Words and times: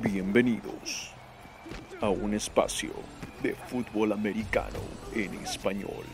Bienvenidos 0.00 1.12
a 2.00 2.08
un 2.08 2.32
espacio 2.32 2.92
de 3.42 3.54
fútbol 3.54 4.12
americano 4.12 4.78
en 5.14 5.34
español. 5.34 6.06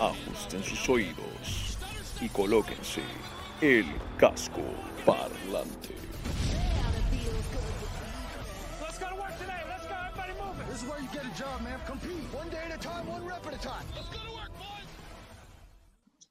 Ajusten 0.00 0.64
sus 0.64 0.88
oídos 0.88 1.78
y 2.20 2.28
colóquense 2.28 3.02
el 3.60 3.86
casco 4.18 4.62
parlante. 5.06 5.94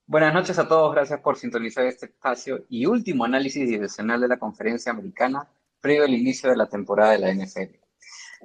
Buenas 0.05 0.33
noches 0.33 0.59
a 0.59 0.67
todos, 0.67 0.93
gracias 0.93 1.21
por 1.21 1.37
sintonizar 1.37 1.85
este 1.85 2.07
espacio 2.07 2.65
y 2.67 2.85
último 2.85 3.23
análisis 3.23 3.69
divisional 3.69 4.19
de 4.19 4.27
la 4.27 4.37
conferencia 4.37 4.91
americana 4.91 5.47
previo 5.87 6.05
inicio 6.05 6.49
de 6.49 6.57
la 6.57 6.65
temporada 6.67 7.11
de 7.13 7.19
la 7.19 7.33
NFL. 7.33 7.75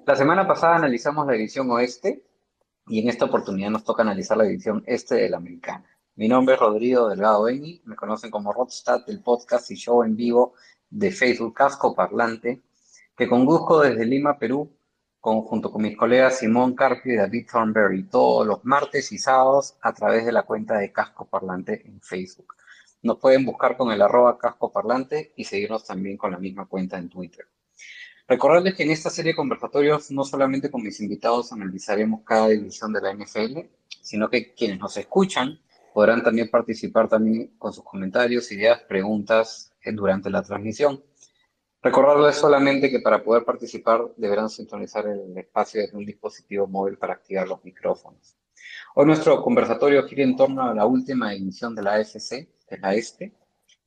La 0.06 0.14
semana 0.14 0.46
pasada 0.46 0.76
analizamos 0.76 1.26
la 1.26 1.32
división 1.32 1.68
oeste 1.72 2.22
y 2.86 3.00
en 3.00 3.08
esta 3.08 3.24
oportunidad 3.24 3.70
nos 3.70 3.82
toca 3.82 4.02
analizar 4.02 4.36
la 4.36 4.44
división 4.44 4.84
este 4.86 5.16
de 5.16 5.28
la 5.28 5.38
americana. 5.38 5.84
Mi 6.14 6.28
nombre 6.28 6.54
es 6.54 6.60
Rodrigo 6.60 7.08
Delgado 7.08 7.42
Beni, 7.42 7.82
me 7.84 7.96
conocen 7.96 8.30
como 8.30 8.52
Rodstad 8.52 9.04
del 9.06 9.20
podcast 9.24 9.68
y 9.72 9.74
show 9.74 10.04
en 10.04 10.14
vivo 10.14 10.54
de 10.88 11.10
Facebook 11.10 11.52
Casco 11.54 11.96
Parlante, 11.96 12.62
que 13.16 13.28
conduzco 13.28 13.80
desde 13.80 14.06
Lima, 14.06 14.38
Perú, 14.38 14.70
con- 15.18 15.42
junto 15.42 15.72
con 15.72 15.82
mis 15.82 15.96
colegas 15.96 16.38
Simón 16.38 16.76
Carpio 16.76 17.14
y 17.14 17.16
David 17.16 17.48
Thornberry, 17.50 18.04
todos 18.04 18.46
los 18.46 18.64
martes 18.64 19.10
y 19.10 19.18
sábados 19.18 19.76
a 19.82 19.92
través 19.92 20.24
de 20.24 20.30
la 20.30 20.44
cuenta 20.44 20.78
de 20.78 20.92
Casco 20.92 21.24
Parlante 21.24 21.82
en 21.88 22.00
Facebook. 22.00 22.54
Nos 23.02 23.18
pueden 23.18 23.44
buscar 23.44 23.76
con 23.76 23.90
el 23.90 24.00
arroba 24.00 24.38
Casco 24.38 24.70
Parlante 24.70 25.32
y 25.36 25.44
seguirnos 25.44 25.84
también 25.84 26.16
con 26.16 26.30
la 26.30 26.38
misma 26.38 26.66
cuenta 26.66 26.98
en 26.98 27.08
Twitter. 27.08 27.46
Recordarles 28.28 28.74
que 28.74 28.84
en 28.84 28.92
esta 28.92 29.10
serie 29.10 29.32
de 29.32 29.36
conversatorios 29.36 30.10
no 30.12 30.24
solamente 30.24 30.70
con 30.70 30.82
mis 30.82 31.00
invitados 31.00 31.52
analizaremos 31.52 32.22
cada 32.24 32.48
división 32.48 32.92
de 32.92 33.00
la 33.00 33.12
NFL, 33.12 33.58
sino 34.00 34.30
que 34.30 34.54
quienes 34.54 34.78
nos 34.78 34.96
escuchan 34.96 35.60
podrán 35.92 36.22
también 36.22 36.48
participar 36.48 37.08
también 37.08 37.54
con 37.58 37.72
sus 37.72 37.84
comentarios, 37.84 38.50
ideas, 38.52 38.80
preguntas 38.82 39.72
eh, 39.82 39.92
durante 39.92 40.30
la 40.30 40.42
transmisión. 40.42 41.02
Recordarles 41.82 42.36
solamente 42.36 42.88
que 42.88 43.00
para 43.00 43.24
poder 43.24 43.44
participar 43.44 44.12
deberán 44.16 44.48
sintonizar 44.48 45.04
el 45.08 45.36
espacio 45.36 45.80
desde 45.80 45.96
un 45.96 46.06
dispositivo 46.06 46.68
móvil 46.68 46.96
para 46.96 47.14
activar 47.14 47.48
los 47.48 47.64
micrófonos. 47.64 48.36
Hoy 48.94 49.06
nuestro 49.06 49.42
conversatorio 49.42 50.06
gira 50.06 50.22
en 50.22 50.36
torno 50.36 50.62
a 50.62 50.72
la 50.72 50.86
última 50.86 51.34
edición 51.34 51.74
de 51.74 51.82
la 51.82 51.94
AFC, 51.94 52.48
de 52.72 52.78
la 52.78 52.94
Este. 52.94 53.32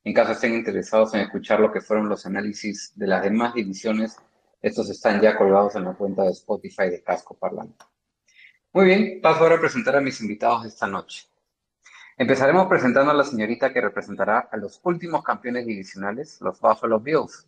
En 0.04 0.14
caso 0.14 0.34
estén 0.34 0.54
interesados 0.54 1.14
en 1.16 1.22
escuchar 1.22 1.60
lo 1.60 1.72
que 1.72 1.82
fueron 1.82 2.08
los 2.08 2.26
análisis 2.28 2.94
de 2.96 3.08
las 3.08 3.24
demás 3.24 3.56
divisiones, 3.56 4.16
estos 4.62 4.90
están 4.90 5.20
ya 5.20 5.36
colgados 5.36 5.76
en 5.76 5.86
la 5.86 5.94
cuenta 5.94 6.24
de 6.24 6.32
Spotify 6.32 6.90
de 6.90 7.02
Casco 7.02 7.36
Parlante. 7.36 7.84
Muy 8.74 8.86
bien, 8.86 9.20
paso 9.22 9.42
ahora 9.42 9.56
a 9.56 9.60
presentar 9.60 9.96
a 9.96 10.02
mis 10.02 10.22
invitados 10.22 10.66
esta 10.66 10.88
noche. 10.88 11.28
Empezaremos 12.18 12.68
presentando 12.68 13.12
a 13.12 13.16
la 13.16 13.24
señorita 13.24 13.74
que 13.74 13.82
representará 13.82 14.48
a 14.52 14.58
los 14.58 14.80
últimos 14.84 15.24
campeones 15.24 15.66
divisionales, 15.66 16.40
los 16.42 16.60
Buffalo 16.60 17.00
Bills. 17.00 17.48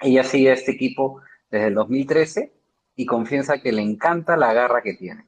Ella 0.00 0.22
sigue 0.22 0.50
a 0.50 0.54
este 0.54 0.72
equipo 0.72 1.20
desde 1.50 1.66
el 1.66 1.74
2013 1.74 2.52
y 2.94 3.06
confiesa 3.06 3.58
que 3.60 3.72
le 3.72 3.82
encanta 3.82 4.36
la 4.36 4.52
garra 4.52 4.82
que 4.82 4.94
tiene. 4.94 5.26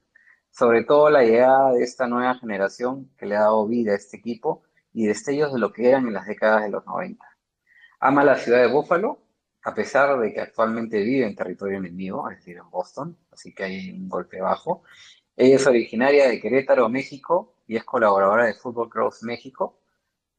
Sobre 0.51 0.85
todo 0.85 1.11
la 1.11 1.25
llegada 1.25 1.73
de 1.73 1.83
esta 1.83 2.07
nueva 2.07 2.35
generación 2.37 3.11
que 3.17 3.27
le 3.27 3.37
ha 3.37 3.41
dado 3.41 3.67
vida 3.67 3.93
a 3.93 3.97
este 3.97 4.19
equipo 4.19 4.63
y 4.93 5.07
destellos 5.07 5.53
de 5.53 5.59
lo 5.59 5.73
que 5.73 5.89
eran 5.89 6.07
en 6.07 6.15
las 6.15 6.27
décadas 6.27 6.63
de 6.63 6.71
los 6.71 6.85
90. 6.87 7.25
Ama 8.01 8.25
la 8.25 8.37
ciudad 8.37 8.61
de 8.61 8.73
Buffalo, 8.73 9.23
a 9.65 9.75
pesar 9.75 10.19
de 10.19 10.33
que 10.33 10.41
actualmente 10.41 11.03
vive 11.03 11.27
en 11.27 11.37
territorio 11.37 11.79
enemigo, 11.79 12.29
es 12.29 12.39
decir, 12.39 12.57
en 12.57 12.69
Boston, 12.71 13.17
así 13.31 13.55
que 13.55 13.65
hay 13.65 13.91
un 13.91 14.09
golpe 14.09 14.41
bajo. 14.41 14.83
Ella 15.37 15.57
es 15.57 15.67
originaria 15.67 16.29
de 16.29 16.41
Querétaro, 16.41 16.89
México, 16.89 17.55
y 17.67 17.77
es 17.77 17.85
colaboradora 17.85 18.47
de 18.47 18.55
Football 18.55 18.91
Cross 18.91 19.23
México. 19.23 19.79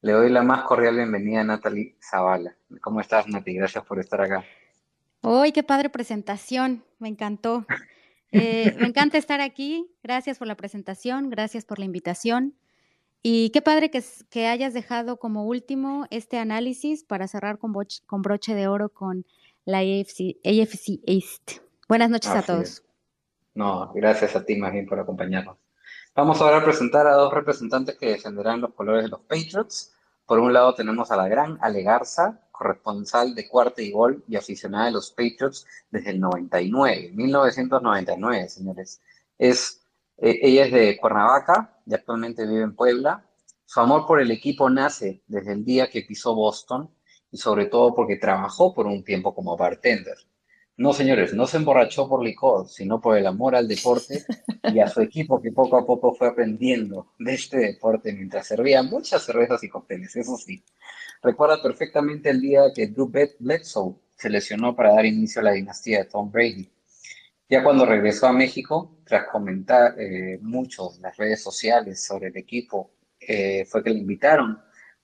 Le 0.02 0.12
doy 0.12 0.30
la 0.30 0.44
más 0.44 0.63
cordial 0.63 0.97
bienvenida 0.97 1.42
a 1.42 1.44
Natalie 1.46 1.96
Zavala. 2.02 2.56
¿Cómo 2.81 3.00
estás, 3.00 3.28
Nati? 3.28 3.53
Gracias 3.53 3.86
por 3.86 4.00
estar 4.00 4.22
acá. 4.22 4.44
¡Uy, 5.22 5.53
qué 5.53 5.63
padre 5.63 5.90
presentación! 5.90 6.84
Me 7.00 7.08
encantó. 7.08 7.66
Eh, 8.36 8.75
me 8.80 8.88
encanta 8.88 9.19
estar 9.19 9.42
aquí. 9.42 9.96
Gracias 10.02 10.40
por 10.40 10.47
la 10.47 10.56
presentación, 10.56 11.30
gracias 11.30 11.66
por 11.66 11.78
la 11.78 11.86
invitación. 11.86 12.56
Y 13.25 13.51
qué 13.51 13.61
padre 13.61 13.89
que, 13.89 14.03
que 14.29 14.47
hayas 14.47 14.73
dejado 14.73 15.16
como 15.17 15.45
último 15.45 16.06
este 16.09 16.38
análisis 16.38 17.06
para 17.06 17.25
cerrar 17.29 17.57
con, 17.57 17.73
con 18.06 18.22
broche 18.22 18.53
de 18.53 18.67
oro 18.67 18.89
con 18.89 19.25
la 19.63 19.78
AFC, 19.78 20.35
AFC 20.44 21.00
East. 21.07 21.62
Buenas 21.88 22.09
noches 22.09 22.31
a 22.31 22.39
Así 22.39 22.47
todos. 22.47 22.63
es. 22.63 22.83
No, 23.53 23.94
gracias 23.94 24.35
a 24.35 24.44
ti 24.44 24.57
más 24.57 24.73
bien 24.73 24.85
por 24.85 25.00
acompañarnos. 25.00 25.56
Vamos 26.13 26.41
ahora 26.41 26.57
a 26.57 26.66
presentar 26.66 27.07
a 27.07 27.13
dos 27.13 27.33
representantes 27.33 27.97
que 27.97 28.07
defenderán 28.07 28.59
los 28.59 28.73
colores 28.73 29.03
de 29.03 29.09
los 29.09 29.22
Patriots. 29.22 29.94
Por 30.25 30.39
un 30.39 30.51
lado 30.51 30.75
tenemos 30.75 31.09
a 31.09 31.16
la 31.16 31.29
gran 31.29 31.57
Ale 31.62 31.81
Garza, 31.81 32.41
corresponsal 32.51 33.33
de 33.35 33.47
Cuarta 33.47 33.81
y 33.81 33.91
Gol 33.91 34.22
y 34.28 34.35
aficionada 34.35 34.88
de 34.88 34.91
los 34.91 35.12
Patriots 35.12 35.66
desde 35.89 36.09
el 36.09 36.19
99, 36.19 37.12
1999, 37.13 38.50
señores. 38.50 39.01
Es, 39.38 39.81
eh, 40.17 40.39
ella 40.41 40.66
es 40.66 40.73
de 40.73 40.97
Cuernavaca 40.97 41.72
y 41.85 41.94
actualmente 41.94 42.45
vive 42.45 42.63
en 42.63 42.75
Puebla. 42.75 43.29
Su 43.66 43.79
amor 43.79 44.05
por 44.05 44.21
el 44.21 44.31
equipo 44.31 44.69
nace 44.69 45.23
desde 45.27 45.53
el 45.53 45.66
día 45.66 45.89
que 45.89 46.03
pisó 46.03 46.35
Boston 46.35 46.89
y 47.31 47.38
sobre 47.38 47.66
todo 47.66 47.94
porque 47.95 48.17
trabajó 48.17 48.73
por 48.73 48.85
un 48.85 49.03
tiempo 49.03 49.33
como 49.33 49.57
bartender. 49.57 50.17
No, 50.75 50.91
señores, 50.91 51.33
no 51.35 51.45
se 51.45 51.57
emborrachó 51.57 52.09
por 52.09 52.23
licor, 52.23 52.67
sino 52.67 52.99
por 52.99 53.16
el 53.16 53.27
amor 53.27 53.55
al 53.55 53.67
deporte 53.67 54.25
y 54.73 54.79
a 54.79 54.88
su 54.88 55.01
equipo 55.01 55.39
que 55.39 55.51
poco 55.51 55.77
a 55.77 55.85
poco 55.85 56.16
fue 56.16 56.29
aprendiendo 56.29 57.13
de 57.19 57.35
este 57.35 57.57
deporte 57.57 58.11
mientras 58.11 58.47
servía 58.47 58.81
muchas 58.81 59.23
cervezas 59.23 59.63
y 59.63 59.69
cócteles, 59.69 60.15
eso 60.15 60.35
sí. 60.35 60.63
Recuerda 61.21 61.61
perfectamente 61.61 62.31
el 62.31 62.41
día 62.41 62.63
que 62.73 62.88
Drew 62.88 63.11
Bledsoe 63.39 63.95
se 64.17 64.29
lesionó 64.29 64.75
para 64.75 64.94
dar 64.94 65.05
inicio 65.05 65.41
a 65.41 65.45
la 65.45 65.51
dinastía 65.51 66.00
de 66.00 66.05
Tom 66.05 66.31
Brady. 66.31 66.69
Ya 67.53 67.64
cuando 67.64 67.86
regresó 67.86 68.25
a 68.25 68.34
México, 68.34 68.97
tras 69.06 69.28
comentar 69.28 69.94
eh, 70.00 70.40
mucho 70.41 70.90
en 70.96 71.03
las 71.03 71.16
redes 71.16 71.44
sociales 71.44 72.03
sobre 72.03 72.30
el 72.30 72.38
equipo, 72.38 72.96
eh, 73.19 73.64
fue 73.66 73.84
que 73.84 73.91
le 73.91 74.00
invitaron 74.00 74.59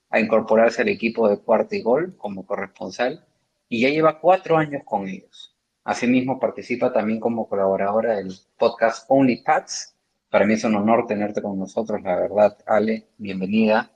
a 0.08 0.18
incorporarse 0.18 0.82
al 0.82 0.88
equipo 0.88 1.28
de 1.28 1.38
Cuarta 1.38 1.76
y 1.76 1.82
Gol 1.82 2.16
como 2.16 2.44
corresponsal 2.44 3.24
y 3.68 3.82
ya 3.82 3.88
lleva 3.88 4.18
cuatro 4.18 4.56
años 4.56 4.82
con 4.84 5.06
ellos. 5.06 5.56
Asimismo, 5.84 6.40
participa 6.40 6.92
también 6.92 7.20
como 7.20 7.48
colaboradora 7.48 8.16
del 8.16 8.34
podcast 8.58 9.06
Only 9.08 9.44
Pats. 9.44 9.94
Para 10.28 10.44
mí 10.44 10.54
es 10.54 10.64
un 10.64 10.74
honor 10.74 11.06
tenerte 11.06 11.40
con 11.40 11.56
nosotros, 11.56 12.02
la 12.02 12.16
verdad, 12.16 12.58
Ale, 12.66 13.10
bienvenida. 13.16 13.92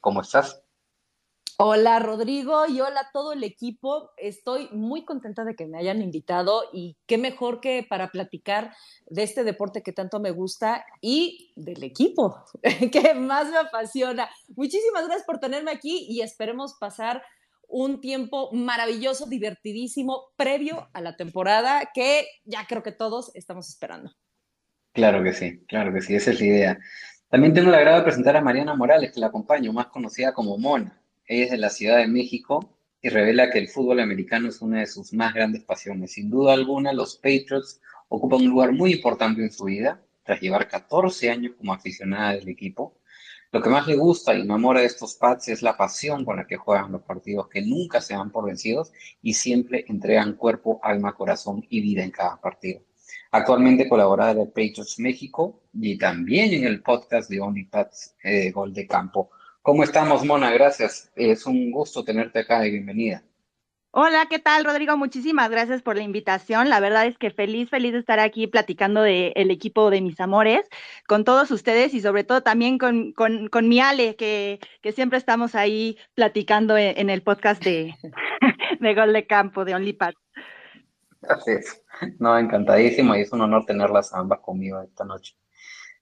¿Cómo 0.00 0.20
estás? 0.20 0.65
Hola 1.58 1.98
Rodrigo 2.00 2.66
y 2.68 2.82
hola 2.82 3.00
a 3.00 3.10
todo 3.12 3.32
el 3.32 3.42
equipo. 3.42 4.10
Estoy 4.18 4.68
muy 4.72 5.06
contenta 5.06 5.42
de 5.42 5.54
que 5.56 5.66
me 5.66 5.78
hayan 5.78 6.02
invitado 6.02 6.64
y 6.70 6.98
qué 7.06 7.16
mejor 7.16 7.62
que 7.62 7.82
para 7.88 8.10
platicar 8.10 8.74
de 9.06 9.22
este 9.22 9.42
deporte 9.42 9.82
que 9.82 9.94
tanto 9.94 10.20
me 10.20 10.32
gusta 10.32 10.84
y 11.00 11.54
del 11.56 11.82
equipo 11.82 12.44
que 12.92 13.14
más 13.14 13.50
me 13.50 13.56
apasiona. 13.56 14.28
Muchísimas 14.54 15.06
gracias 15.06 15.24
por 15.24 15.38
tenerme 15.38 15.70
aquí 15.70 16.06
y 16.10 16.20
esperemos 16.20 16.74
pasar 16.74 17.22
un 17.68 18.02
tiempo 18.02 18.52
maravilloso, 18.52 19.24
divertidísimo, 19.24 20.34
previo 20.36 20.90
a 20.92 21.00
la 21.00 21.16
temporada 21.16 21.90
que 21.94 22.26
ya 22.44 22.66
creo 22.68 22.82
que 22.82 22.92
todos 22.92 23.34
estamos 23.34 23.70
esperando. 23.70 24.12
Claro 24.92 25.22
que 25.22 25.32
sí, 25.32 25.64
claro 25.66 25.90
que 25.94 26.02
sí, 26.02 26.16
esa 26.16 26.32
es 26.32 26.40
la 26.40 26.46
idea. 26.46 26.78
También 27.30 27.54
tengo 27.54 27.70
el 27.70 27.74
agrado 27.76 27.96
de 27.96 28.04
presentar 28.04 28.36
a 28.36 28.42
Mariana 28.42 28.74
Morales, 28.74 29.10
que 29.10 29.20
la 29.20 29.28
acompaño, 29.28 29.72
más 29.72 29.86
conocida 29.86 30.34
como 30.34 30.58
Mona. 30.58 31.02
Ella 31.26 31.44
es 31.44 31.50
de 31.50 31.58
la 31.58 31.70
Ciudad 31.70 31.98
de 31.98 32.06
México 32.06 32.78
y 33.02 33.08
revela 33.08 33.50
que 33.50 33.58
el 33.58 33.68
fútbol 33.68 34.00
americano 34.00 34.48
es 34.48 34.60
una 34.60 34.80
de 34.80 34.86
sus 34.86 35.12
más 35.12 35.34
grandes 35.34 35.64
pasiones. 35.64 36.12
Sin 36.12 36.30
duda 36.30 36.52
alguna, 36.52 36.92
los 36.92 37.16
Patriots 37.16 37.80
ocupan 38.08 38.42
un 38.42 38.50
lugar 38.50 38.72
muy 38.72 38.92
importante 38.92 39.42
en 39.42 39.50
su 39.50 39.64
vida, 39.64 40.02
tras 40.24 40.40
llevar 40.40 40.68
14 40.68 41.30
años 41.30 41.54
como 41.56 41.72
aficionada 41.72 42.32
del 42.32 42.48
equipo. 42.48 42.98
Lo 43.52 43.62
que 43.62 43.70
más 43.70 43.86
le 43.86 43.96
gusta 43.96 44.34
y 44.34 44.42
enamora 44.42 44.80
de 44.80 44.86
estos 44.86 45.14
Pats 45.14 45.48
es 45.48 45.62
la 45.62 45.76
pasión 45.76 46.24
con 46.24 46.36
la 46.36 46.46
que 46.46 46.56
juegan 46.56 46.92
los 46.92 47.02
partidos, 47.02 47.48
que 47.48 47.62
nunca 47.62 48.00
se 48.00 48.14
dan 48.14 48.30
por 48.30 48.46
vencidos 48.46 48.92
y 49.22 49.34
siempre 49.34 49.84
entregan 49.88 50.34
cuerpo, 50.34 50.80
alma, 50.82 51.14
corazón 51.14 51.64
y 51.70 51.80
vida 51.80 52.02
en 52.02 52.10
cada 52.10 52.40
partido. 52.40 52.82
Actualmente 53.30 53.88
colaborada 53.88 54.34
de 54.34 54.46
Patriots 54.46 54.98
México 54.98 55.62
y 55.72 55.96
también 55.96 56.52
en 56.54 56.64
el 56.64 56.82
podcast 56.82 57.30
de 57.30 57.40
Only 57.40 57.64
Pats 57.64 58.16
eh, 58.22 58.50
Gol 58.50 58.72
de 58.72 58.86
Campo. 58.86 59.30
¿Cómo 59.66 59.82
estamos, 59.82 60.24
Mona? 60.24 60.52
Gracias. 60.52 61.10
Es 61.16 61.44
un 61.44 61.72
gusto 61.72 62.04
tenerte 62.04 62.38
acá 62.38 62.64
y 62.64 62.70
bienvenida. 62.70 63.24
Hola, 63.90 64.28
¿qué 64.30 64.38
tal, 64.38 64.64
Rodrigo? 64.64 64.96
Muchísimas 64.96 65.50
gracias 65.50 65.82
por 65.82 65.96
la 65.96 66.04
invitación. 66.04 66.70
La 66.70 66.78
verdad 66.78 67.04
es 67.06 67.18
que 67.18 67.32
feliz, 67.32 67.68
feliz 67.68 67.92
de 67.92 67.98
estar 67.98 68.20
aquí 68.20 68.46
platicando 68.46 69.02
del 69.02 69.50
equipo 69.50 69.90
de 69.90 70.02
mis 70.02 70.20
amores, 70.20 70.68
con 71.08 71.24
todos 71.24 71.50
ustedes 71.50 71.94
y 71.94 72.00
sobre 72.00 72.22
todo 72.22 72.44
también 72.44 72.78
con, 72.78 73.10
con, 73.10 73.48
con 73.48 73.68
mi 73.68 73.80
Ale, 73.80 74.14
que, 74.14 74.60
que 74.82 74.92
siempre 74.92 75.18
estamos 75.18 75.56
ahí 75.56 75.98
platicando 76.14 76.76
en, 76.76 76.96
en 76.96 77.10
el 77.10 77.22
podcast 77.22 77.60
de, 77.64 77.96
de 78.80 78.94
gol 78.94 79.12
de 79.12 79.26
campo 79.26 79.64
de 79.64 79.74
OnlyPad. 79.74 80.14
Así 81.28 81.50
es. 81.50 81.84
No, 82.20 82.38
encantadísimo 82.38 83.16
y 83.16 83.22
es 83.22 83.32
un 83.32 83.40
honor 83.40 83.66
tenerlas 83.66 84.14
ambas 84.14 84.38
conmigo 84.38 84.80
esta 84.80 85.04
noche. 85.04 85.34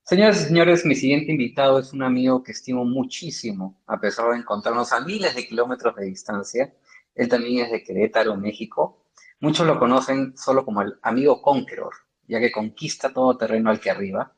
Señoras 0.06 0.43
y 0.43 0.45
señores, 0.49 0.85
mi 0.85 0.95
siguiente 0.95 1.33
invitado 1.33 1.79
es 1.79 1.95
un 1.95 2.03
amigo 2.03 2.43
que 2.43 2.53
estimo 2.53 2.85
muchísimo, 2.85 3.81
a 3.87 3.99
pesar 3.99 4.31
de 4.31 4.37
encontrarnos 4.37 4.93
a 4.93 5.01
miles 5.01 5.35
de 5.35 5.47
kilómetros 5.47 5.97
de 5.97 6.05
distancia. 6.05 6.75
Él 7.15 7.27
también 7.27 7.65
es 7.65 7.73
de 7.73 7.83
Querétaro, 7.83 8.37
México. 8.37 9.06
Muchos 9.41 9.67
lo 9.67 9.79
conocen 9.79 10.37
solo 10.37 10.62
como 10.62 10.83
el 10.83 10.99
amigo 11.01 11.41
Conqueror, 11.41 11.95
ya 12.29 12.39
que 12.39 12.53
conquista 12.53 13.15
todo 13.15 13.39
terreno 13.39 13.71
al 13.71 13.81
que 13.81 13.91
arriba. 13.91 14.35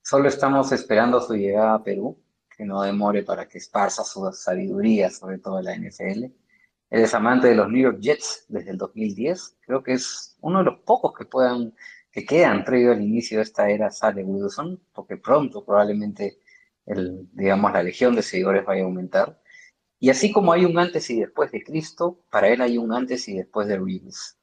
Solo 0.00 0.28
estamos 0.28 0.70
esperando 0.70 1.20
su 1.20 1.34
llegada 1.34 1.74
a 1.74 1.82
Perú, 1.82 2.16
que 2.56 2.64
no 2.64 2.80
demore 2.80 3.24
para 3.24 3.48
que 3.48 3.58
esparza 3.58 4.04
su 4.04 4.30
sabiduría 4.32 5.10
sobre 5.10 5.38
todo 5.38 5.60
la 5.60 5.74
NFL. 5.74 6.22
Él 6.90 7.02
es 7.02 7.12
amante 7.14 7.48
de 7.48 7.56
los 7.56 7.68
New 7.68 7.82
York 7.82 7.98
Jets 8.00 8.44
desde 8.46 8.70
el 8.70 8.78
2010. 8.78 9.56
Creo 9.66 9.82
que 9.82 9.94
es 9.94 10.36
uno 10.40 10.58
de 10.58 10.66
los 10.66 10.78
pocos 10.80 11.12
que 11.18 11.24
puedan, 11.24 11.74
quedan 12.12 12.64
previo 12.64 12.92
al 12.92 13.02
inicio 13.02 13.38
de 13.38 13.44
esta 13.44 13.70
era 13.70 13.90
Sale 13.90 14.24
Wilson, 14.24 14.80
porque 14.92 15.16
pronto 15.16 15.64
probablemente 15.64 16.38
el, 16.86 17.28
digamos, 17.32 17.72
la 17.72 17.82
legión 17.82 18.14
de 18.14 18.22
seguidores 18.22 18.64
vaya 18.64 18.82
a 18.82 18.86
aumentar. 18.86 19.40
Y 19.98 20.10
así 20.10 20.32
como 20.32 20.52
hay 20.52 20.64
un 20.64 20.78
antes 20.78 21.10
y 21.10 21.20
después 21.20 21.52
de 21.52 21.62
Cristo, 21.62 22.24
para 22.30 22.48
él 22.48 22.60
hay 22.62 22.78
un 22.78 22.92
antes 22.92 23.28
y 23.28 23.36
después 23.36 23.68
de 23.68 23.78
Reeves. 23.78 24.38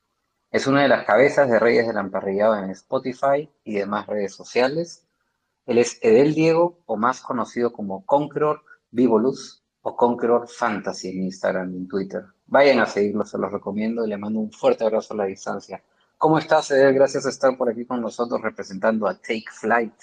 Es 0.52 0.66
una 0.66 0.84
de 0.84 0.88
las 0.88 1.06
cabezas 1.06 1.50
de 1.50 1.60
Reyes 1.60 1.88
del 1.88 1.98
Amparrillado 1.98 2.56
en 2.56 2.70
Spotify 2.70 3.50
y 3.64 3.74
demás 3.74 4.08
redes 4.08 4.34
sociales. 4.34 5.06
Él 5.66 5.78
es 5.78 6.00
Edel 6.02 6.34
Diego, 6.34 6.80
o 6.86 6.96
más 6.96 7.22
conocido 7.22 7.74
como 7.74 8.06
Conqueror 8.06 8.62
Vivolus 8.92 9.64
o 9.82 9.96
Conqueror 9.96 10.48
Fantasy 10.48 11.10
en 11.10 11.24
Instagram 11.24 11.74
y 11.74 11.78
en 11.78 11.88
Twitter. 11.88 12.24
Vayan 12.46 12.80
a 12.80 12.86
seguirlo, 12.86 13.26
se 13.26 13.38
los 13.38 13.52
recomiendo 13.52 14.06
y 14.06 14.10
le 14.10 14.18
mando 14.18 14.40
un 14.40 14.52
fuerte 14.52 14.86
abrazo 14.86 15.14
a 15.14 15.18
la 15.18 15.26
distancia. 15.26 15.84
¿Cómo 16.20 16.40
estás, 16.40 16.72
Edel? 16.72 16.96
Gracias 16.96 17.24
por 17.24 17.32
estar 17.32 17.58
por 17.58 17.70
aquí 17.70 17.86
con 17.86 18.02
nosotros 18.02 18.42
representando 18.42 19.08
a 19.08 19.14
Take 19.14 19.46
Flight. 19.52 19.94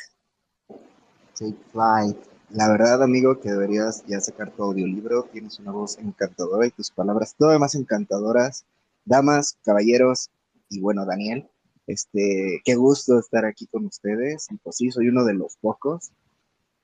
Take 1.37 1.56
Flight. 1.72 2.16
La 2.50 2.69
verdad, 2.70 3.02
amigo, 3.02 3.40
que 3.40 3.50
deberías 3.50 4.05
ya 4.06 4.20
sacar 4.20 4.52
tu 4.52 4.62
audiolibro. 4.62 5.25
Tienes 5.25 5.58
una 5.58 5.72
voz 5.72 5.99
encantadora 5.99 6.69
y 6.69 6.70
tus 6.70 6.93
palabras 6.93 7.34
todavía 7.37 7.58
más 7.58 7.75
encantadoras. 7.75 8.64
Damas, 9.05 9.58
caballeros 9.64 10.31
y 10.69 10.81
bueno, 10.81 11.05
Daniel, 11.05 11.49
este, 11.88 12.62
qué 12.64 12.76
gusto 12.76 13.19
estar 13.19 13.44
aquí 13.44 13.66
con 13.66 13.84
ustedes. 13.84 14.46
Y 14.52 14.56
pues 14.58 14.76
sí, 14.76 14.93
soy 14.93 15.08
uno 15.08 15.25
de 15.25 15.34
los 15.34 15.56
pocos. 15.56 16.12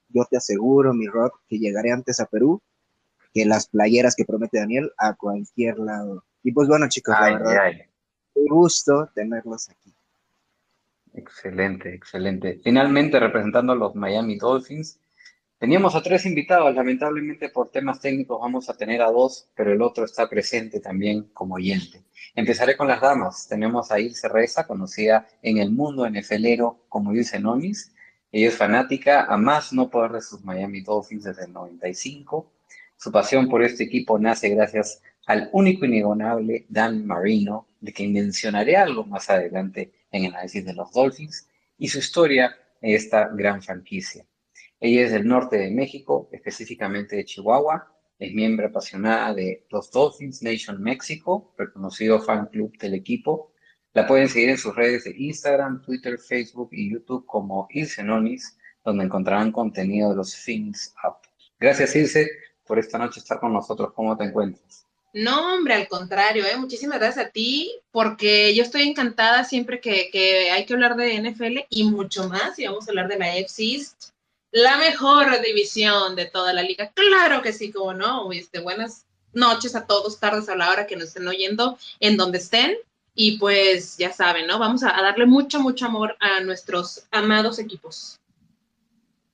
Yo 0.09 0.25
te 0.29 0.39
aseguro, 0.39 0.93
mi 0.93 1.07
Rob, 1.07 1.31
que 1.49 1.61
llegaré 1.61 1.93
antes 1.93 2.19
a 2.19 2.27
Perú 2.27 2.61
que 3.33 3.47
las 3.47 3.69
playeras 3.69 4.17
que 4.17 4.25
promete 4.25 4.59
Daniel 4.59 4.91
a 4.99 5.15
cualquier 5.15 5.79
lado. 5.79 6.25
Y 6.43 6.51
pues 6.51 6.67
bueno, 6.67 6.89
chicos, 6.89 7.15
Ay, 7.17 7.35
la 7.35 7.39
verdad, 7.39 7.59
ay. 7.63 7.90
Un 8.35 8.47
gusto 8.47 9.09
tenerlos 9.15 9.69
aquí. 9.71 9.95
Excelente, 11.15 11.95
excelente. 11.95 12.61
Finalmente, 12.63 13.19
representando 13.19 13.73
a 13.73 13.77
los 13.77 13.95
Miami 13.95 14.37
Dolphins, 14.37 15.01
teníamos 15.59 15.95
a 15.95 16.03
tres 16.03 16.25
invitados. 16.25 16.75
Lamentablemente, 16.75 17.49
por 17.49 17.71
temas 17.71 18.01
técnicos, 18.01 18.41
vamos 18.41 18.71
a 18.71 18.77
tener 18.77 19.03
a 19.03 19.11
dos, 19.11 19.49
pero 19.55 19.73
el 19.73 19.83
otro 19.83 20.05
está 20.05 20.29
presente 20.29 20.81
también 20.81 21.25
como 21.33 21.57
oyente. 21.57 22.05
Empezaré 22.35 22.77
con 22.77 22.87
las 22.87 23.01
damas. 23.01 23.49
Tenemos 23.49 23.91
a 23.91 23.99
Ilse 23.99 24.29
Reza, 24.29 24.67
conocida 24.67 25.27
en 25.43 25.59
el 25.59 25.71
mundo 25.71 26.09
NFLero 26.09 26.85
como 26.89 27.13
Ilse 27.13 27.41
Nonis. 27.41 27.93
Ella 28.33 28.49
es 28.49 28.57
fanática 28.57 29.25
a 29.25 29.37
más 29.37 29.73
no 29.73 29.91
poder 29.91 30.13
de 30.13 30.21
sus 30.21 30.45
Miami 30.45 30.83
Dolphins 30.83 31.25
desde 31.25 31.47
el 31.47 31.53
95. 31.53 32.53
Su 32.97 33.11
pasión 33.11 33.49
por 33.49 33.63
este 33.65 33.85
equipo 33.85 34.19
nace 34.19 34.51
gracias 34.51 35.03
al 35.27 35.49
único 35.53 35.85
inigualable 35.85 36.67
Dan 36.69 37.07
Marino, 37.07 37.67
de 37.81 37.93
quien 37.93 38.13
mencionaré 38.13 38.77
algo 38.77 39.05
más 39.05 39.31
adelante 39.31 39.93
en 40.11 40.25
el 40.25 40.35
análisis 40.35 40.65
de 40.65 40.75
los 40.75 40.93
Dolphins, 40.93 41.49
y 41.79 41.89
su 41.89 41.99
historia 41.99 42.55
en 42.81 42.95
esta 42.95 43.29
gran 43.29 43.63
franquicia. 43.63 44.27
Ella 44.79 45.03
es 45.03 45.13
del 45.13 45.27
norte 45.27 45.57
de 45.59 45.71
México, 45.71 46.29
específicamente 46.33 47.17
de 47.17 47.25
Chihuahua, 47.25 47.91
es 48.21 48.35
miembro 48.35 48.67
apasionada 48.67 49.33
de 49.33 49.67
los 49.71 49.91
Dolphins 49.91 50.43
Nation 50.43 50.83
México, 50.83 51.55
reconocido 51.57 52.21
fan 52.21 52.47
club 52.47 52.77
del 52.77 52.93
equipo. 52.93 53.55
La 53.95 54.07
pueden 54.07 54.29
seguir 54.29 54.51
en 54.51 54.59
sus 54.59 54.77
redes 54.77 55.05
de 55.05 55.15
Instagram, 55.17 55.81
Twitter, 55.81 56.19
Facebook 56.19 56.69
y 56.73 56.93
YouTube 56.93 57.25
como 57.25 57.67
Ilse 57.71 58.05
Nonis, 58.05 58.59
donde 58.85 59.05
encontrarán 59.05 59.53
contenido 59.53 60.11
de 60.11 60.17
los 60.17 60.37
Fins 60.37 60.95
Up. 61.03 61.17
Gracias, 61.59 61.97
Ilse, 61.97 62.29
por 62.67 62.79
esta 62.79 62.99
noche 62.99 63.21
estar 63.21 63.41
con 63.41 63.55
nosotros. 63.55 63.95
¿Cómo 63.95 64.15
te 64.17 64.25
encuentras? 64.25 64.90
No, 65.13 65.55
hombre, 65.55 65.75
al 65.75 65.89
contrario, 65.89 66.45
¿eh? 66.45 66.57
muchísimas 66.57 66.99
gracias 66.99 67.27
a 67.27 67.31
ti, 67.31 67.73
porque 67.91 68.55
yo 68.55 68.63
estoy 68.63 68.83
encantada 68.83 69.45
siempre 69.45 69.81
que, 69.81 70.09
que 70.11 70.51
hay 70.51 70.65
que 70.67 70.73
hablar 70.73 70.97
de 70.97 71.21
NFL 71.21 71.67
y 71.69 71.85
mucho 71.85 72.29
más, 72.29 72.59
y 72.59 72.67
vamos 72.67 72.87
a 72.87 72.93
hablar 72.93 73.09
de 73.09 73.19
la 73.19 73.27
AFC 73.27 73.91
la 74.53 74.79
mejor 74.79 75.41
división 75.43 76.17
de 76.17 76.27
toda 76.27 76.53
la 76.53 76.63
liga. 76.63 76.91
Claro 76.93 77.43
que 77.43 77.53
sí, 77.53 77.71
como 77.71 77.95
no. 77.95 78.33
Este, 78.33 78.61
buenas 78.61 79.07
noches 79.33 79.77
a 79.77 79.87
todos, 79.87 80.19
tardes 80.19 80.49
a 80.49 80.57
la 80.57 80.71
hora 80.71 80.87
que 80.87 80.97
nos 80.97 81.09
estén 81.09 81.29
oyendo, 81.29 81.79
en 82.01 82.17
donde 82.17 82.39
estén. 82.39 82.77
Y 83.15 83.39
pues 83.39 83.97
ya 83.97 84.13
saben, 84.13 84.47
¿no? 84.47 84.59
Vamos 84.59 84.83
a 84.83 84.91
darle 84.91 85.27
mucho, 85.27 85.61
mucho 85.61 85.87
amor 85.87 86.17
a 86.21 86.41
nuestros 86.41 87.07
amados 87.11 87.59
equipos. 87.59 88.19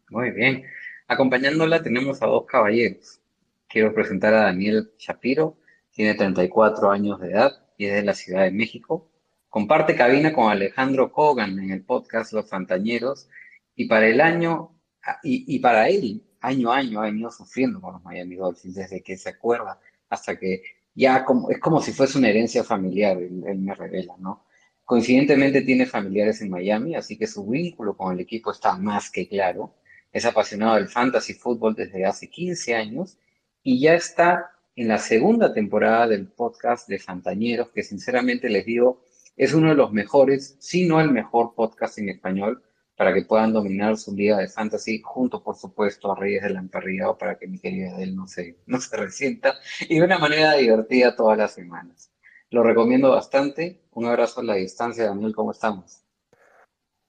Muy 0.09 0.31
bien. 0.31 0.65
Acompañándola 1.09 1.83
tenemos 1.83 2.23
a 2.23 2.27
dos 2.27 2.47
caballeros. 2.47 3.21
Quiero 3.69 3.95
presentar 3.95 4.35
a 4.35 4.43
Daniel 4.45 4.91
Shapiro, 4.99 5.57
tiene 5.97 6.15
34 6.15 6.91
años 6.91 7.19
de 7.21 7.31
edad 7.31 7.53
y 7.79 7.87
es 7.87 7.95
de 7.95 8.03
la 8.03 8.15
Ciudad 8.15 8.43
de 8.43 8.51
México. 8.51 9.11
Comparte 9.49 9.97
cabina 9.97 10.35
con 10.35 10.51
Alejandro 10.51 11.11
Kogan 11.11 11.59
en 11.59 11.71
el 11.71 11.85
podcast 11.85 12.35
Los 12.35 12.51
Fantañeros 12.51 13.29
y 13.75 13.87
para 13.87 14.07
el 14.07 14.21
año, 14.21 14.79
y, 15.23 15.57
y 15.57 15.59
para 15.59 15.89
él, 15.89 16.23
año 16.41 16.71
a 16.71 16.77
año, 16.77 17.01
ha 17.01 17.05
venido 17.05 17.31
sufriendo 17.31 17.81
con 17.81 17.95
los 17.95 18.05
Miami 18.05 18.37
Dolphins 18.37 18.75
desde 18.75 19.03
que 19.03 19.17
se 19.17 19.31
acuerda 19.31 19.81
hasta 20.11 20.39
que 20.39 20.63
ya 20.95 21.25
como, 21.25 21.51
es 21.51 21.59
como 21.61 21.81
si 21.81 21.93
fuese 21.93 22.19
una 22.19 22.29
herencia 22.29 22.63
familiar, 22.63 23.17
él, 23.17 23.43
él 23.47 23.59
me 23.59 23.75
revela, 23.75 24.17
¿no? 24.19 24.45
Coincidentemente 24.85 25.63
tiene 25.63 25.87
familiares 25.87 26.43
en 26.43 26.51
Miami, 26.51 26.95
así 26.95 27.17
que 27.17 27.27
su 27.27 27.47
vínculo 27.47 27.97
con 27.97 28.13
el 28.13 28.21
equipo 28.21 28.51
está 28.51 28.77
más 28.77 29.11
que 29.11 29.29
claro. 29.29 29.75
Es 30.13 30.27
apasionado 30.27 30.75
del 30.75 30.89
fantasy 30.89 31.33
fútbol 31.33 31.75
desde 31.75 32.05
hace 32.05 32.29
15 32.29 32.75
años 32.75 33.19
y 33.63 33.81
ya 33.81 33.95
está 33.95 34.56
en 34.77 34.89
la 34.89 34.99
segunda 34.99 35.55
temporada 35.55 36.07
del 36.07 36.29
podcast 36.29 36.87
de 36.87 36.99
Fantañeros, 36.99 37.71
que 37.71 37.83
sinceramente 37.83 38.51
les 38.51 38.67
digo, 38.67 39.03
es 39.35 39.55
uno 39.55 39.71
de 39.71 39.75
los 39.75 39.91
mejores, 39.91 40.57
si 40.61 40.87
no 40.87 41.01
el 41.01 41.11
mejor 41.11 41.55
podcast 41.55 41.99
en 41.99 42.11
español, 42.11 42.63
para 42.95 43.15
que 43.15 43.25
puedan 43.25 43.55
dominar 43.55 43.97
su 43.97 44.15
liga 44.15 44.37
de 44.37 44.49
fantasy, 44.49 45.01
junto 45.03 45.43
por 45.43 45.57
supuesto 45.57 46.13
a 46.13 46.15
Reyes 46.15 46.43
del 46.43 46.59
Amperrillado, 46.59 47.17
para 47.17 47.39
que 47.39 47.47
mi 47.47 47.59
querida 47.59 47.95
Adel 47.95 48.15
no 48.15 48.27
se, 48.27 48.59
no 48.67 48.79
se 48.79 48.97
resienta, 48.99 49.55
y 49.81 49.99
de 49.99 50.05
una 50.05 50.19
manera 50.19 50.55
divertida 50.55 51.17
todas 51.17 51.39
las 51.39 51.53
semanas. 51.53 52.11
Lo 52.51 52.63
recomiendo 52.63 53.11
bastante. 53.11 53.83
Un 53.93 54.05
abrazo 54.05 54.41
a 54.41 54.45
la 54.45 54.55
distancia, 54.55 55.07
Daniel, 55.07 55.35
¿cómo 55.35 55.53
estamos? 55.53 56.03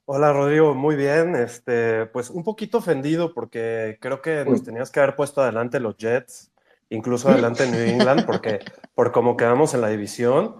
Hola 0.05 0.31
Rodrigo, 0.31 0.73
muy 0.73 0.95
bien. 0.95 1.35
Este, 1.35 2.05
pues 2.07 2.29
un 2.29 2.45
poquito 2.45 2.77
ofendido 2.77 3.33
porque 3.33 3.97
creo 3.99 4.21
que 4.21 4.45
nos 4.45 4.63
tenías 4.63 4.89
que 4.89 5.01
haber 5.01 5.17
puesto 5.17 5.41
adelante 5.41 5.81
los 5.81 5.97
Jets, 5.97 6.51
incluso 6.89 7.29
adelante 7.29 7.67
New 7.67 7.79
England, 7.81 8.25
porque 8.25 8.59
por 8.95 9.11
cómo 9.11 9.35
quedamos 9.37 9.73
en 9.73 9.81
la 9.81 9.89
división. 9.89 10.55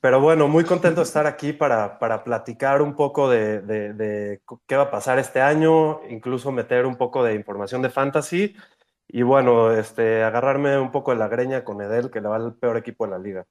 Pero 0.00 0.20
bueno, 0.20 0.46
muy 0.46 0.64
contento 0.64 1.00
de 1.00 1.06
estar 1.06 1.26
aquí 1.26 1.52
para, 1.52 1.98
para 1.98 2.22
platicar 2.22 2.82
un 2.82 2.94
poco 2.94 3.28
de, 3.30 3.60
de- 3.62 3.92
de 3.94 4.40
qué 4.66 4.76
va 4.76 4.84
a 4.84 4.90
pasar 4.90 5.18
este 5.18 5.40
año, 5.40 6.00
incluso 6.08 6.52
meter 6.52 6.86
un 6.86 6.96
poco 6.96 7.24
de 7.24 7.34
información 7.34 7.82
de 7.82 7.90
fantasy 7.90 8.54
y 9.08 9.22
bueno, 9.22 9.72
este, 9.72 10.22
agarrarme 10.22 10.78
un 10.78 10.92
poco 10.92 11.12
de 11.12 11.16
la 11.18 11.28
greña 11.28 11.64
con 11.64 11.80
Edel, 11.80 12.10
que 12.10 12.20
le 12.20 12.28
va 12.28 12.36
al 12.36 12.54
peor 12.54 12.76
equipo 12.76 13.04
de 13.06 13.10
la 13.12 13.18
liga. 13.18 13.44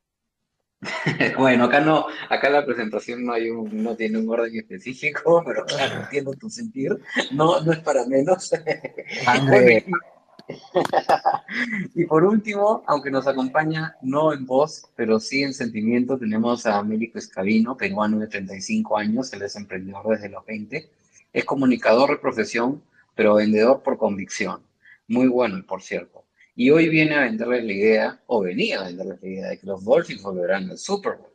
Bueno, 1.37 1.65
acá 1.65 1.79
no, 1.79 2.05
acá 2.29 2.49
la 2.49 2.65
presentación 2.65 3.25
no 3.25 3.33
hay 3.33 3.49
un, 3.49 3.83
no 3.83 3.95
tiene 3.95 4.19
un 4.19 4.29
orden 4.29 4.55
específico, 4.55 5.41
pero 5.45 5.65
claro, 5.65 6.01
entiendo 6.01 6.31
tu 6.33 6.49
sentir. 6.49 6.95
No, 7.31 7.59
no 7.61 7.71
es 7.71 7.79
para 7.79 8.05
menos. 8.05 8.51
Sangre. 9.23 9.85
Y 11.95 12.05
por 12.05 12.23
último, 12.23 12.83
aunque 12.87 13.11
nos 13.11 13.27
acompaña 13.27 13.95
no 14.01 14.33
en 14.33 14.45
voz, 14.45 14.85
pero 14.95 15.19
sí 15.19 15.43
en 15.43 15.53
sentimiento, 15.53 16.17
tenemos 16.17 16.65
a 16.65 16.77
Américo 16.77 17.17
Escabino, 17.17 17.77
peruano 17.77 18.19
de 18.19 18.27
35 18.27 18.97
años, 18.97 19.31
él 19.33 19.41
es 19.41 19.55
emprendedor 19.55 20.07
desde 20.09 20.29
los 20.29 20.45
20, 20.45 20.89
es 21.33 21.45
comunicador 21.45 22.11
de 22.11 22.17
profesión, 22.17 22.81
pero 23.15 23.35
vendedor 23.35 23.81
por 23.83 23.97
convicción. 23.97 24.61
Muy 25.07 25.27
bueno, 25.27 25.63
por 25.67 25.81
cierto. 25.81 26.25
Y 26.55 26.69
hoy 26.69 26.89
viene 26.89 27.15
a 27.15 27.21
venderles 27.21 27.63
la 27.65 27.73
idea, 27.73 28.21
o 28.27 28.41
venía 28.41 28.81
a 28.81 28.85
venderles 28.85 29.21
la 29.21 29.27
idea, 29.27 29.49
de 29.49 29.59
que 29.59 29.67
los 29.67 29.83
Dolphins 29.83 30.21
volverán 30.21 30.69
al 30.69 30.77
Super 30.77 31.17
Bowl. 31.17 31.31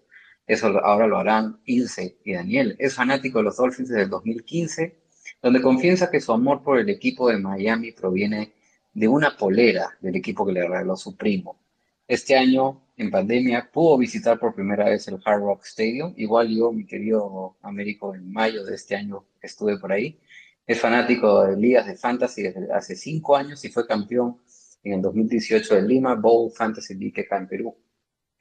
Eso 0.46 0.66
ahora 0.82 1.06
lo 1.06 1.18
harán 1.18 1.60
Ilse 1.66 2.16
y 2.24 2.32
Daniel. 2.32 2.74
Es 2.78 2.94
fanático 2.94 3.38
de 3.38 3.44
los 3.44 3.56
Dolphins 3.56 3.90
desde 3.90 4.04
el 4.04 4.10
2015, 4.10 4.96
donde 5.42 5.62
confiesa 5.62 6.10
que 6.10 6.20
su 6.20 6.32
amor 6.32 6.62
por 6.62 6.78
el 6.78 6.88
equipo 6.88 7.28
de 7.28 7.38
Miami 7.38 7.92
proviene 7.92 8.38
de 8.38 8.52
una 8.94 9.36
polera 9.36 9.96
del 10.00 10.16
equipo 10.16 10.46
que 10.46 10.52
le 10.52 10.62
regaló 10.62 10.96
su 10.96 11.16
primo. 11.16 11.60
Este 12.06 12.36
año 12.36 12.82
en 13.00 13.10
pandemia, 13.10 13.70
pudo 13.72 13.96
visitar 13.96 14.38
por 14.38 14.54
primera 14.54 14.84
vez 14.84 15.08
el 15.08 15.18
Hard 15.24 15.40
Rock 15.40 15.64
Stadium. 15.64 16.12
Igual 16.18 16.54
yo, 16.54 16.70
mi 16.70 16.84
querido 16.84 17.56
Américo, 17.62 18.14
en 18.14 18.30
mayo 18.30 18.62
de 18.62 18.74
este 18.74 18.94
año 18.94 19.24
estuve 19.40 19.78
por 19.78 19.90
ahí. 19.90 20.20
Es 20.66 20.78
fanático 20.78 21.46
de 21.46 21.56
ligas 21.56 21.86
de 21.86 21.96
fantasy 21.96 22.42
desde 22.42 22.70
hace 22.70 22.94
cinco 22.94 23.36
años 23.36 23.64
y 23.64 23.70
fue 23.70 23.86
campeón 23.86 24.36
en 24.84 24.92
el 24.92 25.02
2018 25.02 25.76
de 25.76 25.82
Lima 25.82 26.14
Bowl 26.14 26.52
Fantasy 26.52 26.94
League 26.94 27.22
acá 27.22 27.38
en 27.38 27.48
Perú. 27.48 27.74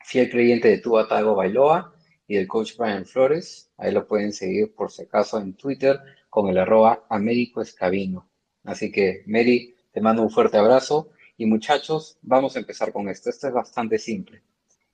Fiel 0.03 0.29
creyente 0.29 0.67
de 0.67 0.79
Tua 0.79 1.07
Tago 1.07 1.35
Bailoa 1.35 1.95
y 2.27 2.35
del 2.35 2.47
coach 2.47 2.75
Brian 2.77 3.05
Flores. 3.05 3.71
Ahí 3.77 3.93
lo 3.93 4.05
pueden 4.05 4.33
seguir 4.33 4.75
por 4.75 4.91
si 4.91 5.03
acaso 5.03 5.39
en 5.39 5.53
Twitter 5.53 6.01
con 6.29 6.49
el 6.49 6.57
arroba 6.57 7.05
Américo 7.09 7.61
Escabino. 7.61 8.29
Así 8.65 8.91
que, 8.91 9.23
Mary, 9.25 9.73
te 9.99 10.03
mando 10.03 10.21
un 10.21 10.29
fuerte 10.29 10.57
abrazo. 10.57 11.09
Y 11.35 11.45
muchachos, 11.45 12.17
vamos 12.21 12.55
a 12.55 12.59
empezar 12.59 12.93
con 12.93 13.09
esto. 13.09 13.29
Esto 13.29 13.47
es 13.47 13.53
bastante 13.53 13.99
simple. 13.99 14.41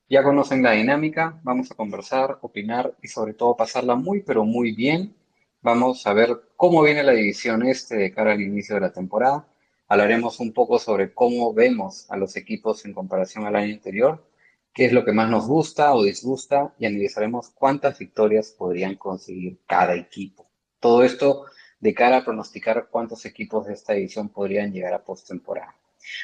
Ya 0.09 0.23
conocen 0.23 0.63
la 0.63 0.71
dinámica, 0.71 1.39
vamos 1.43 1.69
a 1.69 1.75
conversar, 1.75 2.39
opinar 2.41 2.95
y 3.03 3.07
sobre 3.07 3.35
todo 3.35 3.55
pasarla 3.55 3.93
muy, 3.93 4.23
pero 4.23 4.45
muy 4.45 4.71
bien. 4.71 5.15
Vamos 5.61 6.07
a 6.07 6.13
ver 6.13 6.29
cómo 6.55 6.81
viene 6.81 7.03
la 7.03 7.11
división 7.11 7.67
este 7.67 7.97
de 7.97 8.11
cara 8.11 8.31
al 8.31 8.41
inicio 8.41 8.73
de 8.73 8.81
la 8.81 8.93
temporada. 8.93 9.47
Hablaremos 9.87 10.39
un 10.39 10.53
poco 10.53 10.79
sobre 10.79 11.13
cómo 11.13 11.53
vemos 11.53 12.09
a 12.09 12.17
los 12.17 12.35
equipos 12.35 12.83
en 12.85 12.93
comparación 12.93 13.45
al 13.45 13.57
año 13.57 13.75
anterior, 13.75 14.27
qué 14.73 14.85
es 14.85 14.91
lo 14.91 15.05
que 15.05 15.11
más 15.11 15.29
nos 15.29 15.45
gusta 15.45 15.93
o 15.93 16.03
disgusta 16.03 16.73
y 16.79 16.87
analizaremos 16.87 17.51
cuántas 17.51 17.99
victorias 17.99 18.55
podrían 18.57 18.95
conseguir 18.95 19.59
cada 19.67 19.93
equipo. 19.93 20.47
Todo 20.79 21.03
esto 21.03 21.45
de 21.79 21.93
cara 21.93 22.17
a 22.17 22.25
pronosticar 22.25 22.87
cuántos 22.89 23.25
equipos 23.25 23.67
de 23.67 23.73
esta 23.73 23.93
división 23.93 24.29
podrían 24.29 24.71
llegar 24.71 24.93
a 24.93 25.03
postemporada. 25.03 25.75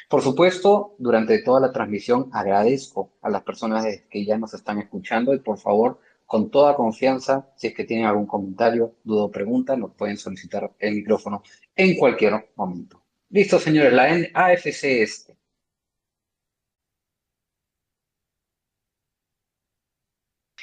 Por 0.10 0.22
supuesto, 0.22 0.96
durante 1.00 1.42
toda 1.42 1.60
la 1.60 1.72
transmisión 1.72 2.30
agradezco 2.34 3.14
a 3.22 3.30
las 3.30 3.44
personas 3.44 3.86
que 4.10 4.26
ya 4.26 4.38
nos 4.38 4.54
están 4.54 4.80
escuchando 4.80 5.34
y 5.34 5.40
por 5.40 5.58
favor, 5.58 6.00
con 6.26 6.50
toda 6.50 6.76
confianza, 6.76 7.52
si 7.58 7.68
es 7.68 7.74
que 7.74 7.84
tienen 7.84 8.06
algún 8.06 8.26
comentario, 8.26 8.96
duda 9.04 9.24
o 9.26 9.32
pregunta, 9.32 9.76
nos 9.76 9.94
pueden 9.96 10.18
solicitar 10.18 10.72
el 10.80 10.96
micrófono 10.96 11.44
en 11.76 11.98
cualquier 11.98 12.52
momento. 12.56 13.04
Listo, 13.30 13.60
señores, 13.60 13.94
la 13.94 14.04
AFC 14.34 14.84
este. 15.02 15.38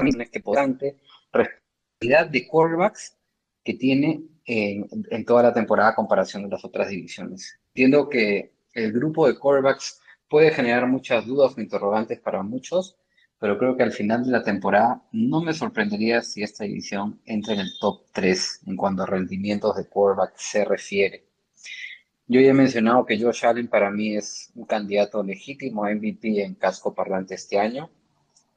este 0.07 0.40
potente 0.40 0.97
responsabilidad 1.33 2.26
de 2.30 2.47
quarterbacks 2.47 3.16
que 3.64 3.75
tiene 3.75 4.23
en, 4.48 5.24
toda 5.26 5.42
la 5.42 5.52
temporada 5.52 5.94
comparación 5.94 6.42
de 6.42 6.48
las 6.48 6.64
otras 6.64 6.88
divisiones. 6.88 7.58
Entiendo 7.68 8.08
que 8.08 8.52
el 8.72 8.92
grupo 8.92 9.26
de 9.26 9.38
quarterbacks 9.38 10.00
puede 10.28 10.50
generar 10.50 10.86
muchas 10.86 11.26
dudas 11.26 11.54
o 11.56 11.60
interrogantes 11.60 12.18
para 12.20 12.42
muchos, 12.42 12.96
pero 13.38 13.58
creo 13.58 13.76
que 13.76 13.82
al 13.82 13.92
final 13.92 14.24
de 14.24 14.32
la 14.32 14.42
temporada 14.42 15.02
no 15.12 15.42
me 15.42 15.52
sorprendería 15.52 16.22
si 16.22 16.42
esta 16.42 16.64
división 16.64 17.20
entra 17.26 17.54
en 17.54 17.60
el 17.60 17.70
top 17.78 18.06
3 18.12 18.62
en 18.66 18.76
cuanto 18.76 19.02
a 19.02 19.06
rendimientos 19.06 19.76
de 19.76 19.86
quarterback 19.86 20.32
se 20.36 20.64
refiere. 20.64 21.24
Yo 22.26 22.40
ya 22.40 22.48
he 22.48 22.54
mencionado 22.54 23.04
que 23.04 23.20
Josh 23.20 23.44
Allen 23.44 23.68
para 23.68 23.90
mí 23.90 24.16
es 24.16 24.50
un 24.54 24.64
candidato 24.64 25.22
legítimo 25.22 25.84
a 25.84 25.94
MVP 25.94 26.42
en 26.42 26.54
casco 26.54 26.94
parlante 26.94 27.34
este 27.34 27.58
año. 27.58 27.90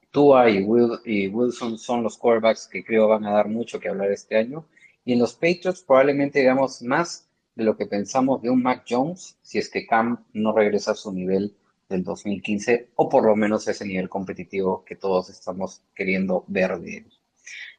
Tua 0.09 0.49
y, 0.49 0.65
y 1.05 1.27
Wilson 1.27 1.77
son 1.77 2.03
los 2.03 2.17
quarterbacks 2.17 2.67
que 2.67 2.83
creo 2.83 3.07
van 3.07 3.25
a 3.25 3.31
dar 3.31 3.47
mucho 3.47 3.79
que 3.79 3.89
hablar 3.89 4.11
este 4.11 4.37
año. 4.37 4.65
Y 5.05 5.13
en 5.13 5.19
los 5.19 5.33
Patriots 5.33 5.83
probablemente 5.83 6.39
digamos 6.39 6.81
más 6.81 7.27
de 7.55 7.63
lo 7.63 7.75
que 7.75 7.85
pensamos 7.85 8.41
de 8.41 8.49
un 8.49 8.61
Mac 8.61 8.85
Jones 8.87 9.37
si 9.41 9.57
es 9.57 9.69
que 9.69 9.85
Cam 9.85 10.23
no 10.33 10.53
regresa 10.53 10.91
a 10.91 10.95
su 10.95 11.11
nivel 11.11 11.55
del 11.89 12.03
2015 12.03 12.89
o 12.95 13.09
por 13.09 13.25
lo 13.25 13.35
menos 13.35 13.67
ese 13.67 13.85
nivel 13.85 14.09
competitivo 14.09 14.83
que 14.85 14.95
todos 14.95 15.29
estamos 15.29 15.81
queriendo 15.93 16.45
ver 16.47 16.79
de 16.79 16.97
él. 16.97 17.13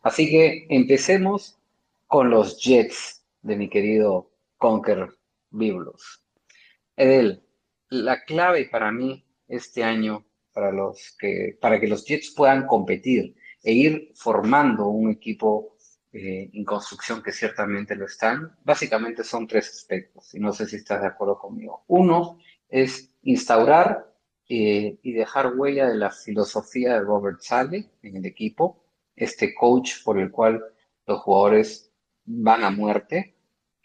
Así 0.02 0.29
que 0.29 0.67
empecemos 0.69 1.59
con 2.07 2.31
los 2.31 2.61
Jets 2.61 3.25
de 3.41 3.57
mi 3.57 3.69
querido 3.69 4.31
Conker 4.59 5.09
Biblos. 5.50 6.23
Edel, 6.97 7.43
la 7.88 8.23
clave 8.25 8.67
para 8.67 8.93
mí 8.93 9.25
este 9.49 9.83
año 9.83 10.25
para, 10.52 10.73
los 10.73 11.17
que, 11.19 11.57
para 11.61 11.81
que 11.81 11.88
los 11.88 12.05
Jets 12.05 12.33
puedan 12.37 12.67
competir 12.67 13.35
e 13.62 13.73
ir 13.73 14.12
formando 14.14 14.88
un 14.88 15.11
equipo 15.11 15.72
eh, 16.12 16.50
en 16.52 16.64
construcción 16.64 17.23
que 17.23 17.33
ciertamente 17.33 17.97
lo 17.97 18.04
están, 18.04 18.54
básicamente 18.64 19.25
son 19.25 19.47
tres 19.47 19.71
aspectos, 19.71 20.35
y 20.35 20.40
no 20.40 20.52
sé 20.52 20.66
si 20.66 20.76
estás 20.76 21.00
de 21.00 21.07
acuerdo 21.07 21.38
conmigo. 21.38 21.85
Uno 21.87 22.38
es 22.69 23.14
instaurar 23.23 24.12
eh, 24.49 24.99
y 25.02 25.12
dejar 25.12 25.54
huella 25.57 25.88
de 25.88 25.97
la 25.97 26.11
filosofía 26.11 26.92
de 26.92 27.00
Robert 27.00 27.40
Sale 27.40 27.90
en 28.02 28.16
el 28.16 28.26
equipo, 28.26 28.85
este 29.16 29.54
coach 29.54 30.02
por 30.04 30.19
el 30.19 30.31
cual 30.31 30.62
los 31.07 31.21
jugadores 31.21 31.90
van 32.26 32.62
a 32.64 32.71
muerte 32.71 33.35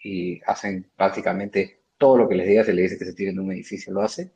y 0.04 0.42
hacen 0.46 0.92
prácticamente 0.98 1.84
todo 1.98 2.18
lo 2.18 2.30
que 2.30 2.36
les 2.36 2.48
diga, 2.48 2.64
se 2.66 2.74
le 2.74 2.82
dice 2.82 2.98
que 2.98 3.06
se 3.06 3.14
tiren 3.14 3.36
de 3.36 3.42
un 3.42 3.52
edificio, 3.54 3.94
lo 3.94 4.02
hace. 4.02 4.34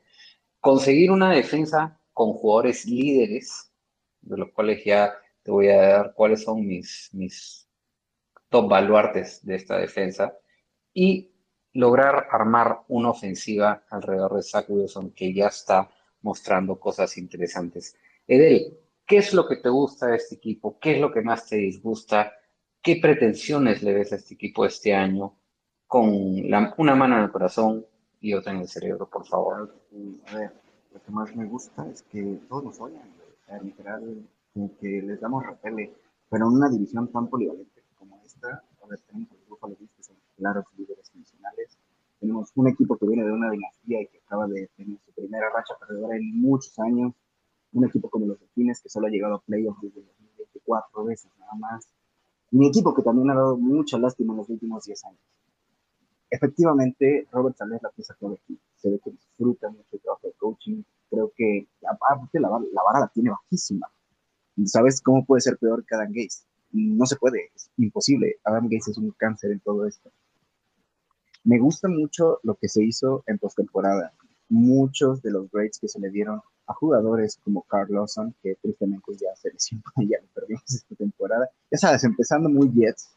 Conseguir 0.60 1.10
una 1.10 1.30
defensa 1.32 2.00
con 2.12 2.32
jugadores 2.32 2.86
líderes, 2.86 3.70
de 4.22 4.38
los 4.38 4.50
cuales 4.52 4.82
ya 4.84 5.12
te 5.42 5.50
voy 5.50 5.68
a 5.68 5.76
dar 5.76 6.14
cuáles 6.14 6.42
son 6.42 6.66
mis, 6.66 7.10
mis 7.12 7.68
top 8.52 8.68
baluartes 8.68 9.44
de 9.44 9.56
esta 9.56 9.78
defensa 9.78 10.36
y 10.94 11.32
lograr 11.72 12.28
armar 12.30 12.82
una 12.88 13.10
ofensiva 13.10 13.82
alrededor 13.90 14.36
de 14.36 14.42
Zach 14.42 14.66
Wilson 14.68 15.10
que 15.10 15.34
ya 15.34 15.46
está 15.46 15.88
mostrando 16.20 16.78
cosas 16.78 17.16
interesantes. 17.18 17.96
Edel, 18.28 18.78
¿qué 19.06 19.16
es 19.16 19.32
lo 19.32 19.48
que 19.48 19.56
te 19.56 19.70
gusta 19.70 20.08
de 20.08 20.16
este 20.16 20.36
equipo? 20.36 20.78
¿Qué 20.78 20.94
es 20.94 21.00
lo 21.00 21.10
que 21.10 21.22
más 21.22 21.48
te 21.48 21.56
disgusta? 21.56 22.32
¿Qué 22.80 22.98
pretensiones 23.00 23.82
le 23.82 23.94
ves 23.94 24.12
a 24.12 24.16
este 24.16 24.34
equipo 24.34 24.66
este 24.66 24.94
año? 24.94 25.34
Con 25.86 26.10
una 26.76 26.94
mano 26.94 27.16
en 27.16 27.22
el 27.24 27.32
corazón 27.32 27.86
y 28.20 28.34
otra 28.34 28.52
en 28.52 28.60
el 28.60 28.68
cerebro, 28.68 29.08
por 29.08 29.26
favor. 29.26 29.74
A 30.26 30.36
ver, 30.36 30.52
lo 30.92 31.02
que 31.02 31.10
más 31.10 31.34
me 31.34 31.46
gusta 31.46 31.88
es 31.90 32.02
que 32.02 32.38
todos 32.48 32.64
nos 32.64 32.80
odian, 32.80 33.10
literal, 33.62 34.28
que 34.78 35.02
les 35.02 35.20
damos 35.20 35.44
repele, 35.46 35.94
pero 36.28 36.46
en 36.46 36.52
una 36.52 36.68
división 36.68 37.10
tan 37.10 37.28
polivalente 37.28 37.71
a 38.48 38.86
ver, 38.86 39.00
tenemos 39.00 39.30
los 39.32 39.48
Buffalo 39.48 39.76
Bills 39.76 39.92
que 39.96 40.02
son 40.02 40.16
claros 40.36 40.64
líderes 40.76 41.10
nacionales. 41.14 41.78
Tenemos 42.18 42.50
un 42.54 42.68
equipo 42.68 42.96
que 42.96 43.06
viene 43.06 43.24
de 43.24 43.32
una 43.32 43.50
dinastía 43.50 44.02
y 44.02 44.06
que 44.08 44.18
acaba 44.18 44.46
de 44.46 44.68
tener 44.76 44.98
su 45.04 45.12
primera 45.12 45.50
racha 45.50 45.74
perdedora 45.78 46.16
en 46.16 46.40
muchos 46.40 46.78
años. 46.78 47.14
Un 47.72 47.84
equipo 47.86 48.10
como 48.10 48.26
los 48.26 48.38
Delfines 48.38 48.80
que 48.80 48.88
solo 48.88 49.06
ha 49.06 49.10
llegado 49.10 49.36
a 49.36 49.40
playoffs 49.40 49.80
desde 49.82 50.02
2024 50.02 51.04
veces 51.04 51.30
nada 51.38 51.54
más. 51.58 51.88
Mi 52.50 52.68
equipo 52.68 52.94
que 52.94 53.02
también 53.02 53.30
ha 53.30 53.34
dado 53.34 53.56
mucha 53.56 53.98
lástima 53.98 54.34
en 54.34 54.38
los 54.38 54.48
últimos 54.48 54.84
10 54.84 55.04
años. 55.06 55.20
Efectivamente, 56.30 57.28
Robert 57.30 57.56
Saleh 57.56 57.78
la 57.82 57.90
pieza 57.90 58.14
clave 58.14 58.36
aquí. 58.42 58.58
Se 58.76 58.90
ve 58.90 59.00
que 59.02 59.10
disfruta 59.10 59.70
mucho 59.70 59.88
el 59.92 60.00
trabajo 60.00 60.26
de 60.26 60.32
coaching. 60.34 60.82
Creo 61.08 61.32
que 61.36 61.68
aparte 61.86 62.40
la, 62.40 62.48
la 62.48 62.82
vara 62.82 63.00
la 63.00 63.08
tiene 63.08 63.30
bajísima. 63.30 63.86
¿Sabes 64.66 65.00
cómo 65.00 65.24
puede 65.24 65.40
ser 65.40 65.56
peor 65.58 65.84
que 65.84 65.94
Adam 65.94 66.08
Gates? 66.08 66.46
No 66.72 67.06
se 67.06 67.16
puede, 67.16 67.50
es 67.54 67.70
imposible. 67.76 68.36
Adam 68.44 68.64
Gates 68.64 68.88
es 68.88 68.98
un 68.98 69.10
cáncer 69.12 69.52
en 69.52 69.60
todo 69.60 69.86
esto. 69.86 70.10
Me 71.44 71.58
gusta 71.58 71.88
mucho 71.88 72.38
lo 72.42 72.54
que 72.54 72.68
se 72.68 72.84
hizo 72.84 73.24
en 73.26 73.38
postemporada. 73.38 74.12
Muchos 74.48 75.22
de 75.22 75.30
los 75.30 75.50
grades 75.50 75.78
que 75.80 75.88
se 75.88 75.98
le 75.98 76.10
dieron 76.10 76.40
a 76.66 76.74
jugadores 76.74 77.38
como 77.42 77.62
Carl 77.62 77.92
Lawson, 77.92 78.34
que 78.42 78.54
tristemente 78.62 79.12
ya 79.14 79.34
se 79.34 79.50
lesionó, 79.50 79.82
ya 79.96 80.18
lo 80.20 80.28
perdimos 80.34 80.62
esta 80.72 80.94
temporada. 80.94 81.48
Ya 81.70 81.78
sabes, 81.78 82.04
empezando 82.04 82.48
muy 82.48 82.70
Jets 82.72 83.10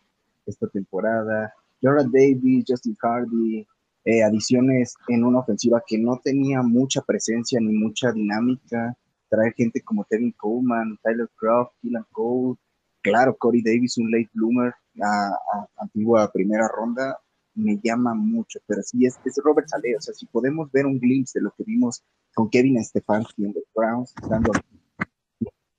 esta 0.46 0.68
temporada. 0.68 1.54
Jordan 1.82 2.12
Davis, 2.12 2.66
Justin 2.68 2.96
Hardy, 3.00 3.68
eh, 4.06 4.24
adiciones 4.24 4.96
en 5.08 5.24
una 5.24 5.40
ofensiva 5.40 5.84
que 5.86 5.98
no 5.98 6.20
tenía 6.24 6.62
mucha 6.62 7.02
presencia 7.02 7.60
ni 7.60 7.74
mucha 7.74 8.12
dinámica. 8.12 8.96
Traer 9.30 9.54
gente 9.54 9.82
como 9.82 10.06
Kevin 10.06 10.32
Coleman, 10.32 10.98
Tyler 11.04 11.30
Croft, 11.36 11.74
Keelan 11.82 12.06
Cole, 12.12 12.58
claro, 13.06 13.38
Corey 13.38 13.62
Davis, 13.62 13.98
un 13.98 14.10
late 14.10 14.32
bloomer, 14.34 14.74
a, 15.02 15.68
antigua 15.78 16.32
primera 16.32 16.68
ronda, 16.68 17.20
me 17.54 17.80
llama 17.84 18.16
mucho, 18.16 18.60
pero 18.66 18.82
sí 18.82 19.06
es, 19.06 19.16
Robert 19.44 19.68
Saleh, 19.68 19.96
o 19.96 20.02
sea, 20.02 20.14
si 20.14 20.26
podemos 20.26 20.72
ver 20.72 20.88
un 20.88 21.00
glimpse 21.00 21.38
de 21.40 21.44
lo 21.44 21.52
que 21.52 21.64
vimos 21.64 22.04
con 22.34 22.50
Kevin 22.50 22.84
Stefanski 22.84 23.46
en 23.46 23.54
los 23.54 23.64
Browns, 23.76 24.14
dando, 24.28 24.52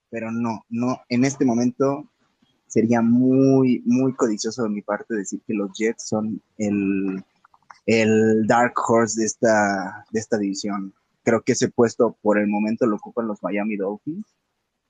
pero 0.09 0.31
no, 0.31 0.65
no, 0.69 1.01
en 1.09 1.25
este 1.25 1.45
momento 1.45 2.09
sería 2.69 3.03
muy, 3.03 3.83
muy 3.85 4.15
codicioso 4.15 4.63
de 4.63 4.71
mi 4.71 4.83
parte 4.83 5.15
decir 5.15 5.41
que 5.47 5.55
los 5.55 5.71
Jets 5.77 6.09
son 6.09 6.41
el, 6.59 7.25
el 7.87 8.47
dark 8.47 8.75
horse 8.89 9.21
de 9.21 9.27
esta, 9.27 10.05
de 10.13 10.21
esta 10.21 10.39
división. 10.39 10.95
Creo 11.25 11.43
que 11.43 11.53
ese 11.53 11.69
puesto 11.71 12.17
por 12.23 12.39
el 12.39 12.47
momento 12.47 12.87
lo 12.87 12.97
ocupan 12.97 13.27
los 13.27 13.43
Miami 13.43 13.77
Dolphins 13.77 14.36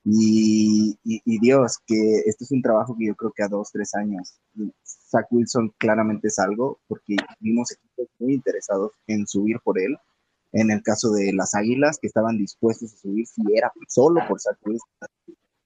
y, 0.09 1.39
Dios, 1.39 1.79
que 1.85 2.19
este 2.25 2.45
es 2.45 2.51
un 2.51 2.61
trabajo 2.61 2.95
que 2.97 3.07
yo 3.07 3.15
creo 3.15 3.31
que 3.35 3.43
a 3.43 3.49
dos, 3.49 3.71
tres 3.71 3.93
años, 3.93 4.39
Zach 4.85 5.27
Wilson 5.31 5.73
claramente 5.77 6.29
es 6.29 6.39
algo, 6.39 6.79
porque 6.87 7.17
vimos 7.41 7.71
equipos 7.71 8.07
muy 8.19 8.35
interesados 8.35 8.91
en 9.07 9.27
subir 9.27 9.59
por 9.63 9.77
él, 9.79 9.97
En 10.53 10.71
el 10.71 10.81
caso 10.81 11.11
de 11.11 11.33
las 11.33 11.53
Águilas, 11.55 11.99
que 11.99 12.07
estaban 12.07 12.37
dispuestos 12.37 12.93
a 12.93 12.97
subir 12.97 13.27
si 13.27 13.41
era 13.53 13.71
solo 13.89 14.21
por 14.29 14.39
Zach 14.39 14.57
Wilson. 14.65 14.89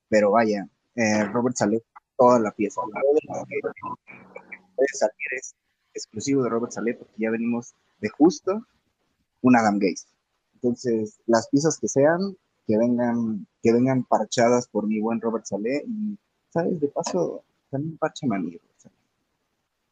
Pero 0.09 0.31
vaya, 0.31 0.67
eh, 0.95 1.23
Robert 1.25 1.55
Saleh, 1.55 1.83
toda 2.17 2.39
la 2.39 2.51
pieza. 2.51 2.81
Puede 4.75 4.87
salir 4.93 5.15
es 5.37 5.55
exclusivo 5.93 6.43
de 6.43 6.49
Robert 6.49 6.71
Saleh 6.71 6.95
porque 6.95 7.13
ya 7.17 7.29
venimos 7.29 7.75
de 7.99 8.09
justo 8.09 8.65
un 9.41 9.55
Adam 9.55 9.77
Gaze. 9.77 10.07
Entonces, 10.55 11.19
las 11.27 11.47
piezas 11.49 11.77
que 11.79 11.87
sean, 11.87 12.35
que 12.65 12.77
vengan, 12.77 13.47
que 13.61 13.71
vengan 13.71 14.03
parchadas 14.03 14.67
por 14.67 14.87
mi 14.87 14.99
buen 14.99 15.21
Robert 15.21 15.45
Saleh 15.45 15.83
y, 15.87 16.17
¿sabes? 16.49 16.79
De 16.79 16.87
paso, 16.87 17.43
también 17.69 17.97
parcha 17.97 18.25
a 18.25 18.39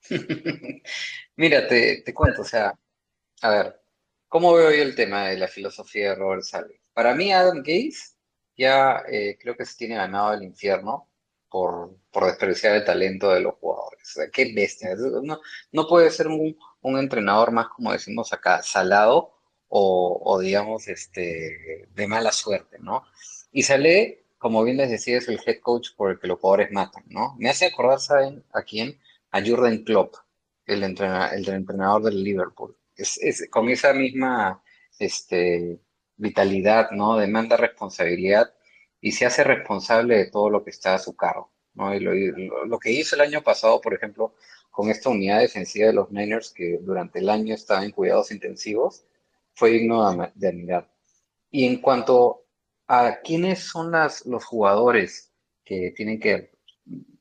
Mira, 1.35 1.67
te, 1.67 2.01
te 2.01 2.13
cuento, 2.13 2.41
o 2.41 2.45
sea, 2.45 2.73
a 3.41 3.49
ver, 3.49 3.81
¿cómo 4.27 4.53
veo 4.53 4.71
yo 4.71 4.83
el 4.83 4.95
tema 4.95 5.27
de 5.27 5.37
la 5.37 5.47
filosofía 5.47 6.09
de 6.09 6.15
Robert 6.15 6.43
Saleh? 6.43 6.79
Para 6.93 7.15
mí, 7.15 7.31
Adam 7.31 7.59
Gaze 7.59 8.15
ya 8.57 9.03
eh, 9.09 9.37
creo 9.39 9.55
que 9.55 9.65
se 9.65 9.77
tiene 9.77 9.95
ganado 9.95 10.33
el 10.33 10.43
infierno 10.43 11.07
por, 11.49 11.95
por 12.11 12.25
desperdiciar 12.25 12.75
el 12.75 12.85
talento 12.85 13.29
de 13.31 13.39
los 13.41 13.55
jugadores. 13.55 14.01
O 14.09 14.13
sea, 14.19 14.29
qué 14.29 14.53
bestia. 14.53 14.95
No, 15.23 15.39
no 15.71 15.87
puede 15.87 16.11
ser 16.11 16.27
un, 16.27 16.57
un 16.81 16.97
entrenador 16.97 17.51
más, 17.51 17.67
como 17.69 17.91
decimos 17.91 18.33
acá, 18.33 18.61
salado 18.61 19.33
o, 19.69 20.19
o, 20.23 20.39
digamos, 20.39 20.87
este, 20.87 21.87
de 21.93 22.07
mala 22.07 22.31
suerte, 22.31 22.77
¿no? 22.79 23.03
Y 23.51 23.63
Saleh, 23.63 24.25
como 24.37 24.63
bien 24.63 24.77
les 24.77 24.89
decía, 24.89 25.17
es 25.17 25.27
el 25.27 25.39
head 25.45 25.59
coach 25.61 25.89
por 25.95 26.11
el 26.11 26.19
que 26.19 26.27
los 26.27 26.39
jugadores 26.39 26.71
matan, 26.71 27.03
¿no? 27.07 27.35
Me 27.37 27.49
hace 27.49 27.65
acordar, 27.65 27.99
¿saben 27.99 28.43
a 28.53 28.61
quién? 28.61 28.99
A 29.31 29.41
Jurgen 29.41 29.83
Klopp, 29.83 30.15
el, 30.65 30.83
entrenador, 30.83 31.37
el 31.37 31.49
entrenador 31.49 32.03
del 32.03 32.23
Liverpool. 32.23 32.75
Es, 32.95 33.17
es, 33.21 33.47
con 33.49 33.69
esa 33.69 33.93
misma 33.93 34.61
este, 34.99 35.79
vitalidad, 36.17 36.91
¿no? 36.91 37.17
Demanda 37.17 37.57
responsabilidad 37.57 38.53
y 39.01 39.13
se 39.13 39.25
hace 39.25 39.43
responsable 39.43 40.17
de 40.17 40.25
todo 40.27 40.49
lo 40.49 40.63
que 40.63 40.69
está 40.69 40.95
a 40.95 40.99
su 40.99 41.15
cargo, 41.15 41.51
¿no? 41.73 41.93
Y 41.95 41.99
lo 41.99 42.79
que 42.79 42.91
hizo 42.91 43.15
el 43.15 43.21
año 43.21 43.41
pasado, 43.41 43.81
por 43.81 43.93
ejemplo, 43.93 44.35
con 44.69 44.89
esta 44.89 45.09
unidad 45.09 45.39
defensiva 45.39 45.87
de 45.87 45.93
los 45.93 46.11
Niners 46.11 46.51
que 46.51 46.77
durante 46.81 47.19
el 47.19 47.29
año 47.29 47.55
estaba 47.55 47.83
en 47.83 47.91
cuidados 47.91 48.31
intensivos, 48.31 49.05
fue 49.53 49.71
digno 49.71 50.11
de, 50.11 50.31
de 50.35 50.47
admirar. 50.47 50.91
Y 51.51 51.65
en 51.65 51.81
cuanto 51.81 52.45
a 52.91 53.21
quiénes 53.23 53.59
son 53.59 53.91
las, 53.91 54.25
los 54.25 54.43
jugadores 54.43 55.31
que 55.63 55.93
tienen 55.95 56.19
que, 56.19 56.57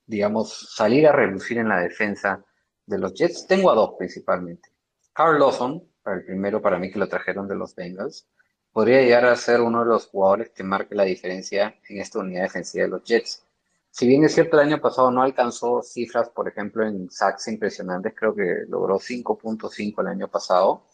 digamos, 0.06 0.74
salir 0.74 1.06
a 1.06 1.12
relucir 1.12 1.58
en 1.58 1.68
la 1.68 1.80
defensa 1.80 2.42
de 2.86 2.98
los 2.98 3.12
Jets, 3.12 3.46
tengo 3.46 3.70
a 3.70 3.74
dos 3.74 3.96
principalmente. 3.98 4.70
Carl 5.12 5.38
Lawson, 5.38 5.86
el 6.06 6.24
primero 6.24 6.62
para 6.62 6.78
mí 6.78 6.90
que 6.90 6.98
lo 6.98 7.06
trajeron 7.06 7.46
de 7.46 7.54
los 7.54 7.74
Bengals, 7.74 8.26
podría 8.72 9.02
llegar 9.02 9.26
a 9.26 9.36
ser 9.36 9.60
uno 9.60 9.80
de 9.80 9.90
los 9.90 10.06
jugadores 10.06 10.50
que 10.50 10.64
marque 10.64 10.94
la 10.94 11.04
diferencia 11.04 11.78
en 11.86 12.00
esta 12.00 12.20
unidad 12.20 12.44
defensiva 12.44 12.84
de 12.84 12.90
los 12.90 13.04
Jets. 13.04 13.44
Si 13.90 14.06
bien 14.06 14.24
es 14.24 14.32
cierto, 14.34 14.58
el 14.58 14.68
año 14.68 14.80
pasado 14.80 15.10
no 15.10 15.22
alcanzó 15.22 15.82
cifras, 15.82 16.30
por 16.30 16.48
ejemplo, 16.48 16.86
en 16.86 17.10
sacks 17.10 17.46
impresionantes, 17.48 18.14
creo 18.16 18.34
que 18.34 18.64
logró 18.68 18.98
5.5 18.98 20.00
el 20.00 20.06
año 20.06 20.28
pasado. 20.28 20.84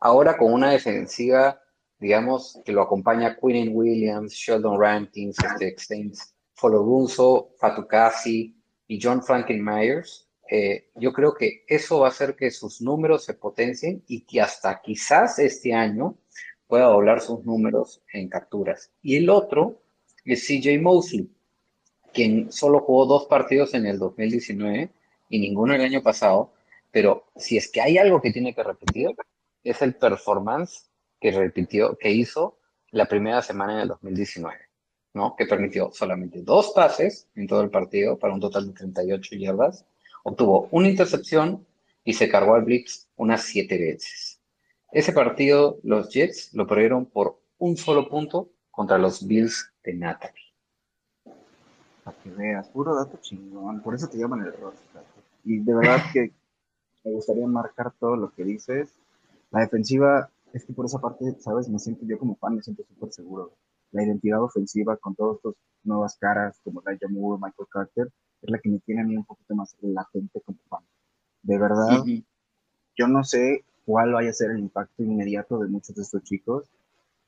Ahora 0.00 0.38
con 0.38 0.54
una 0.54 0.70
defensiva, 0.70 1.60
digamos, 1.98 2.60
que 2.64 2.72
lo 2.72 2.82
acompaña 2.82 3.36
Quinn 3.36 3.70
Williams, 3.74 4.32
Sheldon 4.32 4.80
Rankins, 4.80 5.36
este, 5.60 6.12
Folorunso, 6.54 7.50
Fatukasi 7.58 8.54
y 8.86 9.00
John 9.00 9.22
Franklin 9.22 9.64
Myers, 9.64 10.26
eh, 10.48 10.90
yo 10.94 11.12
creo 11.12 11.34
que 11.34 11.64
eso 11.66 12.00
va 12.00 12.06
a 12.06 12.10
hacer 12.10 12.36
que 12.36 12.50
sus 12.50 12.80
números 12.80 13.24
se 13.24 13.34
potencien 13.34 14.02
y 14.06 14.20
que 14.20 14.40
hasta 14.40 14.80
quizás 14.80 15.38
este 15.38 15.74
año 15.74 16.16
pueda 16.68 16.86
doblar 16.86 17.20
sus 17.20 17.44
números 17.44 18.02
en 18.12 18.28
capturas. 18.28 18.92
Y 19.02 19.16
el 19.16 19.28
otro 19.28 19.80
es 20.24 20.46
CJ 20.46 20.80
Mosley, 20.80 21.28
quien 22.12 22.52
solo 22.52 22.80
jugó 22.80 23.06
dos 23.06 23.26
partidos 23.26 23.74
en 23.74 23.86
el 23.86 23.98
2019 23.98 24.90
y 25.28 25.38
ninguno 25.38 25.74
el 25.74 25.80
año 25.80 26.02
pasado, 26.02 26.52
pero 26.92 27.26
si 27.36 27.56
es 27.56 27.70
que 27.70 27.80
hay 27.80 27.98
algo 27.98 28.20
que 28.20 28.32
tiene 28.32 28.54
que 28.54 28.62
repetir, 28.62 29.10
es 29.64 29.82
el 29.82 29.94
performance 29.94 30.88
que 31.20 31.30
repitió, 31.30 31.96
que 31.96 32.10
hizo 32.10 32.58
la 32.90 33.06
primera 33.06 33.42
semana 33.42 33.82
el 33.82 33.88
2019, 33.88 34.56
¿no? 35.14 35.34
Que 35.36 35.46
permitió 35.46 35.90
solamente 35.92 36.42
dos 36.42 36.72
pases 36.74 37.28
en 37.34 37.46
todo 37.46 37.62
el 37.62 37.70
partido 37.70 38.18
para 38.18 38.34
un 38.34 38.40
total 38.40 38.66
de 38.68 38.72
38 38.72 39.36
yardas, 39.36 39.84
obtuvo 40.24 40.68
una 40.70 40.88
intercepción 40.88 41.66
y 42.04 42.12
se 42.12 42.28
cargó 42.28 42.54
al 42.54 42.64
Blitz 42.64 43.08
unas 43.16 43.42
siete 43.42 43.78
veces. 43.78 44.40
Ese 44.92 45.12
partido 45.12 45.78
los 45.82 46.10
Jets 46.10 46.54
lo 46.54 46.66
perdieron 46.66 47.06
por 47.06 47.38
un 47.58 47.76
solo 47.76 48.08
punto 48.08 48.50
contra 48.70 48.98
los 48.98 49.26
Bills 49.26 49.72
de 49.82 49.94
Natalie. 49.94 50.52
Para 52.04 52.16
que 52.18 52.30
veas, 52.30 52.68
puro 52.68 52.94
dato 52.94 53.18
chingón, 53.20 53.82
por 53.82 53.94
eso 53.94 54.08
te 54.08 54.18
llaman 54.18 54.42
el. 54.42 54.54
Y 55.44 55.58
de 55.58 55.74
verdad 55.74 56.02
que 56.12 56.32
me 57.04 57.12
gustaría 57.12 57.46
marcar 57.46 57.92
todo 57.98 58.16
lo 58.16 58.30
que 58.30 58.44
dices. 58.44 58.94
La 59.50 59.60
defensiva, 59.60 60.30
es 60.56 60.64
que 60.64 60.72
por 60.72 60.86
esa 60.86 60.98
parte, 60.98 61.36
¿sabes? 61.38 61.68
Me 61.68 61.78
siento 61.78 62.06
yo 62.06 62.18
como 62.18 62.36
fan, 62.36 62.56
me 62.56 62.62
siento 62.62 62.82
súper 62.88 63.12
seguro. 63.12 63.52
La 63.92 64.02
identidad 64.02 64.42
ofensiva 64.42 64.96
con 64.96 65.14
todas 65.14 65.36
estas 65.36 65.54
nuevas 65.84 66.16
caras 66.18 66.58
como 66.64 66.82
Elijah 66.86 67.08
Moore, 67.08 67.40
Michael 67.42 67.68
Carter, 67.70 68.12
es 68.40 68.50
la 68.50 68.58
que 68.58 68.70
me 68.70 68.78
tiene 68.80 69.02
a 69.02 69.04
mí 69.04 69.16
un 69.16 69.24
poquito 69.24 69.54
más 69.54 69.76
latente 69.82 70.40
como 70.40 70.58
fan. 70.68 70.82
De 71.42 71.58
verdad, 71.58 72.00
uh 72.00 72.04
-huh. 72.04 72.24
yo 72.96 73.06
no 73.06 73.22
sé 73.22 73.64
cuál 73.84 74.14
vaya 74.14 74.30
a 74.30 74.32
ser 74.32 74.50
el 74.50 74.60
impacto 74.60 75.02
inmediato 75.02 75.58
de 75.58 75.68
muchos 75.68 75.94
de 75.94 76.02
estos 76.02 76.22
chicos. 76.22 76.70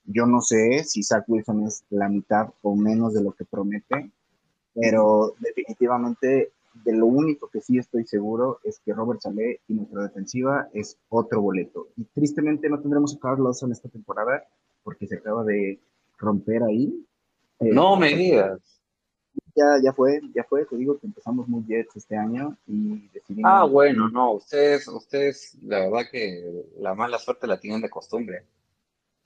Yo 0.05 0.27
no 0.27 0.41
sé 0.41 0.85
si 0.85 1.03
Zach 1.03 1.25
Wilson 1.29 1.67
es 1.67 1.85
la 1.91 2.09
mitad 2.09 2.49
o 2.63 2.75
menos 2.75 3.13
de 3.13 3.23
lo 3.23 3.33
que 3.33 3.45
promete, 3.45 4.11
pero 4.75 5.35
definitivamente 5.39 6.53
de 6.75 6.93
lo 6.93 7.07
único 7.07 7.49
que 7.49 7.61
sí 7.61 7.79
estoy 7.79 8.05
seguro 8.05 8.61
es 8.65 8.81
que 8.81 8.93
Robert 8.93 9.21
Saleh 9.21 9.61
y 9.69 9.75
nuestra 9.75 10.03
defensiva 10.03 10.69
es 10.73 10.99
otro 11.09 11.41
boleto. 11.41 11.89
Y 11.97 12.05
tristemente 12.05 12.69
no 12.69 12.81
tendremos 12.81 13.15
a 13.15 13.19
Carl 13.19 13.43
Lawson 13.43 13.73
esta 13.73 13.89
temporada 13.89 14.45
porque 14.83 15.07
se 15.07 15.17
acaba 15.17 15.45
de 15.45 15.81
romper 16.19 16.63
ahí. 16.63 17.05
Eh, 17.61 17.73
no 17.73 17.97
me 17.97 18.15
digas. 18.15 18.61
Ya, 19.55 19.81
ya 19.83 19.93
fue, 19.93 20.21
ya 20.35 20.45
fue, 20.45 20.65
te 20.67 20.77
digo 20.77 20.99
que 20.99 21.07
empezamos 21.07 21.49
muy 21.49 21.65
Jets 21.67 21.97
este 21.97 22.17
año 22.17 22.57
y 22.67 23.09
decidimos... 23.09 23.51
Ah, 23.53 23.65
bueno, 23.65 24.09
no, 24.09 24.33
ustedes, 24.35 24.87
ustedes, 24.87 25.59
la 25.63 25.81
verdad 25.81 26.11
que 26.11 26.65
la 26.79 26.95
mala 26.95 27.19
suerte 27.19 27.47
la 27.49 27.59
tienen 27.59 27.81
de 27.81 27.91
costumbre. 27.91 28.45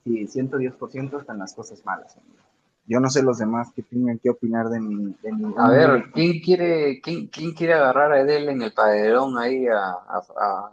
Sí, 0.04 0.26
110% 0.26 1.20
están 1.20 1.38
las 1.38 1.54
cosas 1.54 1.84
malas, 1.84 2.16
amigo. 2.16 2.42
Yo 2.86 3.00
no 3.00 3.08
sé 3.08 3.22
los 3.22 3.38
demás 3.38 3.68
que 3.74 3.82
tengan 3.82 4.18
que 4.18 4.30
opinar 4.30 4.68
de 4.68 4.80
mi... 4.80 5.14
De 5.22 5.32
mi 5.32 5.54
a 5.56 5.68
ver, 5.68 6.10
¿quién 6.12 6.40
quiere, 6.40 7.00
quién, 7.00 7.28
quién 7.28 7.52
quiere 7.52 7.74
agarrar 7.74 8.12
a 8.12 8.20
Edel 8.20 8.48
en 8.48 8.62
el 8.62 8.72
paderón 8.72 9.38
ahí 9.38 9.66
a... 9.66 9.78
a, 9.78 10.22
a 10.36 10.72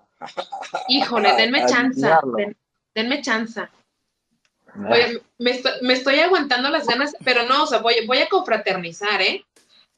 Híjole, 0.88 1.34
denme 1.36 1.66
chanza, 1.66 2.20
den, 2.36 2.58
denme 2.94 3.22
chanza. 3.22 3.70
Oye, 4.76 5.22
me 5.38 5.52
estoy, 5.52 5.72
me 5.82 5.94
estoy, 5.94 6.20
aguantando 6.20 6.70
las 6.70 6.88
ganas, 6.88 7.16
pero 7.24 7.46
no, 7.46 7.64
o 7.64 7.68
sea, 7.68 7.80
voy, 7.80 8.06
voy 8.06 8.20
a 8.20 8.28
confraternizar, 8.28 9.22
¿eh? 9.22 9.46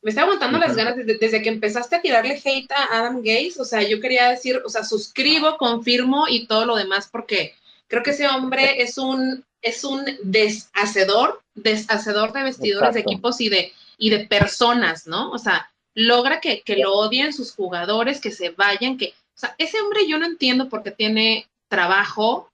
Me 0.02 0.10
estoy 0.10 0.24
aguantando 0.24 0.58
uh 0.58 0.62
-huh. 0.62 0.67
las 0.67 0.76
ganas 0.76 0.95
desde, 0.95 1.17
desde, 1.17 1.41
que 1.41 1.50
empezaste 1.50 1.95
a 1.95 2.02
tirarle 2.02 2.41
hate 2.43 2.71
a 2.71 3.00
Adam 3.00 3.17
Gates, 3.17 3.60
o 3.60 3.65
sea, 3.65 3.82
yo 3.84 4.00
quería 4.00 4.30
decir, 4.30 4.62
o 4.63 4.69
sea, 4.69 4.84
suscribo, 4.84 5.58
confirmo 5.58 6.28
y 6.28 6.47
todo 6.47 6.65
lo 6.65 6.76
demás, 6.76 7.10
porque 7.12 7.54
creo 7.88 8.04
que 8.04 8.12
ese 8.12 8.28
hombre 8.28 8.82
es 8.82 8.97
un, 8.97 9.43
es 9.62 9.84
un 9.84 10.06
deshacedor, 10.24 11.41
deshacedor 11.56 12.34
de 12.34 12.43
vestidores 12.43 12.89
Exacto. 12.89 13.10
de 13.10 13.13
equipos 13.13 13.41
y 13.41 13.50
de, 13.50 13.74
y 13.97 14.10
de 14.10 14.26
personas, 14.28 15.08
¿no? 15.08 15.32
O 15.32 15.38
sea, 15.38 15.71
logra 15.95 16.39
que, 16.39 16.62
que 16.62 16.78
lo 16.78 16.93
odien 16.93 17.34
sus 17.34 17.54
jugadores, 17.54 18.21
que 18.21 18.32
se 18.32 18.50
vayan, 18.50 18.97
que, 18.97 19.10
o 19.10 19.39
sea, 19.39 19.56
ese 19.58 19.80
hombre 19.82 20.08
yo 20.08 20.17
no 20.17 20.26
entiendo 20.26 20.69
por 20.69 20.84
qué 20.84 20.91
tiene 20.91 21.47
trabajo, 21.69 22.50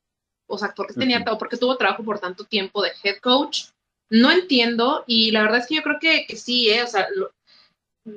o 0.49 0.57
sea, 0.57 0.73
por 0.73 0.87
qué 0.87 0.93
tenía, 0.93 1.19
uh 1.19 1.23
-huh. 1.23 1.37
porque 1.37 1.57
tuvo 1.57 1.77
trabajo 1.77 2.03
por 2.03 2.19
tanto 2.19 2.45
tiempo 2.45 2.81
de 2.81 2.91
head 3.03 3.17
coach, 3.19 3.65
no 4.09 4.31
entiendo, 4.31 5.03
y 5.05 5.31
la 5.31 5.41
verdad 5.41 5.59
es 5.59 5.67
que 5.67 5.75
yo 5.75 5.83
creo 5.83 5.99
que, 5.99 6.25
que 6.25 6.35
sí, 6.35 6.69
¿eh? 6.69 6.83
o 6.83 6.87
sea, 6.87 7.07
lo, 7.13 7.31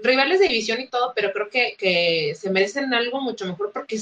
rivales 0.02 0.38
de 0.38 0.48
división 0.48 0.80
y 0.80 0.88
todo, 0.88 1.12
pero 1.14 1.32
creo 1.32 1.50
que, 1.50 1.74
que 1.76 2.34
se 2.36 2.50
merecen 2.50 2.94
algo 2.94 3.20
mucho 3.20 3.44
mejor 3.44 3.72
porque 3.72 3.98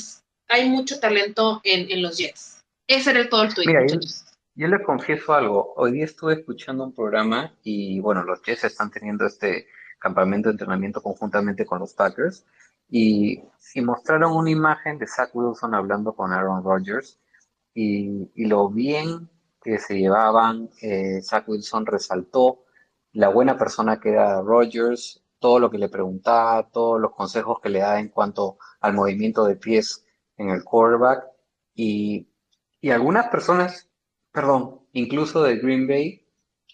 hay 0.48 0.68
mucho 0.68 1.00
talento 1.00 1.60
en, 1.64 1.90
en, 1.90 2.02
los 2.02 2.18
Jets. 2.18 2.60
Ese 2.86 3.10
era 3.10 3.20
el, 3.20 3.28
todo 3.28 3.44
el 3.44 3.54
tweet, 3.54 3.66
Mira, 3.66 3.82
muchachos. 3.82 4.24
Yo, 4.58 4.66
les 4.66 4.84
confieso 4.84 5.34
algo, 5.34 5.72
hoy 5.76 5.92
día 5.92 6.04
estuve 6.04 6.32
escuchando 6.32 6.82
un 6.82 6.92
programa 6.92 7.54
y 7.62 8.00
bueno, 8.00 8.24
los 8.24 8.42
Jets 8.42 8.64
están 8.64 8.90
teniendo 8.90 9.24
este 9.24 9.68
campamento 10.00 10.48
de 10.48 10.54
entrenamiento 10.54 11.00
conjuntamente 11.00 11.64
con 11.64 11.78
los 11.78 11.94
Packers 11.94 12.44
y, 12.88 13.40
y 13.74 13.80
mostraron 13.82 14.32
una 14.32 14.50
imagen 14.50 14.98
de 14.98 15.06
Zach 15.06 15.30
Wilson 15.32 15.76
hablando 15.76 16.12
con 16.12 16.32
Aaron 16.32 16.64
Rodgers 16.64 17.20
y, 17.72 18.32
y 18.34 18.46
lo 18.46 18.68
bien 18.68 19.30
que 19.62 19.78
se 19.78 19.96
llevaban, 19.96 20.68
eh, 20.82 21.22
Zach 21.22 21.48
Wilson 21.48 21.86
resaltó 21.86 22.64
la 23.12 23.28
buena 23.28 23.56
persona 23.56 24.00
que 24.00 24.10
era 24.10 24.42
Rodgers, 24.42 25.22
todo 25.38 25.60
lo 25.60 25.70
que 25.70 25.78
le 25.78 25.88
preguntaba, 25.88 26.68
todos 26.68 27.00
los 27.00 27.12
consejos 27.12 27.60
que 27.62 27.68
le 27.68 27.78
da 27.78 28.00
en 28.00 28.08
cuanto 28.08 28.58
al 28.80 28.94
movimiento 28.94 29.44
de 29.44 29.54
pies 29.54 30.04
en 30.36 30.48
el 30.50 30.64
quarterback 30.64 31.28
y, 31.76 32.26
y 32.80 32.90
algunas 32.90 33.28
personas 33.28 33.87
perdón, 34.38 34.82
incluso 34.92 35.42
de 35.42 35.56
Green 35.56 35.88
Bay, 35.88 36.24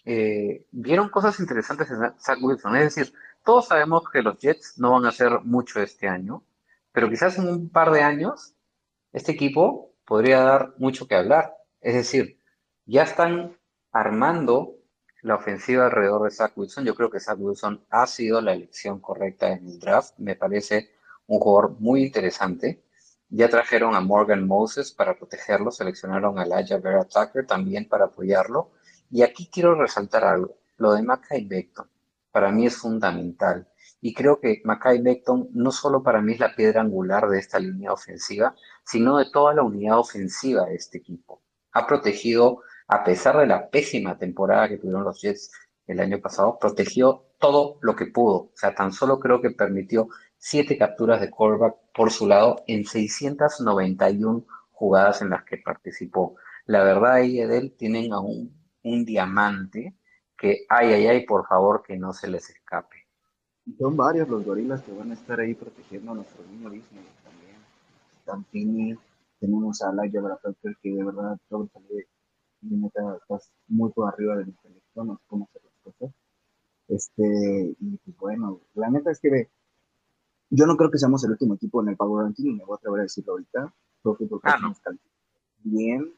eh, 0.05 0.67
vieron 0.69 1.09
cosas 1.09 1.39
interesantes 1.39 1.89
en 1.89 1.97
Zach 2.19 2.37
Wilson. 2.39 2.75
Es 2.75 2.95
decir, 2.95 3.11
todos 3.43 3.69
sabemos 3.69 4.03
que 4.13 4.21
los 4.21 4.37
Jets 4.37 4.77
no 4.77 4.91
van 4.91 5.05
a 5.05 5.09
hacer 5.09 5.39
mucho 5.41 5.81
este 5.81 6.07
año, 6.07 6.43
pero 6.91 7.09
quizás 7.09 7.39
en 7.39 7.47
un 7.47 7.69
par 7.69 7.89
de 7.89 8.03
años 8.03 8.53
este 9.13 9.31
equipo 9.31 9.95
podría 10.05 10.41
dar 10.41 10.75
mucho 10.77 11.07
que 11.07 11.15
hablar. 11.15 11.55
Es 11.81 11.95
decir, 11.95 12.39
ya 12.85 13.01
están 13.01 13.57
armando 13.91 14.75
la 15.23 15.33
ofensiva 15.33 15.85
alrededor 15.87 16.25
de 16.25 16.35
Zach 16.35 16.55
Wilson. 16.55 16.85
Yo 16.85 16.93
creo 16.93 17.09
que 17.09 17.19
Zach 17.19 17.39
Wilson 17.39 17.83
ha 17.89 18.05
sido 18.05 18.41
la 18.41 18.53
elección 18.53 18.99
correcta 18.99 19.51
en 19.51 19.65
el 19.65 19.79
draft. 19.79 20.13
Me 20.19 20.35
parece 20.35 20.91
un 21.25 21.39
jugador 21.39 21.79
muy 21.79 22.03
interesante. 22.03 22.84
Ya 23.37 23.49
trajeron 23.49 23.95
a 23.95 23.99
Morgan 23.99 24.47
Moses 24.47 24.93
para 24.93 25.13
protegerlo, 25.13 25.69
seleccionaron 25.69 26.39
a 26.39 26.43
Elijah 26.43 26.77
Vera 26.77 27.03
Tucker 27.03 27.45
también 27.45 27.85
para 27.89 28.05
apoyarlo. 28.05 28.71
Y 29.11 29.23
aquí 29.23 29.49
quiero 29.51 29.75
resaltar 29.75 30.23
algo. 30.23 30.55
Lo 30.77 30.93
de 30.93 31.03
Mackay 31.03 31.45
Beckton 31.45 31.89
para 32.31 32.49
mí 32.49 32.65
es 32.65 32.77
fundamental. 32.77 33.67
Y 33.99 34.13
creo 34.13 34.39
que 34.39 34.61
Mackay 34.63 35.01
Beckton 35.01 35.49
no 35.51 35.71
solo 35.71 36.01
para 36.01 36.21
mí 36.21 36.31
es 36.31 36.39
la 36.39 36.55
piedra 36.55 36.79
angular 36.79 37.27
de 37.27 37.39
esta 37.39 37.59
línea 37.59 37.91
ofensiva, 37.91 38.55
sino 38.85 39.17
de 39.17 39.29
toda 39.29 39.53
la 39.53 39.63
unidad 39.63 39.99
ofensiva 39.99 40.65
de 40.65 40.75
este 40.75 40.99
equipo. 40.99 41.41
Ha 41.73 41.85
protegido, 41.85 42.61
a 42.87 43.03
pesar 43.03 43.37
de 43.37 43.47
la 43.47 43.69
pésima 43.69 44.17
temporada 44.17 44.69
que 44.69 44.77
tuvieron 44.77 45.03
los 45.03 45.21
Jets 45.21 45.51
el 45.87 45.99
año 45.99 46.21
pasado, 46.21 46.57
protegió 46.57 47.25
todo 47.37 47.79
lo 47.81 47.97
que 47.97 48.05
pudo. 48.05 48.35
O 48.35 48.51
sea, 48.53 48.73
tan 48.73 48.93
solo 48.93 49.19
creo 49.19 49.41
que 49.41 49.51
permitió 49.51 50.07
siete 50.47 50.77
capturas 50.77 51.19
de 51.21 51.31
quarterback 51.31 51.75
por 51.91 52.11
su 52.11 52.27
lado 52.27 52.63
en 52.67 52.85
691 52.85 54.45
jugadas 54.73 55.23
en 55.23 55.31
las 55.31 55.43
que 55.43 55.57
participó. 55.57 56.35
La 56.67 56.83
verdad, 56.83 57.13
ahí, 57.13 57.39
Edel, 57.39 57.75
tienen 57.75 58.13
a 58.13 58.19
un, 58.19 58.53
diamante 58.83 59.95
que, 60.37 60.67
ay, 60.69 60.93
ay, 60.93 61.07
ay, 61.07 61.25
por 61.25 61.47
favor, 61.47 61.81
que 61.81 61.97
no 61.97 62.13
se 62.13 62.27
les 62.27 62.47
escape. 62.47 63.07
Son 63.79 63.97
varios 63.97 64.29
los 64.29 64.45
gorilas 64.45 64.83
que 64.83 64.91
van 64.91 65.09
a 65.09 65.15
estar 65.15 65.39
ahí 65.39 65.55
protegiendo 65.55 66.11
a 66.11 66.15
nuestro 66.15 66.43
niño 66.45 66.69
Disney 66.69 67.03
también. 67.23 67.57
Stampini, 68.21 68.95
tenemos 69.39 69.81
a 69.81 69.91
Laia 69.93 70.21
Brafalker, 70.21 70.77
que 70.79 70.91
de 70.91 71.03
verdad 71.03 71.39
todo 71.49 71.67
sale 71.73 72.05
estás 73.19 73.51
muy 73.67 73.91
por 73.93 74.13
arriba 74.13 74.35
del 74.35 74.49
intelecto, 74.49 75.03
no 75.03 75.15
sé 75.17 75.23
cómo 75.25 75.49
hacer 75.49 75.63
las 75.63 75.73
cosas. 75.81 76.15
Este, 76.87 77.75
y 77.79 77.97
pues 77.97 78.17
bueno, 78.17 78.61
la 78.75 78.91
neta 78.91 79.09
es 79.09 79.19
que 79.19 79.49
yo 80.49 80.65
no 80.65 80.77
creo 80.77 80.91
que 80.91 80.97
seamos 80.97 81.23
el 81.23 81.31
último 81.31 81.55
equipo 81.55 81.81
en 81.81 81.89
el 81.89 81.97
Power 81.97 82.25
Ranking, 82.25 82.51
y 82.51 82.53
me 82.53 82.65
voy 82.65 82.75
a 82.75 82.77
atrever 82.77 82.99
a 83.01 83.03
decirlo 83.03 83.33
ahorita. 83.33 83.73
Que 84.03 84.27
porque 84.27 84.49
ah, 84.49 84.73
bien 85.63 86.13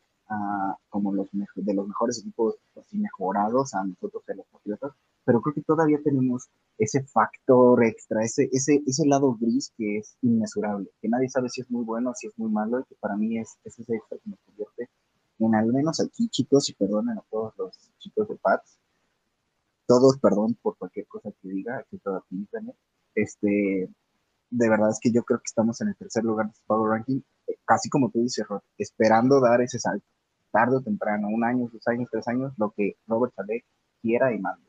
como 0.90 1.14
los 1.14 1.30
de 1.32 1.74
los 1.74 1.88
mejores 1.88 2.20
equipos 2.20 2.56
así 2.76 2.98
mejorados 2.98 3.74
a 3.74 3.86
nosotros 3.86 4.24
en 4.28 4.38
los 4.38 4.48
Patriotas, 4.48 4.92
pero 5.24 5.42
creo 5.42 5.54
que 5.54 5.62
todavía 5.62 6.00
tenemos 6.04 6.50
ese 6.78 7.04
factor 7.04 7.82
extra, 7.84 8.24
ese, 8.24 8.50
ese, 8.52 8.84
ese 8.86 9.06
lado 9.06 9.38
gris 9.40 9.72
que 9.78 10.00
es 10.00 10.18
inmesurable, 10.22 10.90
que 11.02 11.08
nadie 11.08 11.30
sabe 11.30 11.50
si 11.50 11.62
es 11.62 11.72
muy 11.72 11.86
bueno 11.86 12.10
o 12.10 12.14
si 12.14 12.28
es 12.28 12.38
muy 12.38 12.52
malo, 12.52 12.82
y 12.82 12.84
que 12.84 12.96
para 13.00 13.16
mí 13.16 13.38
es, 13.38 13.58
ese 13.64 13.82
extra 13.84 14.18
que 14.18 14.30
nos 14.30 14.40
convierte 14.42 14.90
en 15.40 15.56
al 15.56 15.72
menos 15.72 16.00
aquí, 16.00 16.28
chicos, 16.30 16.70
y 16.70 16.74
perdonen 16.74 17.18
a 17.18 17.24
todos 17.30 17.54
los 17.58 17.78
chicos 18.00 18.28
de 18.28 18.36
Pats, 18.36 18.80
todos, 19.86 20.18
perdón 20.18 20.58
por 20.62 20.78
cualquier 20.78 21.08
cosa 21.08 21.32
que 21.42 21.50
diga, 21.50 21.78
aquí 21.78 21.98
todo 22.00 22.24
este, 23.16 23.90
de 24.50 24.70
verdad 24.70 24.90
es 24.90 25.00
que 25.02 25.12
yo 25.12 25.24
creo 25.24 25.40
que 25.40 25.48
estamos 25.48 25.80
en 25.82 25.90
el 25.90 25.96
tercer 25.96 26.24
lugar 26.24 26.48
de 26.48 26.52
este 26.54 26.66
Power 26.68 26.92
Ranking, 26.92 27.22
eh, 27.48 27.58
casi 27.66 27.90
como 27.90 28.10
tú 28.10 28.22
dices, 28.22 28.48
Rod, 28.48 28.62
esperando 28.78 29.40
dar 29.40 29.62
ese 29.62 29.80
salto, 29.80 30.06
tarde 30.52 30.78
o 30.78 30.82
temprano, 30.82 31.28
un 31.28 31.44
año, 31.44 31.70
dos 31.72 31.88
años, 31.88 32.10
tres 32.12 32.28
años, 32.28 32.54
lo 32.58 32.72
que 32.72 32.98
Robert 33.08 33.34
Saleh 33.36 33.66
quiera 34.02 34.34
y 34.34 34.40
mande. 34.40 34.68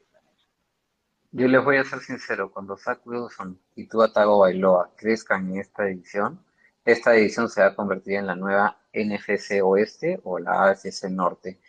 Yo 1.31 1.47
les 1.47 1.63
voy 1.63 1.77
a 1.77 1.85
ser 1.85 2.01
sincero, 2.01 2.51
cuando 2.51 2.79
Zach 2.79 3.07
Wilson 3.07 3.61
y 3.77 3.87
Tua 3.87 4.11
Bailoa 4.15 4.93
crezcan 4.97 5.51
en 5.51 5.59
esta 5.59 5.87
edición, 5.87 6.43
esta 6.87 7.15
edición 7.15 7.51
se 7.51 7.61
va 7.61 7.67
a 7.67 7.75
convertir 7.75 8.15
en 8.15 8.27
la 8.27 8.35
nueva 8.35 8.79
NFC 8.95 9.63
Oeste 9.63 10.21
o 10.25 10.39
la 10.39 10.71
AFC 10.71 11.11
Norte 11.11 11.61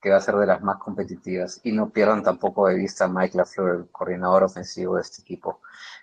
que 0.00 0.10
va 0.10 0.16
a 0.16 0.20
ser 0.20 0.34
de 0.36 0.46
las 0.46 0.62
más 0.62 0.78
competitivas. 0.78 1.60
Y 1.62 1.72
no 1.72 1.90
pierdan 1.90 2.22
tampoco 2.22 2.66
de 2.68 2.76
vista 2.76 3.04
a 3.04 3.08
Mike 3.08 3.36
LaFleur, 3.36 3.76
el 3.76 3.90
coordinador 3.90 4.44
ofensivo 4.44 4.96
de 4.96 5.02
este 5.02 5.22
equipo. 5.22 5.60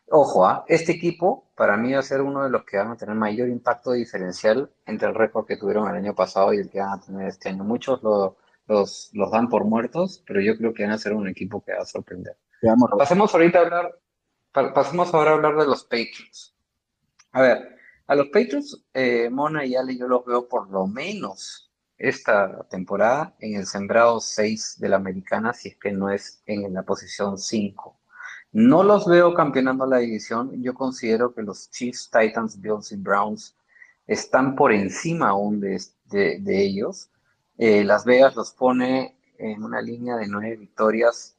Ojo, 0.09 0.45
¿ah? 0.45 0.63
este 0.67 0.93
equipo 0.93 1.49
para 1.55 1.75
mí 1.75 1.93
va 1.93 1.99
a 1.99 2.03
ser 2.03 2.21
uno 2.21 2.43
de 2.43 2.49
los 2.49 2.63
que 2.63 2.77
van 2.77 2.91
a 2.91 2.95
tener 2.95 3.15
mayor 3.15 3.49
impacto 3.49 3.91
diferencial 3.91 4.69
entre 4.85 5.09
el 5.09 5.15
récord 5.15 5.45
que 5.45 5.57
tuvieron 5.57 5.89
el 5.89 5.95
año 5.95 6.15
pasado 6.15 6.53
y 6.53 6.57
el 6.57 6.69
que 6.69 6.79
van 6.79 6.99
a 6.99 7.01
tener 7.01 7.27
este 7.27 7.49
año. 7.49 7.63
Muchos 7.63 8.01
lo, 8.03 8.37
los, 8.67 9.09
los 9.13 9.31
dan 9.31 9.49
por 9.49 9.65
muertos, 9.65 10.23
pero 10.25 10.39
yo 10.39 10.55
creo 10.57 10.73
que 10.73 10.83
van 10.83 10.93
a 10.93 10.97
ser 10.97 11.13
un 11.13 11.27
equipo 11.27 11.61
que 11.63 11.73
va 11.73 11.81
a 11.81 11.85
sorprender. 11.85 12.37
Pasemos 12.97 13.33
ahorita 13.33 13.59
a 13.59 13.61
hablar, 13.63 13.99
pasemos 14.73 15.13
ahora 15.13 15.31
a 15.31 15.33
hablar 15.33 15.57
de 15.57 15.65
los 15.65 15.83
Patriots. 15.83 16.55
A 17.31 17.41
ver, 17.41 17.75
a 18.07 18.15
los 18.15 18.27
Patriots, 18.27 18.85
eh, 18.93 19.29
Mona 19.29 19.65
y 19.65 19.75
Ale, 19.75 19.97
yo 19.97 20.07
los 20.07 20.25
veo 20.25 20.47
por 20.47 20.69
lo 20.69 20.87
menos 20.87 21.66
esta 21.97 22.63
temporada 22.69 23.35
en 23.39 23.55
el 23.55 23.65
sembrado 23.65 24.19
6 24.19 24.77
de 24.79 24.89
la 24.89 24.97
americana, 24.97 25.53
si 25.53 25.69
es 25.69 25.77
que 25.77 25.91
no 25.91 26.09
es 26.09 26.41
en 26.45 26.73
la 26.73 26.83
posición 26.83 27.37
5. 27.37 27.97
No 28.51 28.83
los 28.83 29.07
veo 29.07 29.33
campeonando 29.33 29.85
la 29.85 29.97
división. 29.97 30.61
Yo 30.61 30.73
considero 30.73 31.33
que 31.33 31.43
los 31.43 31.69
Chiefs, 31.71 32.09
Titans, 32.11 32.59
Bills 32.59 32.91
y 32.91 32.97
Browns 32.97 33.55
están 34.05 34.55
por 34.55 34.71
encima 34.71 35.29
aún 35.29 35.59
de, 35.59 35.81
de, 36.05 36.61
ellos. 36.63 37.09
Eh, 37.57 37.83
Las 37.83 38.05
Vegas 38.05 38.35
los 38.35 38.51
pone 38.53 39.17
en 39.37 39.63
una 39.63 39.81
línea 39.81 40.15
de 40.15 40.27
nueve 40.27 40.55
victorias 40.55 41.35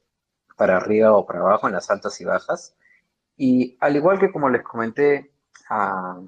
para 0.57 0.77
arriba 0.77 1.13
o 1.17 1.27
para 1.27 1.41
abajo 1.41 1.67
en 1.69 1.75
las 1.75 1.91
altas 1.91 2.21
y 2.21 2.25
bajas. 2.25 2.75
Y 3.37 3.77
al 3.81 3.97
igual 3.97 4.19
que 4.19 4.33
como 4.33 4.51
les 4.51 4.63
comenté 4.63 5.33
a, 5.69 6.21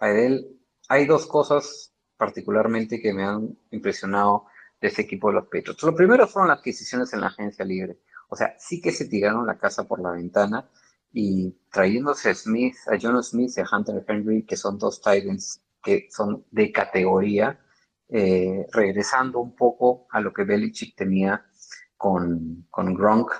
a 0.00 0.10
Edel, 0.10 0.58
hay 0.88 1.06
dos 1.06 1.26
cosas 1.26 1.92
particularmente 2.18 3.00
que 3.00 3.14
me 3.14 3.24
han 3.24 3.56
impresionado 3.70 4.46
de 4.80 4.88
este 4.88 5.02
equipo 5.02 5.28
de 5.28 5.34
los 5.34 5.44
Patriots. 5.44 5.82
Lo 5.82 5.94
primero 5.94 6.26
fueron 6.28 6.48
las 6.48 6.58
adquisiciones 6.58 7.12
en 7.12 7.22
la 7.22 7.28
agencia 7.28 7.64
libre. 7.64 7.98
O 8.28 8.36
sea, 8.36 8.54
sí 8.58 8.80
que 8.80 8.92
se 8.92 9.06
tiraron 9.06 9.46
la 9.46 9.58
casa 9.58 9.88
por 9.88 10.00
la 10.00 10.10
ventana 10.10 10.68
y 11.12 11.56
trayéndose 11.72 12.30
a 12.30 12.34
Smith, 12.34 12.76
a 12.88 12.98
John 13.00 13.22
Smith 13.22 13.52
y 13.56 13.60
a 13.60 13.66
Hunter 13.70 14.04
Henry, 14.06 14.44
que 14.44 14.56
son 14.56 14.78
dos 14.78 15.00
Titans 15.00 15.62
que 15.82 16.08
son 16.10 16.44
de 16.50 16.72
categoría, 16.72 17.58
eh, 18.08 18.66
regresando 18.72 19.38
un 19.40 19.54
poco 19.54 20.06
a 20.10 20.20
lo 20.20 20.32
que 20.32 20.44
Belichick 20.44 20.96
tenía 20.96 21.46
con, 21.96 22.66
con 22.70 22.94
Gronk. 22.94 23.30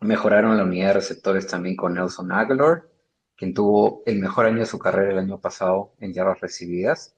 Mejoraron 0.00 0.56
la 0.56 0.64
unidad 0.64 0.88
de 0.88 0.94
receptores 0.94 1.46
también 1.46 1.76
con 1.76 1.94
Nelson 1.94 2.32
Aguilar, 2.32 2.88
quien 3.36 3.54
tuvo 3.54 4.02
el 4.06 4.18
mejor 4.20 4.46
año 4.46 4.58
de 4.60 4.66
su 4.66 4.78
carrera 4.78 5.12
el 5.12 5.18
año 5.18 5.40
pasado 5.40 5.94
en 6.00 6.12
yardas 6.12 6.40
recibidas. 6.40 7.13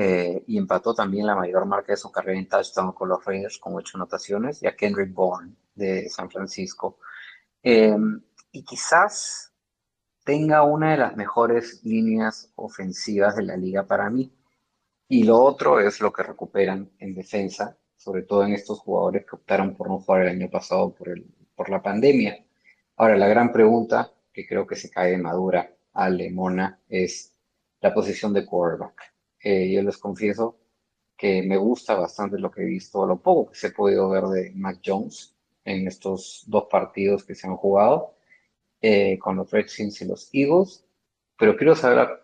Eh, 0.00 0.44
y 0.46 0.58
empató 0.58 0.94
también 0.94 1.26
la 1.26 1.34
mayor 1.34 1.66
marca 1.66 1.92
de 1.92 1.96
su 1.96 2.12
carrera 2.12 2.38
en 2.38 2.48
touchdown 2.48 2.92
con 2.92 3.08
los 3.08 3.24
Raiders 3.24 3.58
con 3.58 3.74
ocho 3.74 3.96
anotaciones 3.96 4.62
y 4.62 4.68
a 4.68 4.76
Kendrick 4.76 5.12
Bourne 5.12 5.56
de 5.74 6.08
San 6.08 6.30
Francisco. 6.30 7.00
Em, 7.64 8.22
y 8.52 8.62
quizás 8.62 9.52
tenga 10.22 10.62
una 10.62 10.92
de 10.92 10.98
las 10.98 11.16
mejores 11.16 11.80
líneas 11.82 12.52
ofensivas 12.54 13.34
de 13.34 13.42
la 13.42 13.56
liga 13.56 13.88
para 13.88 14.08
mí. 14.08 14.32
Y 15.08 15.24
lo 15.24 15.40
otro 15.40 15.80
es 15.80 16.00
lo 16.00 16.12
que 16.12 16.22
recuperan 16.22 16.92
en 17.00 17.12
defensa, 17.12 17.76
sobre 17.96 18.22
todo 18.22 18.44
en 18.44 18.52
estos 18.52 18.78
jugadores 18.78 19.26
que 19.26 19.34
optaron 19.34 19.74
por 19.74 19.88
no 19.88 19.98
jugar 19.98 20.22
el 20.22 20.28
año 20.28 20.48
pasado 20.48 20.94
por, 20.94 21.08
el, 21.08 21.26
por 21.56 21.70
la 21.70 21.82
pandemia. 21.82 22.46
Ahora, 22.96 23.16
la 23.16 23.26
gran 23.26 23.52
pregunta, 23.52 24.12
que 24.32 24.46
creo 24.46 24.64
que 24.64 24.76
se 24.76 24.90
cae 24.90 25.10
de 25.10 25.18
madura 25.18 25.74
a 25.92 26.08
Lemona, 26.08 26.80
es 26.88 27.32
la 27.80 27.92
posición 27.92 28.32
de 28.32 28.46
quarterback 28.46 29.17
eh, 29.40 29.70
yo 29.70 29.82
les 29.82 29.98
confieso 29.98 30.58
que 31.16 31.42
me 31.42 31.56
gusta 31.56 31.94
bastante 31.94 32.38
lo 32.38 32.50
que 32.50 32.62
he 32.62 32.66
visto, 32.66 33.04
lo 33.06 33.20
poco 33.20 33.50
que 33.50 33.58
se 33.58 33.68
ha 33.68 33.70
podido 33.72 34.08
ver 34.08 34.24
de 34.24 34.52
Mac 34.54 34.80
Jones 34.84 35.34
en 35.64 35.86
estos 35.88 36.44
dos 36.46 36.66
partidos 36.70 37.24
que 37.24 37.34
se 37.34 37.46
han 37.46 37.56
jugado 37.56 38.14
eh, 38.80 39.18
con 39.18 39.36
los 39.36 39.50
Redskins 39.50 40.00
y 40.00 40.06
los 40.06 40.30
Eagles, 40.32 40.84
pero 41.36 41.56
quiero 41.56 41.74
saber, 41.74 42.22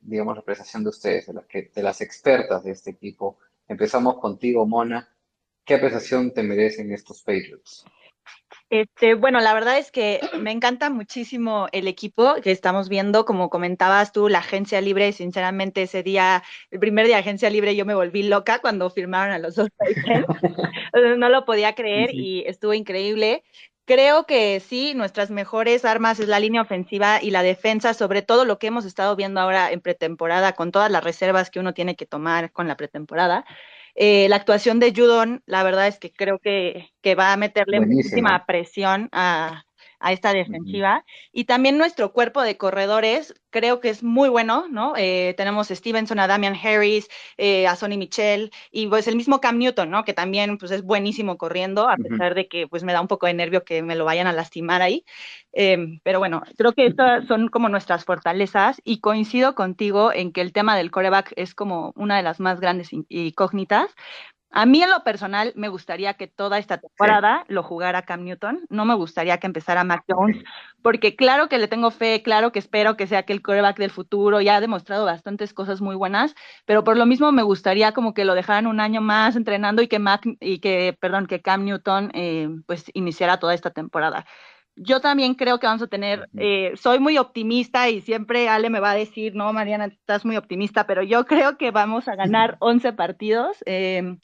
digamos, 0.00 0.34
la 0.34 0.42
apreciación 0.42 0.84
de 0.84 0.90
ustedes, 0.90 1.26
de 1.26 1.32
las, 1.32 1.46
de 1.48 1.82
las 1.82 2.00
expertas 2.02 2.62
de 2.64 2.72
este 2.72 2.90
equipo. 2.90 3.38
Empezamos 3.66 4.18
contigo, 4.18 4.66
Mona. 4.66 5.08
¿Qué 5.64 5.74
apreciación 5.74 6.32
te 6.32 6.42
merecen 6.42 6.92
estos 6.92 7.22
Patriots? 7.22 7.84
Este, 8.70 9.14
bueno, 9.14 9.40
la 9.40 9.54
verdad 9.54 9.78
es 9.78 9.90
que 9.90 10.20
me 10.40 10.52
encanta 10.52 10.90
muchísimo 10.90 11.68
el 11.72 11.88
equipo 11.88 12.34
que 12.42 12.50
estamos 12.50 12.88
viendo, 12.88 13.24
como 13.24 13.48
comentabas 13.48 14.12
tú, 14.12 14.28
la 14.28 14.40
agencia 14.40 14.80
libre, 14.80 15.12
sinceramente 15.12 15.82
ese 15.82 16.02
día, 16.02 16.42
el 16.70 16.78
primer 16.78 17.06
día 17.06 17.16
de 17.16 17.22
agencia 17.22 17.50
libre, 17.50 17.76
yo 17.76 17.86
me 17.86 17.94
volví 17.94 18.22
loca 18.24 18.58
cuando 18.60 18.90
firmaron 18.90 19.32
a 19.32 19.38
los 19.38 19.54
dos 19.54 19.68
no 21.18 21.28
lo 21.28 21.44
podía 21.44 21.74
creer 21.74 22.14
y 22.14 22.44
estuvo 22.46 22.74
increíble. 22.74 23.42
Creo 23.86 24.26
que 24.26 24.60
sí, 24.60 24.92
nuestras 24.94 25.30
mejores 25.30 25.86
armas 25.86 26.20
es 26.20 26.28
la 26.28 26.40
línea 26.40 26.60
ofensiva 26.60 27.22
y 27.22 27.30
la 27.30 27.42
defensa, 27.42 27.94
sobre 27.94 28.20
todo 28.20 28.44
lo 28.44 28.58
que 28.58 28.66
hemos 28.66 28.84
estado 28.84 29.16
viendo 29.16 29.40
ahora 29.40 29.72
en 29.72 29.80
pretemporada, 29.80 30.52
con 30.52 30.72
todas 30.72 30.90
las 30.90 31.02
reservas 31.02 31.48
que 31.48 31.58
uno 31.58 31.72
tiene 31.72 31.96
que 31.96 32.04
tomar 32.04 32.52
con 32.52 32.68
la 32.68 32.76
pretemporada. 32.76 33.46
Eh, 34.00 34.28
la 34.28 34.36
actuación 34.36 34.78
de 34.78 34.92
Judon, 34.94 35.42
la 35.44 35.64
verdad 35.64 35.88
es 35.88 35.98
que 35.98 36.12
creo 36.12 36.38
que, 36.38 36.88
que 37.00 37.16
va 37.16 37.32
a 37.32 37.36
meterle 37.36 37.80
muchísima 37.80 38.46
presión 38.46 39.08
a, 39.10 39.64
a 40.00 40.12
esta 40.12 40.32
defensiva. 40.32 41.04
Y 41.32 41.44
también 41.44 41.78
nuestro 41.78 42.12
cuerpo 42.12 42.42
de 42.42 42.56
corredores 42.56 43.34
creo 43.50 43.80
que 43.80 43.88
es 43.90 44.02
muy 44.02 44.28
bueno, 44.28 44.66
¿no? 44.70 44.94
Eh, 44.96 45.34
tenemos 45.36 45.70
a 45.70 45.74
Stevenson, 45.74 46.18
a 46.20 46.26
Damian 46.26 46.54
Harris, 46.62 47.08
eh, 47.36 47.66
a 47.66 47.76
Sonny 47.76 47.96
Michel 47.96 48.50
y 48.70 48.86
pues 48.88 49.08
el 49.08 49.16
mismo 49.16 49.40
Cam 49.40 49.58
Newton, 49.58 49.90
¿no? 49.90 50.04
Que 50.04 50.12
también 50.14 50.58
pues 50.58 50.70
es 50.70 50.82
buenísimo 50.82 51.38
corriendo, 51.38 51.88
a 51.88 51.96
pesar 51.98 52.34
de 52.34 52.48
que 52.48 52.66
pues 52.68 52.84
me 52.84 52.92
da 52.92 53.00
un 53.00 53.08
poco 53.08 53.26
de 53.26 53.34
nervio 53.34 53.64
que 53.64 53.82
me 53.82 53.96
lo 53.96 54.04
vayan 54.04 54.26
a 54.26 54.32
lastimar 54.32 54.82
ahí. 54.82 55.04
Em, 55.52 56.00
pero 56.02 56.18
bueno, 56.18 56.42
creo 56.56 56.72
que 56.72 56.86
estas 56.86 57.26
son 57.26 57.48
como 57.48 57.68
nuestras 57.68 58.04
fortalezas 58.04 58.80
y 58.84 59.00
coincido 59.00 59.54
contigo 59.54 60.12
en 60.12 60.32
que 60.32 60.40
el 60.40 60.52
tema 60.52 60.76
del 60.76 60.90
coreback 60.90 61.32
es 61.36 61.54
como 61.54 61.92
una 61.96 62.16
de 62.16 62.22
las 62.22 62.40
más 62.40 62.60
grandes 62.60 62.92
in- 62.92 63.06
incógnitas. 63.08 63.94
A 64.50 64.64
mí 64.64 64.82
en 64.82 64.88
lo 64.88 65.04
personal 65.04 65.52
me 65.56 65.68
gustaría 65.68 66.14
que 66.14 66.26
toda 66.26 66.58
esta 66.58 66.78
temporada 66.78 67.44
lo 67.48 67.62
jugara 67.62 68.02
Cam 68.02 68.24
Newton, 68.24 68.64
no 68.70 68.86
me 68.86 68.94
gustaría 68.94 69.38
que 69.38 69.46
empezara 69.46 69.84
Mac 69.84 70.04
Jones, 70.08 70.42
porque 70.80 71.16
claro 71.16 71.48
que 71.48 71.58
le 71.58 71.68
tengo 71.68 71.90
fe, 71.90 72.22
claro 72.22 72.50
que 72.50 72.58
espero 72.58 72.96
que 72.96 73.06
sea 73.06 73.24
que 73.24 73.34
el 73.34 73.42
quarterback 73.42 73.76
del 73.76 73.90
futuro, 73.90 74.40
ya 74.40 74.56
ha 74.56 74.60
demostrado 74.60 75.04
bastantes 75.04 75.52
cosas 75.52 75.82
muy 75.82 75.96
buenas, 75.96 76.34
pero 76.64 76.82
por 76.82 76.96
lo 76.96 77.04
mismo 77.04 77.30
me 77.30 77.42
gustaría 77.42 77.92
como 77.92 78.14
que 78.14 78.24
lo 78.24 78.34
dejaran 78.34 78.66
un 78.66 78.80
año 78.80 79.02
más 79.02 79.36
entrenando 79.36 79.82
y 79.82 79.88
que 79.88 79.98
Mac, 79.98 80.22
y 80.40 80.60
que, 80.60 80.96
perdón, 80.98 81.26
que 81.26 81.42
Cam 81.42 81.64
Newton 81.64 82.10
eh, 82.14 82.48
pues 82.66 82.86
iniciara 82.94 83.38
toda 83.38 83.52
esta 83.52 83.70
temporada. 83.70 84.24
Yo 84.80 85.00
también 85.00 85.34
creo 85.34 85.58
que 85.58 85.66
vamos 85.66 85.82
a 85.82 85.86
tener, 85.86 86.28
eh, 86.36 86.72
soy 86.76 86.98
muy 86.98 87.18
optimista 87.18 87.88
y 87.88 88.00
siempre 88.00 88.48
Ale 88.48 88.70
me 88.70 88.80
va 88.80 88.92
a 88.92 88.96
decir, 88.96 89.34
no, 89.34 89.52
Mariana, 89.52 89.86
estás 89.86 90.24
muy 90.24 90.36
optimista, 90.36 90.86
pero 90.86 91.02
yo 91.02 91.24
creo 91.26 91.58
que 91.58 91.70
vamos 91.70 92.08
a 92.08 92.14
ganar 92.14 92.56
11 92.60 92.92
partidos 92.92 93.58
eh, 93.66 94.16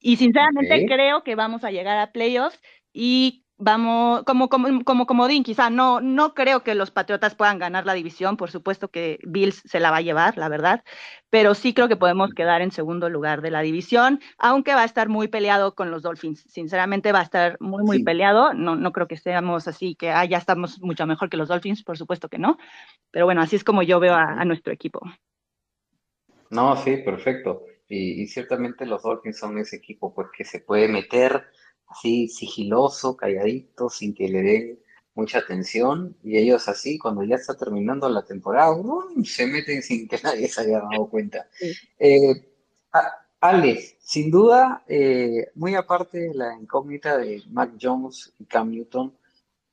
y 0.00 0.16
sinceramente 0.16 0.86
creo 0.86 1.22
que 1.22 1.34
vamos 1.34 1.64
a 1.64 1.70
llegar 1.70 1.98
a 1.98 2.12
playoffs 2.12 2.60
y 2.92 3.41
vamos, 3.58 4.24
como, 4.24 4.48
como, 4.48 4.84
como 4.84 5.06
comodín, 5.06 5.44
quizá 5.44 5.70
no, 5.70 6.00
no 6.00 6.34
creo 6.34 6.62
que 6.64 6.74
los 6.74 6.90
Patriotas 6.90 7.34
puedan 7.34 7.58
ganar 7.58 7.86
la 7.86 7.94
división, 7.94 8.36
por 8.36 8.50
supuesto 8.50 8.90
que 8.90 9.18
Bills 9.24 9.62
se 9.64 9.80
la 9.80 9.90
va 9.90 9.98
a 9.98 10.00
llevar, 10.00 10.36
la 10.38 10.48
verdad, 10.48 10.82
pero 11.30 11.54
sí 11.54 11.72
creo 11.74 11.88
que 11.88 11.96
podemos 11.96 12.34
quedar 12.34 12.60
en 12.62 12.72
segundo 12.72 13.08
lugar 13.08 13.40
de 13.42 13.50
la 13.50 13.60
división, 13.62 14.20
aunque 14.38 14.74
va 14.74 14.82
a 14.82 14.84
estar 14.84 15.08
muy 15.08 15.28
peleado 15.28 15.74
con 15.74 15.90
los 15.90 16.02
Dolphins, 16.02 16.44
sinceramente 16.48 17.12
va 17.12 17.20
a 17.20 17.22
estar 17.22 17.56
muy, 17.60 17.84
muy 17.84 17.98
Sí. 17.98 18.02
peleado, 18.02 18.52
no, 18.54 18.76
no 18.76 18.92
creo 18.92 19.06
que 19.08 19.16
seamos 19.16 19.68
así, 19.68 19.94
que 19.94 20.10
ah, 20.10 20.24
ya 20.24 20.38
estamos 20.38 20.80
mucho 20.80 21.06
mejor 21.06 21.30
que 21.30 21.36
los 21.36 21.48
Dolphins, 21.48 21.84
por 21.84 21.96
supuesto 21.98 22.28
que 22.28 22.38
no, 22.38 22.58
pero 23.12 23.26
bueno, 23.26 23.42
así 23.42 23.56
es 23.56 23.64
como 23.64 23.82
yo 23.82 24.00
veo 24.00 24.14
a, 24.14 24.40
a 24.40 24.44
nuestro 24.44 24.72
equipo. 24.72 25.00
No, 26.50 26.76
sí, 26.76 26.98
perfecto. 26.98 27.64
Y, 27.88 28.22
y 28.22 28.26
ciertamente 28.28 28.86
los 28.86 29.02
Dolphins 29.02 29.38
son 29.38 29.58
ese 29.58 29.76
equipo 29.76 30.14
pues 30.14 30.28
que 30.36 30.44
se 30.44 30.60
puede 30.60 30.86
meter 30.88 31.46
así 31.92 32.28
sigiloso, 32.28 33.16
calladito, 33.16 33.88
sin 33.90 34.14
que 34.14 34.28
le 34.28 34.42
den 34.42 34.78
mucha 35.14 35.38
atención. 35.38 36.16
Y 36.22 36.38
ellos 36.38 36.68
así, 36.68 36.98
cuando 36.98 37.22
ya 37.24 37.36
está 37.36 37.54
terminando 37.56 38.08
la 38.08 38.24
temporada, 38.24 38.74
se 39.24 39.46
meten 39.46 39.82
sin 39.82 40.08
que 40.08 40.18
nadie 40.24 40.48
se 40.48 40.62
haya 40.62 40.80
dado 40.80 41.08
cuenta. 41.08 41.48
Eh, 41.98 42.34
a- 42.92 43.18
Ale, 43.40 43.80
sin 44.00 44.30
duda, 44.30 44.84
eh, 44.86 45.48
muy 45.56 45.74
aparte 45.74 46.18
de 46.18 46.34
la 46.34 46.54
incógnita 46.60 47.18
de 47.18 47.42
Mac 47.50 47.72
Jones 47.80 48.32
y 48.38 48.44
Cam 48.44 48.70
Newton, 48.70 49.12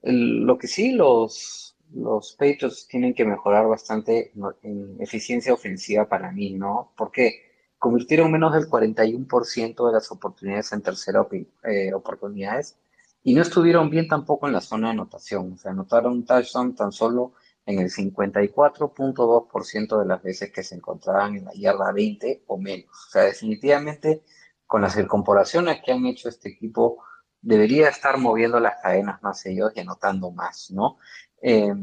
el- 0.02 0.42
lo 0.46 0.58
que 0.58 0.68
sí 0.68 0.92
los, 0.94 1.76
los 1.94 2.34
Patriots 2.34 2.88
tienen 2.88 3.14
que 3.14 3.26
mejorar 3.26 3.68
bastante 3.68 4.32
en, 4.36 4.44
en 4.64 5.02
eficiencia 5.02 5.54
ofensiva 5.54 6.08
para 6.08 6.32
mí, 6.32 6.52
¿no? 6.54 6.94
Porque 6.98 7.49
convirtieron 7.80 8.32
menos 8.32 8.54
del 8.54 8.70
41% 8.70 9.88
de 9.88 9.94
las 9.94 10.12
oportunidades 10.12 10.72
en 10.74 10.82
tercera 10.82 11.26
eh, 11.64 11.94
oportunidades 11.94 12.78
y 13.24 13.34
no 13.34 13.42
estuvieron 13.42 13.90
bien 13.90 14.08
tampoco 14.08 14.48
en 14.48 14.54
la 14.54 14.62
zona 14.62 14.88
de 14.88 14.94
anotación. 14.94 15.54
O 15.54 15.58
sea, 15.58 15.72
anotaron 15.72 16.14
un 16.14 16.26
touchdown 16.26 16.76
tan 16.76 16.92
solo 16.92 17.34
en 17.66 17.80
el 17.80 17.90
54.2% 17.90 20.00
de 20.00 20.06
las 20.06 20.22
veces 20.22 20.52
que 20.52 20.64
se 20.64 20.76
encontraban 20.76 21.36
en 21.36 21.46
la 21.46 21.54
yarda 21.54 21.92
20 21.92 22.44
o 22.48 22.58
menos. 22.58 22.90
O 23.08 23.12
sea, 23.12 23.24
definitivamente 23.24 24.24
con 24.66 24.82
las 24.82 24.98
incorporaciones 24.98 25.82
que 25.84 25.92
han 25.92 26.06
hecho 26.06 26.30
este 26.30 26.50
equipo, 26.50 27.04
debería 27.42 27.90
estar 27.90 28.18
moviendo 28.18 28.60
las 28.60 28.82
cadenas 28.82 29.22
más 29.24 29.46
ellos 29.46 29.72
y 29.76 29.80
anotando 29.80 30.32
más, 30.32 30.72
¿no? 30.72 30.98
Eh, 31.42 31.74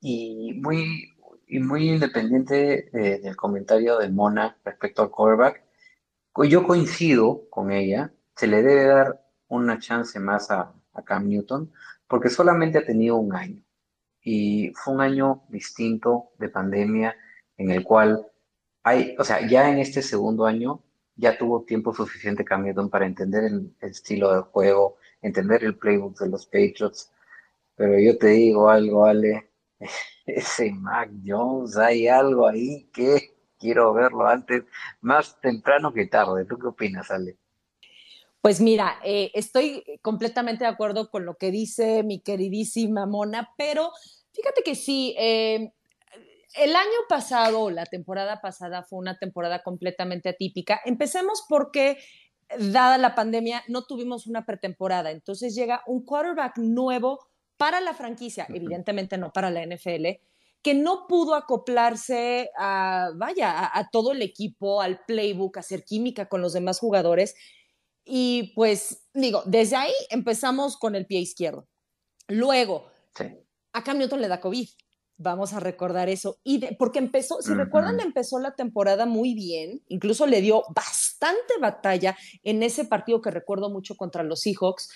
y 0.00 0.54
muy, 0.54 1.09
y 1.50 1.58
muy 1.58 1.88
independiente 1.88 2.88
eh, 2.92 3.18
del 3.18 3.36
comentario 3.36 3.98
de 3.98 4.08
Mona 4.08 4.56
respecto 4.64 5.02
al 5.02 5.10
quarterback, 5.10 5.64
yo 6.48 6.66
coincido 6.66 7.48
con 7.50 7.72
ella, 7.72 8.12
se 8.36 8.46
le 8.46 8.62
debe 8.62 8.84
dar 8.84 9.26
una 9.48 9.78
chance 9.80 10.18
más 10.20 10.50
a, 10.50 10.72
a 10.92 11.02
Cam 11.02 11.28
Newton, 11.28 11.72
porque 12.06 12.30
solamente 12.30 12.78
ha 12.78 12.86
tenido 12.86 13.16
un 13.16 13.34
año. 13.34 13.62
Y 14.22 14.72
fue 14.74 14.94
un 14.94 15.00
año 15.00 15.42
distinto 15.48 16.30
de 16.38 16.48
pandemia 16.48 17.16
en 17.56 17.70
el 17.72 17.82
cual 17.82 18.26
hay, 18.84 19.16
o 19.18 19.24
sea, 19.24 19.46
ya 19.46 19.70
en 19.70 19.78
este 19.78 20.02
segundo 20.02 20.46
año 20.46 20.82
ya 21.16 21.36
tuvo 21.36 21.64
tiempo 21.64 21.92
suficiente 21.92 22.44
Cam 22.44 22.62
Newton 22.62 22.90
para 22.90 23.06
entender 23.06 23.44
el, 23.44 23.74
el 23.80 23.90
estilo 23.90 24.32
del 24.32 24.42
juego, 24.42 24.98
entender 25.20 25.64
el 25.64 25.76
playbook 25.76 26.18
de 26.20 26.28
los 26.28 26.46
Patriots. 26.46 27.10
Pero 27.74 27.98
yo 27.98 28.16
te 28.18 28.28
digo 28.28 28.70
algo, 28.70 29.04
Ale, 29.06 29.49
ese 30.26 30.72
Mac 30.72 31.10
Jones, 31.24 31.76
hay 31.76 32.08
algo 32.08 32.46
ahí 32.46 32.88
que 32.92 33.34
quiero 33.58 33.92
verlo 33.92 34.26
antes, 34.26 34.64
más 35.00 35.40
temprano 35.40 35.92
que 35.92 36.06
tarde. 36.06 36.46
¿Tú 36.46 36.58
qué 36.58 36.66
opinas, 36.66 37.10
Ale? 37.10 37.36
Pues 38.40 38.60
mira, 38.60 38.98
eh, 39.04 39.30
estoy 39.34 39.84
completamente 40.00 40.64
de 40.64 40.70
acuerdo 40.70 41.10
con 41.10 41.26
lo 41.26 41.36
que 41.36 41.50
dice 41.50 42.02
mi 42.02 42.20
queridísima 42.20 43.04
Mona, 43.04 43.50
pero 43.58 43.92
fíjate 44.32 44.62
que 44.62 44.74
sí, 44.74 45.14
eh, 45.18 45.74
el 46.54 46.74
año 46.74 46.88
pasado, 47.08 47.70
la 47.70 47.84
temporada 47.84 48.40
pasada 48.40 48.82
fue 48.82 48.98
una 48.98 49.18
temporada 49.18 49.62
completamente 49.62 50.30
atípica. 50.30 50.80
Empecemos 50.84 51.44
porque, 51.48 51.98
dada 52.58 52.98
la 52.98 53.14
pandemia, 53.14 53.62
no 53.68 53.84
tuvimos 53.84 54.26
una 54.26 54.46
pretemporada. 54.46 55.10
Entonces 55.10 55.54
llega 55.54 55.82
un 55.86 56.04
quarterback 56.04 56.56
nuevo 56.56 57.29
para 57.60 57.80
la 57.82 57.92
franquicia, 57.94 58.46
evidentemente 58.48 59.18
no 59.18 59.32
para 59.32 59.50
la 59.50 59.62
NFL, 59.62 60.18
que 60.62 60.74
no 60.74 61.06
pudo 61.06 61.34
acoplarse 61.34 62.50
a, 62.58 63.10
vaya, 63.14 63.50
a, 63.50 63.78
a 63.78 63.90
todo 63.90 64.12
el 64.12 64.22
equipo, 64.22 64.80
al 64.80 65.04
playbook, 65.06 65.58
hacer 65.58 65.84
química 65.84 66.26
con 66.28 66.40
los 66.40 66.54
demás 66.54 66.78
jugadores. 66.78 67.34
Y 68.04 68.52
pues 68.54 69.06
digo, 69.14 69.42
desde 69.44 69.76
ahí 69.76 69.92
empezamos 70.08 70.76
con 70.78 70.94
el 70.94 71.06
pie 71.06 71.20
izquierdo. 71.20 71.68
Luego, 72.28 72.90
Sí. 73.16 73.24
a 73.72 73.84
Cam 73.84 73.98
Newton 73.98 74.20
le 74.22 74.28
da 74.28 74.40
COVID. 74.40 74.68
Vamos 75.22 75.52
a 75.52 75.60
recordar 75.60 76.08
eso. 76.08 76.38
Y 76.44 76.58
de- 76.58 76.74
porque 76.78 76.98
empezó, 76.98 77.42
si 77.42 77.50
Ujú. 77.50 77.60
recuerdan, 77.60 78.00
empezó 78.00 78.38
la 78.38 78.54
temporada 78.54 79.04
muy 79.04 79.34
bien. 79.34 79.82
Incluso 79.88 80.26
le 80.26 80.40
dio 80.40 80.62
bastante 80.74 81.54
batalla 81.60 82.16
en 82.42 82.62
ese 82.62 82.86
partido 82.86 83.20
que 83.20 83.30
recuerdo 83.30 83.68
mucho 83.68 83.96
contra 83.96 84.22
los 84.22 84.40
Seahawks. 84.40 84.88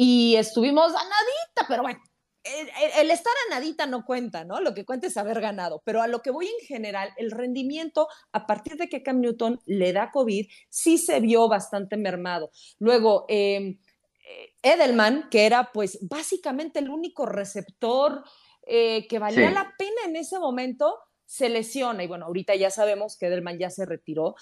Y 0.00 0.36
estuvimos 0.36 0.92
a 0.94 1.02
nadita, 1.02 1.66
pero 1.66 1.82
bueno, 1.82 2.00
el, 2.44 3.10
estar 3.10 3.32
a 3.46 3.54
nadita 3.56 3.84
no 3.86 4.04
cuenta, 4.04 4.44
¿no? 4.44 4.60
Lo 4.60 4.72
que 4.72 4.84
cuenta 4.84 5.08
es 5.08 5.16
haber 5.16 5.40
ganado. 5.40 5.82
Pero 5.84 6.00
a 6.00 6.06
lo 6.06 6.22
que 6.22 6.30
voy 6.30 6.46
en 6.46 6.66
general, 6.68 7.10
el 7.16 7.32
rendimiento 7.32 8.06
a 8.30 8.46
partir 8.46 8.76
de 8.76 8.88
que 8.88 9.02
Cam 9.02 9.20
Newton 9.20 9.60
le 9.66 9.92
da 9.92 10.12
COVID, 10.12 10.46
sí 10.68 10.98
se 10.98 11.18
vio 11.18 11.48
bastante 11.48 11.96
mermado. 11.96 12.52
Luego, 12.78 13.24
eh, 13.28 13.80
eh, 14.24 14.54
Edelman, 14.62 15.28
que 15.30 15.46
era 15.46 15.72
pues 15.72 15.98
básicamente 16.02 16.78
el 16.78 16.90
único 16.90 17.26
receptor 17.26 18.22
eh, 18.68 19.04
que 19.08 19.18
valía 19.18 19.48
Sí. 19.48 19.54
la 19.54 19.74
pena 19.76 20.02
en 20.06 20.14
ese 20.14 20.38
momento, 20.38 20.96
se 21.26 21.48
lesiona. 21.48 22.04
Y 22.04 22.06
bueno, 22.06 22.26
ahorita 22.26 22.54
ya 22.54 22.70
sabemos 22.70 23.18
que 23.18 23.26
Edelman 23.26 23.58
ya 23.58 23.70
se 23.70 23.84
retiró. 23.84 24.36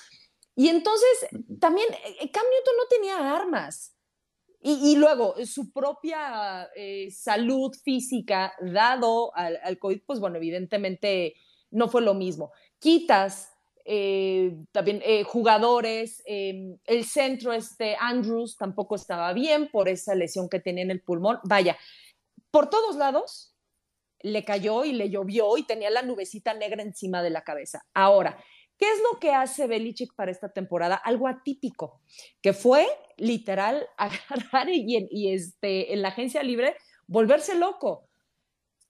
Y 0.54 0.68
entonces 0.68 1.28
también 1.58 1.88
eh, 2.04 2.30
Cam 2.30 2.44
Newton 2.44 2.74
no 2.76 2.86
tenía 2.90 3.34
armas. 3.34 3.95
Y, 4.68 4.96
luego 4.96 5.36
su 5.46 5.70
propia 5.70 6.68
eh, 6.74 7.08
salud 7.12 7.72
física, 7.84 8.52
dado 8.60 9.30
al, 9.36 9.78
COVID, 9.78 10.00
pues 10.04 10.18
bueno, 10.18 10.38
evidentemente 10.38 11.34
no 11.70 11.86
fue 11.88 12.02
lo 12.02 12.14
mismo. 12.14 12.50
Quitas 12.80 13.52
eh, 13.84 14.56
también 14.72 15.02
eh, 15.04 15.22
jugadores, 15.22 16.20
el 16.26 17.04
centro, 17.04 17.52
este 17.52 17.96
Andrews 18.00 18.56
tampoco 18.56 18.96
estaba 18.96 19.32
bien 19.32 19.70
por 19.70 19.88
esa 19.88 20.16
lesión 20.16 20.48
que 20.48 20.58
tenía 20.58 20.82
en 20.82 20.90
el 20.90 21.00
pulmón. 21.00 21.38
Vaya, 21.44 21.78
por 22.50 22.68
todos 22.68 22.96
lados 22.96 23.54
le 24.22 24.44
cayó 24.44 24.84
y 24.84 24.94
le 24.94 25.10
llovió 25.10 25.56
y 25.58 25.62
tenía 25.62 25.90
la 25.90 26.02
nubecita 26.02 26.54
negra 26.54 26.82
encima 26.82 27.22
de 27.22 27.30
la 27.30 27.44
cabeza. 27.44 27.86
Ahora, 27.94 28.36
¿qué 28.78 28.86
es 28.90 28.98
lo 29.12 29.18
que 29.18 29.32
hace 29.32 29.66
Belichick 29.66 30.14
para 30.14 30.30
esta 30.30 30.52
temporada? 30.52 30.96
Algo 30.96 31.28
atípico, 31.28 32.00
que 32.40 32.52
fue 32.52 32.86
literal 33.16 33.86
agarrar 33.96 34.68
y, 34.68 34.96
en, 34.96 35.08
y 35.10 35.32
este, 35.32 35.92
en 35.92 36.02
la 36.02 36.08
agencia 36.08 36.42
libre 36.42 36.76
volverse 37.06 37.54
loco. 37.54 38.08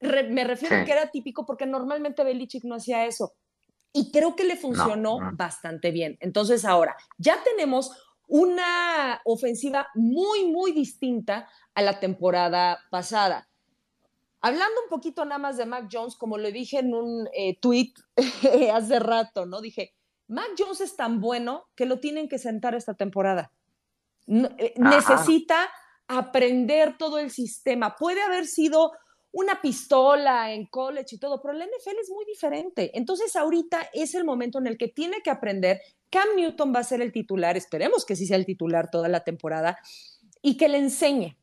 Re, 0.00 0.24
me 0.24 0.44
refiero 0.44 0.76
Sí. 0.76 0.82
a 0.82 0.84
que 0.84 0.92
era 0.92 1.10
típico 1.10 1.46
porque 1.46 1.66
normalmente 1.66 2.22
Belichick 2.24 2.64
no 2.64 2.74
hacía 2.76 3.06
eso. 3.06 3.34
Y 3.92 4.10
creo 4.12 4.36
que 4.36 4.44
le 4.44 4.56
funcionó 4.56 5.20
no. 5.20 5.30
bastante 5.36 5.90
bien. 5.90 6.18
Entonces 6.20 6.64
ahora, 6.66 6.94
ya 7.16 7.42
tenemos 7.44 7.92
una 8.28 9.22
ofensiva 9.24 9.88
muy, 9.94 10.44
muy 10.50 10.72
distinta 10.72 11.48
a 11.74 11.82
la 11.82 11.98
temporada 12.00 12.78
pasada. 12.90 13.48
Hablando 14.40 14.82
un 14.84 14.88
poquito 14.88 15.24
nada 15.24 15.38
más 15.38 15.56
de 15.56 15.66
Mac 15.66 15.88
Jones, 15.90 16.16
como 16.16 16.38
le 16.38 16.52
dije 16.52 16.78
en 16.78 16.94
un 16.94 17.28
eh, 17.32 17.58
tweet 17.60 17.92
hace 18.72 18.98
rato, 18.98 19.46
¿no? 19.46 19.60
Dije, 19.60 19.94
Mac 20.28 20.50
Jones 20.58 20.80
es 20.80 20.96
tan 20.96 21.20
bueno 21.20 21.68
que 21.74 21.86
lo 21.86 22.00
tienen 22.00 22.28
que 22.28 22.38
sentar 22.38 22.74
esta 22.74 22.94
temporada. 22.94 23.52
Eh, 24.28 24.74
necesita 24.76 25.70
aprender 26.08 26.96
todo 26.98 27.18
el 27.18 27.30
sistema. 27.30 27.96
Puede 27.96 28.22
haber 28.22 28.46
sido 28.46 28.92
una 29.32 29.60
pistola 29.60 30.52
en 30.52 30.66
college 30.66 31.16
y 31.16 31.18
todo, 31.18 31.42
pero 31.42 31.54
la 31.54 31.66
NFL 31.66 31.98
es 32.00 32.10
muy 32.10 32.24
diferente. 32.24 32.90
Entonces 32.94 33.36
ahorita 33.36 33.90
es 33.92 34.14
el 34.14 34.24
momento 34.24 34.58
en 34.58 34.66
el 34.66 34.78
que 34.78 34.88
tiene 34.88 35.20
que 35.22 35.30
aprender. 35.30 35.80
Cam 36.10 36.28
Newton 36.36 36.72
va 36.74 36.80
a 36.80 36.84
ser 36.84 37.02
el 37.02 37.12
titular, 37.12 37.56
esperemos 37.56 38.06
que 38.06 38.16
sí 38.16 38.26
sea 38.26 38.36
el 38.36 38.46
titular 38.46 38.90
toda 38.90 39.08
la 39.08 39.24
temporada, 39.24 39.78
y 40.40 40.56
que 40.56 40.68
le 40.68 40.78
enseñe. 40.78 41.36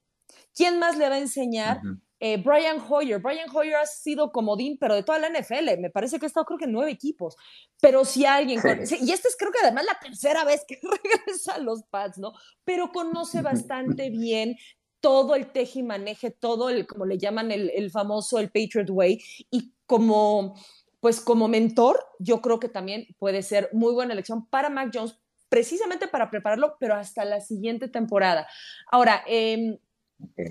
¿Quién 0.56 0.80
más 0.80 0.98
le 0.98 1.10
va 1.10 1.16
a 1.16 1.20
enseñar? 1.20 1.82
Eh, 2.26 2.38
Brian 2.38 2.82
Hoyer. 2.88 3.20
Brian 3.20 3.50
Hoyer 3.54 3.76
ha 3.76 3.86
sido 3.86 4.32
comodín, 4.32 4.78
pero 4.80 4.96
de 4.96 5.04
toda 5.04 5.20
la 5.20 5.28
NFL. 5.28 5.78
Me 5.78 5.90
parece 5.90 6.18
que 6.18 6.26
ha 6.26 6.28
estado 6.28 6.46
creo 6.46 6.58
que 6.58 6.64
en 6.64 6.72
nueve 6.72 6.90
equipos. 6.90 7.36
Pero 7.82 8.06
si 8.06 8.26
alguien, 8.26 8.62
y 8.64 9.12
esta 9.12 9.28
es 9.28 9.36
creo 9.38 9.52
que 9.52 9.60
además 9.62 9.84
la 9.84 10.00
tercera 10.00 10.46
vez 10.46 10.64
que 10.66 10.80
regresa 11.04 11.56
a 11.56 11.58
los 11.58 11.84
Pats, 11.84 12.20
¿no? 12.20 12.32
Pero 12.64 12.94
conoce 12.94 13.42
bastante 13.42 14.10
bien 14.10 14.56
todo 15.02 15.36
el 15.36 15.52
teje 15.52 15.84
maneje, 15.84 16.32
todo 16.32 16.70
el, 16.70 16.88
como 16.88 17.06
le 17.06 17.18
llaman 17.18 17.52
el, 17.52 17.70
el 17.72 17.92
famoso, 17.92 18.40
el 18.40 18.52
Patriot 18.52 18.90
Way. 18.90 19.22
Y 19.52 19.74
como, 19.86 20.56
pues 21.02 21.20
como 21.20 21.50
mentor, 21.50 22.06
yo 22.20 22.42
creo 22.42 22.58
que 22.58 22.70
también 22.70 23.06
puede 23.20 23.42
ser 23.42 23.70
muy 23.74 23.94
buena 23.94 24.14
elección 24.14 24.48
para 24.48 24.70
Mac 24.70 24.92
Jones, 24.94 25.20
precisamente 25.50 26.08
para 26.08 26.32
prepararlo, 26.32 26.78
pero 26.80 26.96
hasta 26.96 27.26
la 27.26 27.42
siguiente 27.42 27.90
temporada. 27.90 28.48
Ahora, 28.90 29.26
eh, 29.28 29.78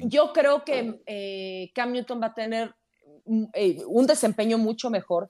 yo 0.04 0.32
creo 0.32 0.64
que 0.64 1.00
eh, 1.06 1.70
Cam 1.74 1.92
Newton 1.92 2.20
va 2.20 2.26
a 2.26 2.34
tener 2.34 2.74
mm, 3.26 3.44
eh, 3.54 3.82
un 3.86 4.06
desempeño 4.06 4.58
mucho 4.58 4.90
mejor. 4.90 5.28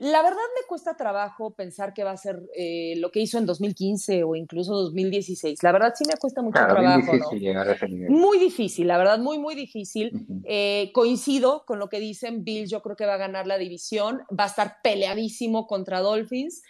La 0.00 0.22
verdad 0.22 0.36
me 0.54 0.64
cuesta 0.68 0.96
trabajo 0.96 1.54
pensar 1.56 1.92
que 1.92 2.04
va 2.04 2.12
a 2.12 2.16
ser 2.16 2.40
eh, 2.54 2.94
lo 2.98 3.10
que 3.10 3.18
hizo 3.18 3.36
en 3.36 3.46
2015 3.46 4.22
o 4.22 4.36
incluso 4.36 4.72
2016. 4.72 5.60
La 5.64 5.72
verdad 5.72 5.92
sí 5.96 6.04
me 6.06 6.14
cuesta 6.16 6.40
mucho 6.40 6.60
trabajo. 6.64 7.12
Muy 8.08 8.38
difícil, 8.38 8.86
la 8.86 8.96
verdad, 8.96 9.18
muy, 9.18 9.38
muy 9.38 9.56
difícil. 9.56 10.12
coincido 10.92 11.64
con 11.66 11.80
lo 11.80 11.88
que 11.88 11.98
dicen. 11.98 12.44
Bill, 12.44 12.68
yo 12.68 12.80
creo 12.80 12.94
que 12.94 13.06
va 13.06 13.14
a 13.14 13.18
ganar 13.18 13.48
la 13.48 13.58
división. 13.58 14.22
Va 14.30 14.44
a 14.44 14.48
estar 14.48 14.76
peleadísimo 14.84 15.66
contra 15.66 16.00
Dolphins. 16.00 16.62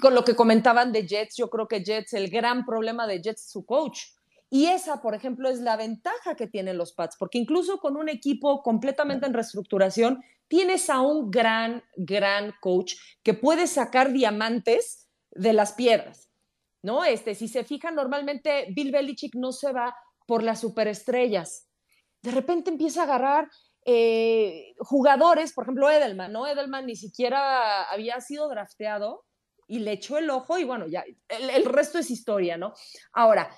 con 0.00 0.14
lo 0.14 0.22
que 0.22 0.36
comentaban 0.36 0.92
de 0.92 1.04
Jets, 1.04 1.36
yo 1.36 1.50
creo 1.50 1.66
que 1.66 1.82
Jets, 1.82 2.12
el 2.12 2.30
gran 2.30 2.64
problema 2.64 3.08
de 3.08 3.20
Jets 3.20 3.42
es 3.42 3.50
su 3.50 3.66
coach. 3.66 3.98
Y 4.54 4.66
esa, 4.66 5.00
por 5.00 5.14
ejemplo, 5.14 5.48
es 5.48 5.60
la 5.60 5.78
ventaja 5.78 6.34
que 6.34 6.46
tienen 6.46 6.76
los 6.76 6.92
Pats, 6.92 7.16
porque 7.18 7.38
incluso 7.38 7.78
con 7.78 7.96
un 7.96 8.10
equipo 8.10 8.62
completamente 8.62 9.24
en 9.24 9.32
reestructuración, 9.32 10.22
tienes 10.46 10.90
a 10.90 11.00
un 11.00 11.30
gran, 11.30 11.82
gran 11.96 12.52
coach 12.60 12.96
que 13.22 13.32
puede 13.32 13.66
sacar 13.66 14.12
diamantes 14.12 15.08
de 15.30 15.54
las 15.54 15.72
piedras, 15.72 16.28
¿no? 16.82 17.02
Este, 17.02 17.34
si 17.34 17.48
se 17.48 17.64
fijan, 17.64 17.94
normalmente 17.94 18.66
Bill 18.76 18.92
Belichick 18.92 19.34
no 19.36 19.52
se 19.52 19.72
va 19.72 19.96
por 20.26 20.42
las 20.42 20.60
superestrellas. 20.60 21.66
De 22.20 22.32
repente 22.32 22.68
empieza 22.68 23.00
a 23.00 23.04
agarrar 23.04 23.48
eh, 23.86 24.74
jugadores, 24.80 25.54
por 25.54 25.64
ejemplo, 25.64 25.88
Edelman, 25.88 26.30
¿no? 26.30 26.46
Edelman 26.46 26.84
ni 26.84 26.96
siquiera 26.96 27.84
había 27.84 28.20
sido 28.20 28.50
drafteado 28.50 29.24
y 29.66 29.78
le 29.78 29.92
echó 29.92 30.18
el 30.18 30.28
ojo 30.28 30.58
y 30.58 30.64
bueno, 30.64 30.88
ya, 30.88 31.04
el, 31.28 31.48
el 31.48 31.64
resto 31.64 31.98
es 31.98 32.10
historia, 32.10 32.58
¿no? 32.58 32.74
Ahora, 33.14 33.50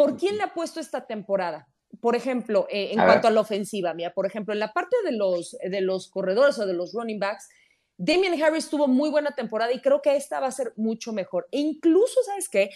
¿Por 0.00 0.16
quién 0.16 0.38
le 0.38 0.44
ha 0.44 0.54
puesto 0.54 0.80
esta 0.80 1.06
temporada? 1.06 1.68
Por 2.00 2.16
ejemplo, 2.16 2.66
eh, 2.70 2.92
en 2.92 3.04
cuanto 3.04 3.28
a 3.28 3.30
la 3.30 3.42
ofensiva, 3.42 3.92
mía, 3.92 4.14
por 4.14 4.24
ejemplo, 4.24 4.54
en 4.54 4.58
la 4.58 4.72
parte 4.72 4.96
de 5.04 5.12
los, 5.12 5.54
de 5.62 5.82
los 5.82 6.08
corredores 6.08 6.58
o 6.58 6.64
de 6.64 6.72
los 6.72 6.94
running 6.94 7.18
backs, 7.18 7.50
Damian 7.98 8.42
Harris 8.42 8.70
tuvo 8.70 8.88
muy 8.88 9.10
buena 9.10 9.32
temporada 9.32 9.74
y 9.74 9.82
creo 9.82 10.00
que 10.00 10.16
esta 10.16 10.40
va 10.40 10.46
a 10.46 10.52
ser 10.52 10.72
mucho 10.76 11.12
mejor. 11.12 11.48
E 11.52 11.58
incluso, 11.58 12.18
¿sabes 12.24 12.48
qué? 12.48 12.70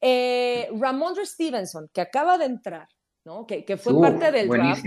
Eh, 0.00 0.70
Ramondre 0.80 1.26
Stevenson, 1.26 1.90
que 1.92 2.00
acaba 2.00 2.38
de 2.38 2.46
entrar, 2.46 2.88
¿no? 3.26 3.46
Que, 3.46 3.62
que 3.66 3.76
fue 3.76 4.00
parte 4.00 4.32
del 4.32 4.48
draft. 4.48 4.82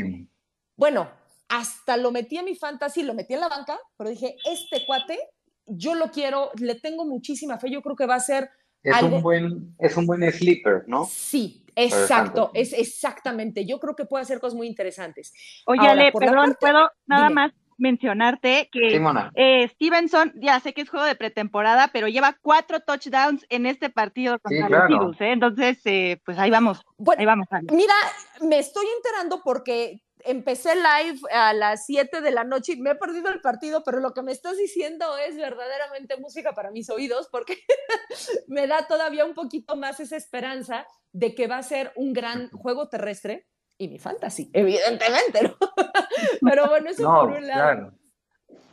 Bueno, 0.75 1.07
hasta 1.49 1.97
lo 1.97 2.09
metí 2.11 2.39
en 2.39 2.45
mi 2.45 2.55
fantasy, 2.55 3.03
lo 3.03 3.13
metí 3.13 3.35
en 3.35 3.41
la 3.41 3.47
banca, 3.47 3.79
pero 3.95 4.09
dije, 4.09 4.37
este 4.43 4.87
cuate, 4.87 5.19
yo 5.67 5.93
lo 5.93 6.09
quiero, 6.09 6.49
le 6.59 6.73
tengo 6.73 7.05
muchísima 7.05 7.59
fe, 7.59 7.69
yo 7.69 7.83
creo 7.83 7.95
que 7.95 8.07
va 8.07 8.15
a 8.15 8.19
ser 8.19 8.49
es, 8.83 9.01
un 9.01 9.21
buen, 9.21 9.75
es 9.79 9.97
un 9.97 10.05
buen 10.05 10.31
sleeper, 10.31 10.83
¿no? 10.87 11.05
Sí, 11.05 11.65
exacto, 11.75 12.51
es 12.53 12.73
exactamente. 12.73 13.65
Yo 13.65 13.79
creo 13.79 13.95
que 13.95 14.05
puede 14.05 14.23
hacer 14.23 14.39
cosas 14.39 14.55
muy 14.55 14.67
interesantes. 14.67 15.33
Oye, 15.65 15.87
Ale, 15.87 16.11
perdón, 16.11 16.55
puedo 16.59 16.89
nada 17.05 17.29
más 17.29 17.51
mencionarte 17.79 18.69
que 18.71 19.01
eh, 19.35 19.67
Stevenson, 19.69 20.33
ya 20.35 20.59
sé 20.59 20.73
que 20.73 20.81
es 20.81 20.89
juego 20.89 21.05
de 21.05 21.15
pretemporada, 21.15 21.89
pero 21.91 22.07
lleva 22.07 22.37
cuatro 22.41 22.81
touchdowns 22.81 23.45
en 23.49 23.65
este 23.65 23.89
partido 23.89 24.37
contra 24.39 24.89
los 24.89 25.19
¿eh? 25.21 25.31
Entonces, 25.31 25.79
eh, 25.85 26.19
pues 26.25 26.37
ahí 26.37 26.51
vamos, 26.51 26.85
ahí 27.17 27.25
vamos. 27.25 27.47
Mira, 27.71 27.93
me 28.41 28.59
estoy 28.59 28.85
enterando 28.97 29.41
porque 29.43 30.01
empecé 30.23 30.75
live 30.75 31.19
a 31.31 31.53
las 31.53 31.85
7 31.85 32.21
de 32.21 32.31
la 32.31 32.43
noche 32.43 32.73
y 32.73 32.81
me 32.81 32.91
he 32.91 32.95
perdido 32.95 33.29
el 33.29 33.41
partido, 33.41 33.83
pero 33.83 33.99
lo 33.99 34.13
que 34.13 34.21
me 34.21 34.31
estás 34.31 34.57
diciendo 34.57 35.17
es 35.17 35.35
verdaderamente 35.35 36.17
música 36.17 36.53
para 36.53 36.71
mis 36.71 36.89
oídos 36.89 37.29
porque 37.31 37.57
me 38.47 38.67
da 38.67 38.87
todavía 38.87 39.25
un 39.25 39.33
poquito 39.33 39.75
más 39.75 39.99
esa 39.99 40.17
esperanza 40.17 40.85
de 41.11 41.35
que 41.35 41.47
va 41.47 41.57
a 41.57 41.63
ser 41.63 41.91
un 41.95 42.13
gran 42.13 42.49
juego 42.51 42.89
terrestre 42.89 43.47
y 43.77 43.87
mi 43.87 43.97
fantasy, 43.97 44.49
evidentemente, 44.53 45.41
¿no? 45.43 45.55
pero 46.41 46.67
bueno, 46.67 46.89
eso 46.89 47.03
por 47.03 47.31
un 47.31 47.47
lado. 47.47 47.93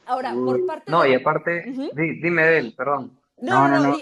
Ahora, 0.04 0.34
por 0.34 0.64
parte 0.66 0.90
No, 0.90 1.06
y 1.06 1.14
aparte, 1.14 1.64
dime 1.94 2.46
de 2.46 2.58
él, 2.58 2.74
perdón. 2.76 3.20
No, 3.38 3.68
no, 3.68 3.78
no, 3.78 3.96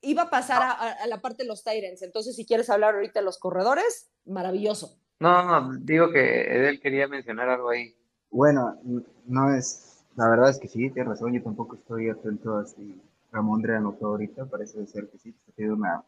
iba 0.00 0.22
a 0.22 0.30
pasar 0.30 0.62
a, 0.62 0.70
a, 0.70 1.06
la 1.06 1.20
parte 1.20 1.42
de 1.42 1.48
los 1.48 1.64
Tyrants, 1.64 2.02
entonces 2.02 2.36
si 2.36 2.46
quieres 2.46 2.70
hablar 2.70 2.94
ahorita 2.94 3.20
de 3.20 3.24
los 3.24 3.38
corredores, 3.38 4.10
maravilloso. 4.24 5.00
No, 5.18 5.44
no, 5.44 5.78
digo 5.78 6.10
que 6.10 6.42
Edel 6.42 6.80
quería 6.80 7.08
mencionar 7.08 7.48
algo 7.48 7.70
ahí. 7.70 7.94
Bueno, 8.30 8.78
no 9.26 9.54
es, 9.54 10.04
la 10.16 10.28
verdad 10.28 10.50
es 10.50 10.58
que 10.58 10.68
sí, 10.68 10.90
tienes 10.90 11.08
razón, 11.08 11.32
yo 11.32 11.42
tampoco 11.42 11.76
estoy 11.76 12.10
atento 12.10 12.58
a 12.58 12.66
si 12.66 13.00
Ramondre 13.32 13.76
anotó 13.76 14.08
ahorita, 14.08 14.46
parece 14.46 14.86
ser 14.86 15.08
que 15.08 15.18
sí, 15.18 15.34
ha 15.48 15.52
sido 15.52 15.74
una, 15.74 16.04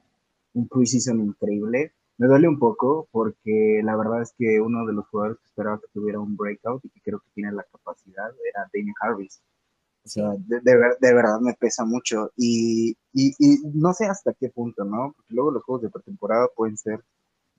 un 0.54 0.68
preseason 0.68 1.20
increíble. 1.20 1.92
Me 2.18 2.26
duele 2.26 2.48
un 2.48 2.58
poco 2.58 3.08
porque 3.12 3.80
la 3.84 3.96
verdad 3.96 4.22
es 4.22 4.34
que 4.36 4.60
uno 4.60 4.84
de 4.86 4.92
los 4.92 5.06
jugadores 5.06 5.38
que 5.38 5.46
esperaba 5.46 5.78
que 5.78 5.86
tuviera 5.92 6.18
un 6.18 6.36
breakout 6.36 6.84
y 6.84 6.90
que 6.90 7.00
creo 7.00 7.20
que 7.20 7.30
tiene 7.34 7.52
la 7.52 7.62
capacidad 7.62 8.30
era 8.44 8.68
Daniel 8.72 8.94
Harris. 9.00 9.40
O 10.04 10.08
sea, 10.08 10.30
de, 10.38 10.60
de, 10.60 11.14
verdad 11.14 11.38
me 11.40 11.54
pesa 11.54 11.84
mucho 11.84 12.32
y, 12.36 12.96
y, 13.12 13.34
y, 13.38 13.58
no 13.74 13.92
sé 13.92 14.06
hasta 14.06 14.32
qué 14.32 14.48
punto, 14.48 14.84
¿no? 14.84 15.12
Porque 15.14 15.34
luego 15.34 15.50
los 15.50 15.62
juegos 15.64 15.82
de 15.82 15.90
pretemporada 15.90 16.48
pueden 16.56 16.76
ser, 16.76 17.04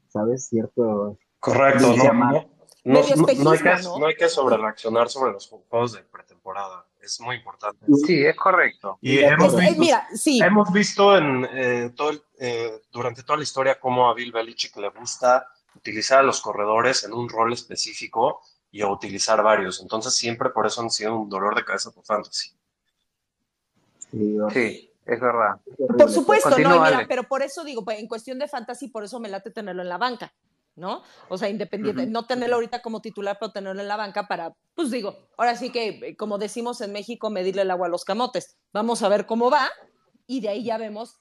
¿sabes? 0.07 0.47
Cierto, 0.47 1.17
Correcto, 1.39 1.95
no, 1.95 2.13
no, 2.13 2.47
no, 2.83 2.99
hay 2.99 3.59
que, 3.59 3.83
no 3.83 4.05
hay 4.07 4.15
que 4.15 4.29
sobrereaccionar 4.29 5.09
sobre 5.09 5.31
los 5.31 5.47
juegos 5.47 5.93
de 5.93 6.03
pretemporada. 6.03 6.85
Es 7.01 7.19
muy 7.21 7.37
importante. 7.37 7.85
Sí, 8.05 8.25
es 8.25 8.35
correcto. 8.35 8.97
Y 9.01 9.19
hemos 9.19 9.55
visto, 9.55 10.43
hemos 10.43 10.71
visto 10.71 11.17
en, 11.17 11.47
eh, 11.51 11.91
todo 11.95 12.11
eh, 12.39 12.81
durante 12.91 13.23
toda 13.23 13.37
la 13.37 13.43
historia 13.43 13.79
cómo 13.79 14.09
a 14.09 14.13
Bill 14.13 14.31
Belichick 14.31 14.75
le 14.77 14.89
gusta 14.89 15.47
utilizar 15.75 16.19
a 16.19 16.23
los 16.23 16.41
corredores 16.41 17.03
en 17.03 17.13
un 17.13 17.29
rol 17.29 17.53
específico 17.53 18.41
y 18.71 18.81
a 18.81 18.87
utilizar 18.87 19.41
varios. 19.41 19.81
Entonces 19.81 20.15
siempre 20.15 20.49
por 20.49 20.67
eso 20.67 20.81
han 20.81 20.89
sido 20.89 21.17
un 21.17 21.29
dolor 21.29 21.55
de 21.55 21.63
cabeza 21.63 21.91
por 21.91 22.03
fantasy. 22.03 22.51
Sí, 24.11 24.91
es 25.05 25.19
verdad. 25.19 25.59
Por 25.97 26.11
supuesto, 26.11 26.57
no, 26.59 26.83
mira, 26.83 27.05
pero 27.07 27.23
por 27.23 27.41
eso 27.41 27.63
digo, 27.63 27.83
pues, 27.83 27.99
en 27.99 28.07
cuestión 28.07 28.39
de 28.39 28.47
fantasy, 28.47 28.87
por 28.87 29.03
eso 29.03 29.19
me 29.19 29.29
late 29.29 29.51
tenerlo 29.51 29.81
en 29.81 29.89
la 29.89 29.97
banca. 29.97 30.33
¿No? 30.79 31.03
O 31.27 31.37
sea, 31.37 31.49
independiente, 31.49 32.07
no 32.07 32.25
tenerlo 32.25 32.55
ahorita 32.55 32.81
como 32.81 33.01
titular, 33.01 33.37
pero 33.39 33.51
tenerlo 33.51 33.81
en 33.81 33.87
la 33.87 33.97
banca 33.97 34.27
para, 34.27 34.55
pues 34.73 34.89
digo, 34.89 35.29
ahora 35.37 35.55
sí 35.55 35.71
que, 35.71 35.87
eh, 35.87 36.17
como 36.17 36.37
decimos 36.37 36.81
en 36.81 36.91
México, 36.91 37.29
medirle 37.29 37.61
el 37.61 37.71
agua 37.71 37.87
a 37.87 37.89
los 37.89 38.05
camotes. 38.05 38.57
Vamos 38.73 39.03
a 39.03 39.09
ver 39.09 39.25
cómo 39.25 39.51
va 39.51 39.69
y 40.25 40.41
de 40.41 40.49
ahí 40.49 40.63
ya 40.63 40.77
vemos 40.77 41.19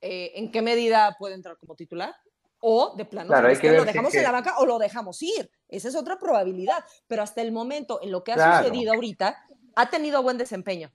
eh, 0.00 0.32
en 0.36 0.50
qué 0.50 0.62
medida 0.62 1.16
puede 1.18 1.34
entrar 1.34 1.58
como 1.58 1.74
titular 1.74 2.14
o 2.60 2.94
de 2.96 3.04
plano 3.04 3.34
lo 3.34 3.84
dejamos 3.84 4.14
en 4.14 4.22
la 4.22 4.30
banca 4.30 4.58
o 4.58 4.66
lo 4.66 4.78
dejamos 4.78 5.20
ir. 5.22 5.50
Esa 5.68 5.88
es 5.88 5.96
otra 5.96 6.18
probabilidad, 6.18 6.84
pero 7.08 7.22
hasta 7.22 7.42
el 7.42 7.50
momento, 7.50 8.00
en 8.02 8.12
lo 8.12 8.22
que 8.22 8.32
ha 8.32 8.62
sucedido 8.62 8.92
ahorita, 8.92 9.36
ha 9.74 9.90
tenido 9.90 10.22
buen 10.22 10.38
desempeño, 10.38 10.92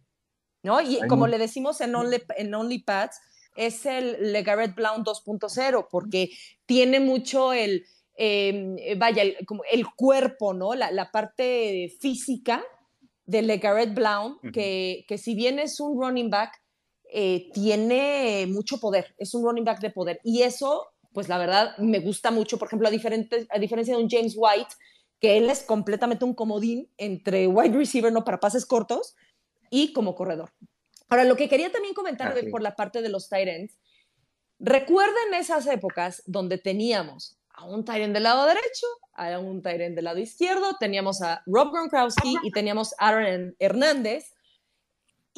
¿no? 0.64 0.80
Y 0.80 1.06
como 1.08 1.28
le 1.28 1.38
decimos 1.38 1.82
en 1.82 1.94
Only, 1.96 2.24
en 2.38 2.54
OnlyPads, 2.54 3.20
es 3.58 3.86
el 3.86 4.32
LeGarrette 4.32 4.76
Blount 4.76 5.06
2.0, 5.06 5.88
porque 5.90 6.30
tiene 6.66 7.00
mucho 7.00 7.52
el, 7.52 7.86
eh, 8.18 8.96
vaya, 8.98 9.22
el, 9.22 9.46
como 9.46 9.64
el 9.72 9.86
cuerpo, 9.96 10.54
¿no? 10.54 10.74
La, 10.74 10.92
la 10.92 11.12
parte 11.12 11.96
física 12.00 12.64
de 13.26 13.44
LeGarrette 13.44 13.94
Blount, 13.94 14.40
que, 14.54 15.06
que 15.08 15.18
si 15.18 15.36
bien 15.36 15.60
es 15.60 15.80
un 15.80 16.02
running 16.02 16.30
back, 16.30 16.60
eh, 17.12 17.50
tiene 17.54 18.48
mucho 18.48 18.80
poder, 18.80 19.14
es 19.18 19.34
un 19.34 19.44
running 19.44 19.64
back 19.64 19.80
de 19.82 19.92
poder. 19.92 20.20
Y 20.24 20.42
eso, 20.42 20.88
pues 21.14 21.30
la 21.30 21.38
verdad, 21.38 21.78
me 21.78 22.00
gusta 22.00 22.32
mucho. 22.32 22.58
Por 22.58 22.68
ejemplo, 22.68 22.88
a, 22.88 22.92
diferente, 22.92 23.48
a 23.50 23.60
diferencia 23.60 23.96
de 23.96 24.04
un 24.04 24.10
James 24.10 24.34
White, 24.36 24.74
que 25.20 25.38
él 25.38 25.50
es 25.50 25.62
completamente 25.62 26.26
un 26.26 26.34
comodín 26.34 26.92
entre 26.98 27.48
wide 27.48 27.78
receiver, 27.78 28.12
no 28.12 28.24
para 28.24 28.40
pases 28.40 28.66
cortos, 28.66 29.16
y 29.70 29.94
como 29.94 30.16
corredor. 30.16 30.52
Ahora, 31.10 31.24
lo 31.24 31.36
que 31.36 31.50
quería 31.50 31.72
también 31.72 31.94
comentar 31.94 32.32
Así. 32.32 32.50
por 32.50 32.62
la 32.62 32.76
parte 32.76 33.02
de 33.02 33.10
los 33.10 33.30
tight 33.30 33.48
ends, 33.48 33.78
recuerden 34.60 35.34
esas 35.34 35.68
épocas 35.68 36.24
donde 36.26 36.58
teníamos 36.58 37.38
a 37.58 37.66
un 37.66 37.84
end 37.88 38.14
del 38.14 38.24
lado 38.24 38.46
derecho, 38.46 38.88
a 39.14 39.38
un 39.40 39.62
end 39.66 39.96
del 39.96 40.06
lado 40.06 40.20
izquierdo, 40.20 40.78
teníamos 40.80 41.22
a 41.22 41.42
Rob 41.48 41.72
Gronkowski 41.74 42.38
y 42.44 42.52
teníamos 42.52 42.94
a 43.00 43.10
Aaron 43.10 43.56
Hernández, 43.60 44.32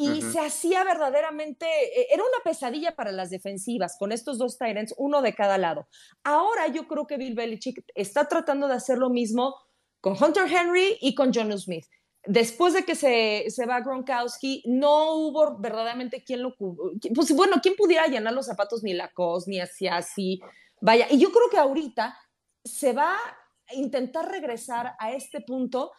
y 0.01 0.22
se 0.22 0.39
hacía 0.39 0.86
verdaderamente, 0.86 1.65
eh, 1.65 2.07
era 2.11 2.24
una 2.24 2.43
pesadilla 2.43 2.95
para 2.95 3.11
las 3.11 3.30
defensivas 3.30 3.97
con 3.99 4.13
estos 4.13 4.38
dos 4.38 4.55
ends, 4.61 4.93
uno 4.97 5.22
de 5.22 5.34
cada 5.34 5.57
lado. 5.57 5.88
Ahora 6.24 6.67
yo 6.67 6.88
creo 6.88 7.05
que 7.05 7.17
Bill 7.17 7.36
Belichick 7.36 7.84
está 7.95 8.28
tratando 8.28 8.70
de 8.70 8.76
hacer 8.76 8.97
lo 8.97 9.09
mismo 9.09 9.55
con 9.99 10.15
Hunter 10.22 10.45
Henry 10.49 10.97
y 11.01 11.15
con 11.15 11.32
John 11.34 11.57
Smith. 11.59 11.86
Después 12.26 12.74
de 12.74 12.84
que 12.84 12.95
se, 12.95 13.45
se 13.49 13.65
va 13.65 13.82
Gronkowski, 13.82 14.63
no 14.67 15.15
hubo 15.15 15.57
verdaderamente 15.59 16.24
quien 16.24 16.43
lo 16.43 16.55
pues 16.55 17.36
bueno, 17.36 17.57
quién 17.61 17.76
pudiera 17.76 18.07
llenar 18.07 18.34
los 18.34 18.45
zapatos 18.45 18.84
ni 18.84 18.93
Lacoste, 18.93 19.51
ni 19.51 19.59
así 19.59 19.88
así. 19.88 20.39
Vaya, 20.82 21.07
y 21.09 21.19
yo 21.19 21.32
creo 21.32 21.49
que 21.49 21.57
ahorita 21.57 22.17
se 22.63 22.93
va 22.93 23.13
a 23.13 23.73
intentar 23.73 24.30
regresar 24.30 24.95
a 24.99 25.11
este 25.11 25.41
punto 25.41 25.91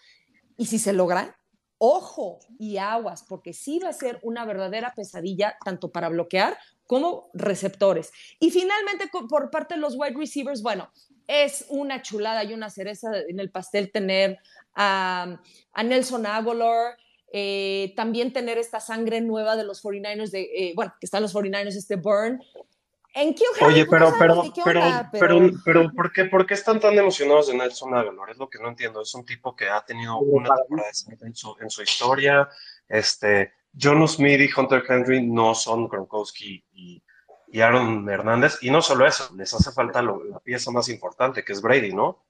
y 0.57 0.67
si 0.67 0.79
se 0.79 0.93
logra, 0.93 1.37
ojo 1.79 2.41
y 2.59 2.77
aguas, 2.77 3.25
porque 3.27 3.55
sí 3.55 3.79
va 3.79 3.89
a 3.89 3.95
ser 3.95 4.19
una 4.23 4.45
verdadera 4.45 4.93
pesadilla 4.95 5.57
tanto 5.65 5.91
para 5.91 6.11
bloquear 6.11 6.59
como 6.87 7.31
receptores. 7.33 8.13
Y 8.39 8.51
finalmente, 8.51 9.09
por 9.29 9.51
parte 9.51 9.75
de 9.75 9.81
los 9.81 9.97
wide 9.97 10.17
receivers, 10.17 10.61
bueno, 10.61 10.91
es 11.27 11.65
una 11.69 12.03
chulada 12.03 12.45
y 12.45 12.53
una 12.53 12.69
cereza 12.69 13.11
en 13.29 13.41
el 13.41 13.51
pastel 13.51 13.93
tener 13.93 14.39
a, 14.75 15.41
a 15.73 15.83
Nelson 15.83 16.27
Aguilar, 16.27 16.99
eh, 17.33 17.93
también 17.95 18.33
tener 18.33 18.59
esta 18.59 18.81
sangre 18.81 19.21
nueva 19.21 19.57
de 19.57 19.65
los 19.65 19.83
49ers, 19.83 20.31
de, 20.31 20.43
eh, 20.43 20.73
bueno, 20.75 20.93
que 21.01 21.07
están 21.07 21.23
los 21.23 21.33
49ers, 21.33 21.77
este 21.77 21.97
Burn. 21.97 22.43
En 23.13 23.35
Harry, 23.61 23.65
Oye, 23.75 23.87
pero, 23.87 24.13
pero, 24.19 24.43
pero, 24.65 24.81
onda, 24.85 25.11
pero, 25.13 25.51
pero, 25.65 25.93
¿por 25.93 26.13
qué, 26.13 26.27
por 26.27 26.47
qué 26.47 26.55
están 26.55 26.79
tan 26.79 26.97
emocionados 26.97 27.49
de 27.49 27.55
Nelson 27.57 27.93
Aguilar? 27.95 28.31
Es 28.31 28.37
lo 28.39 28.49
que 28.49 28.59
no 28.61 28.69
entiendo. 28.69 29.03
Es 29.03 29.13
un 29.15 29.25
tipo 29.25 29.57
que 29.57 29.69
ha 29.69 29.85
tenido 29.85 30.19
una 30.19 30.49
temporada 30.55 30.91
en 31.23 31.35
su, 31.35 31.57
en 31.61 31.71
su 31.71 31.83
historia. 31.83 32.49
Este, 32.89 33.53
John 33.81 34.07
Smith 34.07 34.41
y 34.41 34.51
Hunter 34.59 34.85
Henry 34.89 35.27
no 35.27 35.55
son 35.57 35.89
Gronkowski 35.89 36.65
y, 36.73 37.03
y 37.49 37.61
Aaron 37.61 38.09
Hernández. 38.09 38.59
Y 38.63 38.71
no 38.71 38.81
solo 38.81 39.05
eso, 39.07 39.29
les 39.35 39.53
hace 39.53 39.73
falta 39.73 40.01
lo- 40.03 40.23
la 40.25 40.39
pieza 40.39 40.71
más 40.71 40.89
importante, 40.89 41.45
que 41.45 41.53
es 41.53 41.61
Brady, 41.61 41.93
¿no? 41.93 42.25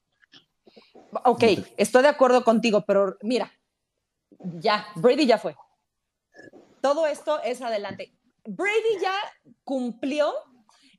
Ok, 1.24 1.42
estoy 1.76 2.02
de 2.02 2.08
acuerdo 2.08 2.42
contigo, 2.42 2.84
pero 2.86 3.18
mira, 3.22 3.52
ya, 4.38 4.86
Brady 4.94 5.26
ya 5.26 5.36
fue. 5.38 5.54
Todo 6.80 7.06
esto 7.06 7.40
es 7.42 7.60
adelante. 7.60 8.14
Brady 8.46 8.98
ya 9.02 9.12
cumplió 9.64 10.32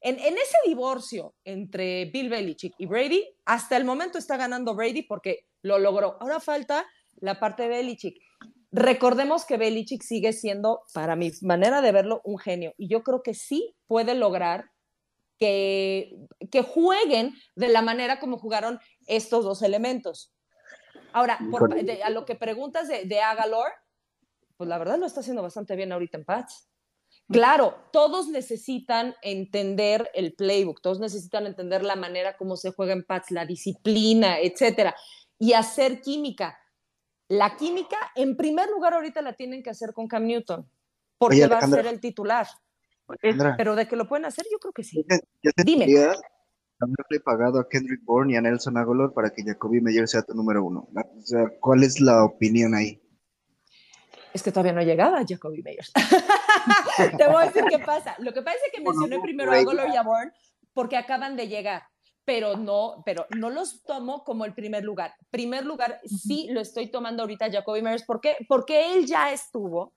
en, 0.02 0.20
en 0.20 0.38
ese 0.38 0.58
divorcio 0.66 1.36
entre 1.44 2.06
Bill 2.06 2.30
Belichick 2.30 2.74
y 2.78 2.86
Brady. 2.86 3.26
Hasta 3.46 3.78
el 3.78 3.86
momento 3.86 4.18
está 4.18 4.38
ganando 4.38 4.76
Brady 4.76 5.04
porque 5.04 5.48
lo 5.62 5.80
logró. 5.80 6.18
Ahora 6.20 6.40
falta 6.40 6.86
la 7.20 7.40
parte 7.40 7.64
de 7.64 7.70
Belichick. 7.70 8.18
Recordemos 8.72 9.46
que 9.46 9.58
Belichick 9.58 10.02
sigue 10.02 10.32
siendo, 10.34 10.82
para 10.94 11.16
mi 11.16 11.32
manera 11.42 11.82
de 11.82 11.92
verlo, 11.92 12.22
un 12.24 12.38
genio. 12.38 12.74
Y 12.78 12.88
yo 12.88 13.04
creo 13.04 13.22
que 13.22 13.34
sí 13.34 13.76
puede 13.86 14.16
lograr 14.16 14.72
que, 15.38 16.16
que 16.52 16.62
jueguen 16.64 17.34
de 17.56 17.68
la 17.70 17.82
manera 17.82 18.20
como 18.20 18.38
jugaron 18.38 18.80
estos 19.08 19.44
dos 19.44 19.62
elementos. 19.62 20.34
Ahora, 21.14 21.38
por- 21.52 21.74
de- 21.84 22.04
a 22.04 22.10
lo 22.10 22.26
que 22.26 22.36
preguntas 22.36 22.88
de, 22.88 23.06
de 23.06 23.20
Agalor, 23.20 23.72
pues 24.56 24.70
la 24.70 24.78
verdad 24.78 24.98
lo 25.00 25.06
está 25.06 25.20
haciendo 25.20 25.42
bastante 25.42 25.76
bien 25.76 25.92
ahorita 25.92 26.18
en 26.18 26.26
Pats. 26.26 26.70
Claro, 27.32 27.76
todos 27.92 28.28
necesitan 28.28 29.16
entender 29.22 30.10
el 30.14 30.34
playbook, 30.34 30.82
todos 30.82 31.00
necesitan 31.00 31.46
entender 31.46 31.84
la 31.84 31.96
manera 31.96 32.36
como 32.36 32.58
se 32.58 32.72
juega 32.72 32.94
en 32.94 33.04
Pats, 33.04 33.32
la 33.32 33.46
disciplina, 33.46 34.40
etcétera, 34.40 34.96
y 35.40 35.54
hacer 35.54 36.02
química. 36.02 36.60
La 37.30 37.56
química, 37.56 37.98
en 38.16 38.36
primer 38.36 38.70
lugar, 38.70 38.94
ahorita 38.94 39.22
la 39.22 39.34
tienen 39.34 39.64
que 39.64 39.70
hacer 39.70 39.94
con 39.94 40.08
Cam 40.08 40.26
Newton, 40.26 40.70
porque 41.18 41.38
Oye, 41.38 41.48
va 41.48 41.60
a 41.60 41.68
ser 41.68 41.86
el 41.86 42.02
titular. 42.02 42.48
Alejandra. 43.08 43.56
Pero 43.58 43.76
de 43.76 43.88
que 43.88 43.96
lo 43.96 44.08
pueden 44.08 44.26
hacer, 44.26 44.46
yo 44.52 44.60
creo 44.60 44.74
que 44.74 44.84
sí. 44.84 45.06
¿Ya 45.44 45.52
Dime. 45.64 45.86
haberle 45.86 47.20
pagado 47.24 47.60
a 47.60 47.68
Kendrick 47.70 48.04
Bourne 48.04 48.34
y 48.34 48.36
a 48.38 48.42
Nelson 48.42 48.78
Aguilar 48.78 49.14
para 49.14 49.30
que 49.30 49.44
Jacoby 49.44 49.82
Meyer 49.82 50.08
sea 50.08 50.22
tu 50.22 50.34
número 50.34 50.64
uno? 50.64 50.88
O 50.94 51.22
sea, 51.22 51.46
¿cuál 51.60 51.84
es 51.84 52.00
la 52.00 52.24
opinión 52.24 52.74
ahí? 52.74 53.02
Es 54.34 54.44
que 54.44 54.52
todavía 54.52 54.74
no 54.74 54.82
llegaba 54.82 55.24
Jacoby 55.28 55.62
Meyers. 55.62 55.92
Te 57.18 57.28
voy 57.28 57.44
a 57.44 57.46
decir 57.48 57.64
qué 57.70 57.80
pasa. 57.80 58.16
Lo 58.20 58.34
que 58.34 58.42
pasa 58.42 58.58
es 58.66 58.72
que 58.74 58.82
mencioné 58.82 59.20
primero 59.20 59.52
a 59.52 59.56
Aguilar 59.56 59.90
y 59.90 59.98
a 59.98 60.04
Bourne 60.04 60.32
porque 60.74 60.98
acaban 60.98 61.36
de 61.36 61.48
llegar, 61.48 61.84
pero 62.26 62.56
no, 62.56 63.02
pero 63.06 63.26
no 63.38 63.50
los 63.50 63.84
tomo 63.84 64.24
como 64.24 64.46
el 64.46 64.54
primer 64.54 64.84
lugar. 64.84 65.14
Primer 65.30 65.66
lugar, 65.66 66.00
sí 66.06 66.48
lo 66.50 66.62
estoy 66.62 66.88
tomando 66.90 67.24
ahorita 67.24 67.46
a 67.46 67.52
Jacoby 67.52 67.82
Meyers. 67.82 68.06
¿Por 68.06 68.22
qué? 68.22 68.38
Porque 68.48 68.94
él 68.94 69.06
ya 69.06 69.32
estuvo 69.32 69.94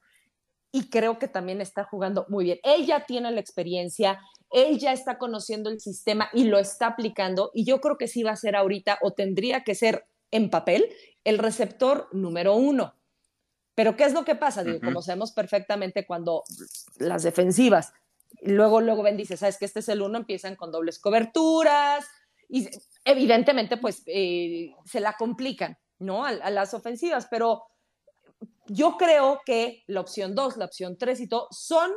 y 0.73 0.91
creo 0.91 1.21
que 1.21 1.29
también 1.29 1.61
está 1.61 1.85
jugando 1.85 2.27
muy 2.29 2.45
bien. 2.45 2.59
Él 2.65 2.85
ya 2.87 3.07
tiene 3.07 3.31
la 3.31 3.41
experiencia, 3.41 4.21
él 4.51 4.79
ya 4.79 4.93
está 4.93 5.19
conociendo 5.19 5.71
el 5.71 5.81
sistema 5.81 6.29
y 6.33 6.45
lo 6.45 6.59
está 6.59 6.89
aplicando 6.89 7.51
y 7.55 7.65
yo 7.65 7.81
creo 7.81 7.97
que 7.97 8.09
sí 8.09 8.25
va 8.25 8.33
a 8.33 8.37
ser 8.37 8.57
ahorita 8.57 8.99
o 9.03 9.13
tendría 9.13 9.63
que 9.63 9.77
ser 9.77 10.07
en 10.33 10.51
papel 10.51 10.89
el 11.23 11.39
receptor 11.39 12.09
número 12.13 12.57
uno. 12.57 12.95
Pero 13.75 13.97
¿qué 13.97 14.05
es 14.05 14.13
lo 14.13 14.25
que 14.25 14.35
pasa? 14.35 14.63
Digo, 14.63 14.81
como 14.81 15.03
sabemos 15.03 15.33
perfectamente 15.33 16.07
cuando 16.07 16.45
las 16.99 17.23
defensivas, 17.23 17.93
luego, 18.43 18.81
luego 18.81 19.03
ven, 19.03 19.17
dice, 19.17 19.37
sabes 19.37 19.59
que 19.59 19.65
este 19.65 19.81
es 19.81 19.89
el 19.89 20.03
uno, 20.03 20.19
empiezan 20.19 20.57
con 20.57 20.71
dobles 20.71 20.99
coberturas 20.99 22.07
y 22.49 22.69
evidentemente 23.05 23.77
pues 23.77 24.03
eh, 24.07 24.73
se 24.85 25.01
la 25.01 25.15
complican, 25.15 25.77
¿no? 25.99 26.25
A, 26.25 26.29
a 26.29 26.51
las 26.51 26.73
ofensivas, 26.75 27.27
pero 27.31 27.65
yo 28.67 28.97
creo 28.97 29.41
que 29.45 29.83
la 29.87 30.01
opción 30.01 30.35
2, 30.35 30.57
la 30.57 30.67
opción 30.67 30.97
3 30.97 31.21
y 31.21 31.29
todo 31.29 31.49
son 31.51 31.91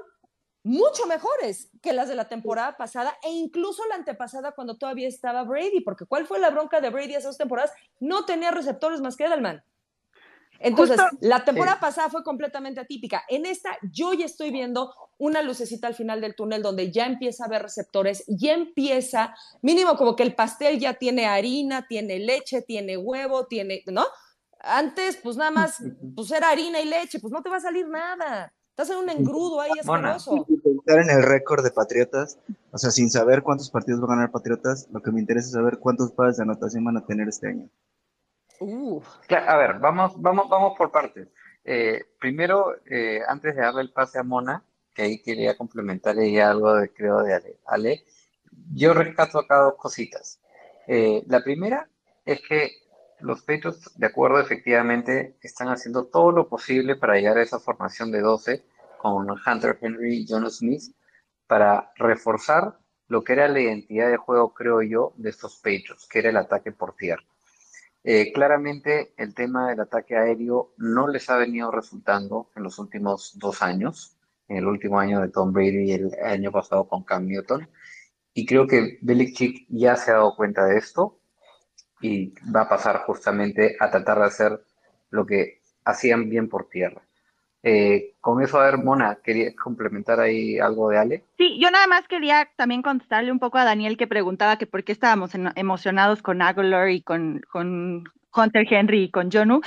mucho 0.68 1.08
mejores 1.08 1.70
que 1.82 1.94
las 1.94 2.10
de 2.10 2.16
la 2.16 2.28
temporada 2.28 2.76
pasada 2.76 3.18
e 3.24 3.30
incluso 3.30 3.86
la 3.88 3.96
antepasada 3.96 4.52
cuando 4.52 4.78
todavía 4.78 5.08
estaba 5.08 5.44
Brady, 5.44 5.80
porque 5.82 6.06
¿cuál 6.06 6.28
fue 6.28 6.40
la 6.40 6.50
bronca 6.50 6.82
de 6.82 6.90
Brady 6.90 7.12
esas 7.12 7.24
dos 7.24 7.38
temporadas? 7.38 7.72
No 8.02 8.26
tenía 8.26 8.52
receptores 8.52 9.00
más 9.00 9.16
que 9.16 9.26
Edelman. 9.26 9.64
Entonces, 10.60 11.00
Justo- 11.00 11.18
la 11.22 11.44
temporada 11.46 11.78
sí. 11.78 11.82
pasada 11.82 12.10
fue 12.10 12.24
completamente 12.24 12.80
atípica. 12.80 13.24
En 13.28 13.46
esta, 13.46 13.78
yo 13.92 14.14
ya 14.14 14.26
estoy 14.26 14.52
viendo 14.52 14.94
una 15.18 15.42
lucecita 15.42 15.88
al 15.88 15.96
final 15.96 16.22
del 16.22 16.36
túnel 16.36 16.62
donde 16.62 16.92
ya 16.92 17.06
empieza 17.06 17.44
a 17.44 17.48
haber 17.48 17.64
receptores, 17.64 18.24
ya 18.28 18.54
empieza, 18.54 19.36
mínimo 19.62 19.96
como 19.96 20.16
que 20.16 20.24
el 20.24 20.36
pastel 20.36 20.80
ya 20.80 20.94
tiene 20.96 21.26
harina, 21.26 21.88
tiene 21.88 22.20
leche, 22.20 22.62
tiene 22.62 22.98
huevo, 22.98 23.46
tiene, 23.48 23.84
¿no? 23.88 24.06
Antes, 24.60 25.18
pues 25.18 25.38
nada 25.38 25.52
más, 25.52 25.78
pues 26.16 26.32
era 26.32 26.50
harina 26.50 26.80
y 26.82 26.86
leche, 26.86 27.20
pues 27.20 27.32
no 27.32 27.42
te 27.42 27.50
va 27.50 27.58
a 27.58 27.62
salir 27.62 27.88
nada. 27.88 28.52
Estás 28.70 28.92
en 28.92 28.98
un 28.98 29.10
engrudo 29.10 29.60
ahí. 29.60 29.72
Sin 30.20 30.62
pensar 30.62 31.00
en 31.02 31.10
el 31.10 31.24
récord 31.24 31.64
de 31.64 31.72
Patriotas, 31.72 32.38
o 32.72 32.78
sea, 32.78 32.92
sin 32.92 33.10
saber 33.10 33.42
cuántos 33.42 33.72
partidos 33.72 34.02
va 34.02 34.06
a 34.06 34.16
ganar 34.16 34.32
Patriotas, 34.32 34.88
lo 34.92 35.02
que 35.02 35.12
me 35.12 35.20
interesa 35.20 35.48
es 35.48 35.54
saber 35.54 35.80
cuántos 35.80 36.12
pases 36.12 36.38
de 36.38 36.44
anotación 36.44 36.84
van 36.86 36.98
a 36.98 37.06
tener 37.06 37.28
este 37.28 37.48
año. 37.48 37.70
Uh, 38.60 39.02
A 39.30 39.58
ver, 39.58 39.80
vamos, 39.80 40.20
vamos, 40.22 40.50
vamos 40.50 40.78
por 40.78 40.92
partes. 40.92 41.28
Eh, 41.64 42.04
primero, 42.20 42.76
eh, 42.86 43.22
antes 43.28 43.56
de 43.56 43.62
darle 43.62 43.82
el 43.82 43.92
pase 43.92 44.20
a 44.20 44.24
Mona, 44.24 44.64
que 44.94 45.04
ahí 45.04 45.22
quería 45.22 45.56
complementar 45.58 46.18
ella 46.18 46.50
algo 46.50 46.74
de, 46.74 46.92
creo, 46.94 47.22
de 47.22 47.34
Ale. 47.34 47.60
Ale, 47.66 48.04
yo 48.74 48.94
rescato 48.94 49.40
acá 49.40 49.58
dos 49.58 49.76
cositas. 49.76 50.42
Eh, 50.88 51.24
la 51.28 51.44
primera 51.44 51.90
es 52.26 52.42
que 52.42 52.72
los 53.20 53.42
Patriots, 53.42 53.92
de 53.98 54.08
acuerdo, 54.08 54.40
efectivamente, 54.40 55.38
están 55.42 55.70
haciendo 55.70 56.06
todo 56.06 56.32
lo 56.32 56.48
posible 56.48 56.96
para 56.96 57.16
llegar 57.16 57.38
a 57.38 57.44
esa 57.44 57.60
formación 57.60 58.12
de 58.12 58.22
12 58.22 58.64
con 58.98 59.28
Hunter 59.30 59.78
Henry 59.82 60.22
y 60.22 60.26
John 60.28 60.50
Smith 60.50 60.96
para 61.48 61.92
reforzar 61.96 62.80
lo 63.08 63.24
que 63.24 63.34
era 63.34 63.48
la 63.48 63.60
identidad 63.60 64.10
de 64.10 64.18
juego, 64.18 64.54
creo 64.54 64.82
yo, 64.82 65.14
de 65.18 65.30
estos 65.30 65.58
Patriots, 65.58 66.08
que 66.08 66.20
era 66.20 66.30
el 66.30 66.38
ataque 66.38 66.72
por 66.72 66.96
tierra. 66.96 67.24
Eh, 68.10 68.32
claramente 68.32 69.12
el 69.18 69.34
tema 69.34 69.68
del 69.68 69.82
ataque 69.82 70.16
aéreo 70.16 70.72
no 70.78 71.10
les 71.10 71.30
ha 71.30 71.36
venido 71.36 71.72
resultando 71.72 72.50
en 72.56 72.64
los 72.64 72.80
últimos 72.80 73.38
dos 73.38 73.62
años, 73.62 74.16
en 74.48 74.56
el 74.56 74.66
último 74.66 74.98
año 74.98 75.20
de 75.20 75.28
Tom 75.28 75.52
Brady 75.52 75.90
y 75.90 75.92
el 75.92 76.16
año 76.24 76.50
pasado 76.50 76.88
con 76.88 77.04
Cam 77.04 77.28
Newton. 77.28 77.68
Y 78.34 78.46
creo 78.46 78.66
que 78.66 78.98
Belichick 79.02 79.66
ya 79.68 79.98
se 79.98 80.12
ha 80.12 80.14
dado 80.14 80.38
cuenta 80.38 80.64
de 80.64 80.78
esto 80.78 81.20
y 82.00 82.34
va 82.50 82.62
a 82.62 82.70
pasar 82.70 83.04
justamente 83.06 83.76
a 83.78 83.92
tratar 83.92 84.20
de 84.20 84.26
hacer 84.26 84.62
lo 85.10 85.26
que 85.26 85.60
hacían 85.84 86.30
bien 86.30 86.48
por 86.48 86.70
tierra. 86.70 87.02
Eh, 87.70 88.14
con 88.22 88.42
eso, 88.42 88.60
a 88.60 88.64
ver, 88.64 88.78
Mona, 88.78 89.18
quería 89.22 89.54
complementar 89.62 90.22
ahí 90.22 90.58
algo 90.58 90.90
de 90.90 90.98
Ale. 90.98 91.24
Sí, 91.38 91.60
yo 91.60 91.70
nada 91.70 91.86
más 91.88 92.08
quería 92.08 92.50
también 92.56 92.82
contestarle 92.82 93.30
un 93.30 93.40
poco 93.40 93.58
a 93.58 93.66
Daniel 93.66 93.98
que 93.98 94.08
preguntaba 94.08 94.58
que 94.58 94.66
por 94.68 94.86
qué 94.86 94.94
estábamos 94.94 95.36
en- 95.36 95.52
emocionados 95.56 96.22
con 96.22 96.42
Aguilar 96.42 96.90
y 96.90 97.02
con, 97.02 97.42
con 97.52 98.06
Hunter 98.34 98.66
Henry 98.70 99.04
y 99.04 99.12
con 99.12 99.30
Jonu. 99.32 99.60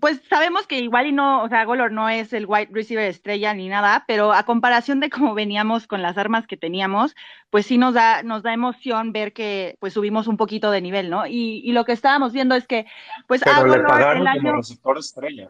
Pues 0.00 0.20
sabemos 0.28 0.66
que 0.66 0.80
igual 0.80 1.06
y 1.06 1.12
no, 1.12 1.42
o 1.42 1.48
sea, 1.48 1.62
Aguilar 1.62 1.90
no 1.90 2.10
es 2.10 2.34
el 2.34 2.44
wide 2.46 2.68
receiver 2.70 3.06
estrella 3.06 3.54
ni 3.54 3.70
nada, 3.70 4.04
pero 4.06 4.34
a 4.34 4.42
comparación 4.42 5.00
de 5.00 5.08
cómo 5.08 5.32
veníamos 5.32 5.86
con 5.86 6.02
las 6.02 6.18
armas 6.18 6.46
que 6.46 6.58
teníamos, 6.58 7.14
pues 7.48 7.64
sí 7.64 7.78
nos 7.78 7.94
da, 7.94 8.22
nos 8.22 8.42
da 8.42 8.52
emoción 8.52 9.12
ver 9.12 9.32
que 9.32 9.76
pues 9.80 9.94
subimos 9.94 10.26
un 10.26 10.36
poquito 10.36 10.70
de 10.70 10.82
nivel, 10.82 11.08
¿no? 11.08 11.26
Y, 11.26 11.62
y 11.64 11.72
lo 11.72 11.86
que 11.86 11.92
estábamos 11.92 12.34
viendo 12.34 12.54
es 12.54 12.66
que, 12.66 12.84
pues 13.26 13.40
Pero 13.42 13.66
le 13.66 13.80
pagaron 13.80 14.26
el 14.26 14.34
como 14.36 14.48
año, 14.50 14.56
receptor 14.56 14.98
estrella. 14.98 15.48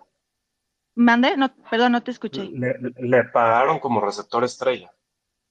Mande, 0.94 1.36
no, 1.36 1.54
perdón, 1.70 1.92
no 1.92 2.02
te 2.02 2.10
escuché. 2.10 2.44
Le, 2.44 2.76
le 2.96 3.24
pagaron 3.24 3.78
como 3.78 4.00
receptor 4.00 4.44
estrella. 4.44 4.90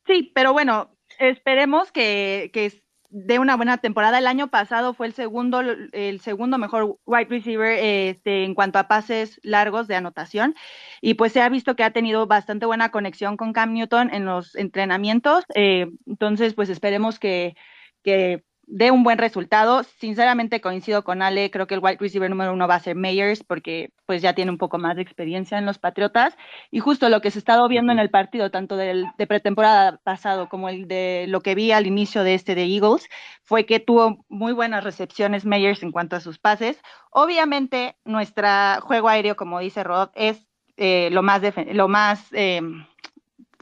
Sí, 0.05 0.31
pero 0.33 0.53
bueno, 0.53 0.95
esperemos 1.19 1.91
que, 1.91 2.49
que 2.53 2.81
dé 3.09 3.39
una 3.39 3.57
buena 3.57 3.77
temporada. 3.77 4.17
El 4.17 4.27
año 4.27 4.49
pasado 4.49 4.93
fue 4.93 5.07
el 5.07 5.13
segundo, 5.13 5.59
el 5.59 6.21
segundo 6.21 6.57
mejor 6.57 6.97
wide 7.05 7.27
receiver 7.29 7.77
este, 7.77 8.45
en 8.45 8.55
cuanto 8.55 8.79
a 8.79 8.87
pases 8.87 9.39
largos 9.43 9.87
de 9.87 9.95
anotación. 9.95 10.55
Y 11.01 11.15
pues 11.15 11.33
se 11.33 11.41
ha 11.41 11.49
visto 11.49 11.75
que 11.75 11.83
ha 11.83 11.91
tenido 11.91 12.25
bastante 12.25 12.65
buena 12.65 12.89
conexión 12.89 13.37
con 13.37 13.53
Cam 13.53 13.73
Newton 13.73 14.13
en 14.13 14.25
los 14.25 14.55
entrenamientos. 14.55 15.43
Eh, 15.55 15.87
entonces, 16.07 16.53
pues 16.53 16.69
esperemos 16.69 17.19
que, 17.19 17.55
que 18.03 18.43
dé 18.71 18.89
un 18.89 19.03
buen 19.03 19.17
resultado. 19.17 19.83
Sinceramente 19.83 20.61
coincido 20.61 21.03
con 21.03 21.21
Ale, 21.21 21.51
creo 21.51 21.67
que 21.67 21.75
el 21.75 21.81
wide 21.83 21.97
receiver 21.99 22.29
número 22.29 22.53
uno 22.53 22.67
va 22.67 22.75
a 22.75 22.79
ser 22.79 22.95
Meyers 22.95 23.43
porque 23.43 23.91
pues 24.05 24.21
ya 24.21 24.33
tiene 24.33 24.49
un 24.49 24.57
poco 24.57 24.77
más 24.77 24.95
de 24.95 25.01
experiencia 25.01 25.57
en 25.57 25.65
los 25.65 25.77
Patriotas 25.77 26.35
y 26.71 26.79
justo 26.79 27.09
lo 27.09 27.21
que 27.21 27.31
se 27.31 27.37
ha 27.37 27.41
estado 27.41 27.67
viendo 27.67 27.91
en 27.91 27.99
el 27.99 28.09
partido, 28.09 28.49
tanto 28.49 28.77
del, 28.77 29.05
de 29.17 29.27
pretemporada 29.27 29.97
pasado 30.03 30.47
como 30.49 30.69
el 30.69 30.87
de 30.87 31.25
lo 31.27 31.41
que 31.41 31.53
vi 31.53 31.71
al 31.71 31.85
inicio 31.85 32.23
de 32.23 32.33
este 32.33 32.55
de 32.55 32.63
Eagles, 32.63 33.07
fue 33.43 33.65
que 33.65 33.79
tuvo 33.79 34.25
muy 34.29 34.53
buenas 34.53 34.83
recepciones 34.83 35.45
Meyers 35.45 35.83
en 35.83 35.91
cuanto 35.91 36.15
a 36.15 36.21
sus 36.21 36.39
pases. 36.39 36.79
Obviamente 37.11 37.97
nuestro 38.05 38.47
juego 38.81 39.09
aéreo, 39.09 39.35
como 39.35 39.59
dice 39.59 39.83
Rod, 39.83 40.09
es 40.15 40.47
eh, 40.77 41.09
lo 41.11 41.21
más, 41.21 41.41
lo 41.73 41.87
más 41.89 42.27
eh, 42.31 42.61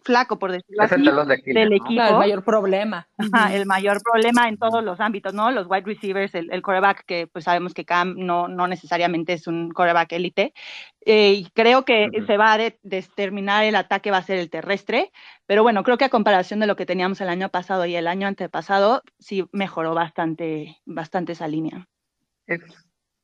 flaco, 0.03 0.39
por 0.39 0.51
decirlo 0.51 0.83
Es 0.83 0.91
el 0.91 1.07
así, 1.07 1.27
de 1.27 1.33
Aquiles, 1.33 1.55
del 1.55 1.69
¿no? 1.69 1.75
equipo. 1.75 1.93
Claro, 1.93 2.13
el 2.13 2.19
mayor 2.19 2.43
problema. 2.43 3.07
Ajá, 3.17 3.55
el 3.55 3.65
mayor 3.65 4.01
problema 4.01 4.47
en 4.47 4.57
todos 4.57 4.83
los 4.83 4.99
ámbitos, 4.99 5.33
¿no? 5.33 5.51
Los 5.51 5.67
wide 5.67 5.83
receivers, 5.85 6.33
el, 6.35 6.51
el 6.51 6.61
quarterback, 6.61 7.05
que 7.05 7.27
pues 7.27 7.45
sabemos 7.45 7.73
que 7.73 7.85
Cam 7.85 8.15
no, 8.17 8.47
no 8.47 8.67
necesariamente 8.67 9.33
es 9.33 9.47
un 9.47 9.71
quarterback 9.71 10.11
élite. 10.13 10.53
Eh, 11.05 11.33
y 11.33 11.49
creo 11.51 11.85
que 11.85 12.09
se 12.25 12.37
va 12.37 12.53
a 12.53 12.57
de- 12.57 12.79
determinar 12.83 13.63
el 13.63 13.75
ataque, 13.75 14.11
va 14.11 14.17
a 14.17 14.23
ser 14.23 14.39
el 14.39 14.49
terrestre. 14.49 15.11
Pero 15.45 15.63
bueno, 15.63 15.83
creo 15.83 15.97
que 15.97 16.05
a 16.05 16.09
comparación 16.09 16.59
de 16.59 16.67
lo 16.67 16.75
que 16.75 16.85
teníamos 16.85 17.21
el 17.21 17.29
año 17.29 17.49
pasado 17.49 17.85
y 17.85 17.95
el 17.95 18.07
año 18.07 18.27
antepasado, 18.27 19.01
sí 19.17 19.47
mejoró 19.51 19.93
bastante, 19.93 20.77
bastante 20.85 21.31
esa 21.33 21.47
línea. 21.47 21.87
Es, 22.45 22.61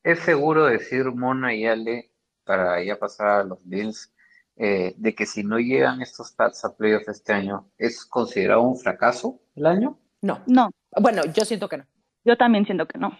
es 0.02 0.20
seguro 0.20 0.66
decir 0.66 1.06
Mona 1.06 1.54
y 1.54 1.66
Ale, 1.66 2.10
para 2.44 2.82
ya 2.82 2.98
pasar 2.98 3.26
a 3.26 3.44
los 3.44 3.58
Bills, 3.64 4.12
eh, 4.56 4.94
de 4.96 5.14
que 5.14 5.26
si 5.26 5.42
no 5.44 5.58
llegan 5.58 6.00
estos 6.02 6.32
Pats 6.32 6.64
a 6.64 6.74
playoffs 6.76 7.08
este 7.08 7.32
año, 7.32 7.70
¿es 7.78 8.04
considerado 8.06 8.62
un 8.62 8.78
fracaso 8.78 9.40
el 9.54 9.66
año? 9.66 9.98
No. 10.22 10.42
No, 10.46 10.70
Bueno, 11.00 11.22
yo 11.32 11.44
siento 11.44 11.68
que 11.68 11.76
no. 11.78 11.86
yo 12.24 12.36
también 12.36 12.64
siento 12.64 12.86
que 12.86 12.98
no. 12.98 13.16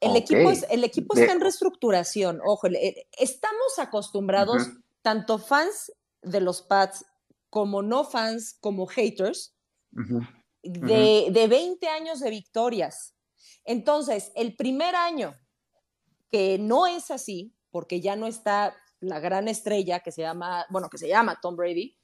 El 0.00 0.16
equipo, 0.16 0.50
es, 0.50 0.64
el 0.70 0.84
equipo 0.84 1.14
De- 1.14 1.22
está 1.22 1.32
en 1.34 1.40
reestructuración. 1.40 2.40
Ojo, 2.44 2.68
el- 2.68 2.76
el- 2.76 2.94
estamos 3.18 3.78
acostumbrados, 3.78 4.68
tanto 5.02 5.38
fans 5.38 5.92
de 6.22 6.40
los 6.40 6.62
Pats 6.62 7.04
como 7.50 7.82
no 7.82 8.04
fans, 8.04 8.56
como 8.60 8.86
haters, 8.86 9.54
de, 10.62 11.28
de 11.32 11.48
20 11.48 11.88
años 11.88 12.20
de 12.20 12.30
victorias. 12.30 13.14
Entonces, 13.64 14.30
el 14.36 14.54
primer 14.56 14.94
año 14.94 15.34
que 16.30 16.58
no 16.58 16.86
es 16.86 17.10
así, 17.10 17.54
porque 17.70 18.00
ya 18.00 18.14
no 18.16 18.26
está 18.26 18.74
la 19.00 19.20
gran 19.20 19.48
estrella 19.48 20.00
que 20.00 20.12
se 20.12 20.22
llama, 20.22 20.66
bueno, 20.70 20.88
que 20.90 20.98
se 20.98 21.08
llama 21.08 21.38
Tom 21.40 21.56
Brady, 21.56 21.96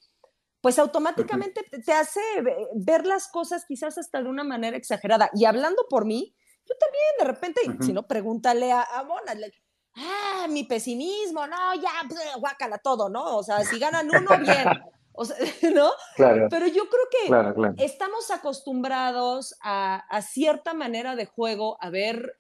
pues 0.61 0.79
automáticamente 0.79 1.63
te- 1.65 1.81
te 1.81 1.93
hace 1.93 2.21
ve- 2.43 2.69
ver 2.75 3.05
las 3.07 3.29
cosas 3.29 3.65
quizás 3.67 3.99
hasta 3.99 4.23
de 4.23 4.29
una 4.29 4.45
manera 4.45 4.77
exagerada. 4.77 5.29
Y 5.35 5.45
hablando 5.45 5.87
por 5.91 6.05
mí, 6.07 6.35
yo 6.67 6.75
también 6.79 7.05
de 7.19 7.25
repente, 7.25 7.61
Ujú. 7.69 7.83
si 7.83 7.93
no, 7.93 8.07
pregúntale 8.07 8.73
a, 8.73 8.83
a 8.83 9.03
Mona, 9.05 9.35
le- 9.35 9.53
ah, 9.97 10.47
mi 10.49 10.65
pesimismo, 10.65 11.47
no, 11.47 11.75
ya, 11.75 11.91
pues, 12.09 12.21
guácala 12.39 12.79
todo, 12.79 13.09
¿no? 13.11 13.37
O 13.37 13.43
sea, 13.43 13.65
si 13.65 13.79
ganan 13.79 14.09
uno, 14.11 14.17
bien. 14.41 14.69
O 15.13 15.25
sea, 15.25 15.37
¿no? 15.75 15.91
Claro, 16.17 16.47
Pero 16.51 16.67
yo 16.67 16.89
creo 16.89 17.09
que 17.11 17.27
claro, 17.29 17.55
claro. 17.55 17.75
estamos 17.79 18.31
acostumbrados 18.31 19.55
a, 19.63 19.97
a 20.09 20.23
cierta 20.23 20.75
manera 20.75 21.15
de 21.15 21.27
juego, 21.27 21.77
a 21.81 21.91
ver 21.91 22.39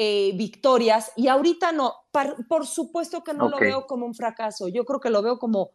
eh, 0.00 0.30
victorias, 0.36 1.12
y 1.16 1.26
ahorita 1.26 1.72
no. 1.72 1.92
Par- 2.12 2.36
por 2.48 2.66
supuesto 2.66 3.24
que 3.24 3.34
no 3.34 3.48
lo 3.48 3.58
veo 3.58 3.84
como 3.86 4.06
un 4.06 4.14
fracaso, 4.14 4.68
yo 4.68 4.84
creo 4.84 5.00
que 5.00 5.10
lo 5.10 5.22
veo 5.22 5.38
como 5.40 5.72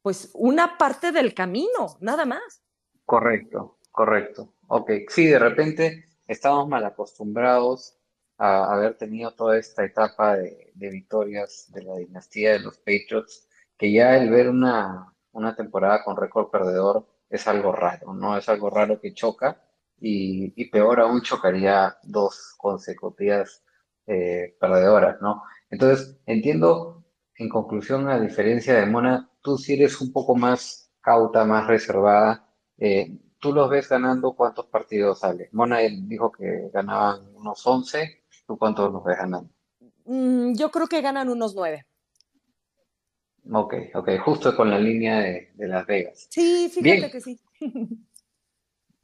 pues 0.00 0.30
una 0.32 0.78
parte 0.78 1.12
del 1.12 1.34
camino, 1.34 1.98
nada 2.00 2.24
más. 2.24 2.62
Correcto, 3.04 3.78
correcto. 3.92 4.54
Ok, 4.68 4.90
sí, 5.08 5.26
de 5.26 5.38
repente 5.38 6.06
estamos 6.26 6.66
mal 6.68 6.84
acostumbrados 6.86 7.98
a 8.38 8.72
haber 8.72 8.96
tenido 8.96 9.32
toda 9.34 9.58
esta 9.58 9.84
etapa 9.84 10.36
de, 10.36 10.72
de 10.74 10.88
victorias 10.90 11.66
de 11.68 11.82
la 11.82 11.96
dinastía 11.96 12.52
de 12.52 12.60
los 12.60 12.78
Patriots, 12.78 13.46
que 13.76 13.92
ya 13.92 14.16
el 14.16 14.30
ver 14.30 14.48
una, 14.48 15.12
una 15.32 15.54
temporada 15.54 16.02
con 16.02 16.16
récord 16.16 16.48
perdedor 16.50 17.06
es 17.28 17.46
algo 17.46 17.72
raro, 17.72 18.14
¿no? 18.14 18.38
Es 18.38 18.48
algo 18.48 18.70
raro 18.70 19.00
que 19.00 19.12
choca 19.12 19.60
y, 20.00 20.52
y 20.56 20.70
peor 20.70 21.00
aún 21.00 21.20
chocaría 21.22 21.96
dos 22.04 22.54
consecutivas 22.56 23.62
eh, 24.06 24.56
perdedoras, 24.60 25.20
¿no? 25.20 25.42
Entonces, 25.70 26.18
entiendo, 26.26 27.04
en 27.36 27.48
conclusión, 27.48 28.08
a 28.08 28.20
diferencia 28.20 28.74
de 28.74 28.86
Mona, 28.86 29.30
tú 29.42 29.58
sí 29.58 29.74
eres 29.74 30.00
un 30.00 30.12
poco 30.12 30.34
más 30.34 30.90
cauta, 31.00 31.44
más 31.44 31.66
reservada. 31.66 32.48
Eh, 32.78 33.18
¿tú 33.38 33.52
los 33.52 33.70
ves 33.70 33.88
ganando 33.88 34.34
cuántos 34.34 34.66
partidos 34.66 35.20
sale? 35.20 35.48
Mona 35.52 35.82
él 35.82 36.08
dijo 36.08 36.32
que 36.32 36.70
ganaban 36.72 37.34
unos 37.34 37.66
11, 37.66 38.24
¿tú 38.46 38.56
cuántos 38.58 38.92
los 38.92 39.04
ves 39.04 39.18
ganando? 39.18 39.50
Mm, 40.04 40.54
yo 40.54 40.70
creo 40.70 40.86
que 40.86 41.00
ganan 41.00 41.28
unos 41.28 41.54
nueve. 41.54 41.86
Ok, 43.52 43.74
ok, 43.94 44.10
justo 44.24 44.56
con 44.56 44.70
la 44.70 44.78
línea 44.78 45.18
de, 45.20 45.52
de 45.54 45.68
Las 45.68 45.86
Vegas. 45.86 46.26
Sí, 46.30 46.68
fíjate 46.72 46.96
Bien. 46.96 47.10
que 47.10 47.20
sí. 47.20 47.40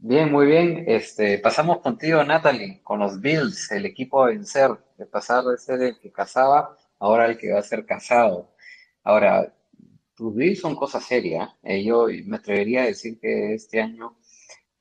Bien, 0.05 0.33
muy 0.33 0.47
bien. 0.47 0.85
Este, 0.89 1.39
pasamos 1.39 1.79
contigo, 1.79 2.25
Natalie, 2.25 2.81
con 2.83 2.99
los 2.99 3.21
Bills, 3.21 3.71
el 3.71 3.87
equipo 3.87 4.23
a 4.23 4.27
vencer, 4.29 4.71
de 4.99 5.07
pasar 5.07 5.45
de 5.45 5.57
ser 5.59 5.81
el 5.81 5.99
que 6.01 6.11
cazaba, 6.11 6.77
ahora 6.99 7.27
el 7.27 7.39
que 7.39 7.53
va 7.53 7.61
a 7.61 7.63
ser 7.63 7.87
cazado. 7.87 8.53
Ahora, 9.05 9.55
tus 10.17 10.35
Bills 10.35 10.61
son 10.61 10.75
cosa 10.75 11.01
seria. 11.01 11.57
Eh, 11.63 11.85
yo 11.85 12.09
me 12.25 12.37
atrevería 12.37 12.83
a 12.83 12.87
decir 12.87 13.21
que 13.21 13.55
este 13.55 13.81
año 13.81 14.17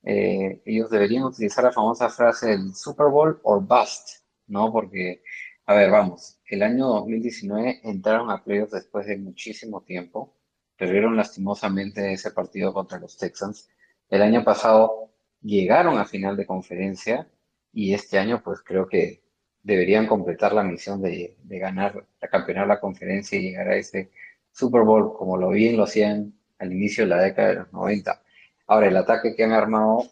eh, 0.04 0.62
ellos 0.66 0.90
deberían 0.90 1.24
utilizar 1.26 1.66
la 1.66 1.72
famosa 1.72 2.10
frase 2.10 2.48
del 2.50 2.74
Super 2.76 3.08
Bowl 3.08 3.40
or 3.44 3.62
bust, 3.62 4.24
¿no? 4.48 4.72
Porque, 4.72 5.22
a 5.68 5.76
ver, 5.76 5.92
vamos, 5.92 6.40
el 6.48 6.64
año 6.64 6.88
2019 6.88 7.82
entraron 7.84 8.32
a 8.32 8.44
playoffs 8.44 8.72
después 8.72 9.06
de 9.06 9.18
muchísimo 9.18 9.84
tiempo, 9.84 10.36
perdieron 10.78 11.16
lastimosamente 11.16 12.12
ese 12.14 12.32
partido 12.32 12.74
contra 12.74 13.00
los 13.00 13.18
Texans. 13.18 13.70
El 14.10 14.24
año 14.24 14.44
pasado 14.44 15.11
llegaron 15.42 15.98
a 15.98 16.06
final 16.06 16.38
de 16.38 16.46
conferencia 16.46 17.28
y 17.74 17.94
este 17.94 18.20
año 18.20 18.42
pues 18.44 18.62
creo 18.62 18.88
que 18.88 19.22
deberían 19.64 20.08
completar 20.08 20.54
la 20.54 20.64
misión 20.64 21.02
de, 21.02 21.36
ganar, 21.44 22.06
de 22.20 22.28
campeonar 22.30 22.68
la 22.68 22.80
conferencia 22.80 23.38
y 23.38 23.44
llegar 23.44 23.70
a 23.70 23.76
ese 23.76 24.12
Super 24.52 24.82
Bowl 24.82 25.14
como 25.18 25.38
lo 25.38 25.50
bien 25.50 25.78
lo 25.78 25.84
hacían 25.84 26.34
al 26.60 26.72
inicio 26.72 27.04
de 27.04 27.10
la 27.10 27.22
década 27.22 27.50
de 27.50 27.56
los 27.56 27.74
90. 27.74 28.22
Ahora, 28.68 28.88
el 28.88 28.98
ataque 28.98 29.36
que 29.36 29.44
han 29.44 29.52
armado, 29.52 30.04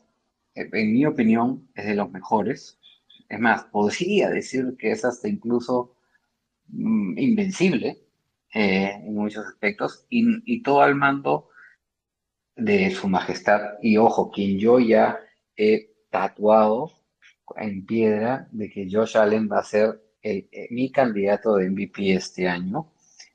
eh, 0.56 0.70
en 0.72 0.94
mi 0.94 1.06
opinión, 1.06 1.70
es 1.76 1.86
de 1.86 1.96
los 1.96 2.12
mejores. 2.12 2.80
Es 3.28 3.40
más, 3.40 3.66
podría 3.66 4.30
decir 4.30 4.76
que 4.78 4.92
es 4.92 5.06
hasta 5.06 5.28
incluso 5.28 5.96
mm, 6.68 7.18
invencible 7.18 8.00
eh, 8.54 8.92
en 8.96 9.14
muchos 9.14 9.46
aspectos 9.46 10.06
y, 10.10 10.26
y 10.52 10.64
todo 10.64 10.82
al 10.82 10.96
mando 10.96 11.50
de 12.60 12.92
su 12.92 13.08
majestad. 13.08 13.62
Y 13.82 13.98
ojo, 13.98 14.30
quien 14.32 14.60
yo 14.60 14.80
ya 14.80 15.20
he 15.56 15.92
tatuado 16.10 16.92
en 17.58 17.86
piedra 17.86 18.48
de 18.52 18.70
que 18.70 18.88
Josh 18.92 19.18
Allen 19.18 19.50
va 19.52 19.60
a 19.60 19.64
ser 19.64 20.02
el- 20.22 20.48
eh, 20.52 20.68
mi 20.72 20.92
candidato 20.92 21.56
de 21.56 21.66
MVP 21.70 22.14
este 22.14 22.48
año. 22.48 22.92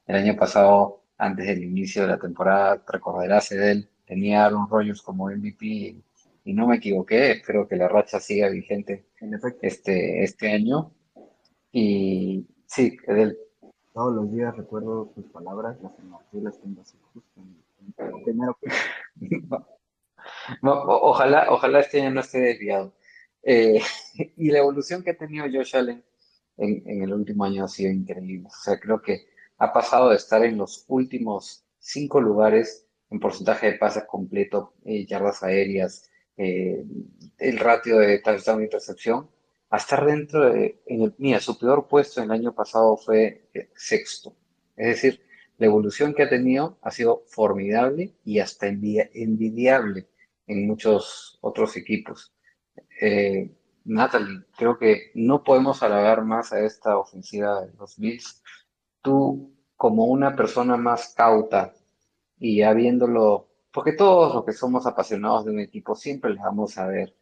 El 0.07 0.17
año 0.17 0.37
pasado, 0.37 1.03
antes 1.19 1.47
del 1.47 1.63
inicio 1.65 2.03
de 2.03 2.09
la 2.09 2.19
temporada, 2.19 2.79
te 2.85 2.93
recordarás 2.93 3.51
él, 3.53 3.89
tenía 4.07 4.45
Aaron 4.45 4.69
Rodgers 4.69 5.01
como 5.03 5.31
MVP 5.31 5.67
y, 5.67 6.03
y 6.45 6.53
no 6.53 6.67
me 6.67 6.77
equivoqué. 6.77 7.33
Espero 7.33 7.67
que 7.67 7.77
la 7.77 7.89
racha 7.89 8.21
siga 8.21 8.49
vigente 8.51 9.07
este, 9.63 10.23
este 10.23 10.53
año. 10.53 10.91
Y 11.73 12.47
sí, 12.67 12.97
es 13.07 13.17
él. 13.19 13.39
todos 13.93 14.15
los 14.15 14.31
días 14.33 14.57
recuerdo 14.57 15.07
tus 15.15 15.25
palabras, 15.27 15.77
las 15.83 15.93
anoté, 15.99 16.41
las 16.43 16.61
tengo 16.61 16.83
así 16.83 16.97
justo 17.13 17.41
en, 17.41 17.57
en- 17.97 18.23
primero 18.25 18.57
que 18.61 18.69
No, 18.69 18.75
o- 18.75 19.04
ojalá, 20.63 21.47
ojalá 21.51 21.81
este 21.81 22.01
año 22.01 22.11
no 22.11 22.21
esté 22.21 22.39
desviado. 22.41 22.95
Eh, 23.43 23.81
y 24.37 24.51
la 24.51 24.59
evolución 24.59 25.03
que 25.03 25.11
ha 25.11 25.17
tenido 25.17 25.47
Josh 25.53 25.77
Allen 25.77 26.05
en, 26.57 26.83
en 26.87 27.03
el 27.03 27.13
último 27.13 27.45
año 27.45 27.65
ha 27.65 27.69
sido 27.69 27.93
increíble. 27.93 28.49
O 28.49 28.63
sea, 28.65 28.79
creo 28.79 29.01
que 29.03 29.27
ha 29.59 29.73
pasado 29.73 30.11
de 30.11 30.17
estar 30.17 30.45
en 30.45 30.59
los 30.59 30.85
últimos 30.89 31.65
cinco 31.79 32.21
lugares 32.21 32.87
en 33.11 33.21
porcentaje 33.21 33.73
de 33.73 33.79
pases 33.79 34.05
completo, 34.05 34.75
eh, 34.85 35.07
yardas 35.07 35.43
aéreas, 35.43 36.11
eh, 36.37 36.85
el 37.39 37.59
ratio 37.59 37.99
de 37.99 38.19
touchdown 38.19 38.61
y 38.61 38.65
intercepción, 38.65 39.31
a 39.71 39.77
estar 39.77 40.05
dentro 40.05 40.53
de, 40.53 40.83
en 40.87 41.03
el, 41.03 41.15
mira, 41.19 41.41
su 41.41 41.59
peor 41.59 41.87
puesto 41.89 42.23
el 42.23 42.31
año 42.31 42.55
pasado 42.55 42.97
fue 42.97 43.49
eh, 43.55 43.71
sexto. 43.77 44.37
Es 44.77 44.87
decir, 44.89 45.21
la 45.59 45.67
evolución 45.67 46.15
que 46.15 46.25
ha 46.25 46.29
tenido 46.29 46.79
ha 46.83 46.91
sido 46.91 47.23
formidable 47.27 48.15
y 48.25 48.41
hasta 48.41 48.69
envi- 48.69 49.11
envidiable 49.15 50.09
en 50.47 50.67
muchos 50.67 51.39
otros 51.43 51.77
equipos. 51.77 52.33
Eh, 53.01 53.51
Natalie, 53.85 54.45
creo 54.57 54.79
que 54.79 55.11
no 55.15 55.45
podemos 55.45 55.83
halagar 55.83 56.25
más 56.25 56.53
a 56.53 56.61
esta 56.61 56.99
ofensiva 56.99 57.63
de 57.67 57.73
los 57.79 57.99
Bills. 57.99 58.43
Tú, 59.03 59.53
como 59.77 60.07
una 60.07 60.35
persona 60.37 60.77
más 60.77 61.15
cauta 61.15 61.75
y 62.39 62.59
ya 62.59 62.73
viéndolo, 62.75 63.49
porque 63.73 63.93
todos 63.93 64.35
los 64.35 64.45
que 64.45 64.53
somos 64.53 64.87
apasionados 64.87 65.45
de 65.45 65.53
un 65.53 65.61
equipo 65.61 65.95
siempre 65.97 66.31
les 66.33 66.43
vamos 66.43 66.79
a 66.79 66.87
ver, 66.87 67.15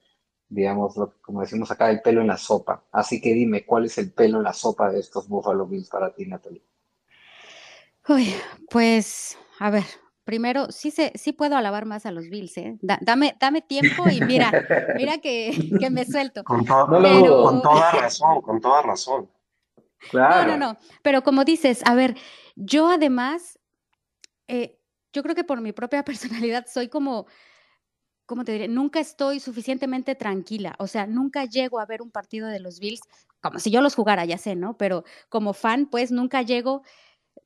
digamos, 0.49 0.95
como 1.23 1.41
decimos 1.43 1.71
acá, 1.71 1.91
el 1.91 2.03
pelo 2.03 2.21
en 2.23 2.29
la 2.29 2.37
sopa. 2.39 2.85
Así 2.93 3.21
que 3.21 3.35
dime, 3.35 3.67
¿cuál 3.67 3.87
es 3.87 3.99
el 3.99 4.13
pelo 4.13 4.39
en 4.39 4.45
la 4.45 4.53
sopa 4.55 4.91
de 4.93 5.01
estos 5.01 5.29
Buffalo 5.29 5.67
Bills 5.67 5.91
para 5.91 6.15
ti, 6.15 6.27
Natalie? 6.27 6.63
Uy, 8.09 8.35
pues, 8.71 9.39
a 9.61 9.71
ver, 9.71 9.85
primero, 10.25 10.71
sí 10.73 10.91
se, 10.91 11.13
sí 11.15 11.33
puedo 11.33 11.57
alabar 11.57 11.85
más 11.87 12.05
a 12.07 12.11
los 12.11 12.29
Bills, 12.29 12.57
¿eh? 12.59 12.77
Da- 12.81 12.99
dame, 13.01 13.37
dame 13.39 13.63
tiempo 13.63 14.09
y 14.11 14.21
mira, 14.23 14.51
mira 14.97 15.19
que, 15.19 15.51
que 15.87 15.91
me 15.91 16.05
suelto. 16.05 16.43
Con, 16.45 16.65
to- 16.65 16.87
No 16.89 17.01
Pero- 17.03 17.43
con 17.45 17.63
toda 17.63 17.93
razón, 17.93 18.41
con 18.43 18.61
toda 18.61 18.83
razón. 18.83 19.29
No, 20.05 20.11
Claro. 20.11 20.57
no, 20.57 20.73
no. 20.73 20.79
Pero 21.03 21.23
como 21.23 21.45
dices, 21.45 21.81
a 21.87 21.95
ver, 21.95 22.17
yo 22.57 22.89
además, 22.91 23.61
eh, 24.49 24.77
yo 25.13 25.23
creo 25.23 25.37
que 25.37 25.45
por 25.45 25.61
mi 25.61 25.71
propia 25.73 26.05
personalidad 26.51 26.67
soy 26.67 26.89
como, 26.89 27.27
¿cómo 28.27 28.43
te 28.43 28.51
diré? 28.51 28.67
Nunca 28.67 28.99
estoy 28.99 29.39
suficientemente 29.39 30.17
tranquila. 30.17 30.75
O 30.81 30.89
sea, 30.89 31.07
nunca 31.07 31.45
llego 31.45 31.79
a 31.79 31.87
ver 31.87 32.03
un 32.03 32.11
partido 32.11 32.49
de 32.49 32.59
los 32.59 32.81
Bills 32.81 33.01
como 33.41 33.61
si 33.61 33.71
yo 33.71 33.81
los 33.81 33.95
jugara, 33.95 34.25
ya 34.25 34.39
sé, 34.39 34.57
¿no? 34.57 34.77
Pero 34.77 35.05
como 35.29 35.53
fan, 35.53 35.87
pues 35.87 36.11
nunca 36.11 36.43
llego 36.43 36.83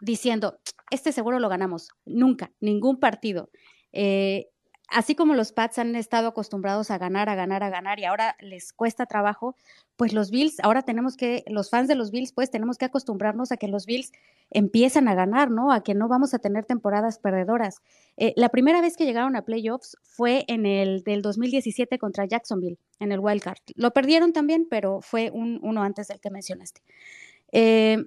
diciendo, 0.01 0.59
este 0.91 1.13
seguro 1.13 1.39
lo 1.39 1.49
ganamos. 1.49 1.91
Nunca, 2.05 2.53
ningún 2.61 2.99
partido. 2.99 3.51
Eh, 3.93 4.49
así 4.89 5.15
como 5.15 5.35
los 5.35 5.53
Pats 5.53 5.79
han 5.79 5.97
estado 5.97 6.29
acostumbrados 6.29 6.91
a 6.91 6.99
ganar, 6.99 7.29
a 7.29 7.35
ganar, 7.35 7.63
a 7.63 7.71
ganar 7.71 7.99
y 7.99 8.05
ahora 8.05 8.37
les 8.41 8.73
cuesta 8.73 9.07
trabajo, 9.07 9.57
pues 9.97 10.13
los 10.13 10.31
Bills, 10.31 10.61
ahora 10.61 10.83
tenemos 10.83 11.17
que, 11.17 11.45
los 11.49 11.71
fans 11.71 11.89
de 11.89 11.95
los 11.95 12.11
Bills, 12.11 12.33
pues 12.33 12.51
tenemos 12.51 12.79
que 12.79 12.85
acostumbrarnos 12.85 13.51
a 13.51 13.57
que 13.57 13.69
los 13.69 13.87
Bills 13.87 14.13
empiezan 14.51 15.09
a 15.09 15.15
ganar, 15.15 15.51
¿no? 15.51 15.73
A 15.73 15.83
que 15.83 15.95
no 15.95 16.09
vamos 16.09 16.35
a 16.35 16.39
tener 16.39 16.65
temporadas 16.65 17.19
perdedoras. 17.19 17.81
Eh, 18.17 18.33
la 18.37 18.51
primera 18.51 18.81
vez 18.81 18.97
que 18.97 19.07
llegaron 19.07 19.37
a 19.37 19.45
playoffs 19.45 19.97
fue 20.03 20.45
en 20.49 20.67
el 20.67 21.03
del 21.03 21.23
2017 21.23 21.99
contra 21.99 22.27
Jacksonville, 22.27 22.79
en 23.01 23.13
el 23.13 23.21
Wild 23.21 23.43
Card. 23.43 23.59
Lo 23.75 23.93
perdieron 23.93 24.33
también, 24.33 24.67
pero 24.69 25.01
fue 25.01 25.31
un, 25.31 25.59
uno 25.63 25.83
antes 25.83 26.09
del 26.09 26.21
que 26.21 26.31
mencionaste. 26.31 26.83
Eh. 27.53 28.05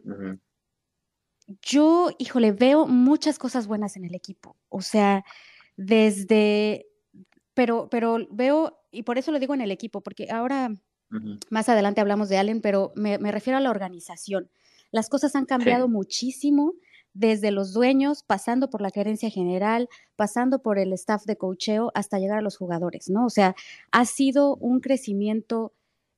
Yo, 1.61 2.09
híjole, 2.19 2.51
veo 2.51 2.87
muchas 2.87 3.39
cosas 3.39 3.67
buenas 3.67 3.97
en 3.97 4.05
el 4.05 4.15
equipo. 4.15 4.55
O 4.69 4.81
sea, 4.81 5.23
desde, 5.77 6.87
pero, 7.53 7.89
pero 7.89 8.19
veo, 8.31 8.79
y 8.91 9.03
por 9.03 9.17
eso 9.17 9.31
lo 9.31 9.39
digo 9.39 9.53
en 9.53 9.61
el 9.61 9.71
equipo, 9.71 10.01
porque 10.01 10.27
ahora 10.31 10.73
más 11.49 11.69
adelante 11.69 12.01
hablamos 12.01 12.29
de 12.29 12.37
Allen, 12.37 12.61
pero 12.61 12.91
me, 12.95 13.17
me 13.17 13.31
refiero 13.31 13.57
a 13.57 13.61
la 13.61 13.71
organización. 13.71 14.49
Las 14.91 15.09
cosas 15.09 15.35
han 15.35 15.45
cambiado 15.45 15.87
Sí. 15.87 15.91
muchísimo 15.91 16.73
desde 17.13 17.51
los 17.51 17.73
dueños, 17.73 18.23
pasando 18.23 18.69
por 18.69 18.81
la 18.81 18.91
gerencia 18.91 19.29
general, 19.31 19.89
pasando 20.15 20.61
por 20.61 20.77
el 20.77 20.93
staff 20.93 21.25
de 21.25 21.37
cocheo, 21.37 21.91
hasta 21.95 22.19
llegar 22.19 22.37
a 22.37 22.41
los 22.41 22.57
jugadores, 22.57 23.09
¿no? 23.09 23.25
O 23.25 23.29
sea, 23.31 23.55
ha 23.91 24.05
sido 24.05 24.55
un 24.57 24.79
crecimiento 24.79 25.73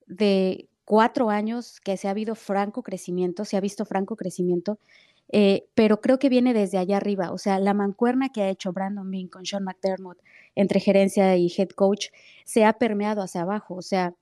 de 0.07 0.67
cuatro 0.83 1.29
años 1.29 1.79
que 1.79 1.95
se 1.95 2.07
ha 2.07 2.11
habido 2.11 2.35
franco 2.35 2.83
crecimiento, 2.83 3.45
se 3.45 3.55
ha 3.55 3.61
visto 3.61 3.85
franco 3.85 4.17
crecimiento, 4.17 4.77
eh, 5.31 5.65
pero 5.75 6.01
creo 6.01 6.19
que 6.19 6.29
viene 6.29 6.53
desde 6.53 6.77
allá 6.77 6.97
arriba. 6.97 7.31
O 7.31 7.37
sea, 7.37 7.59
la 7.59 7.73
mancuerna 7.73 8.29
que 8.29 8.41
ha 8.43 8.49
hecho 8.49 8.73
Brandon 8.73 9.09
Bean 9.09 9.27
con 9.27 9.45
Sean 9.45 9.63
McDermott 9.63 10.19
entre 10.55 10.79
gerencia 10.79 11.35
y 11.37 11.51
head 11.57 11.69
coach 11.69 12.07
se 12.45 12.65
ha 12.65 12.73
permeado 12.73 13.21
hacia 13.21 13.41
abajo. 13.41 13.75
O 13.75 13.81
sea, 13.81 14.15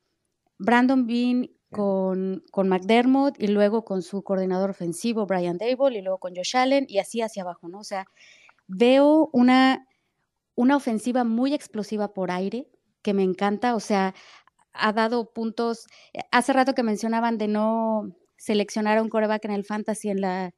Brandon 0.57 1.07
Bean 1.07 1.49
con, 1.72 2.43
con 2.51 2.68
McDermott 2.70 3.41
y 3.41 3.47
luego 3.47 3.86
con 3.86 4.01
su 4.01 4.24
coordinador 4.24 4.72
ofensivo 4.72 5.26
Brian 5.26 5.57
Dable 5.57 5.99
y 5.99 6.01
luego 6.01 6.18
con 6.20 6.36
Josh 6.36 6.57
Allen 6.57 6.86
y 6.89 6.99
así 6.99 7.22
hacia 7.22 7.43
abajo, 7.43 7.68
¿no? 7.70 7.80
O 7.80 7.84
sea, 7.84 8.05
veo 8.68 9.30
una, 9.34 9.88
una 10.55 10.76
ofensiva 10.78 11.24
muy 11.24 11.53
explosiva 11.53 12.14
por 12.14 12.32
aire 12.32 12.68
que 13.01 13.14
me 13.14 13.24
encanta, 13.24 13.76
o 13.76 13.80
sea, 13.80 14.14
ha 14.74 14.93
dado 14.93 15.32
puntos. 15.34 15.88
eh, 16.14 16.22
Hace 16.32 16.53
rato 16.53 16.74
que 16.76 16.84
mencionaban 16.84 17.38
de 17.38 17.47
no 17.47 18.16
seleccionar 18.38 18.97
a 18.97 19.03
un 19.03 19.10
coreback 19.10 19.45
en 19.45 19.51
el 19.51 19.66
fantasy 19.66 20.10
en 20.10 20.22
la, 20.22 20.53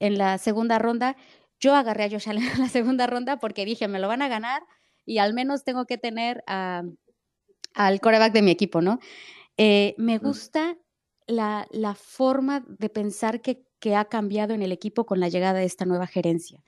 en 0.00 0.18
la 0.18 0.38
segunda 0.38 0.78
ronda. 0.80 1.16
Yo 1.60 1.74
agarré 1.74 2.04
a 2.04 2.10
Josh 2.10 2.28
Allen 2.28 2.42
en 2.54 2.60
la 2.60 2.68
segunda 2.68 3.06
ronda 3.06 3.38
porque 3.38 3.64
dije, 3.64 3.86
me 3.86 4.00
lo 4.00 4.08
van 4.08 4.22
a 4.22 4.28
ganar 4.28 4.62
y 5.06 5.18
al 5.18 5.32
menos 5.34 5.62
tengo 5.64 5.86
que 5.86 5.98
tener 5.98 6.42
a- 6.48 6.82
al 7.74 8.00
coreback 8.00 8.32
de 8.32 8.42
mi 8.42 8.50
equipo, 8.50 8.80
¿no? 8.80 8.98
Eh, 9.56 9.94
me 9.98 10.18
gusta 10.18 10.76
la, 11.26 11.66
la 11.70 11.94
forma 11.94 12.64
de 12.66 12.88
pensar 12.88 13.40
que, 13.40 13.62
que 13.78 13.94
ha 13.94 14.06
cambiado 14.06 14.54
en 14.54 14.62
el 14.62 14.72
equipo 14.72 15.06
con 15.06 15.20
la 15.20 15.28
llegada 15.28 15.60
de 15.60 15.66
esta 15.66 15.84
nueva 15.84 16.06
gerencia. 16.06 16.62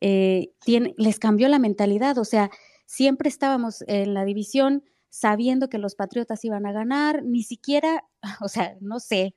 Eh, 0.00 0.52
tiene- 0.64 0.94
les 0.96 1.18
cambió 1.18 1.48
la 1.48 1.58
mentalidad, 1.58 2.16
o 2.18 2.24
sea, 2.24 2.50
siempre 2.86 3.28
estábamos 3.28 3.82
en 3.88 4.14
la 4.14 4.24
división 4.24 4.84
sabiendo 5.08 5.68
que 5.68 5.78
los 5.78 5.94
Patriotas 5.94 6.44
iban 6.44 6.66
a 6.66 6.72
ganar, 6.72 7.22
ni 7.24 7.42
siquiera, 7.42 8.04
o 8.40 8.48
sea, 8.48 8.76
no 8.80 9.00
sé, 9.00 9.34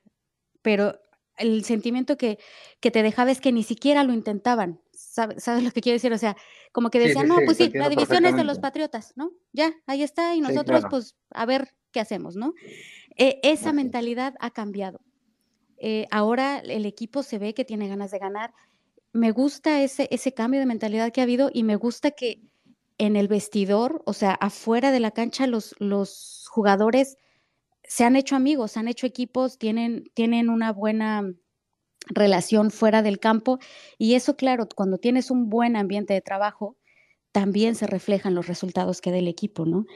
pero 0.62 0.98
el 1.40 1.64
sentimiento 1.64 2.16
que, 2.16 2.38
que 2.80 2.90
te 2.90 3.02
dejaba 3.02 3.30
es 3.30 3.40
que 3.40 3.50
ni 3.50 3.62
siquiera 3.64 4.04
lo 4.04 4.12
intentaban. 4.12 4.80
¿Sabe- 4.92 5.40
¿Sabes 5.40 5.64
lo 5.64 5.72
que 5.72 5.80
quiero 5.80 5.96
decir? 5.96 6.12
O 6.12 6.18
sea, 6.18 6.36
como 6.72 6.90
que 6.90 7.00
decían, 7.00 7.24
sí, 7.24 7.28
no, 7.28 7.38
sí, 7.38 7.44
pues 7.46 7.58
te 7.58 7.64
sí, 7.64 7.70
la 7.76 7.88
división 7.88 8.24
es 8.26 8.36
de 8.36 8.44
los. 8.44 8.58
Patriotas, 8.60 9.12
¿no? 9.16 9.32
Ya, 9.52 9.72
ahí 9.86 10.02
está, 10.02 10.34
y 10.36 10.40
nosotros, 10.40 10.80
claro. 10.80 10.88
pues, 10.90 11.16
a 11.30 11.46
ver 11.46 11.74
qué 11.90 11.98
hacemos, 12.00 12.36
¿no? 12.36 12.54
Eh, 13.16 13.40
esa 13.42 13.70
Así 13.70 13.76
mentalidad 13.76 14.34
ha 14.38 14.50
cambiado. 14.50 15.00
Eh, 15.78 16.06
ahora 16.10 16.58
el 16.58 16.84
equipo 16.86 17.22
se 17.22 17.38
ve 17.38 17.54
que 17.54 17.64
tiene 17.64 17.88
ganas 17.88 18.10
de 18.10 18.18
ganar. 18.18 18.52
Me 19.12 19.32
gusta 19.32 19.82
ese, 19.82 20.06
ese 20.12 20.32
cambio 20.32 20.60
de 20.60 20.66
mentalidad 20.66 21.10
que 21.10 21.20
ha 21.20 21.24
habido 21.24 21.50
y 21.52 21.64
me 21.64 21.76
gusta 21.76 22.10
que 22.12 22.42
en 22.98 23.16
el 23.16 23.28
vestidor, 23.28 24.02
o 24.04 24.12
sea, 24.12 24.32
afuera 24.32 24.92
de 24.92 25.00
la 25.00 25.10
cancha, 25.10 25.46
los, 25.46 25.74
los 25.78 26.46
jugadores 26.50 27.16
se 27.90 28.04
han 28.04 28.14
hecho 28.14 28.36
amigos, 28.36 28.70
se 28.70 28.78
han 28.78 28.86
hecho 28.86 29.04
equipos, 29.04 29.58
tienen, 29.58 30.04
tienen 30.14 30.48
una 30.48 30.72
buena 30.72 31.34
relación 32.06 32.70
fuera 32.70 33.02
del 33.02 33.18
campo 33.18 33.58
y 33.98 34.14
eso, 34.14 34.36
claro, 34.36 34.68
cuando 34.72 34.98
tienes 34.98 35.28
un 35.28 35.50
buen 35.50 35.74
ambiente 35.74 36.14
de 36.14 36.20
trabajo, 36.20 36.76
también 37.32 37.74
se 37.74 37.88
reflejan 37.88 38.36
los 38.36 38.46
resultados 38.46 39.00
que 39.00 39.10
da 39.10 39.18
el 39.18 39.26
equipo, 39.26 39.66
¿no? 39.66 39.86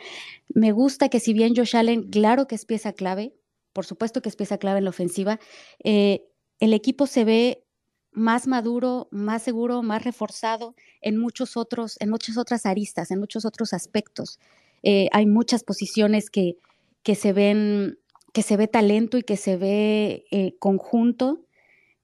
Me 0.48 0.72
gusta 0.72 1.08
que 1.08 1.20
si 1.20 1.34
bien 1.34 1.54
Josh 1.54 1.76
Allen, 1.76 2.10
claro 2.10 2.48
que 2.48 2.56
es 2.56 2.66
pieza 2.66 2.92
clave, 2.94 3.32
por 3.72 3.86
supuesto 3.86 4.22
que 4.22 4.28
es 4.28 4.34
pieza 4.34 4.58
clave 4.58 4.78
en 4.78 4.84
la 4.84 4.90
ofensiva, 4.90 5.38
eh, 5.84 6.24
el 6.58 6.74
equipo 6.74 7.06
se 7.06 7.24
ve 7.24 7.64
más 8.10 8.48
maduro, 8.48 9.06
más 9.12 9.44
seguro, 9.44 9.84
más 9.84 10.02
reforzado 10.02 10.74
en 11.00 11.16
muchos 11.16 11.56
otros, 11.56 11.96
en 12.00 12.10
muchas 12.10 12.38
otras 12.38 12.66
aristas, 12.66 13.12
en 13.12 13.20
muchos 13.20 13.44
otros 13.44 13.72
aspectos. 13.72 14.40
Eh, 14.82 15.08
hay 15.12 15.26
muchas 15.26 15.62
posiciones 15.62 16.28
que, 16.28 16.56
que 17.04 17.14
se 17.14 17.32
ven, 17.32 18.00
que 18.32 18.42
se 18.42 18.56
ve 18.56 18.66
talento 18.66 19.16
y 19.18 19.22
que 19.22 19.36
se 19.36 19.56
ve 19.56 20.24
eh, 20.32 20.56
conjunto. 20.58 21.46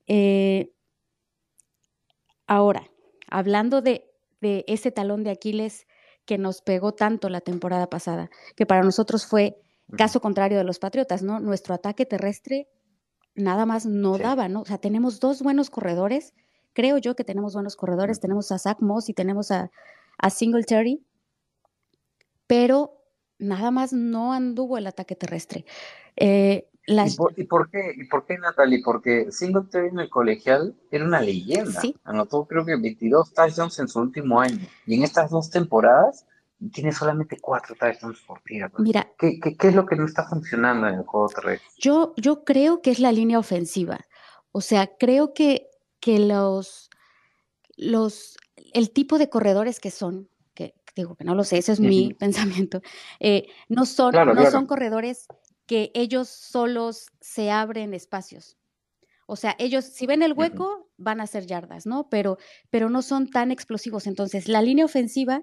Eh, 0.07 0.72
ahora, 2.46 2.88
hablando 3.28 3.82
de, 3.82 4.09
de 4.40 4.64
ese 4.68 4.92
talón 4.92 5.24
de 5.24 5.30
Aquiles 5.30 5.86
que 6.26 6.38
nos 6.38 6.62
pegó 6.62 6.92
tanto 6.92 7.28
la 7.28 7.40
temporada 7.40 7.88
pasada, 7.88 8.30
que 8.55 8.66
para 8.66 8.82
nosotros 8.82 9.26
fue 9.26 9.57
caso 9.96 10.20
contrario 10.20 10.59
de 10.59 10.64
los 10.64 10.78
Patriotas, 10.78 11.22
¿no? 11.22 11.40
Nuestro 11.40 11.74
ataque 11.74 12.07
terrestre 12.07 12.68
nada 13.34 13.66
más 13.66 13.86
no 13.86 14.16
Sí. 14.16 14.22
daba, 14.22 14.48
¿no? 14.48 14.61
O 14.61 14.64
sea, 14.64 14.78
tenemos 14.78 15.18
dos 15.18 15.42
buenos 15.42 15.70
corredores, 15.70 16.34
creo 16.72 16.98
yo 16.98 17.16
que 17.16 17.24
tenemos 17.24 17.55
buenos 17.55 17.74
corredores, 17.74 18.20
tenemos 18.20 18.53
a 18.53 18.59
Zach 18.59 18.80
Moss 18.80 19.09
y 19.09 19.14
tenemos 19.14 19.51
a, 19.51 19.70
a 20.18 20.30
Singletary, 20.30 21.05
pero 22.46 22.99
nada 23.41 23.70
más 23.70 23.93
no 23.93 24.32
anduvo 24.32 24.78
el 24.78 24.86
ataque 24.86 25.16
terrestre. 25.16 25.64
Eh, 26.16 26.66
¿Y, 26.86 27.16
por, 27.16 27.38
¿Y 27.38 27.45
por 27.45 27.70
qué, 27.70 27.93
y 27.97 28.05
por 28.05 28.26
qué 28.26 28.38
Natalie? 28.38 28.82
Porque 28.84 29.30
Singletary 29.30 29.88
en 29.88 30.01
el 30.01 30.11
colegial 30.11 30.74
era 30.91 31.05
una 31.05 31.20
leyenda. 31.20 31.80
Sí. 31.80 31.95
Anotó 32.05 32.47
creo 32.47 32.64
que 32.64 32.76
22 32.76 33.32
touchdowns 33.32 33.78
en 33.78 33.88
su 33.88 34.01
último 34.01 34.41
año. 34.41 34.66
Y 34.86 34.95
en 34.97 35.05
estas 35.05 35.30
dos 35.30 35.51
temporadas 35.51 36.26
tiene 36.72 36.93
solamente 36.93 37.38
cuatro 37.41 37.74
touchdowns 37.76 38.20
por 38.22 38.41
tierra. 38.41 38.72
Mira, 38.78 39.09
¿Qué, 39.18 39.38
qué, 39.41 39.57
qué 39.57 39.68
es 39.68 39.74
lo 39.74 39.86
que 39.86 39.97
no 39.97 40.05
está 40.05 40.26
funcionando 40.26 40.88
en 40.88 40.95
el 40.95 41.05
juego 41.05 41.28
terrestre? 41.28 41.68
yo, 41.78 42.12
yo 42.16 42.45
creo 42.45 42.82
que 42.82 42.91
es 42.91 42.99
la 42.99 43.12
línea 43.12 43.38
ofensiva. 43.38 44.01
O 44.53 44.61
sea, 44.61 44.91
creo 44.99 45.32
que, 45.32 45.68
que 46.01 46.18
los, 46.18 46.91
los, 47.76 48.36
el 48.74 48.91
tipo 48.91 49.18
de 49.18 49.28
corredores 49.28 49.80
que 49.80 49.91
son, 49.91 50.30
digo 51.01 51.14
que 51.16 51.24
no 51.24 51.34
lo 51.34 51.44
sé, 51.44 51.59
ese 51.59 51.72
es 51.72 51.80
mi 51.80 52.14
pensamiento, 52.14 52.80
eh, 53.18 53.48
no 53.68 53.86
son, 53.86 54.12
Claro, 54.12 54.34
no 54.34 54.40
claro. 54.40 54.51
son 54.51 54.66
corredores 54.66 55.26
que 55.66 55.90
ellos 55.94 56.28
solos 56.28 57.07
se 57.20 57.51
abren 57.51 57.94
espacios. 57.94 58.57
O 59.26 59.36
sea, 59.36 59.55
ellos, 59.61 59.84
si 59.84 60.07
ven 60.07 60.22
el 60.22 60.32
hueco, 60.32 60.90
van 60.96 61.20
a 61.20 61.24
hacer 61.24 61.46
yardas, 61.46 61.86
¿no? 61.86 62.09
Pero, 62.09 62.36
pero 62.70 62.90
no 62.90 63.01
son 63.03 63.30
tan 63.30 63.53
explosivos. 63.53 64.09
Entonces, 64.09 64.48
la 64.48 64.61
línea 64.61 64.84
ofensiva, 64.84 65.42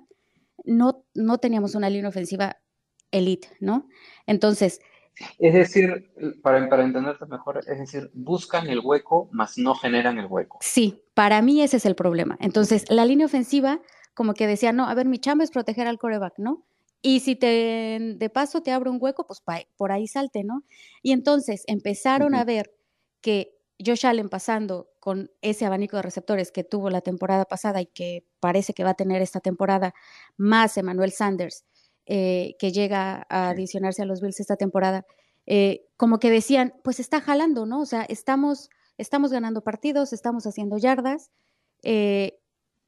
no, 0.66 1.06
no 1.14 1.38
teníamos 1.38 1.74
una 1.76 1.90
línea 1.90 2.10
ofensiva 2.10 2.58
elite, 3.12 3.48
¿no? 3.62 3.88
Entonces, 4.26 4.82
Es 5.40 5.54
decir, 5.54 6.12
para, 6.44 6.68
para 6.70 6.84
entenderte 6.84 7.26
mejor, 7.28 7.60
es 7.66 7.80
decir, 7.80 8.12
buscan 8.14 8.68
el 8.68 8.82
hueco, 8.84 9.30
mas 9.32 9.58
no 9.58 9.74
generan 9.76 10.18
el 10.20 10.26
hueco. 10.28 10.58
sí, 10.62 11.02
para 11.14 11.42
mí 11.42 11.62
ese 11.62 11.78
es 11.78 11.86
el 11.86 11.96
problema. 11.96 12.38
Entonces, 12.42 12.84
la 12.90 13.06
línea 13.06 13.26
ofensiva, 13.26 13.80
como 14.18 14.34
que 14.34 14.48
decía, 14.48 14.74
no, 14.74 14.90
a 14.90 14.96
ver, 14.96 15.06
mi 15.08 15.20
chamba 15.20 15.44
es 15.44 15.52
proteger 15.52 15.88
al 15.88 16.00
coreback, 16.00 16.40
¿no? 16.40 16.66
Y 17.04 17.20
si 17.20 17.36
te, 17.36 18.00
de 18.18 18.30
paso 18.32 18.64
te 18.64 18.72
abro 18.72 18.90
un 18.92 18.98
hueco, 19.00 19.28
pues 19.28 19.40
pa- 19.42 19.62
por 19.78 19.92
ahí 19.92 20.08
salte, 20.08 20.44
¿no? 20.44 20.64
Y 21.04 21.12
entonces 21.12 21.64
empezaron 21.68 22.34
a 22.34 22.44
ver 22.44 22.74
que 23.22 23.54
Josh 23.86 24.08
Allen 24.08 24.30
pasando 24.30 24.90
con 25.00 25.30
ese 25.42 25.68
abanico 25.68 25.98
de 25.98 26.02
receptores 26.02 26.52
que 26.52 26.64
tuvo 26.64 26.90
la 26.90 27.02
temporada 27.02 27.46
pasada 27.46 27.80
y 27.80 27.86
que 27.86 28.26
parece 28.40 28.74
que 28.74 28.84
va 28.84 28.90
a 28.92 28.94
tener 28.96 29.22
esta 29.22 29.40
temporada, 29.40 29.94
más 30.36 30.76
Emmanuel 30.78 31.12
Sanders, 31.12 31.64
eh, 32.08 32.56
que 32.58 32.72
llega 32.72 33.28
a 33.30 33.50
adicionarse 33.50 34.02
a 34.02 34.06
los 34.06 34.20
Bills 34.20 34.40
esta 34.40 34.56
temporada, 34.56 35.06
eh, 35.46 35.86
como 35.96 36.18
que 36.18 36.32
decían, 36.32 36.74
pues 36.84 37.00
está 37.00 37.22
jalando, 37.22 37.68
¿no? 37.68 37.82
O 37.82 37.86
sea, 37.86 38.02
estamos, 38.10 38.70
estamos 38.98 39.32
ganando 39.32 39.62
partidos, 39.62 40.12
estamos 40.14 40.48
haciendo 40.48 40.78
yardas, 40.80 41.30
eh, 41.84 42.40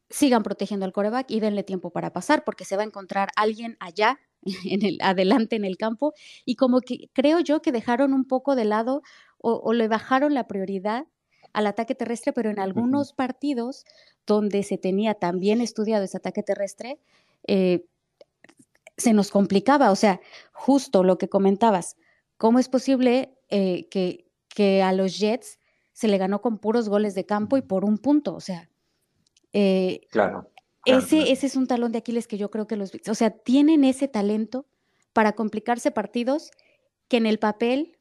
sigan 0.09 0.43
protegiendo 0.43 0.85
al 0.85 0.93
coreback 0.93 1.29
y 1.31 1.39
denle 1.39 1.63
tiempo 1.63 1.91
para 1.91 2.11
pasar, 2.11 2.43
porque 2.43 2.65
se 2.65 2.75
va 2.75 2.83
a 2.83 2.85
encontrar 2.85 3.29
alguien 3.35 3.77
allá, 3.79 4.19
en 4.65 4.85
el, 4.85 4.97
adelante 5.01 5.55
en 5.55 5.65
el 5.65 5.77
campo, 5.77 6.13
y 6.45 6.55
como 6.55 6.81
que 6.81 7.09
creo 7.13 7.39
yo 7.39 7.61
que 7.61 7.71
dejaron 7.71 8.13
un 8.13 8.25
poco 8.25 8.55
de 8.55 8.65
lado 8.65 9.01
o, 9.37 9.53
o 9.53 9.73
le 9.73 9.87
bajaron 9.87 10.33
la 10.33 10.47
prioridad 10.47 11.05
al 11.53 11.67
ataque 11.67 11.95
terrestre, 11.95 12.33
pero 12.33 12.49
en 12.49 12.59
algunos 12.59 13.13
partidos 13.13 13.85
donde 14.25 14.63
se 14.63 14.77
tenía 14.77 15.15
tan 15.15 15.39
bien 15.39 15.61
estudiado 15.61 16.03
ese 16.03 16.17
ataque 16.17 16.43
terrestre, 16.43 16.99
eh, 17.47 17.85
se 18.97 19.13
nos 19.13 19.31
complicaba. 19.31 19.91
O 19.91 19.95
sea, 19.95 20.19
justo 20.51 21.03
lo 21.03 21.17
que 21.17 21.29
comentabas, 21.29 21.95
¿cómo 22.37 22.59
es 22.59 22.69
posible 22.69 23.37
eh, 23.49 23.87
que, 23.89 24.25
que 24.49 24.83
a 24.83 24.93
los 24.93 25.17
Jets 25.17 25.59
se 25.93 26.07
le 26.07 26.17
ganó 26.17 26.41
con 26.41 26.59
puros 26.59 26.89
goles 26.89 27.15
de 27.15 27.25
campo 27.25 27.57
y 27.57 27.61
por 27.61 27.85
un 27.85 27.97
punto? 27.97 28.35
O 28.35 28.41
sea, 28.41 28.69
eh, 29.53 30.01
Claro, 30.11 30.51
claro, 30.83 30.99
ese, 30.99 31.17
claro. 31.17 31.31
ese 31.31 31.45
es 31.47 31.55
un 31.55 31.67
talón 31.67 31.91
de 31.91 31.97
Aquiles 31.99 32.27
que 32.27 32.37
yo 32.37 32.49
creo 32.49 32.67
que 32.67 32.75
los, 32.75 32.91
o 33.09 33.15
sea, 33.15 33.31
tienen 33.31 33.83
ese 33.83 34.07
talento 34.07 34.65
para 35.13 35.33
complicarse 35.33 35.91
partidos 35.91 36.51
que 37.07 37.17
en 37.17 37.25
el 37.25 37.39
papel 37.39 37.97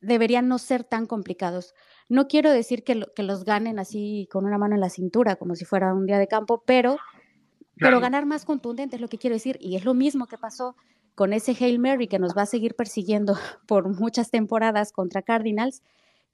deberían 0.00 0.48
no 0.48 0.58
ser 0.58 0.84
tan 0.84 1.06
complicados. 1.06 1.74
No 2.08 2.26
quiero 2.28 2.50
decir 2.50 2.82
que, 2.84 2.94
lo- 2.96 3.12
que 3.14 3.22
los 3.22 3.44
ganen 3.44 3.78
así 3.78 4.28
con 4.30 4.44
una 4.44 4.58
mano 4.58 4.74
en 4.74 4.80
la 4.80 4.90
cintura, 4.90 5.36
como 5.36 5.54
si 5.54 5.64
fuera 5.64 5.94
un 5.94 6.06
día 6.06 6.18
de 6.18 6.26
campo, 6.28 6.62
pero, 6.66 6.96
pero 7.76 8.00
ganar 8.00 8.26
más 8.26 8.44
contundente 8.44 8.96
es 8.96 9.02
lo 9.02 9.08
que 9.08 9.18
quiero 9.18 9.34
decir. 9.34 9.56
Y 9.60 9.76
es 9.76 9.84
lo 9.84 9.94
mismo 9.94 10.26
que 10.26 10.38
pasó 10.38 10.76
con 11.14 11.32
ese 11.32 11.52
Hail 11.58 11.78
Mary 11.78 12.08
que 12.08 12.18
nos 12.18 12.36
va 12.36 12.42
a 12.42 12.46
seguir 12.46 12.74
persiguiendo 12.74 13.34
por 13.68 13.88
muchas 13.88 14.30
temporadas 14.30 14.92
contra 14.92 15.22
Cardinals, 15.22 15.82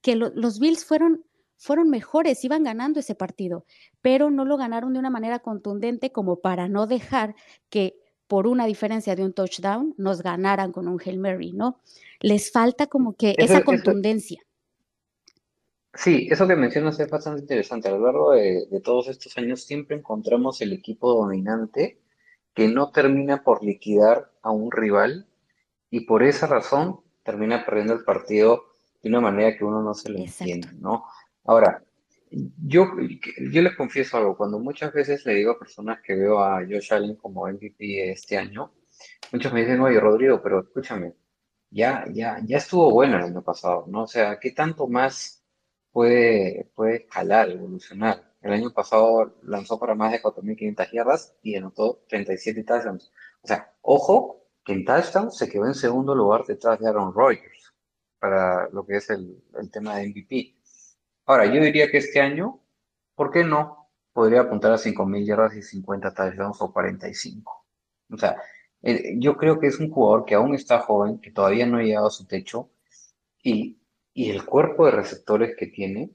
que 0.03 0.15
lo- 0.17 0.31
los 0.35 0.59
Bills 0.61 0.85
fueron, 0.85 1.25
fueron 1.59 1.91
mejores, 1.91 2.43
iban 2.45 2.63
ganando 2.65 3.01
ese 3.01 3.15
partido, 3.15 3.67
pero 4.01 4.31
no 4.31 4.45
lo 4.47 4.57
ganaron 4.57 4.93
de 4.95 4.99
una 5.01 5.11
manera 5.11 5.41
contundente 5.41 6.11
como 6.13 6.37
para 6.41 6.69
no 6.69 6.87
dejar 6.87 7.35
que 7.69 7.99
por 8.27 8.47
una 8.47 8.65
diferencia 8.67 9.15
de 9.17 9.25
un 9.25 9.33
touchdown 9.33 9.95
nos 9.99 10.23
ganaran 10.23 10.71
con 10.73 10.87
un 10.89 11.01
Hail 11.05 11.19
Mary, 11.19 11.53
¿no? 11.53 11.81
Les 12.21 12.53
falta 12.53 12.87
como 12.87 13.15
que 13.15 13.31
Eso- 13.31 13.45
esa 13.45 13.55
eso- 13.59 13.65
contundencia. 13.65 14.41
Sí, 15.95 16.29
eso 16.31 16.47
que 16.47 16.55
mencionas 16.55 17.01
es 17.01 17.11
bastante 17.11 17.41
interesante. 17.41 17.89
A 17.89 17.93
lo 17.93 18.05
largo 18.05 18.33
de, 18.33 18.67
de 18.71 18.81
todos 18.81 19.09
estos 19.09 19.37
años 19.39 19.65
siempre 19.65 19.97
encontramos 19.97 20.61
el 20.61 20.73
equipo 20.73 21.13
dominante 21.15 21.99
que 22.55 22.69
no 22.69 22.91
termina 22.93 23.43
por 23.43 23.65
liquidar 23.65 24.31
a 24.43 24.51
un 24.51 24.71
rival 24.71 25.27
y 25.91 26.01
por 26.01 26.23
esa 26.23 26.47
razón 26.47 27.01
termina 27.25 27.65
perdiendo 27.65 27.95
el 27.95 28.05
partido 28.05 28.65
de 29.03 29.09
una 29.09 29.21
manera 29.21 29.57
que 29.57 29.65
uno 29.65 29.83
no 29.83 29.95
se 29.95 30.11
lo 30.11 30.19
Exacto. 30.19 30.45
entiende, 30.53 30.69
¿no? 30.81 31.05
Ahora, 31.49 31.83
yo, 32.31 32.85
yo 33.51 33.63
les 33.63 33.75
confieso 33.75 34.19
algo, 34.19 34.37
cuando 34.37 34.59
muchas 34.59 34.93
veces 34.93 35.25
le 35.25 35.35
digo 35.35 35.53
a 35.53 35.59
personas 35.59 36.01
que 36.03 36.15
veo 36.15 36.41
a 36.41 36.61
Josh 36.61 36.93
Allen 36.93 37.17
como 37.17 37.49
MVP 37.49 38.11
este 38.13 38.37
año, 38.37 38.75
muchos 39.33 39.53
me 39.55 39.61
dicen, 39.63 39.81
oye, 39.81 39.99
Rodrigo, 39.99 40.43
pero 40.43 40.61
escúchame, 40.61 41.15
ya, 41.71 42.05
ya, 42.13 42.39
ya 42.45 42.59
estuvo 42.59 42.91
bueno 42.93 43.17
el 43.17 43.25
año 43.25 43.43
pasado, 43.43 43.87
¿no? 43.89 44.03
O 44.03 44.07
sea, 44.07 44.39
¿qué 44.39 44.51
tanto 44.51 44.89
más 44.89 45.43
puede, 45.91 46.71
puede 46.75 46.97
escalar, 46.97 47.51
evolucionar? 47.51 48.31
El 48.43 48.53
año 48.53 48.71
pasado 48.75 49.35
lanzó 49.43 49.79
para 49.81 49.95
más 49.95 50.13
de 50.13 50.21
4.500 50.21 50.93
yardas 50.93 51.35
y 51.43 51.57
anotó 51.57 52.05
37 52.11 52.63
touchdowns. 52.65 53.11
O 53.43 53.47
sea, 53.49 53.73
ojo, 53.81 54.45
que 54.65 54.75
en 54.75 54.85
touchdowns 54.85 55.39
se 55.39 55.49
quedó 55.49 55.67
en 55.67 55.75
segundo 55.75 56.15
lugar 56.15 56.45
detrás 56.47 56.79
de 56.79 56.89
Aaron 56.89 57.15
Rodgers 57.15 57.73
para 58.19 58.69
lo 58.71 58.85
que 58.85 58.97
es 58.97 59.09
el, 59.11 59.43
el 59.59 59.71
tema 59.71 59.97
de 59.97 60.09
MVP. 60.09 60.58
Ahora, 61.29 61.47
yo 61.47 61.63
diría 61.63 61.91
que 61.91 61.99
este 61.99 62.21
año, 62.21 62.61
¿por 63.15 63.31
qué 63.31 63.45
no? 63.45 63.89
Podría 64.13 64.41
apuntar 64.43 64.73
a 64.73 64.79
5.000 64.79 65.25
yardas 65.27 65.55
y 65.57 65.63
50 65.63 66.13
touchdowns 66.15 66.61
o 66.63 66.73
45. 66.73 67.65
O 68.11 68.17
sea, 68.19 68.37
eh, 68.83 69.15
yo 69.19 69.37
creo 69.37 69.61
que 69.61 69.69
es 69.69 69.79
un 69.79 69.91
jugador 69.91 70.25
que 70.25 70.35
aún 70.35 70.55
está 70.55 70.81
joven, 70.81 71.21
que 71.21 71.31
todavía 71.31 71.67
no 71.67 71.79
ha 71.79 71.83
llegado 71.83 72.09
a 72.09 72.19
su 72.19 72.27
techo 72.27 72.71
y, 73.43 73.79
y 74.15 74.31
el 74.31 74.45
cuerpo 74.47 74.87
de 74.87 74.93
receptores 74.93 75.57
que 75.59 75.69
tiene 75.69 76.13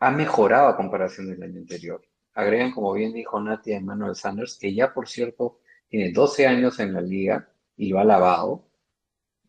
ha 0.00 0.10
mejorado 0.12 0.68
a 0.68 0.76
comparación 0.78 1.28
del 1.30 1.42
año 1.44 1.58
anterior. 1.60 2.02
Agregan, 2.34 2.72
como 2.72 2.92
bien 2.94 3.14
dijo 3.14 3.40
Nati, 3.40 3.74
a 3.74 3.78
Emmanuel 3.78 4.16
Sanders, 4.16 4.58
que 4.60 4.74
ya 4.74 4.94
por 4.94 5.08
cierto 5.08 5.60
tiene 5.88 6.12
12 6.12 6.46
años 6.48 6.80
en 6.80 6.94
la 6.94 7.02
liga 7.02 7.48
y 7.76 7.90
lo 7.90 8.00
ha 8.00 8.04
lavado, 8.04 8.64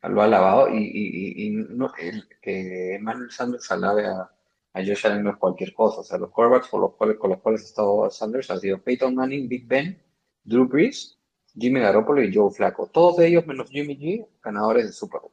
lo 0.03 0.21
ha 0.21 0.27
lavado 0.27 0.69
y, 0.69 0.77
y- 0.77 1.47
y- 1.47 1.51
no, 1.51 1.91
que 2.41 2.95
Emmanuel 2.95 3.31
Sanders 3.31 3.71
alabe 3.71 4.07
a, 4.07 4.29
a 4.73 4.79
Josh 4.79 5.05
Allen 5.05 5.23
no 5.23 5.31
es 5.31 5.37
cualquier 5.37 5.73
cosa. 5.73 6.01
O 6.01 6.03
sea, 6.03 6.17
los 6.17 6.31
quarterbacks 6.31 6.69
por 6.69 6.81
los 6.81 6.95
cuales, 6.95 7.17
con 7.17 7.31
los 7.31 7.39
cuales 7.39 7.61
ha 7.61 7.65
estado 7.65 8.09
Sanders 8.09 8.51
han 8.51 8.59
sido 8.59 8.81
Peyton 8.81 9.15
Manning, 9.15 9.47
Big 9.47 9.67
Ben, 9.67 10.01
Drew 10.43 10.67
Brees, 10.67 11.17
Jimmy 11.55 11.79
Garoppolo 11.79 12.23
y 12.23 12.33
Joe 12.33 12.51
Flacco. 12.51 12.87
Todos 12.87 13.19
ellos 13.19 13.45
menos 13.45 13.69
Jimmy 13.69 13.97
G, 13.97 14.27
ganadores 14.41 14.85
del 14.85 14.93
Super 14.93 15.21
Bowl. 15.21 15.31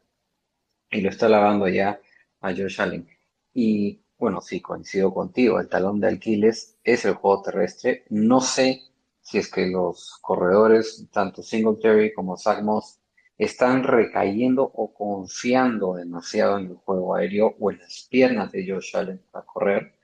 Y 0.90 1.00
lo 1.00 1.10
está 1.10 1.28
lavando 1.28 1.68
ya 1.68 2.00
a 2.40 2.50
Josh 2.52 2.80
Allen. 2.80 3.08
Y 3.52 4.02
bueno, 4.18 4.40
sí, 4.40 4.60
coincido 4.60 5.12
contigo. 5.12 5.60
El 5.60 5.68
talón 5.68 6.00
de 6.00 6.08
Aquiles 6.08 6.78
es 6.84 7.04
el 7.04 7.14
juego 7.14 7.42
terrestre. 7.42 8.04
No 8.08 8.40
sé 8.40 8.82
si 9.20 9.38
es 9.38 9.50
que 9.50 9.66
los 9.66 10.18
corredores, 10.22 11.06
tanto 11.10 11.42
Singletary 11.42 12.14
como 12.14 12.36
Zach 12.36 12.62
Moss, 12.62 13.00
están 13.38 13.84
recayendo 13.84 14.62
o 14.64 14.92
confiando 14.94 15.94
demasiado 15.94 16.58
en 16.58 16.66
el 16.66 16.76
juego 16.76 17.14
aéreo 17.14 17.56
o 17.58 17.70
en 17.70 17.78
las 17.78 18.06
piernas 18.10 18.52
de 18.52 18.66
Josh 18.68 18.96
Allen 18.96 19.22
para 19.30 19.46
correr. 19.46 19.94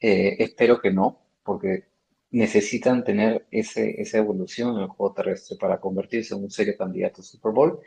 Eh, 0.00 0.36
espero 0.38 0.80
que 0.80 0.90
no, 0.92 1.20
porque 1.42 1.84
necesitan 2.30 3.04
tener 3.04 3.46
ese, 3.50 4.00
esa 4.00 4.18
evolución 4.18 4.76
en 4.76 4.82
el 4.82 4.88
juego 4.88 5.14
terrestre 5.14 5.56
para 5.58 5.80
convertirse 5.80 6.34
en 6.34 6.42
un 6.44 6.50
serio 6.50 6.76
candidato 6.76 7.20
a 7.22 7.24
Super 7.24 7.52
Bowl. 7.52 7.80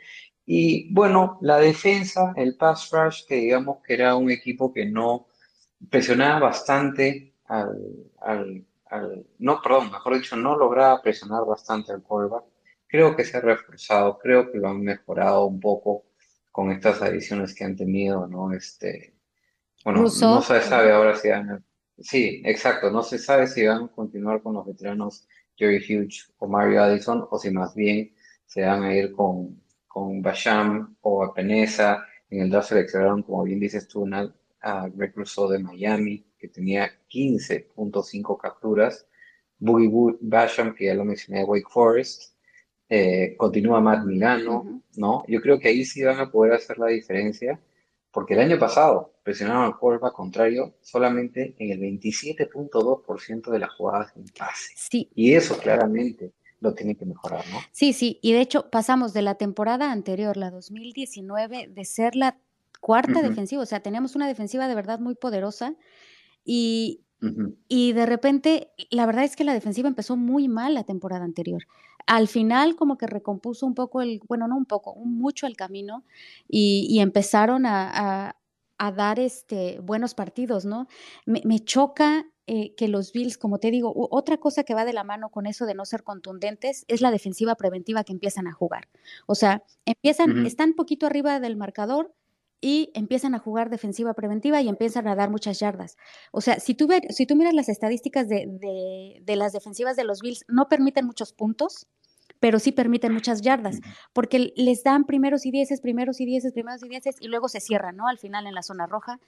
Y 0.46 0.92
bueno, 0.94 1.38
la 1.42 1.58
defensa, 1.58 2.32
el 2.36 2.56
pass 2.56 2.90
rush, 2.90 3.26
que 3.26 3.36
digamos 3.36 3.78
que 3.86 3.94
era 3.94 4.16
un 4.16 4.30
equipo 4.30 4.72
que 4.72 4.86
no 4.86 5.26
presionaba 5.90 6.40
bastante 6.40 7.34
al, 7.46 7.76
al, 8.20 8.64
al- 8.86 9.26
no, 9.38 9.60
perdón, 9.62 9.90
mejor 9.92 10.14
dicho, 10.16 10.36
no 10.36 10.56
lograba 10.56 11.02
presionar 11.02 11.44
bastante 11.46 11.92
al 11.92 12.02
quarterback. 12.02 12.44
Creo 12.88 13.14
que 13.16 13.24
se 13.24 13.36
ha 13.36 13.40
reforzado, 13.40 14.18
creo 14.18 14.50
que 14.50 14.58
lo 14.58 14.68
han 14.68 14.80
mejorado 14.82 15.46
un 15.46 15.60
poco 15.60 16.06
con 16.52 16.70
estas 16.72 17.02
adiciones 17.02 17.54
que 17.54 17.64
han 17.64 17.76
tenido, 17.76 18.26
¿no? 18.26 18.52
Este, 18.52 19.14
bueno, 19.84 20.00
no 20.32 20.42
se 20.42 20.60
sabe 20.62 20.92
ahora 20.92 21.16
si 21.16 21.28
van, 21.28 21.64
sí, 21.98 22.42
exacto, 22.44 22.90
no 22.90 23.02
se 23.02 23.18
sabe 23.18 23.46
si 23.46 23.66
van 23.66 23.84
a 23.84 23.88
continuar 23.88 24.42
con 24.42 24.54
los 24.54 24.66
veteranos 24.66 25.26
Jerry 25.56 25.78
Hughes 25.84 26.32
o 26.38 26.48
Mario 26.48 26.82
Addison 26.82 27.26
o 27.30 27.38
si 27.38 27.50
más 27.50 27.74
bien 27.74 28.14
se 28.46 28.62
van 28.62 28.82
a 28.84 28.94
ir 28.94 29.12
con, 29.12 29.60
con 29.86 30.22
Basham 30.22 30.96
o 31.02 31.24
Apenesa 31.24 32.04
En 32.30 32.40
el 32.42 32.50
draft 32.50 32.68
seleccionaron, 32.70 33.22
como 33.22 33.42
bien 33.44 33.60
dices 33.60 33.88
tú, 33.88 34.02
una- 34.02 34.34
a 34.60 34.88
Greg 34.88 35.12
Rousseau 35.16 35.48
de 35.48 35.58
Miami, 35.60 36.26
que 36.38 36.48
tenía 36.48 36.90
15.5 37.08 38.36
capturas. 38.38 39.06
Boogie 39.58 39.88
Boo- 39.88 40.18
Basham, 40.20 40.74
que 40.74 40.86
ya 40.86 40.94
lo 40.94 41.04
mencioné, 41.04 41.40
de 41.40 41.44
Wake 41.46 41.68
Forest. 41.70 42.34
Eh, 42.88 43.34
continúa 43.36 43.80
Matt 43.80 44.04
Milano. 44.04 44.78
¿no? 44.98 45.24
Yo 45.28 45.40
creo 45.40 45.58
que 45.58 45.68
ahí 45.68 45.84
sí 45.84 46.02
van 46.02 46.18
a 46.18 46.30
poder 46.30 46.52
hacer 46.52 46.78
la 46.78 46.88
diferencia, 46.88 47.58
porque 48.10 48.34
el 48.34 48.40
año 48.40 48.58
pasado 48.58 49.14
presionaron 49.22 49.64
al 49.64 49.78
quarterback 49.78 50.12
contrario 50.12 50.74
solamente 50.80 51.54
en 51.58 51.70
el 51.70 51.80
27.2% 51.80 53.50
de 53.50 53.58
las 53.58 53.70
jugadas 53.74 54.12
en 54.16 54.24
pase. 54.36 54.72
Sí, 54.76 55.08
Y 55.14 55.34
eso 55.34 55.56
claramente 55.58 56.32
lo 56.60 56.74
tiene 56.74 56.96
que 56.96 57.06
mejorar, 57.06 57.44
¿no? 57.52 57.58
sí, 57.70 57.92
sí. 57.92 58.18
Y 58.20 58.32
de 58.32 58.40
hecho 58.40 58.68
pasamos 58.70 59.12
de 59.12 59.22
la 59.22 59.36
temporada 59.36 59.92
anterior, 59.92 60.36
la 60.36 60.50
2019, 60.50 61.68
de 61.68 61.84
ser 61.84 62.16
la 62.16 62.36
cuarta 62.80 63.22
defensiva, 63.22 63.62
o 63.62 63.66
sea, 63.66 63.80
teníamos 63.80 64.16
una 64.16 64.26
defensiva 64.26 64.68
de 64.68 64.74
verdad 64.74 64.98
muy 64.98 65.14
poderosa 65.14 65.74
y, 66.44 67.04
Ujú. 67.20 67.56
y 67.66 67.92
de 67.94 68.06
repente, 68.06 68.70
la 68.90 69.04
verdad 69.04 69.24
es 69.24 69.34
que 69.34 69.42
la 69.44 69.52
defensiva 69.52 69.88
empezó 69.88 70.16
muy 70.16 70.46
mal 70.48 70.74
la 70.74 70.84
temporada 70.84 71.24
anterior. 71.24 71.64
Al 72.06 72.28
final 72.28 72.76
como 72.76 72.96
que 72.96 73.06
recompuso 73.08 73.66
un 73.66 73.74
poco 73.74 74.02
el, 74.02 74.20
bueno, 74.28 74.46
no 74.48 74.56
un 74.56 74.66
poco, 74.66 74.92
un 74.92 75.18
mucho 75.18 75.46
el 75.46 75.56
camino 75.56 76.04
y, 76.48 76.86
y 76.88 77.00
empezaron 77.00 77.66
a, 77.66 78.28
a- 78.28 78.36
a 78.80 78.92
dar 78.92 79.18
este, 79.18 79.80
buenos 79.80 80.14
partidos, 80.14 80.64
¿no? 80.64 80.86
Me, 81.26 81.42
me 81.44 81.58
choca 81.58 82.24
eh, 82.46 82.74
que 82.76 82.86
los 82.86 83.12
Bills, 83.12 83.36
como 83.36 83.58
te 83.58 83.72
digo, 83.72 83.92
otra 84.10 84.36
cosa 84.38 84.62
que 84.62 84.72
va 84.74 84.84
de 84.84 84.92
la 84.92 85.02
mano 85.02 85.30
con 85.30 85.46
eso 85.46 85.66
de 85.66 85.74
no 85.74 85.84
ser 85.84 86.04
contundentes 86.04 86.84
es 86.88 87.00
la 87.00 87.10
defensiva 87.10 87.56
preventiva 87.56 88.04
que 88.04 88.12
empiezan 88.12 88.46
a 88.46 88.52
jugar. 88.52 88.88
O 89.26 89.34
sea, 89.34 89.64
empiezan, 89.84 90.36
están 90.44 90.74
poquito 90.74 91.06
arriba 91.06 91.40
del 91.40 91.56
marcador 91.56 92.14
y 92.60 92.90
empiezan 92.94 93.34
a 93.34 93.38
jugar 93.38 93.70
defensiva 93.70 94.14
preventiva 94.14 94.60
y 94.60 94.68
empiezan 94.68 95.06
a 95.06 95.14
dar 95.14 95.30
muchas 95.30 95.60
yardas. 95.60 95.96
O 96.32 96.40
sea, 96.40 96.58
si 96.58 96.74
tú, 96.74 96.86
ver- 96.88 97.12
si 97.12 97.24
tú 97.26 97.36
miras 97.36 97.54
las 97.54 97.68
estadísticas 97.68 98.28
de, 98.28 98.46
de- 98.48 99.20
de 99.22 99.36
las 99.36 99.52
defensivas 99.52 99.96
de 99.96 100.04
los 100.04 100.20
Bills, 100.20 100.44
no 100.48 100.68
permiten 100.68 101.06
muchos 101.06 101.32
puntos, 101.32 101.86
pero 102.40 102.58
sí 102.58 102.72
permiten 102.72 103.12
muchas 103.12 103.40
yardas, 103.42 103.80
porque 104.12 104.52
les 104.56 104.82
dan 104.84 105.04
primeros 105.04 105.44
y 105.46 105.50
dieces, 105.50 105.80
primeros 105.80 106.20
y 106.20 106.26
dieces, 106.26 106.52
primeros 106.52 106.82
y 106.84 106.88
dieces, 106.88 107.16
y 107.20 107.28
luego 107.28 107.48
se 107.48 107.60
cierran, 107.60 107.96
¿no? 107.96 108.06
Al 108.06 108.18
final 108.18 108.46
en 108.46 108.54
la 108.54 108.62
zona 108.62 108.86
roja. 108.86 109.18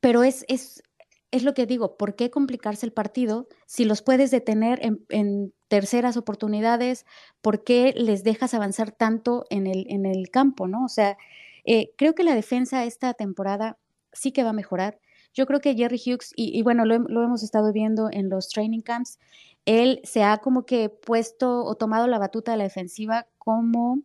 Pero 0.00 0.22
es, 0.24 0.44
es, 0.48 0.82
es 1.30 1.42
lo 1.44 1.54
que 1.54 1.66
digo, 1.66 1.96
¿por 1.96 2.14
qué 2.16 2.30
complicarse 2.30 2.86
el 2.86 2.92
partido 2.92 3.48
si 3.66 3.84
los 3.84 4.02
puedes 4.02 4.30
detener 4.30 4.84
en, 4.84 5.04
en 5.08 5.52
terceras 5.68 6.16
oportunidades? 6.16 7.06
¿Por 7.40 7.64
qué 7.64 7.92
les 7.96 8.22
dejas 8.24 8.54
avanzar 8.54 8.90
tanto 8.92 9.44
en 9.50 9.66
el, 9.66 9.86
en 9.88 10.06
el 10.06 10.28
campo, 10.30 10.68
¿no? 10.68 10.84
O 10.84 10.88
sea, 10.88 11.16
eh, 11.64 11.92
creo 11.96 12.14
que 12.14 12.24
la 12.24 12.34
defensa 12.34 12.84
esta 12.84 13.14
temporada 13.14 13.78
sí 14.12 14.32
que 14.32 14.44
va 14.44 14.50
a 14.50 14.52
mejorar. 14.54 14.98
Yo 15.34 15.46
creo 15.46 15.60
que 15.60 15.74
Jerry 15.74 16.00
Hughes, 16.04 16.32
y, 16.36 16.60
bueno, 16.62 16.84
lo, 16.84 16.94
hem- 16.96 17.08
lo 17.08 17.22
hemos 17.24 17.42
estado 17.42 17.72
viendo 17.72 18.08
en 18.12 18.28
los 18.28 18.48
training 18.48 18.80
camps, 18.80 19.18
él 19.64 20.00
se 20.04 20.22
ha 20.24 20.38
como 20.38 20.66
que 20.66 20.88
puesto 20.90 21.64
o 21.64 21.74
tomado 21.76 22.06
la 22.06 22.18
batuta 22.18 22.52
de 22.52 22.58
la 22.58 22.64
defensiva 22.64 23.26
como, 23.38 24.02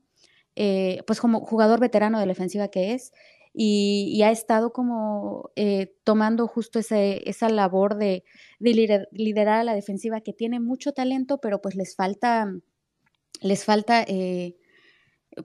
eh, 0.55 1.03
pues 1.07 1.19
como 1.19 1.41
jugador 1.41 1.79
veterano 1.79 2.19
de 2.19 2.25
la 2.25 2.31
defensiva 2.31 2.67
que 2.69 2.93
es, 2.93 3.11
y, 3.53 4.21
ha 4.23 4.29
estado 4.31 4.71
como 4.71 5.49
eh, 5.55 5.95
tomando 6.03 6.47
justo 6.47 6.77
ese, 6.79 7.27
esa 7.29 7.49
labor 7.49 7.95
de, 7.95 8.23
de 8.59 8.71
lider- 8.71 9.07
liderar 9.11 9.59
a 9.61 9.63
la 9.63 9.73
defensiva 9.75 10.21
que 10.21 10.31
tiene 10.33 10.59
mucho 10.59 10.91
talento, 10.93 11.39
pero 11.39 11.59
pues 11.61 11.75
les 11.75 11.95
falta, 11.95 12.53
les 13.41 13.65
falta 13.65 14.03
eh, 14.07 14.55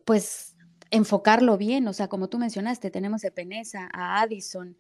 pues 0.04 0.51
enfocarlo 0.92 1.58
bien, 1.58 1.88
o 1.88 1.92
sea, 1.92 2.06
como 2.06 2.28
tú 2.28 2.38
mencionaste, 2.38 2.90
tenemos 2.92 3.24
a 3.24 3.30
Peneza, 3.32 3.88
a 3.92 4.20
Addison, 4.20 4.76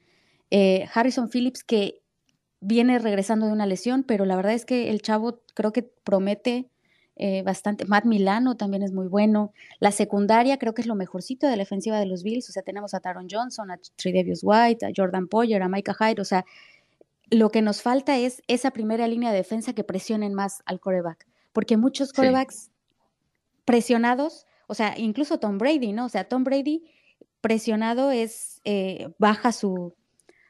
eh, 0.50 0.86
Harrison 0.94 1.28
Phillips 1.28 1.64
que 1.64 2.00
viene 2.60 3.00
regresando 3.00 3.46
de 3.46 3.52
una 3.52 3.66
lesión, 3.66 4.04
pero 4.04 4.24
la 4.24 4.36
verdad 4.36 4.52
es 4.52 4.64
que 4.64 4.90
el 4.90 5.02
chavo 5.02 5.40
creo 5.54 5.72
que 5.72 5.82
promete 5.82 6.68
eh, 7.16 7.42
bastante. 7.42 7.84
Matt 7.86 8.04
Milano 8.04 8.56
también 8.56 8.82
es 8.82 8.92
muy 8.92 9.06
bueno. 9.06 9.52
La 9.80 9.90
secundaria 9.90 10.58
creo 10.58 10.72
que 10.74 10.80
es 10.82 10.86
lo 10.86 10.94
mejorcito 10.94 11.46
de 11.46 11.56
la 11.56 11.62
defensiva 11.62 11.98
de 11.98 12.06
los 12.06 12.22
Bills, 12.22 12.48
o 12.48 12.52
sea, 12.52 12.62
tenemos 12.62 12.94
a 12.94 13.00
Taron 13.00 13.26
Johnson, 13.30 13.70
a 13.70 13.78
Tredavious 13.96 14.40
White, 14.42 14.86
a 14.86 14.90
Jordan 14.96 15.28
Poyer, 15.28 15.62
a 15.62 15.68
Micah 15.68 15.94
Hyde, 15.98 16.20
o 16.22 16.24
sea, 16.24 16.44
lo 17.30 17.50
que 17.50 17.62
nos 17.62 17.82
falta 17.82 18.16
es 18.18 18.42
esa 18.48 18.70
primera 18.70 19.08
línea 19.08 19.30
de 19.30 19.38
defensa 19.38 19.72
que 19.72 19.84
presionen 19.84 20.34
más 20.34 20.62
al 20.66 20.78
coreback, 20.80 21.26
porque 21.52 21.76
muchos 21.76 22.10
Sí. 22.10 22.14
corebacks 22.16 22.70
presionados, 23.64 24.46
o 24.72 24.74
sea, 24.74 24.94
incluso 24.96 25.38
Tom 25.38 25.58
Brady, 25.58 25.92
¿no? 25.92 26.06
O 26.06 26.08
sea, 26.08 26.24
Tom 26.24 26.44
Brady 26.44 26.82
presionado 27.42 28.10
es, 28.10 28.62
eh, 28.64 29.12
baja 29.18 29.52
su, 29.52 29.94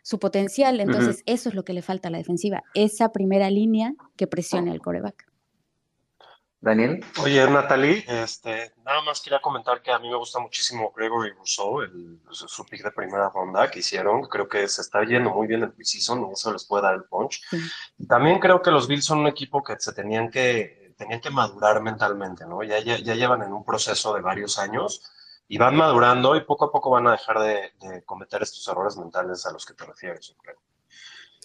su 0.05 0.21
potencial, 0.21 0.79
entonces 0.79 1.25
eso 1.27 1.49
es 1.49 1.57
lo 1.57 1.65
que 1.65 1.73
le 1.73 1.83
falta 1.83 2.07
a 2.07 2.13
la 2.13 2.19
defensiva, 2.19 2.63
esa 2.75 3.11
primera 3.11 3.51
línea 3.51 3.95
que 4.17 4.29
presione 4.29 4.71
al 4.71 4.81
coreback. 4.81 5.27
Daniel, 6.61 7.05
Oye, 7.21 7.45
Natalie, 7.51 8.05
este, 8.07 8.73
nada 8.85 9.03
más 9.03 9.21
quería 9.21 9.41
comentar 9.41 9.83
que 9.83 9.91
a 9.91 9.99
mí 9.99 10.09
me 10.09 10.15
gusta 10.17 10.39
muchísimo 10.39 10.93
Gregory 10.97 11.33
Rousseau, 11.33 11.81
el, 11.81 12.21
su, 12.31 12.65
pick 12.65 12.85
de 12.85 12.93
primera 12.93 13.29
ronda 13.31 13.69
que 13.69 13.81
hicieron. 13.81 14.23
Creo 14.29 14.49
que 14.49 14.69
se 14.69 14.83
está 14.83 15.03
yendo 15.03 15.31
muy 15.31 15.49
bien 15.49 15.65
el 15.65 15.73
preseason 15.73 16.31
y 16.31 16.33
eso 16.33 16.53
les 16.53 16.65
puede 16.65 16.85
dar 16.85 16.95
el 16.95 17.03
punch. 17.03 17.43
Sí. 17.51 17.59
También 18.09 18.39
creo 18.39 18.63
que 18.63 18.71
los 18.71 18.87
Bills 18.87 19.05
son 19.05 19.19
un 19.19 19.27
equipo 19.27 19.65
que 19.65 19.75
se 19.81 19.93
tenían 19.93 20.31
que, 20.31 20.82
tenían 21.03 21.21
que 21.21 21.31
madurar 21.31 21.83
mentalmente, 21.83 22.47
¿no? 22.47 22.63
Ya, 22.63 22.79
ya, 22.79 22.97
ya 22.99 23.15
llevan 23.15 23.43
en 23.43 23.53
un 23.53 23.65
proceso 23.65 24.15
de 24.15 24.21
varios 24.21 24.59
años 24.59 25.03
y 25.49 25.59
van 25.59 25.77
madurando 25.77 26.37
y 26.37 26.43
poco 26.45 26.67
a 26.67 26.73
poco 26.73 26.91
van 26.91 27.07
a 27.09 27.13
dejar 27.13 27.39
de, 27.41 27.73
de 27.81 28.03
cometer 28.05 28.43
estos 28.43 28.67
errores 28.69 28.97
mentales 28.97 29.45
a 29.47 29.53
los 29.53 29.67
que 29.67 29.75
te 29.75 29.85
refieres, 29.85 30.29
yo 30.29 30.35
creo. 30.37 30.57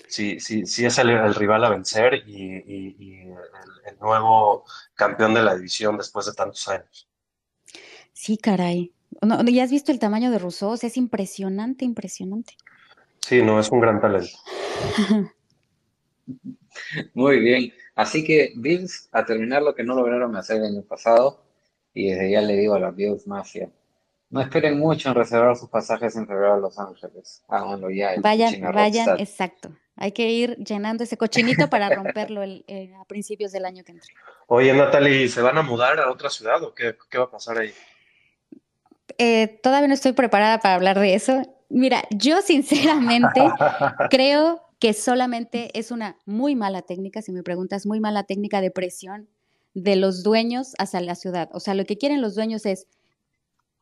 Sí, 0.07 0.39
sí, 0.39 0.65
sí 0.65 0.85
es 0.85 0.97
el, 0.99 1.09
el 1.09 1.35
rival 1.35 1.63
a 1.65 1.69
vencer 1.69 2.13
y, 2.27 2.57
y- 2.57 2.95
y 2.99 3.21
el, 3.23 3.91
el 3.93 3.99
nuevo 3.99 4.63
campeón 4.93 5.33
de 5.33 5.41
la 5.41 5.55
división 5.55 5.97
después 5.97 6.25
de 6.27 6.33
tantos 6.33 6.67
años. 6.67 7.09
Sí, 8.13 8.37
caray. 8.37 8.93
No, 9.21 9.43
¿Ya 9.43 9.63
has 9.63 9.71
visto 9.71 9.91
el 9.91 9.99
tamaño 9.99 10.31
de 10.31 10.39
Rousseau? 10.39 10.71
O 10.71 10.77
sea, 10.77 10.87
es 10.87 10.97
impresionante, 10.97 11.83
impresionante. 11.83 12.55
Sí, 13.21 13.41
no, 13.41 13.59
es 13.59 13.69
un 13.69 13.79
gran 13.81 13.99
talento. 13.99 14.37
muy 17.13 17.39
bien. 17.39 17.73
Así 17.97 18.23
que 18.23 18.53
Bills 18.55 19.09
a 19.11 19.25
terminar 19.25 19.63
lo 19.63 19.73
que 19.73 19.83
no 19.83 19.95
lograron 19.95 20.35
hacer 20.35 20.57
el 20.57 20.65
año 20.65 20.83
pasado, 20.83 21.43
y 21.95 22.11
desde 22.11 22.29
ya 22.31 22.41
le 22.41 22.55
digo 22.55 22.75
a 22.75 22.79
la 22.79 22.91
Bills 22.91 23.25
Mafia, 23.25 23.69
no 24.29 24.39
esperen 24.39 24.77
mucho 24.77 25.09
en 25.09 25.15
reservar 25.15 25.55
sus 25.55 25.67
pasajes 25.67 26.15
en 26.15 26.27
febrero 26.27 26.53
a 26.53 26.57
Los 26.57 26.77
Ángeles. 26.77 27.43
Háganlo 27.47 27.89
ya. 27.89 28.11
Vayan, 28.17 28.71
vayan, 28.71 29.19
exacto. 29.19 29.71
Hay 29.95 30.11
que 30.11 30.29
ir 30.29 30.57
llenando 30.57 31.03
ese 31.05 31.17
cochinito 31.17 31.69
para 31.71 31.89
romperlo 31.95 32.43
el- 32.43 32.63
eh, 32.67 32.93
a 32.99 33.05
principios 33.05 33.51
del 33.51 33.65
año 33.65 33.83
que 33.83 33.93
entra. 33.93 34.07
Oye, 34.45 34.71
Natalie, 34.73 35.27
¿se 35.27 35.41
van 35.41 35.57
a 35.57 35.63
mudar 35.63 35.99
a 35.99 36.11
otra 36.11 36.29
ciudad 36.29 36.61
o 36.63 36.75
qué, 36.75 36.95
qué 37.09 37.17
va 37.17 37.23
a 37.23 37.31
pasar 37.31 37.57
ahí? 37.57 37.73
Eh, 39.17 39.59
todavía 39.63 39.87
no 39.87 39.95
estoy 39.95 40.11
preparada 40.11 40.59
para 40.59 40.75
hablar 40.75 40.99
de 40.99 41.15
eso. 41.15 41.41
Mira, 41.69 42.03
yo 42.11 42.41
sinceramente 42.43 43.41
creo 44.11 44.61
que 44.79 44.93
solamente 44.93 45.77
es 45.77 45.91
una 45.91 46.17
muy 46.25 46.55
mala 46.55 46.81
técnica, 46.81 47.21
si 47.21 47.31
me 47.31 47.43
preguntas, 47.43 47.85
muy 47.85 47.99
mala 47.99 48.23
técnica 48.23 48.61
de 48.61 48.71
presión 48.71 49.29
de 49.73 49.95
los 49.95 50.23
dueños 50.23 50.73
hacia 50.77 51.01
la 51.01 51.15
ciudad. 51.15 51.49
O 51.53 51.59
sea, 51.59 51.73
lo 51.73 51.85
que 51.85 51.97
quieren 51.97 52.21
los 52.21 52.35
dueños 52.35 52.65
es, 52.65 52.87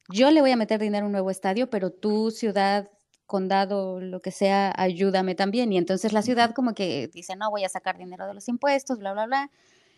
yo 0.10 0.32
le 0.32 0.41
voy 0.41 0.52
a 0.52 0.58
meter 0.58 0.80
dinero 0.80 1.06
a 1.06 1.08
un 1.08 1.12
nuevo 1.12 1.32
estadio, 1.32 1.70
pero 1.70 1.91
tu 1.91 2.32
ciudad, 2.32 2.89
condado, 3.26 4.00
lo 4.00 4.22
que 4.22 4.32
sea, 4.32 4.74
ayúdame 4.78 5.36
también. 5.36 5.74
Y 5.74 5.78
entonces 5.78 6.14
la 6.14 6.22
ciudad 6.22 6.54
como 6.54 6.74
que 6.74 7.10
dice, 7.14 7.36
no, 7.36 7.50
voy 7.50 7.64
a 7.64 7.70
sacar 7.70 7.98
dinero 7.98 8.28
de 8.28 8.34
los 8.34 8.48
impuestos, 8.48 9.00
bla, 9.00 9.14
bla, 9.14 9.26
bla. 9.26 9.52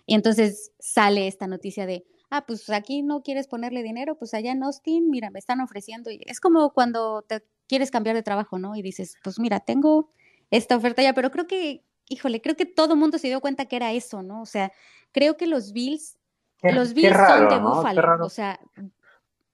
Y 0.06 0.16
entonces 0.16 0.72
sale 0.80 1.28
esta 1.28 1.48
noticia 1.48 1.86
de, 1.86 2.06
ah, 2.30 2.46
pues 2.46 2.70
aquí 2.70 3.04
no 3.04 3.22
quieres 3.22 3.48
ponerle 3.48 3.84
dinero, 3.84 4.18
pues 4.18 4.34
allá 4.34 4.52
en 4.52 4.64
Austin, 4.64 5.10
mira, 5.10 5.30
me 5.30 5.40
están 5.40 5.60
ofreciendo. 5.62 6.10
Y 6.10 6.22
es 6.26 6.40
como 6.40 6.72
cuando 6.74 7.24
te 7.24 7.44
quieres 7.68 7.92
cambiar 7.92 8.16
de 8.16 8.24
trabajo, 8.24 8.58
¿no? 8.60 8.76
Y 8.76 8.82
dices, 8.82 9.16
pues 9.24 9.40
mira, 9.40 9.60
tengo 9.60 10.12
esta 10.52 10.78
oferta 10.78 11.02
ya, 11.02 11.14
pero 11.14 11.32
creo 11.32 11.48
que, 11.48 11.84
híjole, 12.08 12.42
creo 12.42 12.56
que 12.56 12.66
todo 12.66 12.94
el 12.94 13.00
mundo 13.00 13.18
se 13.18 13.28
dio 13.28 13.42
cuenta 13.42 13.66
que 13.66 13.76
era 13.76 13.92
eso, 13.92 14.24
¿no? 14.24 14.42
O 14.42 14.46
sea, 14.46 14.72
creo 15.12 15.38
que 15.38 15.48
los 15.48 15.74
Bills, 15.74 16.18
Qué, 16.58 16.72
los 16.72 16.94
Bills 16.94 17.16
son 17.16 17.50
de 17.50 17.60
¿no? 17.60 17.84
Raro. 17.84 18.26
o 18.26 18.30
sea, 18.30 18.60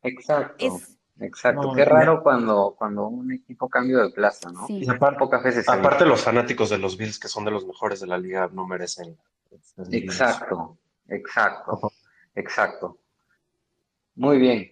Exacto, 0.03 0.65
es, 0.65 0.97
exacto. 1.19 1.61
No, 1.69 1.73
Qué 1.73 1.85
raro 1.85 2.21
cuando, 2.21 2.75
cuando 2.77 3.07
un 3.07 3.31
equipo 3.31 3.69
cambia 3.69 3.99
de 3.99 4.09
plaza, 4.09 4.51
¿no? 4.51 4.67
sí. 4.67 4.83
Y 4.83 4.89
aparte, 4.89 5.19
Pocas 5.19 5.43
veces 5.43 5.67
aparte 5.67 6.05
los 6.05 6.21
fanáticos 6.21 6.69
de 6.69 6.77
los 6.77 6.97
Bills, 6.97 7.19
que 7.19 7.27
son 7.27 7.45
de 7.45 7.51
los 7.51 7.65
mejores 7.65 8.01
de 8.01 8.07
la 8.07 8.17
liga, 8.17 8.49
no 8.51 8.67
merecen. 8.67 9.17
Exacto, 9.91 10.77
exacto, 11.07 11.91
exacto. 12.35 12.97
Muy 14.15 14.37
bien. 14.37 14.71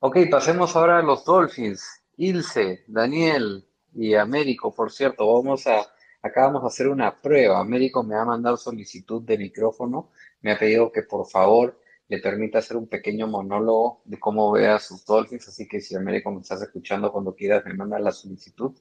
Ok, 0.00 0.18
pasemos 0.30 0.76
ahora 0.76 0.98
a 0.98 1.02
los 1.02 1.24
Dolphins. 1.24 2.02
Ilse, 2.18 2.84
Daniel 2.86 3.65
y 3.96 4.14
Américo, 4.14 4.74
por 4.74 4.92
cierto, 4.92 5.32
vamos 5.32 5.66
a, 5.66 5.80
acá 6.22 6.46
vamos 6.46 6.64
a 6.64 6.66
hacer 6.66 6.88
una 6.88 7.16
prueba. 7.16 7.60
Américo 7.60 8.02
me 8.02 8.14
va 8.14 8.22
a 8.22 8.26
mandar 8.26 8.58
solicitud 8.58 9.22
de 9.22 9.38
micrófono. 9.38 10.10
Me 10.42 10.52
ha 10.52 10.58
pedido 10.58 10.92
que 10.92 11.02
por 11.02 11.26
favor 11.26 11.80
le 12.08 12.18
permita 12.18 12.58
hacer 12.58 12.76
un 12.76 12.86
pequeño 12.88 13.26
monólogo 13.26 14.02
de 14.04 14.18
cómo 14.18 14.52
ve 14.52 14.68
a 14.68 14.78
sus 14.78 15.04
Dolphins, 15.04 15.48
así 15.48 15.66
que 15.66 15.80
si 15.80 15.96
Américo 15.96 16.30
me 16.30 16.40
estás 16.40 16.62
escuchando 16.62 17.10
cuando 17.10 17.34
quieras 17.34 17.64
me 17.64 17.74
manda 17.74 17.98
la 17.98 18.12
solicitud. 18.12 18.72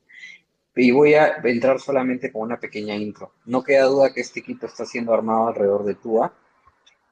Y 0.75 0.91
voy 0.91 1.13
a 1.13 1.37
entrar 1.43 1.79
solamente 1.79 2.31
con 2.31 2.41
una 2.41 2.59
pequeña 2.59 2.93
intro. 2.95 3.35
No 3.45 3.63
queda 3.63 3.85
duda 3.85 4.13
que 4.13 4.19
este 4.19 4.41
equipo 4.41 4.65
está 4.65 4.85
siendo 4.85 5.13
armado 5.13 5.47
alrededor 5.47 5.85
de 5.85 5.95
Tua. 5.95 6.33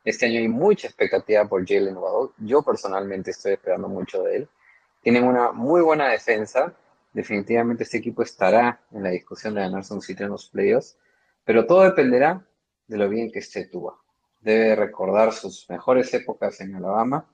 Este 0.03 0.25
año 0.25 0.39
hay 0.39 0.49
mucha 0.49 0.87
expectativa 0.87 1.47
por 1.47 1.65
Jalen 1.65 1.95
Waddle. 1.95 2.33
Yo 2.39 2.61
personalmente 2.61 3.31
estoy 3.31 3.53
esperando 3.53 3.87
mucho 3.87 4.23
de 4.23 4.35
él. 4.35 4.49
Tienen 5.01 5.23
una 5.23 5.53
muy 5.53 5.81
buena 5.81 6.09
defensa. 6.09 6.75
Definitivamente 7.13 7.83
este 7.83 7.97
equipo 7.97 8.23
estará 8.23 8.81
en 8.91 9.03
la 9.03 9.09
discusión 9.09 9.55
de 9.55 9.61
ganarse 9.61 9.93
un 9.93 10.01
sitio 10.01 10.25
en 10.25 10.31
los 10.31 10.49
playoffs. 10.49 10.97
Pero 11.43 11.65
todo 11.65 11.83
dependerá 11.83 12.45
de 12.87 12.97
lo 12.97 13.09
bien 13.09 13.31
que 13.31 13.39
esté 13.39 13.67
Tua. 13.67 13.99
Debe 14.41 14.75
recordar 14.75 15.31
sus 15.31 15.69
mejores 15.69 16.13
épocas 16.13 16.59
en 16.61 16.75
Alabama 16.75 17.27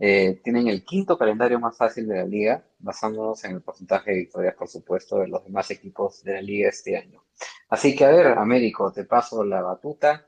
eh, 0.00 0.40
tienen 0.44 0.68
el 0.68 0.84
quinto 0.84 1.18
calendario 1.18 1.58
más 1.58 1.76
fácil 1.76 2.06
de 2.06 2.16
la 2.18 2.24
liga, 2.24 2.64
basándonos 2.78 3.42
en 3.44 3.56
el 3.56 3.62
porcentaje 3.62 4.12
de 4.12 4.18
victorias, 4.18 4.54
por 4.54 4.68
supuesto, 4.68 5.18
de 5.18 5.28
los 5.28 5.42
demás 5.44 5.70
equipos 5.72 6.22
de 6.22 6.34
la 6.34 6.42
liga 6.42 6.68
este 6.68 6.96
año. 6.96 7.24
Así 7.68 7.96
que, 7.96 8.04
a 8.04 8.10
ver, 8.10 8.26
Américo, 8.38 8.92
te 8.92 9.04
paso 9.04 9.44
la 9.44 9.60
batuta. 9.60 10.26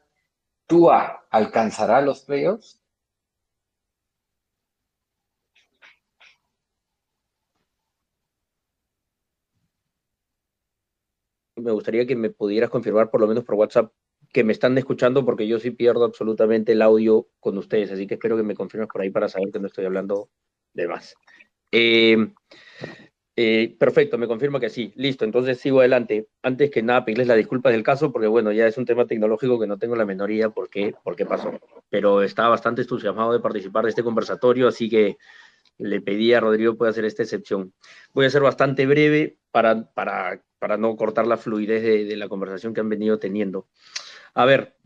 ¿Tua 0.66 1.26
alcanzará 1.30 2.00
los 2.00 2.22
playoffs? 2.22 2.79
Me 11.60 11.72
gustaría 11.72 12.06
que 12.06 12.16
me 12.16 12.30
pudieras 12.30 12.70
confirmar, 12.70 13.10
por 13.10 13.20
lo 13.20 13.26
menos 13.26 13.44
por 13.44 13.54
WhatsApp, 13.56 13.92
que 14.32 14.44
me 14.44 14.52
están 14.52 14.76
escuchando 14.78 15.24
porque 15.24 15.46
yo 15.46 15.58
sí 15.58 15.70
pierdo 15.70 16.04
absolutamente 16.04 16.72
el 16.72 16.82
audio 16.82 17.28
con 17.40 17.58
ustedes, 17.58 17.90
así 17.90 18.06
que 18.06 18.14
espero 18.14 18.36
que 18.36 18.42
me 18.42 18.54
confirmes 18.54 18.88
por 18.88 19.00
ahí 19.02 19.10
para 19.10 19.28
saber 19.28 19.50
que 19.50 19.58
no 19.58 19.66
estoy 19.66 19.86
hablando 19.86 20.28
de 20.72 20.88
más. 20.88 21.14
Eh, 21.72 22.32
eh, 23.36 23.74
perfecto, 23.78 24.18
me 24.18 24.26
confirma 24.26 24.60
que 24.60 24.68
sí. 24.68 24.92
Listo, 24.96 25.24
entonces 25.24 25.58
sigo 25.58 25.80
adelante. 25.80 26.28
Antes 26.42 26.70
que 26.70 26.82
nada, 26.82 27.04
pedirles 27.04 27.26
la 27.26 27.36
disculpa 27.36 27.70
del 27.70 27.82
caso 27.82 28.12
porque, 28.12 28.26
bueno, 28.26 28.52
ya 28.52 28.66
es 28.66 28.76
un 28.76 28.84
tema 28.84 29.06
tecnológico 29.06 29.58
que 29.58 29.66
no 29.66 29.78
tengo 29.78 29.96
la 29.96 30.04
menor 30.04 30.30
idea 30.30 30.50
por 30.50 30.68
qué, 30.68 30.94
por 31.02 31.16
qué 31.16 31.24
pasó. 31.24 31.58
Pero 31.88 32.22
estaba 32.22 32.50
bastante 32.50 32.82
entusiasmado 32.82 33.32
de 33.32 33.40
participar 33.40 33.84
de 33.84 33.90
este 33.90 34.02
conversatorio, 34.02 34.68
así 34.68 34.90
que 34.90 35.16
le 35.80 36.00
pedí 36.00 36.32
a 36.32 36.40
Rodrigo 36.40 36.76
puede 36.76 36.90
hacer 36.90 37.04
esta 37.04 37.22
excepción. 37.22 37.72
Voy 38.12 38.26
a 38.26 38.30
ser 38.30 38.42
bastante 38.42 38.86
breve 38.86 39.38
para, 39.50 39.90
para, 39.92 40.42
para 40.58 40.76
no 40.76 40.96
cortar 40.96 41.26
la 41.26 41.36
fluidez 41.36 41.82
de, 41.82 42.04
de 42.04 42.16
la 42.16 42.28
conversación 42.28 42.74
que 42.74 42.80
han 42.80 42.88
venido 42.88 43.18
teniendo. 43.18 43.68
A 44.34 44.44
ver, 44.44 44.76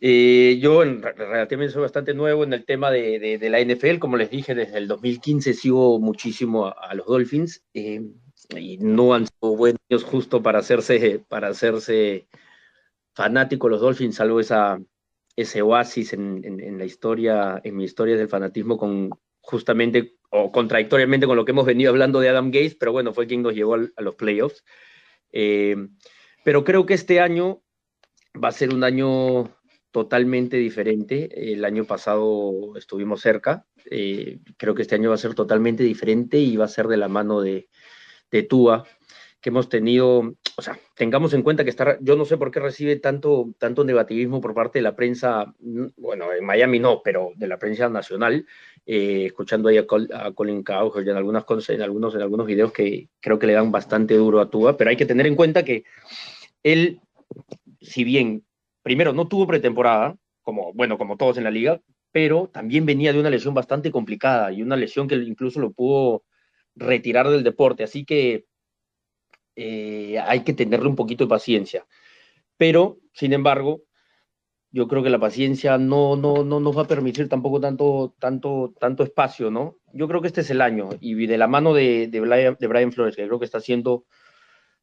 eh, 0.00 0.58
yo 0.60 0.82
en, 0.82 1.02
relativamente 1.02 1.72
soy 1.72 1.82
bastante 1.82 2.12
nuevo 2.12 2.44
en 2.44 2.52
el 2.52 2.64
tema 2.64 2.90
de, 2.90 3.38
la 3.40 3.60
NFL, 3.60 3.98
como 3.98 4.16
les 4.16 4.30
dije, 4.30 4.54
desde 4.54 4.78
el 4.78 4.86
2015 4.88 5.54
sigo 5.54 5.98
muchísimo 5.98 6.66
a, 6.66 6.94
los 6.94 7.06
Dolphins 7.06 7.64
eh, 7.72 8.02
y 8.54 8.76
no 8.78 9.14
han 9.14 9.26
sido 9.26 9.56
buenos 9.56 10.04
justo 10.04 10.42
para 10.42 10.58
hacerse, 10.58 11.24
para 11.26 11.48
hacerse 11.48 12.28
fanático 13.14 13.68
los 13.68 13.80
Dolphins, 13.80 14.16
salvo 14.16 14.40
esa, 14.40 14.78
ese 15.36 15.62
oasis 15.62 16.12
en, 16.12 16.78
la 16.78 16.84
historia, 16.84 17.60
en 17.64 17.76
mi 17.76 17.84
historia 17.84 18.16
del 18.16 18.28
fanatismo 18.28 18.76
con 18.76 19.10
justamente 19.40 20.16
o 20.36 20.50
contradictoriamente 20.50 21.26
con 21.26 21.36
lo 21.36 21.44
que 21.44 21.52
hemos 21.52 21.64
venido 21.64 21.90
hablando 21.90 22.18
de 22.18 22.28
Adam 22.28 22.50
Gates, 22.50 22.74
pero 22.74 22.90
bueno, 22.90 23.12
fue 23.12 23.28
quien 23.28 23.42
nos 23.42 23.54
llevó 23.54 23.74
a 23.74 24.02
los 24.02 24.16
playoffs. 24.16 24.64
Eh, 25.30 25.76
pero 26.42 26.64
creo 26.64 26.86
que 26.86 26.94
este 26.94 27.20
año 27.20 27.62
va 28.42 28.48
a 28.48 28.52
ser 28.52 28.74
un 28.74 28.82
año 28.82 29.56
totalmente 29.92 30.56
diferente. 30.56 31.52
El 31.52 31.64
año 31.64 31.84
pasado 31.84 32.76
estuvimos 32.76 33.20
cerca. 33.20 33.64
Eh, 33.88 34.40
creo 34.56 34.74
que 34.74 34.82
este 34.82 34.96
año 34.96 35.10
va 35.10 35.14
a 35.14 35.18
ser 35.18 35.34
totalmente 35.34 35.84
diferente 35.84 36.38
y 36.38 36.56
va 36.56 36.64
a 36.64 36.68
ser 36.68 36.88
de 36.88 36.96
la 36.96 37.06
mano 37.06 37.40
de, 37.40 37.68
de 38.32 38.42
Tua, 38.42 38.84
que 39.40 39.50
hemos 39.50 39.68
tenido, 39.68 40.34
o 40.56 40.62
sea, 40.62 40.78
tengamos 40.94 41.34
en 41.34 41.42
cuenta 41.42 41.64
que 41.64 41.70
está, 41.70 41.98
yo 42.00 42.16
no 42.16 42.24
sé 42.24 42.36
por 42.36 42.50
qué 42.50 42.60
recibe 42.60 42.96
tanto, 42.96 43.54
tanto 43.58 43.84
negativismo 43.84 44.40
por 44.40 44.54
parte 44.54 44.78
de 44.78 44.82
la 44.82 44.94
prensa, 44.94 45.54
mm, 45.60 45.86
bueno, 45.96 46.32
en 46.32 46.44
Miami 46.44 46.78
no, 46.78 47.02
pero 47.02 47.32
de 47.36 47.48
la 47.48 47.58
prensa 47.58 47.88
nacional, 47.88 48.46
eh, 48.86 49.24
escuchando 49.26 49.68
ahí 49.68 49.78
a, 49.78 49.86
Colin 49.86 50.62
Cowherd 50.62 51.08
en, 51.08 51.16
algunas, 51.16 51.44
en, 51.68 51.82
algunos, 51.82 52.14
en 52.14 52.22
algunos 52.22 52.46
videos 52.46 52.72
que 52.72 53.08
creo 53.20 53.38
que 53.38 53.46
le 53.46 53.54
dan 53.54 53.72
bastante 53.72 54.14
duro 54.14 54.40
a 54.40 54.50
Tua, 54.50 54.76
pero 54.76 54.90
hay 54.90 54.96
que 54.96 55.06
tener 55.06 55.26
en 55.26 55.36
cuenta 55.36 55.64
que 55.64 55.84
él 56.62 57.00
si 57.80 58.04
bien 58.04 58.44
primero 58.82 59.12
no 59.12 59.28
tuvo 59.28 59.46
pretemporada, 59.46 60.16
como, 60.42 60.72
bueno, 60.72 60.98
como 60.98 61.16
todos 61.16 61.38
en 61.38 61.44
la 61.44 61.50
liga, 61.50 61.80
pero 62.12 62.48
también 62.52 62.86
venía 62.86 63.12
de 63.12 63.20
una 63.20 63.30
lesión 63.30 63.54
bastante 63.54 63.90
complicada 63.90 64.52
y 64.52 64.62
una 64.62 64.76
lesión 64.76 65.08
que 65.08 65.16
incluso 65.16 65.60
lo 65.60 65.72
pudo 65.72 66.24
retirar 66.74 67.28
del 67.28 67.44
deporte. 67.44 67.82
Así 67.82 68.04
que 68.04 68.46
eh, 69.56 70.18
hay 70.18 70.40
que 70.44 70.52
tenerle 70.52 70.88
un 70.88 70.96
poquito 70.96 71.24
de 71.24 71.30
paciencia. 71.30 71.86
Pero, 72.56 72.98
sin 73.12 73.32
embargo, 73.32 73.82
yo 74.74 74.88
creo 74.88 75.04
que 75.04 75.10
la 75.10 75.20
paciencia 75.20 75.78
no, 75.78 76.16
no, 76.16 76.42
no 76.42 76.58
nos 76.58 76.76
va 76.76 76.82
a 76.82 76.88
permitir 76.88 77.28
tampoco 77.28 77.60
tanto, 77.60 78.16
tanto, 78.18 78.74
tanto 78.80 79.04
espacio, 79.04 79.48
¿no? 79.48 79.76
Yo 79.92 80.08
creo 80.08 80.20
que 80.20 80.26
este 80.26 80.40
es 80.40 80.50
el 80.50 80.60
año 80.60 80.88
y 81.00 81.14
de 81.26 81.38
la 81.38 81.46
mano 81.46 81.72
de, 81.74 82.08
Brian, 82.58 82.92
Flores, 82.92 83.14
que 83.14 83.24
creo 83.24 83.38
que 83.38 83.44
está 83.44 83.58
haciendo 83.58 84.04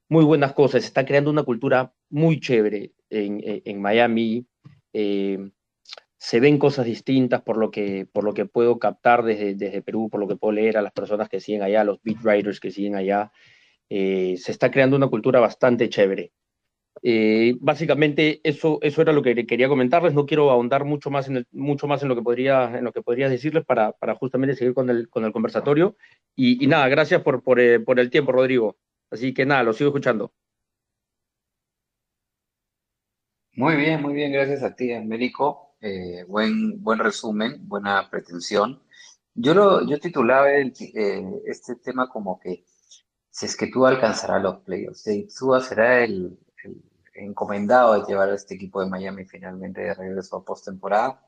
muy 0.07 0.23
buenas 0.23 0.53
cosas, 0.53 0.85
está 0.85 1.05
creando 1.05 1.29
una 1.29 1.43
cultura 1.43 1.93
muy 2.09 2.39
chévere 2.39 2.93
en, 3.09 3.81
Miami. 3.81 4.45
Eh, 4.93 5.51
se 6.17 6.39
ven 6.39 6.57
cosas 6.57 6.85
distintas 6.85 7.41
por 7.41 7.57
lo 7.57 7.69
que, 7.69 8.05
por 8.05 8.23
lo 8.23 8.33
que 8.33 8.45
puedo 8.45 8.79
captar 8.79 9.23
desde, 9.23 9.55
desde 9.55 9.81
Perú, 9.81 10.09
por 10.09 10.21
lo 10.21 10.27
que 10.29 10.37
puedo 10.37 10.53
leer 10.53 10.77
a 10.77 10.81
las 10.81 10.93
personas 10.93 11.27
que 11.27 11.41
siguen 11.41 11.63
allá, 11.63 11.83
los 11.83 12.01
beat 12.01 12.23
writers 12.23 12.61
que 12.61 12.71
siguen 12.71 12.95
allá. 12.95 13.33
Eh, 13.93 14.37
se 14.37 14.53
está 14.53 14.71
creando 14.71 14.95
una 14.95 15.09
cultura 15.09 15.41
bastante 15.41 15.89
chévere. 15.89 16.31
Eh, 17.03 17.55
básicamente 17.59 18.39
eso, 18.45 18.79
eso 18.81 19.01
era 19.01 19.11
lo 19.11 19.21
que 19.21 19.45
quería 19.45 19.67
comentarles. 19.67 20.13
No 20.13 20.25
quiero 20.25 20.49
ahondar 20.49 20.85
mucho 20.85 21.11
más 21.11 21.27
en, 21.27 21.45
mucho 21.51 21.87
más 21.87 22.01
en 22.01 22.07
lo 22.07 22.15
que 22.15 22.21
podría, 22.21 22.77
en 22.77 22.85
lo 22.85 22.93
que 22.93 23.01
podría 23.01 23.27
decirles 23.27 23.65
para, 23.65 23.91
para 23.91 24.15
justamente 24.15 24.55
seguir 24.55 24.73
con 24.73 24.89
el, 24.89 25.09
con 25.09 25.25
el 25.25 25.33
conversatorio. 25.33 25.97
Y, 26.37 26.65
nada, 26.67 26.87
gracias 26.87 27.21
por, 27.21 27.43
por, 27.43 27.59
por 27.83 27.99
el 27.99 28.09
tiempo, 28.09 28.31
Rodrigo. 28.31 28.77
Así 29.09 29.33
que 29.33 29.45
nada, 29.45 29.63
lo 29.63 29.73
sigo 29.73 29.89
escuchando. 29.89 30.31
Muy 33.55 33.75
bien, 33.75 34.01
muy 34.01 34.13
bien, 34.13 34.31
gracias 34.31 34.63
a 34.63 34.73
ti, 34.73 34.93
Américo. 34.93 35.75
Eh, 35.81 36.23
buen, 36.29 36.81
buen 36.81 36.99
resumen, 36.99 37.67
buena 37.67 38.09
pretensión. 38.09 38.81
Yo, 39.33 39.53
lo, 39.53 39.85
yo 39.85 39.99
titulaba 39.99 40.49
eh, 40.53 40.71
este 41.45 41.75
tema 41.75 42.07
como 42.07 42.39
que 42.39 42.63
si 43.31 43.45
es 43.45 43.55
que 43.55 43.67
tú 43.67 43.85
alcanzarás 43.85 44.43
los 44.43 44.57
playoffs, 44.59 45.03
si 45.03 45.27
tú 45.27 45.59
será 45.61 46.03
el, 46.03 46.37
encomendado 47.13 47.93
de 47.93 48.05
llevar 48.05 48.29
a 48.29 48.35
este 48.35 48.55
equipo 48.55 48.81
de 48.81 48.89
Miami 48.89 49.25
finalmente 49.25 49.81
de 49.81 49.93
regreso 49.93 50.37
a 50.37 50.45
postemporada, 50.45 51.21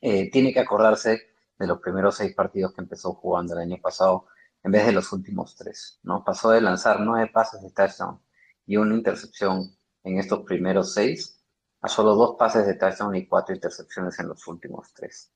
eh, 0.00 0.30
tiene 0.30 0.52
que 0.52 0.60
acordarse 0.60 1.20
de 1.58 1.66
los 1.66 1.80
primeros 1.80 2.16
seis 2.16 2.34
partidos 2.34 2.72
que 2.72 2.80
empezó 2.80 3.14
jugando 3.14 3.54
el 3.54 3.60
año 3.60 3.78
pasado 3.80 4.26
en 4.62 4.72
vez 4.72 4.86
de 4.86 4.92
los 4.92 5.12
últimos 5.12 5.56
tres, 5.56 6.00
¿no? 6.02 6.24
Pasó 6.24 6.50
de 6.50 6.60
lanzar 6.60 7.00
nueve 7.00 7.30
pases 7.32 7.62
de 7.62 7.70
touchdown 7.70 8.20
y 8.66 8.76
una 8.76 8.94
intercepción 8.94 9.76
en 10.04 10.18
estos 10.18 10.40
primeros 10.44 10.94
seis 10.94 11.40
a 11.80 11.88
solo 11.88 12.14
dos 12.14 12.36
pases 12.38 12.66
de 12.66 12.74
touchdown 12.74 13.14
y 13.16 13.26
cuatro 13.26 13.54
intercepciones 13.54 14.18
en 14.18 14.28
los 14.28 14.46
últimos 14.46 14.92
tres. 14.94 15.32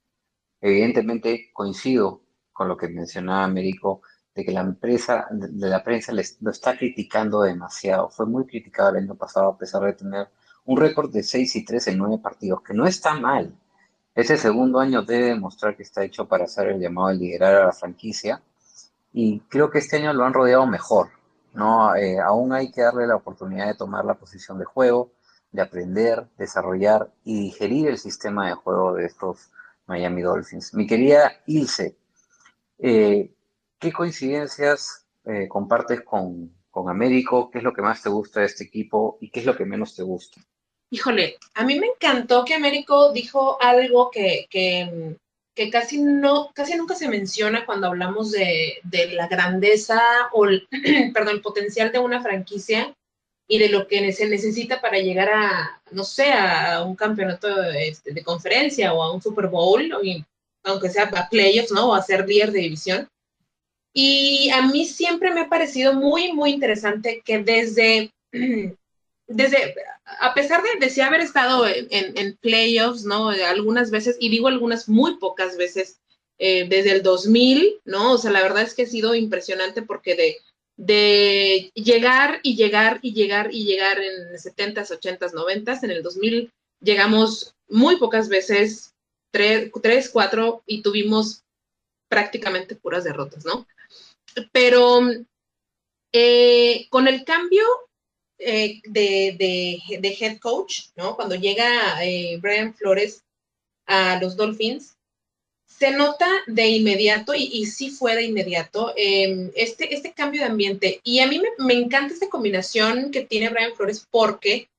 Evidentemente 0.60 1.50
coincido 1.52 2.22
con 2.52 2.68
lo 2.68 2.76
que 2.76 2.88
mencionaba 2.88 3.44
Américo 3.44 4.02
de 4.36 4.44
que 4.44 4.52
la 4.52 4.60
empresa, 4.60 5.26
de 5.30 5.68
la 5.68 5.82
prensa 5.82 6.12
lo 6.12 6.50
está 6.50 6.76
criticando 6.76 7.40
demasiado. 7.40 8.10
Fue 8.10 8.26
muy 8.26 8.44
criticado 8.44 8.90
el 8.90 9.04
año 9.04 9.14
pasado 9.14 9.48
a 9.48 9.58
pesar 9.58 9.82
de 9.82 9.94
tener 9.94 10.28
un 10.66 10.76
récord 10.76 11.10
de 11.10 11.22
6 11.22 11.56
y 11.56 11.64
3 11.64 11.88
en 11.88 11.98
9 11.98 12.18
partidos, 12.22 12.60
que 12.62 12.74
no 12.74 12.86
está 12.86 13.14
mal. 13.14 13.56
Ese 14.14 14.36
segundo 14.36 14.78
año 14.78 15.02
debe 15.02 15.28
demostrar 15.28 15.74
que 15.74 15.84
está 15.84 16.04
hecho 16.04 16.28
para 16.28 16.44
hacer 16.44 16.68
el 16.68 16.80
llamado 16.80 17.08
de 17.08 17.14
liderar 17.14 17.54
a 17.54 17.66
la 17.66 17.72
franquicia 17.72 18.42
y 19.12 19.40
creo 19.48 19.70
que 19.70 19.78
este 19.78 19.96
año 19.96 20.12
lo 20.12 20.24
han 20.24 20.34
rodeado 20.34 20.66
mejor. 20.66 21.08
¿no? 21.54 21.94
Eh, 21.96 22.18
aún 22.20 22.52
hay 22.52 22.70
que 22.70 22.82
darle 22.82 23.06
la 23.06 23.16
oportunidad 23.16 23.68
de 23.68 23.74
tomar 23.74 24.04
la 24.04 24.14
posición 24.14 24.58
de 24.58 24.66
juego, 24.66 25.12
de 25.50 25.62
aprender, 25.62 26.26
desarrollar 26.36 27.10
y 27.24 27.40
digerir 27.40 27.88
el 27.88 27.96
sistema 27.96 28.48
de 28.48 28.54
juego 28.54 28.92
de 28.92 29.06
estos 29.06 29.50
Miami 29.86 30.20
Dolphins. 30.20 30.74
Mi 30.74 30.86
querida 30.86 31.32
Ilse, 31.46 31.96
eh, 32.78 33.32
¿qué 33.78 33.92
coincidencias 33.92 35.06
eh, 35.24 35.48
compartes 35.48 36.02
con, 36.02 36.52
con 36.70 36.88
Américo? 36.88 37.50
¿Qué 37.50 37.58
es 37.58 37.64
lo 37.64 37.72
que 37.72 37.82
más 37.82 38.02
te 38.02 38.08
gusta 38.08 38.40
de 38.40 38.46
este 38.46 38.64
equipo 38.64 39.18
y 39.20 39.30
qué 39.30 39.40
es 39.40 39.46
lo 39.46 39.56
que 39.56 39.64
menos 39.64 39.94
te 39.94 40.02
gusta? 40.02 40.40
Híjole, 40.90 41.36
a 41.54 41.64
mí 41.64 41.78
me 41.78 41.88
encantó 41.88 42.44
que 42.44 42.54
Américo 42.54 43.12
dijo 43.12 43.60
algo 43.60 44.10
que, 44.10 44.46
que, 44.48 45.16
que 45.54 45.70
casi 45.70 46.00
no, 46.00 46.52
casi 46.54 46.76
nunca 46.76 46.94
se 46.94 47.08
menciona 47.08 47.66
cuando 47.66 47.88
hablamos 47.88 48.30
de, 48.30 48.80
la 49.12 49.26
grandeza 49.26 50.00
o 50.32 50.46
el, 50.46 50.68
perdón, 51.12 51.34
el 51.34 51.42
potencial 51.42 51.90
de 51.90 51.98
una 51.98 52.22
franquicia, 52.22 52.94
y 53.48 53.58
de 53.58 53.68
lo 53.68 53.86
que 53.86 54.12
se 54.12 54.28
necesita 54.28 54.80
para 54.80 54.98
llegar 54.98 55.28
a, 55.30 55.80
no 55.92 56.04
sé, 56.04 56.32
a 56.32 56.82
un 56.82 56.96
campeonato 56.96 57.62
este, 57.62 58.12
de, 58.12 58.24
conferencia 58.24 58.92
o 58.92 59.02
a 59.02 59.12
un 59.12 59.22
Super 59.22 59.46
Bowl, 59.46 59.92
aunque 60.64 60.90
sea 60.90 61.04
a 61.04 61.28
playoffs, 61.28 61.70
¿no? 61.70 61.90
O 61.90 61.94
a 61.94 62.02
ser 62.02 62.28
líder 62.28 62.50
de 62.50 62.60
división. 62.60 63.08
Y 63.98 64.50
a 64.50 64.60
mí 64.60 64.84
siempre 64.84 65.30
me 65.30 65.40
ha 65.40 65.48
parecido 65.48 65.94
muy, 65.94 66.30
muy 66.30 66.50
interesante 66.50 67.22
que 67.24 67.38
desde, 67.38 68.12
desde 69.26 69.74
a 70.20 70.34
pesar 70.34 70.62
de, 70.62 70.86
de 70.86 71.02
haber 71.02 71.22
estado 71.22 71.66
en, 71.66 72.36
playoffs, 72.36 73.04
¿no? 73.04 73.30
Algunas 73.30 73.90
veces, 73.90 74.18
y 74.20 74.28
digo 74.28 74.48
algunas 74.48 74.86
muy 74.86 75.16
pocas 75.16 75.56
veces, 75.56 75.98
eh, 76.38 76.68
desde 76.68 76.92
el 76.92 77.02
2000, 77.02 77.80
¿no? 77.86 78.12
O 78.12 78.18
sea, 78.18 78.30
la 78.32 78.42
verdad 78.42 78.64
es 78.64 78.74
que 78.74 78.82
ha 78.82 78.86
sido 78.86 79.14
impresionante 79.14 79.80
porque 79.80 80.14
de, 80.14 80.36
de 80.76 81.72
llegar 81.74 82.40
y 82.42 82.54
llegar 82.54 82.98
y 83.00 83.14
llegar 83.14 83.48
y 83.50 83.64
llegar 83.64 83.98
en 83.98 84.36
70s, 84.36 84.90
80s, 84.90 85.32
90s, 85.32 85.84
en 85.84 85.90
el 85.90 86.02
2000 86.02 86.52
llegamos 86.80 87.54
muy 87.66 87.96
pocas 87.96 88.28
veces, 88.28 88.92
tres, 89.30 89.70
tres 89.82 90.10
cuatro, 90.10 90.62
y 90.66 90.82
tuvimos 90.82 91.44
prácticamente 92.10 92.76
puras 92.76 93.04
derrotas, 93.04 93.46
¿no? 93.46 93.66
Pero 94.52 95.00
eh, 96.12 96.86
con 96.90 97.08
el 97.08 97.24
cambio 97.24 97.64
eh, 98.38 98.80
de, 98.84 100.16
head 100.18 100.38
coach, 100.38 100.88
¿no? 100.94 101.16
Cuando 101.16 101.34
llega 101.34 102.04
eh, 102.04 102.38
Brian 102.40 102.74
Flores 102.74 103.22
a 103.86 104.18
los 104.20 104.36
Dolphins, 104.36 104.96
se 105.66 105.90
nota 105.90 106.26
de 106.46 106.68
inmediato, 106.68 107.34
y, 107.34 107.66
sí 107.66 107.90
fue 107.90 108.16
de 108.16 108.24
inmediato, 108.24 108.94
em, 108.96 109.50
este, 109.54 109.94
este 109.94 110.12
cambio 110.12 110.40
de 110.40 110.48
ambiente. 110.48 111.00
Y 111.04 111.20
a 111.20 111.26
mí 111.26 111.38
me, 111.38 111.48
me, 111.58 111.74
encanta 111.74 112.14
esta 112.14 112.30
combinación 112.30 113.10
que 113.10 113.26
tiene 113.26 113.50
Brian 113.50 113.74
Flores 113.74 114.06
porque 114.10 114.70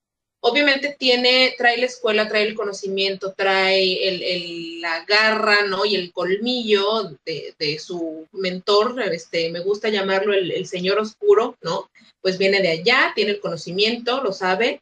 obviamente 0.41 0.95
tiene, 0.97 1.55
trae 1.57 1.77
la 1.77 1.85
escuela, 1.85 2.27
trae 2.27 2.43
el 2.43 2.55
conocimiento, 2.55 3.33
trae 3.33 4.07
el, 4.07 4.81
la 4.81 5.03
garra, 5.05 5.65
¿no? 5.67 5.85
Y 5.85 5.95
el 5.95 6.11
colmillo 6.11 7.15
de, 7.25 7.53
de, 7.57 7.79
su 7.79 8.27
mentor, 8.31 9.01
este, 9.11 9.49
me 9.49 9.61
gusta 9.61 9.89
llamarlo 9.89 10.33
el, 10.33 10.51
el, 10.51 10.67
señor 10.67 10.99
oscuro, 10.99 11.57
¿no? 11.61 11.89
Pues 12.21 12.38
viene 12.38 12.61
de 12.61 12.69
allá, 12.69 13.11
tiene 13.15 13.31
el 13.31 13.39
conocimiento, 13.39 14.23
lo 14.23 14.31
sabe, 14.31 14.81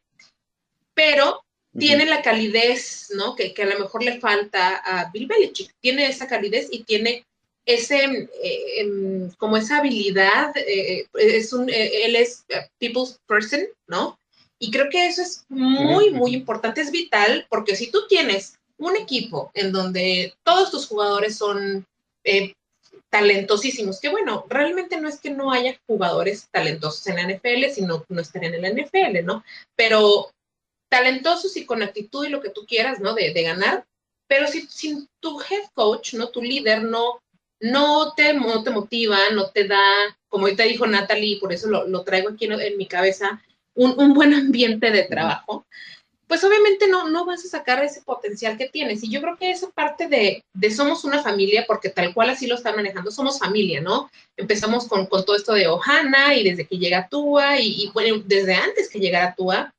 pero 0.94 1.44
tiene 1.78 2.06
la 2.06 2.22
calidez, 2.22 3.12
¿no? 3.16 3.36
Que, 3.36 3.54
que, 3.54 3.64
a 3.64 3.66
lo 3.66 3.80
mejor 3.80 4.04
le 4.04 4.20
falta 4.20 4.78
a 4.78 5.12
Bill 5.12 5.28
Belichick, 5.28 5.74
tiene 5.82 6.08
esa 6.08 6.28
calidez 6.28 6.68
y 6.72 6.84
tiene 6.84 7.26
ese, 7.66 8.30
eh, 8.44 8.80
em, 8.82 9.32
como 9.38 9.58
esa 9.58 9.78
habilidad, 9.78 10.56
eh, 10.56 11.08
es 11.16 11.52
un, 11.52 11.70
eh, 11.70 12.06
él 12.06 12.16
es 12.16 12.46
people's 12.80 13.20
person, 13.28 13.62
¿no? 13.88 14.18
Y 14.66 14.72
creo 14.72 14.90
que 14.90 15.06
eso 15.06 15.22
es 15.22 15.46
muy, 15.48 16.10
muy 16.10 16.34
importante, 16.34 16.82
es 16.82 16.90
vital, 16.90 17.46
porque 17.52 17.76
si 17.76 17.92
tú 17.92 18.08
tienes 18.08 18.58
un 18.80 18.96
equipo 18.96 19.52
en 19.54 19.72
donde 19.72 20.34
todos 20.44 20.72
tus 20.72 20.88
jugadores 20.88 21.38
son 21.38 21.86
eh, 22.24 22.54
talentosísimos, 23.12 24.02
que 24.02 24.10
bueno, 24.10 24.48
realmente 24.50 25.00
no 25.00 25.08
es 25.08 25.20
que 25.20 25.30
no 25.30 25.52
haya 25.52 25.80
jugadores 25.86 26.50
talentosos 26.50 27.06
en 27.06 27.18
la 27.18 27.32
NFL, 27.32 27.72
sino 27.76 28.04
no 28.10 28.22
estén 28.22 28.44
en 28.44 28.60
la 28.60 28.70
NFL, 28.70 29.24
¿no? 29.24 29.44
Pero 29.76 30.32
talentosos 30.90 31.56
y 31.58 31.68
con 31.68 31.84
actitud 31.84 32.26
y 32.26 32.30
lo 32.30 32.42
que 32.42 32.50
tú 32.50 32.66
quieras, 32.66 33.00
¿no? 33.00 33.14
De, 33.14 33.32
ganar, 33.44 33.86
pero 34.28 34.48
si, 34.48 34.62
si, 34.62 35.08
tu 35.20 35.40
head 35.42 35.66
coach, 35.76 36.16
¿no? 36.16 36.30
Tu 36.30 36.42
líder 36.42 36.82
no, 36.82 37.22
no, 37.60 38.14
te, 38.16 38.34
no 38.34 38.64
te 38.64 38.72
motiva, 38.72 39.30
no 39.32 39.52
te 39.52 39.68
da, 39.68 39.84
como 40.28 40.48
te 40.48 40.64
dijo 40.64 40.88
Natalie, 40.88 41.40
por 41.40 41.54
eso 41.54 41.68
lo, 41.68 41.88
lo 41.88 42.04
traigo 42.04 42.30
aquí 42.30 42.46
en 42.46 42.78
mi 42.78 42.88
cabeza, 42.88 43.44
un, 43.76 44.14
buen 44.14 44.34
ambiente 44.34 44.92
de 44.92 45.04
trabajo, 45.04 45.66
pues 46.28 46.44
obviamente 46.44 46.88
no, 46.88 47.08
no 47.10 47.26
vas 47.26 47.46
a 47.46 47.50
sacar 47.50 47.84
ese 47.84 48.02
potencial 48.02 48.58
que 48.58 48.68
tienes. 48.68 49.04
Y 49.04 49.12
yo 49.12 49.22
creo 49.22 49.38
que 49.38 49.52
esa 49.52 49.70
parte 49.70 50.08
de, 50.08 50.44
de, 50.54 50.72
somos 50.72 51.04
una 51.04 51.22
familia, 51.22 51.66
porque 51.68 51.90
tal 51.90 52.14
cual 52.14 52.32
así 52.32 52.48
lo 52.48 52.56
están 52.56 52.76
manejando, 52.76 53.12
somos 53.12 53.38
familia, 53.38 53.82
¿no? 53.82 54.10
Empezamos 54.36 54.88
con, 54.88 55.06
con 55.06 55.24
todo 55.24 55.36
esto 55.36 55.54
de 55.54 55.68
Ohana 55.68 56.34
y 56.34 56.44
desde 56.44 56.66
que 56.66 56.78
llega 56.78 57.08
Tua 57.08 57.60
y, 57.60 57.84
y 57.84 57.92
bueno, 57.92 58.24
desde 58.26 58.56
antes 58.56 58.90
que 58.90 59.00
llegara 59.00 59.36
Tua. 59.36 59.72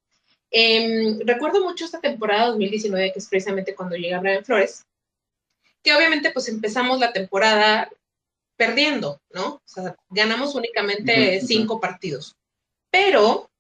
Em, 0.51 1.19
recuerdo 1.27 1.63
mucho 1.65 1.85
esta 1.85 2.01
temporada 2.01 2.47
2019, 2.47 3.13
que 3.13 3.19
es 3.19 3.27
precisamente 3.29 3.75
cuando 3.75 3.97
llega 3.97 4.21
Brian 4.21 4.45
Flores, 4.45 4.85
que 5.83 5.95
obviamente 5.95 6.31
pues 6.31 6.49
empezamos 6.49 7.01
la 7.01 7.13
temporada 7.13 7.91
perdiendo, 8.57 9.21
¿no? 9.33 9.55
O 9.55 9.61
sea, 9.65 9.97
ganamos 10.11 10.55
únicamente 10.55 11.41
cinco 11.41 11.81
partidos. 11.81 12.35
Pero 12.91 13.51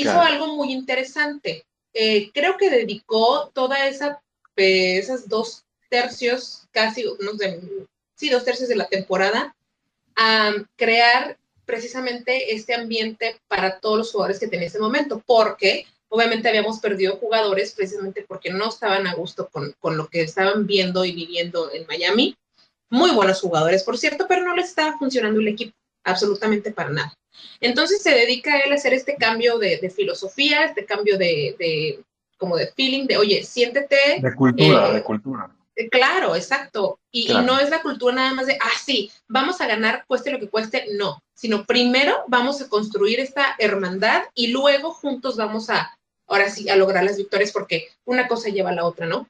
hizo 0.00 0.20
algo 0.20 0.48
muy 0.54 0.72
interesante. 0.72 1.64
Eh, 1.94 2.30
creo 2.32 2.56
que 2.58 2.68
dedicó 2.68 3.50
toda 3.54 3.88
esa, 3.88 4.20
eh, 4.56 4.98
esas 4.98 5.28
dos 5.28 5.64
tercios, 5.88 6.66
casi, 6.70 7.04
no 7.20 7.34
sé, 7.38 7.60
sí, 8.14 8.28
dos 8.28 8.44
tercios 8.44 8.68
de 8.68 8.76
la 8.76 8.88
temporada, 8.88 9.56
a 10.14 10.52
crear 10.76 11.38
precisamente 11.64 12.54
este 12.54 12.74
ambiente 12.74 13.40
para 13.48 13.80
todos 13.80 13.98
los 13.98 14.12
jugadores 14.12 14.38
que 14.38 14.48
tenía 14.48 14.66
ese 14.66 14.78
momento, 14.78 15.22
porque 15.26 15.86
obviamente 16.08 16.48
habíamos 16.48 16.78
perdido 16.78 17.16
jugadores 17.16 17.72
precisamente 17.72 18.24
porque 18.28 18.50
no 18.50 18.68
estaban 18.68 19.06
a 19.06 19.14
gusto 19.14 19.48
con, 19.50 19.74
con, 19.80 19.96
lo 19.96 20.08
que 20.08 20.20
estaban 20.20 20.66
viendo 20.66 21.04
y 21.04 21.12
viviendo 21.12 21.72
en 21.72 21.86
Miami. 21.86 22.36
Muy 22.90 23.12
buenos 23.12 23.40
jugadores, 23.40 23.82
por 23.82 23.96
cierto, 23.96 24.26
pero 24.28 24.44
no 24.44 24.54
les 24.54 24.68
estaba 24.68 24.96
funcionando 24.98 25.40
el 25.40 25.48
equipo, 25.48 25.74
absolutamente 26.04 26.70
para 26.70 26.90
nada. 26.90 27.14
Entonces 27.60 28.02
se 28.02 28.10
dedica 28.10 28.54
a 28.54 28.60
él 28.60 28.72
a 28.72 28.76
hacer 28.76 28.92
este 28.92 29.16
cambio 29.16 29.58
de, 29.58 29.90
filosofía, 29.94 30.64
este 30.64 30.84
cambio 30.84 31.18
de, 31.18 32.00
como 32.36 32.56
de 32.56 32.68
feeling, 32.68 33.06
de, 33.06 33.16
oye, 33.16 33.42
siéntete. 33.44 34.20
De 34.20 34.34
cultura, 34.34 34.90
eh, 34.90 34.94
de 34.94 35.02
cultura. 35.02 35.50
Eh, 35.76 35.88
claro, 35.90 36.34
exacto. 36.34 36.98
Y, 37.10 37.28
no 37.28 37.58
es 37.60 37.70
la 37.70 37.82
cultura 37.82 38.14
nada 38.14 38.34
más 38.34 38.46
de, 38.46 38.54
ah, 38.54 38.78
sí, 38.82 39.10
vamos 39.28 39.60
a 39.60 39.66
ganar, 39.66 40.04
cueste 40.06 40.30
lo 40.30 40.40
que 40.40 40.48
cueste, 40.48 40.86
no, 40.94 41.22
sino 41.34 41.64
primero 41.64 42.24
vamos 42.28 42.60
a 42.62 42.68
construir 42.68 43.20
esta 43.20 43.54
hermandad 43.58 44.22
y 44.34 44.48
luego 44.48 44.90
juntos 44.90 45.36
vamos 45.36 45.68
a, 45.70 45.96
ahora 46.26 46.48
sí, 46.48 46.68
a 46.68 46.76
lograr 46.76 47.04
las 47.04 47.18
victorias 47.18 47.52
porque 47.52 47.88
una 48.04 48.26
cosa 48.26 48.48
lleva 48.48 48.70
a 48.70 48.74
la 48.74 48.86
otra, 48.86 49.06
¿no? 49.06 49.28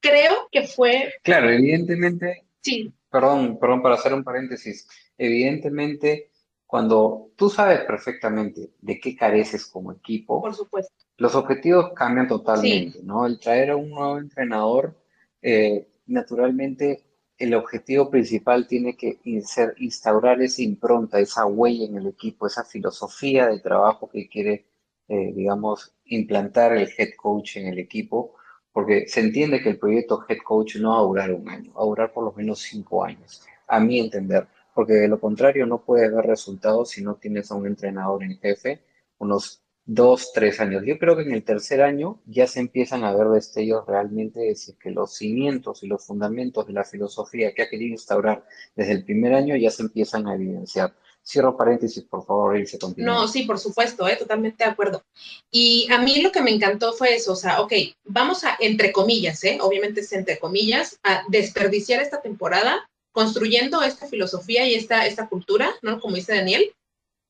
Creo 0.00 0.48
que 0.50 0.66
fue... 0.66 1.12
Claro, 1.22 1.50
evidentemente... 1.50 2.44
Sí. 2.62 2.92
Perdón, 3.10 3.58
perdón, 3.58 3.82
para 3.82 3.94
hacer 3.94 4.12
un 4.12 4.24
paréntesis. 4.24 4.88
Evidentemente, 5.16 6.30
cuando 6.66 7.30
tú 7.36 7.48
sabes 7.48 7.80
perfectamente 7.82 8.70
de 8.80 9.00
qué 9.00 9.16
careces 9.16 9.66
como 9.66 9.92
equipo, 9.92 10.40
por 10.40 10.54
supuesto. 10.54 10.92
los 11.16 11.34
objetivos 11.34 11.92
cambian 11.94 12.26
totalmente, 12.26 13.00
¿no? 13.02 13.24
El 13.26 13.38
traer 13.38 13.70
a 13.70 13.76
un 13.76 13.90
nuevo 13.90 14.18
entrenador, 14.18 14.94
eh, 15.42 15.86
naturalmente 16.06 17.04
el 17.38 17.54
objetivo 17.54 18.10
principal 18.10 18.66
tiene 18.66 18.96
que 18.96 19.20
ser 19.44 19.74
instaurar 19.78 20.40
esa 20.40 20.62
impronta, 20.62 21.20
esa 21.20 21.46
huella 21.46 21.84
en 21.84 21.98
el 21.98 22.06
equipo, 22.06 22.46
esa 22.46 22.64
filosofía 22.64 23.46
de 23.48 23.60
trabajo 23.60 24.08
que 24.08 24.28
quiere, 24.28 24.64
eh, 25.08 25.32
digamos, 25.34 25.94
implantar 26.06 26.76
el 26.76 26.88
head 26.96 27.10
coach 27.16 27.58
en 27.58 27.66
el 27.68 27.78
equipo, 27.78 28.34
porque 28.72 29.06
se 29.06 29.20
entiende 29.20 29.62
que 29.62 29.68
el 29.70 29.78
proyecto 29.78 30.24
head 30.28 30.38
coach 30.44 30.76
no 30.76 30.90
va 30.90 30.98
a 30.98 31.02
durar 31.02 31.32
un 31.32 31.48
año, 31.48 31.72
va 31.74 31.82
a 31.82 31.86
durar 31.86 32.12
por 32.12 32.24
lo 32.24 32.32
menos 32.32 32.60
cinco 32.60 33.04
años, 33.04 33.42
a 33.68 33.80
mi 33.80 34.00
entender 34.00 34.48
porque 34.76 34.92
de 34.92 35.08
lo 35.08 35.18
contrario 35.18 35.64
no 35.64 35.82
puede 35.82 36.04
haber 36.04 36.26
resultados 36.26 36.90
si 36.90 37.02
no 37.02 37.14
tienes 37.14 37.50
a 37.50 37.54
un 37.54 37.66
entrenador 37.66 38.22
en 38.22 38.38
jefe 38.38 38.82
unos 39.16 39.62
dos, 39.86 40.32
tres 40.34 40.60
años. 40.60 40.82
Yo 40.84 40.98
creo 40.98 41.16
que 41.16 41.22
en 41.22 41.32
el 41.32 41.44
tercer 41.44 41.80
año 41.80 42.20
ya 42.26 42.46
se 42.46 42.60
empiezan 42.60 43.02
a 43.02 43.14
ver 43.14 43.28
destellos 43.28 43.86
realmente 43.86 44.40
de 44.40 44.48
decir 44.48 44.76
que 44.78 44.90
los 44.90 45.14
cimientos 45.14 45.82
y 45.82 45.86
los 45.86 46.04
fundamentos 46.04 46.66
de 46.66 46.74
la 46.74 46.84
filosofía 46.84 47.54
que 47.54 47.62
ha 47.62 47.70
querido 47.70 47.92
instaurar 47.92 48.44
desde 48.74 48.92
el 48.92 49.04
primer 49.04 49.32
año 49.32 49.56
ya 49.56 49.70
se 49.70 49.82
empiezan 49.82 50.28
a 50.28 50.34
evidenciar. 50.34 50.94
Cierro 51.24 51.56
paréntesis, 51.56 52.04
por 52.04 52.26
favor, 52.26 52.58
y 52.58 52.66
se 52.66 52.78
continúa. 52.78 53.14
No, 53.14 53.28
sí, 53.28 53.44
por 53.44 53.58
supuesto, 53.58 54.06
¿eh? 54.06 54.16
totalmente 54.16 54.62
de 54.62 54.70
acuerdo. 54.70 55.02
Y 55.50 55.88
a 55.90 55.98
mí 55.98 56.20
lo 56.20 56.30
que 56.30 56.42
me 56.42 56.50
encantó 56.50 56.92
fue 56.92 57.14
eso, 57.14 57.32
o 57.32 57.36
sea, 57.36 57.62
ok, 57.62 57.72
vamos 58.04 58.44
a, 58.44 58.56
entre 58.60 58.92
comillas, 58.92 59.42
¿eh? 59.42 59.56
obviamente 59.62 60.02
es 60.02 60.12
entre 60.12 60.38
comillas, 60.38 61.00
a 61.02 61.22
desperdiciar 61.28 62.02
esta 62.02 62.20
temporada 62.20 62.86
construyendo 63.16 63.82
esta 63.82 64.06
filosofía 64.06 64.68
y 64.68 64.74
esta, 64.74 65.06
esta 65.06 65.26
cultura, 65.26 65.74
¿no? 65.80 65.98
Como 66.00 66.16
dice 66.16 66.34
Daniel. 66.34 66.70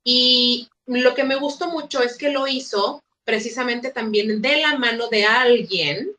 Y 0.03 0.69
lo 0.85 1.15
que 1.15 1.23
me 1.23 1.37
gustó 1.37 1.69
mucho 1.71 2.03
es 2.03 2.19
que 2.19 2.31
lo 2.31 2.49
hizo 2.49 3.05
precisamente 3.25 3.93
también 3.93 4.43
de 4.43 4.57
la 4.57 4.77
mano 4.79 5.07
de 5.07 5.25
alguien 5.25 6.11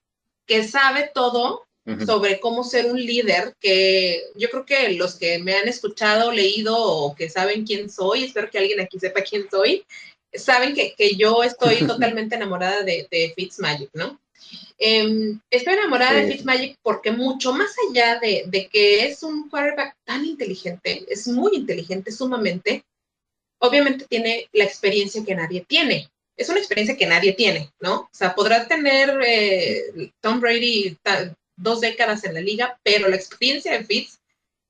que 0.46 0.66
sabe 0.66 1.12
todo 1.14 1.66
sobre 2.06 2.40
cómo 2.40 2.64
ser 2.64 2.86
un 2.86 2.98
líder, 2.98 3.56
que 3.60 4.24
yo 4.36 4.50
creo 4.50 4.66
que 4.66 4.92
los 4.94 5.16
que 5.16 5.40
me 5.40 5.54
han 5.56 5.68
escuchado, 5.68 6.32
leído 6.32 6.78
o 6.78 7.14
que 7.14 7.30
saben 7.30 7.66
quién 7.66 7.90
soy, 7.90 8.24
espero 8.24 8.50
que 8.50 8.60
alguien 8.60 8.80
aquí 8.80 9.00
sepa 9.00 9.22
quién 9.22 9.48
soy, 9.52 9.86
saben 10.34 10.74
que, 10.76 10.94
que 10.98 11.16
yo 11.16 11.44
estoy 11.44 11.76
totalmente 11.88 12.36
enamorada 12.36 12.84
de, 12.84 13.08
de 13.12 13.34
Fitzmagic, 13.36 13.90
¿no? 13.94 14.18
Em, 14.80 15.40
estoy 15.50 15.74
enamorada 15.74 16.14
de 16.14 16.32
Fitzmagic 16.32 16.78
porque 16.84 17.12
mucho 17.12 17.52
más 17.52 17.74
allá 17.90 18.20
de, 18.20 18.70
que 18.72 19.08
es 19.08 19.24
un 19.24 19.50
quarterback 19.50 19.96
tan 20.06 20.24
inteligente, 20.24 21.06
es 21.10 21.28
muy 21.28 21.56
inteligente 21.56 22.12
sumamente, 22.12 22.84
obviamente 23.60 24.06
tiene 24.06 24.48
la 24.54 24.66
experiencia 24.66 25.26
que 25.26 25.34
nadie 25.34 25.66
tiene, 25.68 26.10
es 26.36 26.50
una 26.50 26.60
experiencia 26.60 26.96
que 26.96 27.08
nadie 27.08 27.34
tiene, 27.34 27.72
¿no? 27.80 28.02
O 28.02 28.10
sea, 28.12 28.36
podrá 28.36 28.68
tener 28.68 29.20
eh, 29.26 30.12
Tom 30.22 30.40
Brady 30.40 30.96
dos 31.56 31.82
décadas 31.82 32.24
en 32.24 32.36
la 32.36 32.42
liga, 32.42 32.80
pero 32.84 33.10
la 33.10 33.16
experiencia 33.16 33.72
de 33.72 33.84
Fitz, 33.84 34.20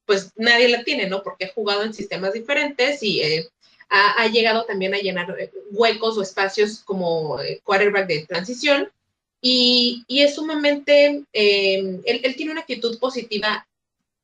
pues 0.05 0.31
nadie 0.37 0.69
la 0.69 0.85
tiene, 0.85 1.07
¿no? 1.09 1.21
Porque 1.21 1.45
ha 1.45 1.53
jugado 1.53 1.83
en 1.83 1.93
sistemas 1.93 2.31
diferentes 2.31 3.03
y 3.03 3.21
eh, 3.21 3.49
ha, 3.89 4.25
llegado 4.27 4.63
también 4.63 4.93
a 4.93 4.99
llenar 4.99 5.35
eh, 5.37 5.51
huecos 5.71 6.17
o 6.17 6.21
espacios 6.21 6.79
como 6.85 7.37
quarterback 7.65 8.07
de 8.07 8.25
transición. 8.25 8.89
Y, 9.41 10.03
es 10.07 10.35
sumamente, 10.35 11.23
él, 11.33 12.01
él 12.05 12.35
tiene 12.35 12.51
una 12.51 12.61
actitud 12.61 12.97
positiva 12.99 13.67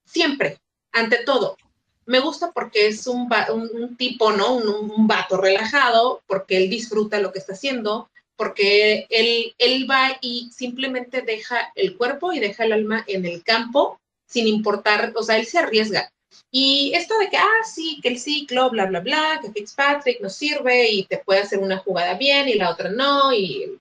siempre, 0.05 0.57
ante 0.91 1.23
todo 1.23 1.57
me 2.05 2.19
gusta 2.19 2.51
porque 2.51 2.87
es 2.87 3.07
un, 3.07 3.29
un, 3.73 3.95
tipo, 3.97 4.31
¿no? 4.31 4.55
Un, 4.55 5.07
vato 5.07 5.37
relajado, 5.37 6.21
porque 6.27 6.57
él 6.57 6.69
disfruta 6.69 7.19
lo 7.19 7.31
que 7.31 7.39
está 7.39 7.53
haciendo, 7.53 8.09
porque 8.35 9.05
él, 9.09 9.53
él 9.57 9.89
va 9.89 10.17
y 10.21 10.49
simplemente 10.51 11.21
deja 11.21 11.71
el 11.75 11.97
cuerpo 11.97 12.33
y 12.33 12.39
deja 12.39 12.65
el 12.65 12.73
alma 12.73 13.03
en 13.07 13.25
el 13.25 13.43
campo, 13.43 13.99
sin 14.27 14.47
importar, 14.47 15.13
o 15.15 15.23
sea, 15.23 15.37
él 15.37 15.45
se 15.45 15.59
arriesga. 15.59 16.09
Y 16.51 16.91
esto 16.95 17.17
de 17.19 17.29
que, 17.29 17.37
ah, 17.37 17.63
sí, 17.63 17.99
que 18.01 18.09
el 18.09 18.19
ciclo, 18.19 18.69
bla, 18.69 18.85
bla, 18.85 18.99
bla, 18.99 19.39
que 19.41 19.51
Fitzpatrick 19.51 20.19
no 20.19 20.29
sirve 20.29 20.89
y 20.89 21.03
te 21.05 21.19
puede 21.19 21.41
hacer 21.41 21.59
una 21.59 21.77
jugada 21.77 22.15
bien 22.15 22.49
y 22.49 22.55
la 22.55 22.69
otra 22.71 22.89
no, 22.89 23.33
y 23.33 23.79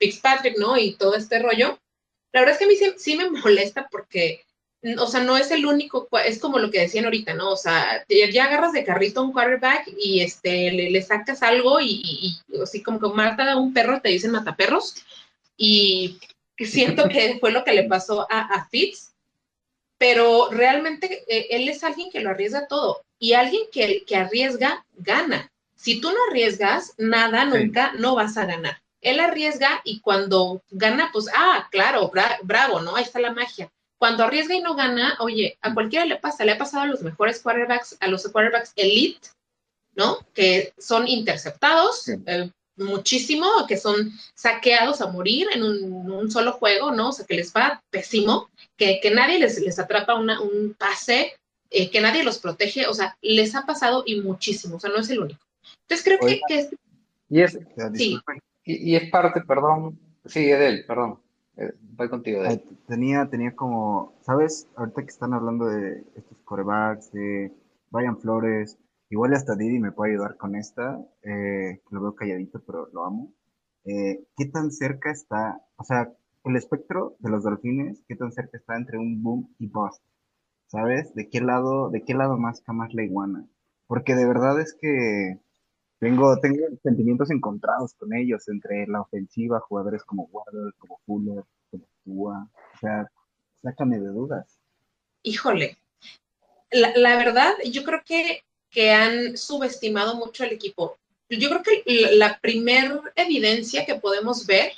Fitzpatrick 0.00 0.58
no, 0.58 0.76
y 0.76 0.94
todo 0.94 1.14
este 1.14 1.38
rollo. 1.38 1.78
La 2.32 2.40
verdad 2.40 2.54
es 2.54 2.58
que 2.58 2.64
a 2.64 2.68
mí 2.68 2.96
sí 2.96 3.16
me 3.16 3.30
molesta 3.30 3.88
porque 3.90 4.44
o 4.98 5.06
sea, 5.06 5.20
no 5.20 5.36
es 5.36 5.50
el 5.50 5.66
único, 5.66 6.08
es 6.24 6.38
como 6.38 6.58
lo 6.58 6.70
que 6.70 6.80
decían 6.80 7.04
ahorita, 7.04 7.34
¿no? 7.34 7.50
O 7.50 7.56
sea, 7.56 8.04
ya 8.08 8.44
agarras 8.44 8.72
de 8.72 8.84
carrito 8.84 9.20
a 9.20 9.24
un 9.24 9.32
quarterback 9.32 9.90
y 9.98 10.20
este, 10.20 10.72
le, 10.72 11.02
sacas 11.02 11.42
algo 11.42 11.80
y, 11.80 12.38
así 12.62 12.82
como 12.82 12.98
que 12.98 13.08
mata 13.08 13.52
a 13.52 13.56
un 13.56 13.74
perro, 13.74 14.00
te 14.00 14.08
dicen 14.08 14.30
mataperros. 14.30 14.94
Y 15.56 16.18
siento 16.58 17.08
que 17.08 17.38
fue 17.40 17.52
lo 17.52 17.62
que 17.62 17.74
le 17.74 17.84
pasó 17.84 18.26
a, 18.30 18.66
Fitz, 18.70 19.12
pero 19.98 20.48
realmente 20.50 21.24
eh, 21.28 21.48
él 21.50 21.68
es 21.68 21.84
alguien 21.84 22.10
que 22.10 22.20
lo 22.20 22.30
arriesga 22.30 22.66
todo 22.66 23.02
y 23.18 23.34
alguien 23.34 23.64
que, 23.70 24.04
que 24.06 24.16
arriesga, 24.16 24.86
gana. 24.96 25.52
Si 25.76 26.00
tú 26.00 26.10
no 26.10 26.18
arriesgas, 26.30 26.94
nada, 26.96 27.44
nunca, 27.44 27.92
no 27.98 28.14
vas 28.14 28.38
a 28.38 28.46
ganar. 28.46 28.80
Él 29.00 29.20
arriesga 29.20 29.80
y 29.84 30.00
cuando 30.00 30.62
gana, 30.70 31.10
pues, 31.12 31.26
ah, 31.34 31.68
claro, 31.70 32.10
bravo, 32.42 32.80
¿no? 32.80 32.96
Ahí 32.96 33.04
está 33.04 33.20
la 33.20 33.32
magia 33.32 33.70
cuando 34.00 34.24
arriesga 34.24 34.54
y 34.54 34.62
no 34.62 34.74
gana, 34.74 35.14
oye, 35.20 35.58
a 35.60 35.74
cualquiera 35.74 36.06
le 36.06 36.16
pasa, 36.16 36.46
le 36.46 36.52
ha 36.52 36.58
pasado 36.58 36.84
a 36.84 36.86
los 36.86 37.02
mejores 37.02 37.40
quarterbacks, 37.40 37.98
a 38.00 38.08
los 38.08 38.26
quarterbacks 38.28 38.72
elite, 38.74 39.28
¿no? 39.94 40.26
Que 40.32 40.72
son 40.78 41.06
interceptados 41.06 42.08
eh, 42.08 42.50
muchísimo, 42.76 43.66
que 43.68 43.76
son 43.76 44.10
saqueados 44.34 45.02
a 45.02 45.08
morir 45.08 45.48
en 45.52 45.62
un, 45.62 46.30
solo 46.30 46.52
juego, 46.52 46.92
¿no? 46.92 47.10
O 47.10 47.12
sea, 47.12 47.26
que 47.26 47.34
les 47.34 47.52
va 47.52 47.82
pésimo, 47.90 48.48
que, 48.78 49.00
que 49.02 49.10
nadie 49.10 49.38
les, 49.38 49.60
les 49.60 49.78
atrapa 49.78 50.14
un 50.14 50.74
pase, 50.78 51.36
eh, 51.68 51.90
que 51.90 52.00
nadie 52.00 52.24
los 52.24 52.38
protege, 52.38 52.86
o 52.86 52.94
sea, 52.94 53.18
les 53.20 53.54
ha 53.54 53.66
pasado 53.66 54.02
y 54.06 54.22
muchísimo, 54.22 54.76
o 54.76 54.80
sea, 54.80 54.88
no 54.88 55.00
es 55.00 55.10
el 55.10 55.20
único. 55.20 55.44
Entonces 55.82 56.04
creo 56.06 56.18
que. 56.20 56.40
Y 57.28 57.42
es, 57.42 57.58
sí. 57.94 58.18
Y, 58.76 58.92
y 58.92 58.96
es 58.96 59.10
parte, 59.10 59.42
perdón, 59.42 59.98
sí, 60.24 60.50
Edel, 60.50 60.84
perdón 60.86 61.20
eh, 61.60 61.74
voy 61.96 62.08
contigo. 62.08 62.42
tenía, 62.86 63.28
tenía 63.28 63.54
como, 63.54 64.14
¿sabes? 64.22 64.68
Ahorita 64.76 65.02
que 65.02 65.08
están 65.08 65.34
hablando 65.34 65.66
de 65.66 66.04
estos 66.16 66.38
corebacks, 66.44 67.12
de 67.12 67.52
Brian 67.90 68.18
Flores, 68.18 68.78
igual 69.10 69.34
hasta 69.34 69.56
Didi 69.56 69.78
me 69.78 69.92
puede 69.92 70.12
ayudar 70.12 70.36
con 70.36 70.56
esta, 70.56 70.98
eh, 71.22 71.80
lo 71.90 72.00
veo 72.00 72.14
calladito, 72.14 72.62
pero 72.66 72.88
lo 72.92 73.04
amo. 73.04 73.32
Eh, 73.84 74.24
¿Qué 74.36 74.46
tan 74.46 74.70
cerca 74.70 75.10
está, 75.10 75.60
o 75.76 75.84
sea, 75.84 76.12
el 76.44 76.56
espectro 76.56 77.16
de 77.18 77.30
los 77.30 77.44
delfines, 77.44 78.02
qué 78.08 78.16
tan 78.16 78.32
cerca 78.32 78.56
está 78.56 78.76
entre 78.76 78.98
un 78.98 79.22
boom 79.22 79.54
y 79.58 79.66
bust? 79.68 80.02
¿Sabes? 80.66 81.14
¿De 81.14 81.28
qué 81.28 81.40
lado, 81.40 81.90
de 81.90 82.04
qué 82.04 82.14
lado 82.14 82.38
más 82.38 82.62
jamás 82.64 82.94
la 82.94 83.02
iguana? 83.02 83.46
Porque 83.86 84.14
de 84.14 84.26
verdad 84.26 84.60
es 84.60 84.74
que 84.80 85.40
tengo, 86.00 86.40
tengo 86.40 86.66
sentimientos 86.82 87.30
encontrados 87.30 87.94
con 87.94 88.14
ellos, 88.14 88.48
entre 88.48 88.86
la 88.86 89.02
ofensiva, 89.02 89.60
jugadores 89.60 90.02
como 90.02 90.28
Waddle, 90.32 90.72
como 90.78 90.98
Fuller, 91.04 91.44
como 91.70 91.86
Tua. 92.04 92.48
O 92.74 92.78
sea, 92.80 93.06
sácame 93.62 94.00
de 94.00 94.08
dudas. 94.08 94.58
Híjole, 95.22 95.76
la, 96.70 97.16
verdad, 97.16 97.52
yo 97.70 97.84
creo 97.84 98.02
que, 98.04 98.42
que 98.70 98.92
han 98.92 99.36
subestimado 99.36 100.14
mucho 100.16 100.44
el 100.44 100.52
equipo. 100.52 100.96
Yo 101.28 101.50
creo 101.50 101.62
que 101.62 102.16
la 102.16 102.38
primera 102.40 103.02
evidencia 103.14 103.84
que 103.84 103.96
podemos 103.96 104.46
ver 104.46 104.72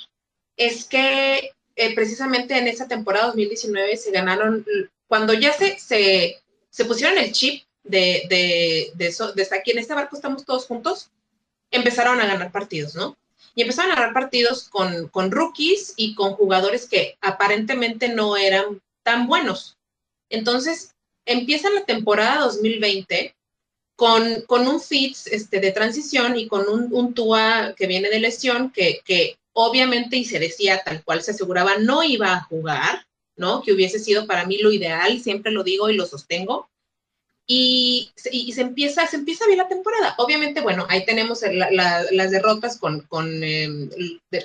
es 0.57 0.85
que 0.85 1.51
eh, 1.75 1.95
precisamente 1.95 2.57
en 2.57 2.67
esa 2.67 2.87
temporada 2.87 3.27
2019 3.27 3.95
se 3.95 4.11
ganaron, 4.11 4.65
cuando 5.07 5.33
ya 5.33 5.53
se, 5.53 5.79
se, 5.79 6.41
se 6.69 6.85
pusieron 6.85 7.17
el 7.17 7.31
chip 7.31 7.62
de, 7.83 8.23
de, 8.29 8.91
de, 8.95 9.07
eso, 9.07 9.33
de 9.33 9.47
aquí 9.51 9.71
en 9.71 9.79
este 9.79 9.93
barco 9.93 10.15
estamos 10.15 10.45
todos 10.45 10.65
juntos, 10.65 11.09
empezaron 11.71 12.19
a 12.21 12.25
ganar 12.25 12.51
partidos, 12.51 12.95
¿no? 12.95 13.17
Y 13.55 13.61
empezaron 13.61 13.91
a 13.91 13.95
ganar 13.95 14.13
partidos 14.13 14.69
con, 14.69 15.09
con 15.09 15.31
rookies 15.31 15.93
y 15.95 16.15
con 16.15 16.33
jugadores 16.33 16.87
que 16.87 17.17
aparentemente 17.21 18.09
no 18.09 18.35
eran 18.37 18.81
tan 19.03 19.27
buenos. 19.27 19.77
Entonces, 20.29 20.95
empieza 21.25 21.69
la 21.69 21.85
temporada 21.85 22.45
2020 22.45 23.35
con, 23.95 24.41
con 24.47 24.67
un 24.67 24.81
Fitz 24.81 25.27
este, 25.27 25.59
de 25.59 25.71
transición 25.71 26.37
y 26.37 26.47
con 26.47 26.67
un, 26.67 26.89
un 26.91 27.13
Tua 27.13 27.73
que 27.77 27.85
viene 27.85 28.09
de 28.09 28.19
lesión, 28.19 28.71
que, 28.71 29.01
que 29.05 29.37
obviamente, 29.51 30.17
y 30.17 30.25
se 30.25 30.39
decía 30.39 30.81
tal 30.83 31.03
cual 31.03 31.21
se 31.21 31.31
aseguraba, 31.31 31.77
no 31.77 32.03
iba 32.03 32.33
a 32.33 32.43
jugar, 32.43 33.05
¿no? 33.35 33.61
Que 33.61 33.73
hubiese 33.73 33.99
sido 33.99 34.25
para 34.25 34.45
mí 34.45 34.57
lo 34.57 34.71
ideal, 34.71 35.21
siempre 35.21 35.51
lo 35.51 35.63
digo 35.63 35.89
y 35.89 35.95
lo 35.95 36.07
sostengo 36.07 36.69
y, 37.45 38.11
se 38.15 38.61
empieza, 38.61 39.05
se 39.07 39.17
empieza 39.17 39.45
bien 39.45 39.57
la 39.57 39.67
temporada. 39.67 40.15
Obviamente, 40.17 40.61
bueno, 40.61 40.85
ahí 40.89 41.05
tenemos 41.05 41.41
las 41.41 42.31
derrotas 42.31 42.77
con, 42.77 43.01
con, 43.01 43.43
em, 43.43 43.89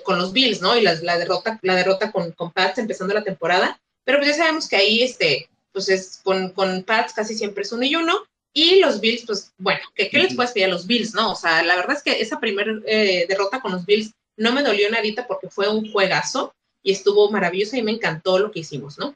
con, 0.05 0.19
los 0.19 0.33
Bills, 0.33 0.61
¿no? 0.61 0.77
Y 0.77 0.83
la, 0.83 0.95
derrota, 0.97 1.59
la 1.63 1.75
derrota 1.75 2.11
con, 2.11 2.33
con, 2.33 2.51
Pats 2.51 2.79
empezando 2.79 3.15
la 3.15 3.25
temporada, 3.25 3.81
pero 4.05 4.19
pues 4.19 4.31
ya 4.31 4.37
sabemos 4.37 4.69
que 4.69 4.77
ahí, 4.77 5.03
este, 5.03 5.49
pues 5.73 5.89
es 5.89 6.21
con, 6.23 6.51
con 6.51 6.83
Pats 6.83 7.13
casi 7.13 7.35
siempre 7.35 7.63
es 7.63 7.73
uno 7.73 7.85
y 7.85 7.95
uno, 7.95 8.25
y 8.53 8.81
los 8.81 9.01
Bills, 9.01 9.25
pues 9.27 9.53
bueno, 9.59 9.81
¿qué, 9.95 10.09
qué 10.09 10.19
les 10.19 10.35
puedes 10.35 10.53
pedir 10.53 10.67
a 10.67 10.71
los 10.71 10.87
Bills, 10.87 11.15
no? 11.15 11.33
O 11.33 11.37
sea, 11.37 11.63
la 11.63 11.77
verdad 11.77 11.97
es 11.97 12.03
que 12.03 12.21
esa 12.21 12.41
primera 12.41 12.73
eh, 12.87 13.27
derrota 13.29 13.61
con 13.61 13.73
los 13.73 13.87
Bills 13.87 14.13
no 14.37 14.53
me 14.53 14.63
dolió 14.63 14.91
nadita 14.91 15.27
porque 15.27 15.49
fue 15.49 15.69
un 15.69 15.91
juegazo 15.93 16.55
y 16.83 16.93
estuvo 16.93 17.31
maravilloso 17.31 17.77
y 17.77 17.83
me 17.83 17.93
encantó 17.93 18.39
lo 18.39 18.51
que 18.51 18.61
hicimos, 18.61 18.99
¿no? 18.99 19.15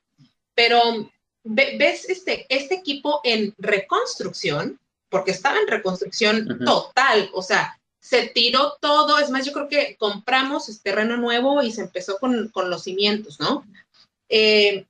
Pero 0.55 1.11
ves 1.45 2.09
este, 2.09 2.47
este 2.49 2.75
equipo 2.75 3.21
en 3.25 3.55
reconstrucción, 3.59 4.79
porque 5.09 5.33
estaba 5.33 5.59
en 5.59 5.69
reconstrucción 5.69 6.61
total, 6.65 7.31
o 7.35 7.43
sea, 7.43 7.79
se 8.01 8.27
tiró 8.29 8.79
todo, 8.81 9.19
es 9.19 9.31
más, 9.31 9.47
yo 9.47 9.53
creo 9.53 9.69
que 9.69 9.97
compramos 9.97 10.69
este 10.69 10.91
terreno 10.91 11.17
nuevo 11.17 11.63
y 11.63 11.71
se 11.71 11.83
empezó 11.83 12.19
con, 12.19 12.51
los 12.55 12.83
cimientos, 12.83 13.39
¿no? 13.39 13.65
Eh, 14.29 14.87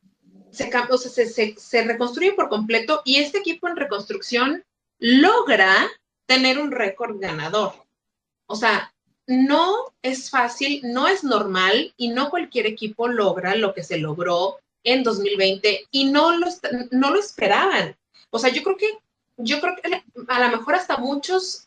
se, 0.51 0.70
o 0.91 0.99
sea, 0.99 1.11
se, 1.27 1.57
se, 1.57 1.85
reconstruye 1.85 2.33
por 2.33 2.49
completo 2.49 3.03
y 3.05 3.16
este 3.16 3.39
equipo 3.39 3.69
en 3.69 3.77
reconstrucción 3.77 4.65
logra 4.99 5.89
tener 6.27 6.59
un 6.59 6.70
récord 6.70 7.19
ganador. 7.19 7.74
O 8.47 8.57
sea, 8.57 8.95
no 9.27 9.93
es 10.03 10.31
fácil, 10.31 10.81
no 10.85 11.09
es 11.09 11.24
normal 11.24 11.93
y 11.97 12.09
no 12.09 12.31
cualquier 12.31 12.66
equipo 12.66 13.09
logra 13.09 13.55
lo 13.55 13.74
que 13.74 13.83
se 13.83 13.99
logró 13.99 14.59
en 14.85 15.03
2020 15.03 15.89
y 15.91 16.05
no 16.05 16.37
lo, 16.37 16.47
no 16.91 17.11
lo 17.11 17.21
esperaban. 17.21 17.97
O 18.31 18.39
sea, 18.39 18.51
yo 18.51 18.63
creo 18.63 18.77
que, 18.77 18.99
yo 19.37 19.61
creo 19.61 19.77
que 19.77 20.03
a 20.29 20.41
lo 20.41 20.57
mejor 20.57 20.75
hasta 20.75 20.97
muchos 20.97 21.67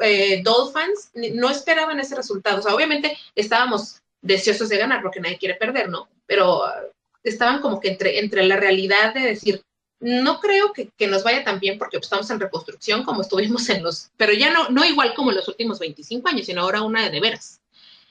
eh, 0.00 0.42
Dolphins 0.42 1.10
no 1.14 1.50
esperaban 1.50 2.00
ese 2.00 2.14
resultado. 2.14 2.58
O 2.58 2.62
sea, 2.62 2.74
obviamente 2.74 3.16
estábamos 3.34 4.00
deseosos 4.20 4.68
de 4.68 4.78
ganar 4.78 5.02
porque 5.02 5.20
nadie 5.20 5.38
quiere 5.38 5.54
perder, 5.54 5.88
¿no? 5.88 6.08
Pero 6.26 6.62
estaban 7.24 7.60
como 7.60 7.80
que 7.80 7.88
entre, 7.88 8.18
entre 8.18 8.44
la 8.44 8.56
realidad 8.56 9.14
de 9.14 9.20
decir, 9.20 9.62
no 10.00 10.40
creo 10.40 10.72
que, 10.72 10.90
que 10.96 11.06
nos 11.06 11.22
vaya 11.22 11.44
tan 11.44 11.60
bien 11.60 11.78
porque 11.78 11.96
estamos 11.96 12.28
en 12.30 12.40
reconstrucción 12.40 13.04
como 13.04 13.22
estuvimos 13.22 13.68
en 13.68 13.82
los, 13.84 14.10
pero 14.16 14.32
ya 14.32 14.50
no, 14.50 14.68
no 14.68 14.84
igual 14.84 15.14
como 15.14 15.30
en 15.30 15.36
los 15.36 15.48
últimos 15.48 15.78
25 15.78 16.28
años, 16.28 16.46
sino 16.46 16.62
ahora 16.62 16.82
una 16.82 17.08
de 17.08 17.20
veras. 17.20 17.60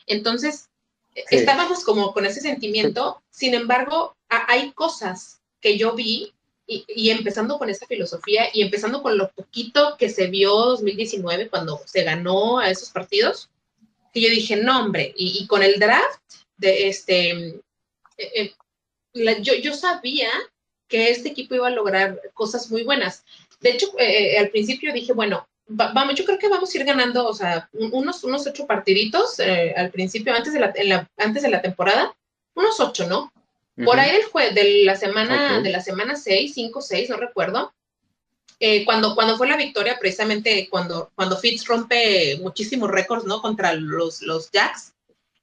Entonces, 0.08 0.70
estábamos 1.14 1.84
como 1.84 2.14
con 2.14 2.26
ese 2.26 2.42
sentimiento, 2.42 3.22
sin 3.30 3.54
embargo, 3.54 4.16
hay 4.30 4.72
cosas 4.72 5.42
que 5.60 5.78
yo 5.78 5.94
vi 5.94 6.34
y, 6.68 7.10
empezando 7.10 7.58
con 7.58 7.70
esa 7.70 7.86
filosofía 7.86 8.46
y 8.54 8.62
empezando 8.62 9.02
con 9.02 9.18
lo 9.18 9.30
poquito 9.32 9.98
que 9.98 10.10
se 10.10 10.28
vio 10.28 10.54
2019 10.54 11.50
cuando 11.50 11.82
se 11.86 12.04
ganó 12.04 12.60
a 12.60 12.70
esos 12.70 12.90
partidos, 12.90 13.50
que 14.14 14.22
yo 14.22 14.30
dije, 14.30 14.56
no, 14.56 14.80
hombre, 14.80 15.14
y, 15.18 15.46
con 15.48 15.64
el 15.64 15.80
draft, 15.80 16.22
de 16.58 16.88
este, 16.88 17.30
eh, 18.18 18.54
eh, 19.16 19.36
yo, 19.42 19.56
yo 19.56 19.74
sabía 19.74 20.30
que 20.88 21.10
este 21.10 21.30
equipo 21.30 21.56
iba 21.56 21.68
a 21.68 21.72
lograr 21.72 22.22
cosas 22.34 22.70
muy 22.70 22.84
buenas. 22.84 23.24
De 23.62 23.72
hecho, 23.72 23.88
eh, 23.98 24.38
al 24.38 24.50
principio 24.50 24.94
dije, 24.94 25.14
bueno, 25.14 25.48
va- 25.80 25.92
vamos, 25.94 26.16
yo 26.16 26.26
creo 26.26 26.38
que 26.40 26.50
vamos 26.50 26.74
a 26.74 26.78
ir 26.78 26.84
ganando, 26.86 27.28
o 27.28 27.34
sea, 27.34 27.70
un- 27.74 27.90
unos, 27.94 28.24
unos 28.24 28.46
ocho 28.48 28.66
partiditos 28.68 29.40
eh, 29.40 29.74
al 29.76 29.90
principio, 29.92 30.34
antes 30.34 30.54
de 30.54 30.60
la, 30.60 30.72
en 30.76 30.90
la- 30.90 31.10
antes 31.18 31.44
de 31.44 31.50
la 31.50 31.62
temporada, 31.62 32.16
unos 32.56 32.80
ocho, 32.80 33.08
¿no? 33.08 33.32
Por 33.84 34.00
ahí 34.00 34.12
del 34.12 34.26
jue- 34.32 34.54
de 34.54 34.84
la 34.84 34.96
semana, 34.96 35.58
Ok. 35.58 35.64
de 35.64 35.70
la 35.72 35.82
semana 35.82 36.16
6, 36.16 36.54
5, 36.54 36.82
6, 36.82 37.10
no 37.10 37.18
recuerdo. 37.18 37.74
eh, 38.64 38.86
cuando, 38.86 39.16
cuando 39.16 39.38
fue 39.38 39.48
la 39.48 39.58
victoria, 39.58 39.98
precisamente 40.00 40.68
cuando, 40.70 41.10
cuando 41.16 41.36
Fitz 41.36 41.66
rompe 41.66 42.38
muchísimos 42.44 42.92
récords, 42.92 43.26
¿no? 43.26 43.42
Contra 43.42 43.74
los, 43.74 44.22
los 44.22 44.52
Jacks, 44.52 44.94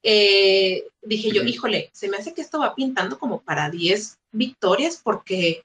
eh, 0.05 0.85
dije 1.03 1.33
yo, 1.33 1.41
Ujú. 1.43 1.51
híjole, 1.51 1.91
se 1.93 2.07
me 2.09 2.17
hace 2.19 2.33
que 2.33 2.43
esto 2.43 2.61
va 2.61 2.77
pintando 2.77 3.19
como 3.19 3.41
para 3.41 3.71
10 3.71 4.19
victorias, 4.31 5.01
porque, 5.03 5.65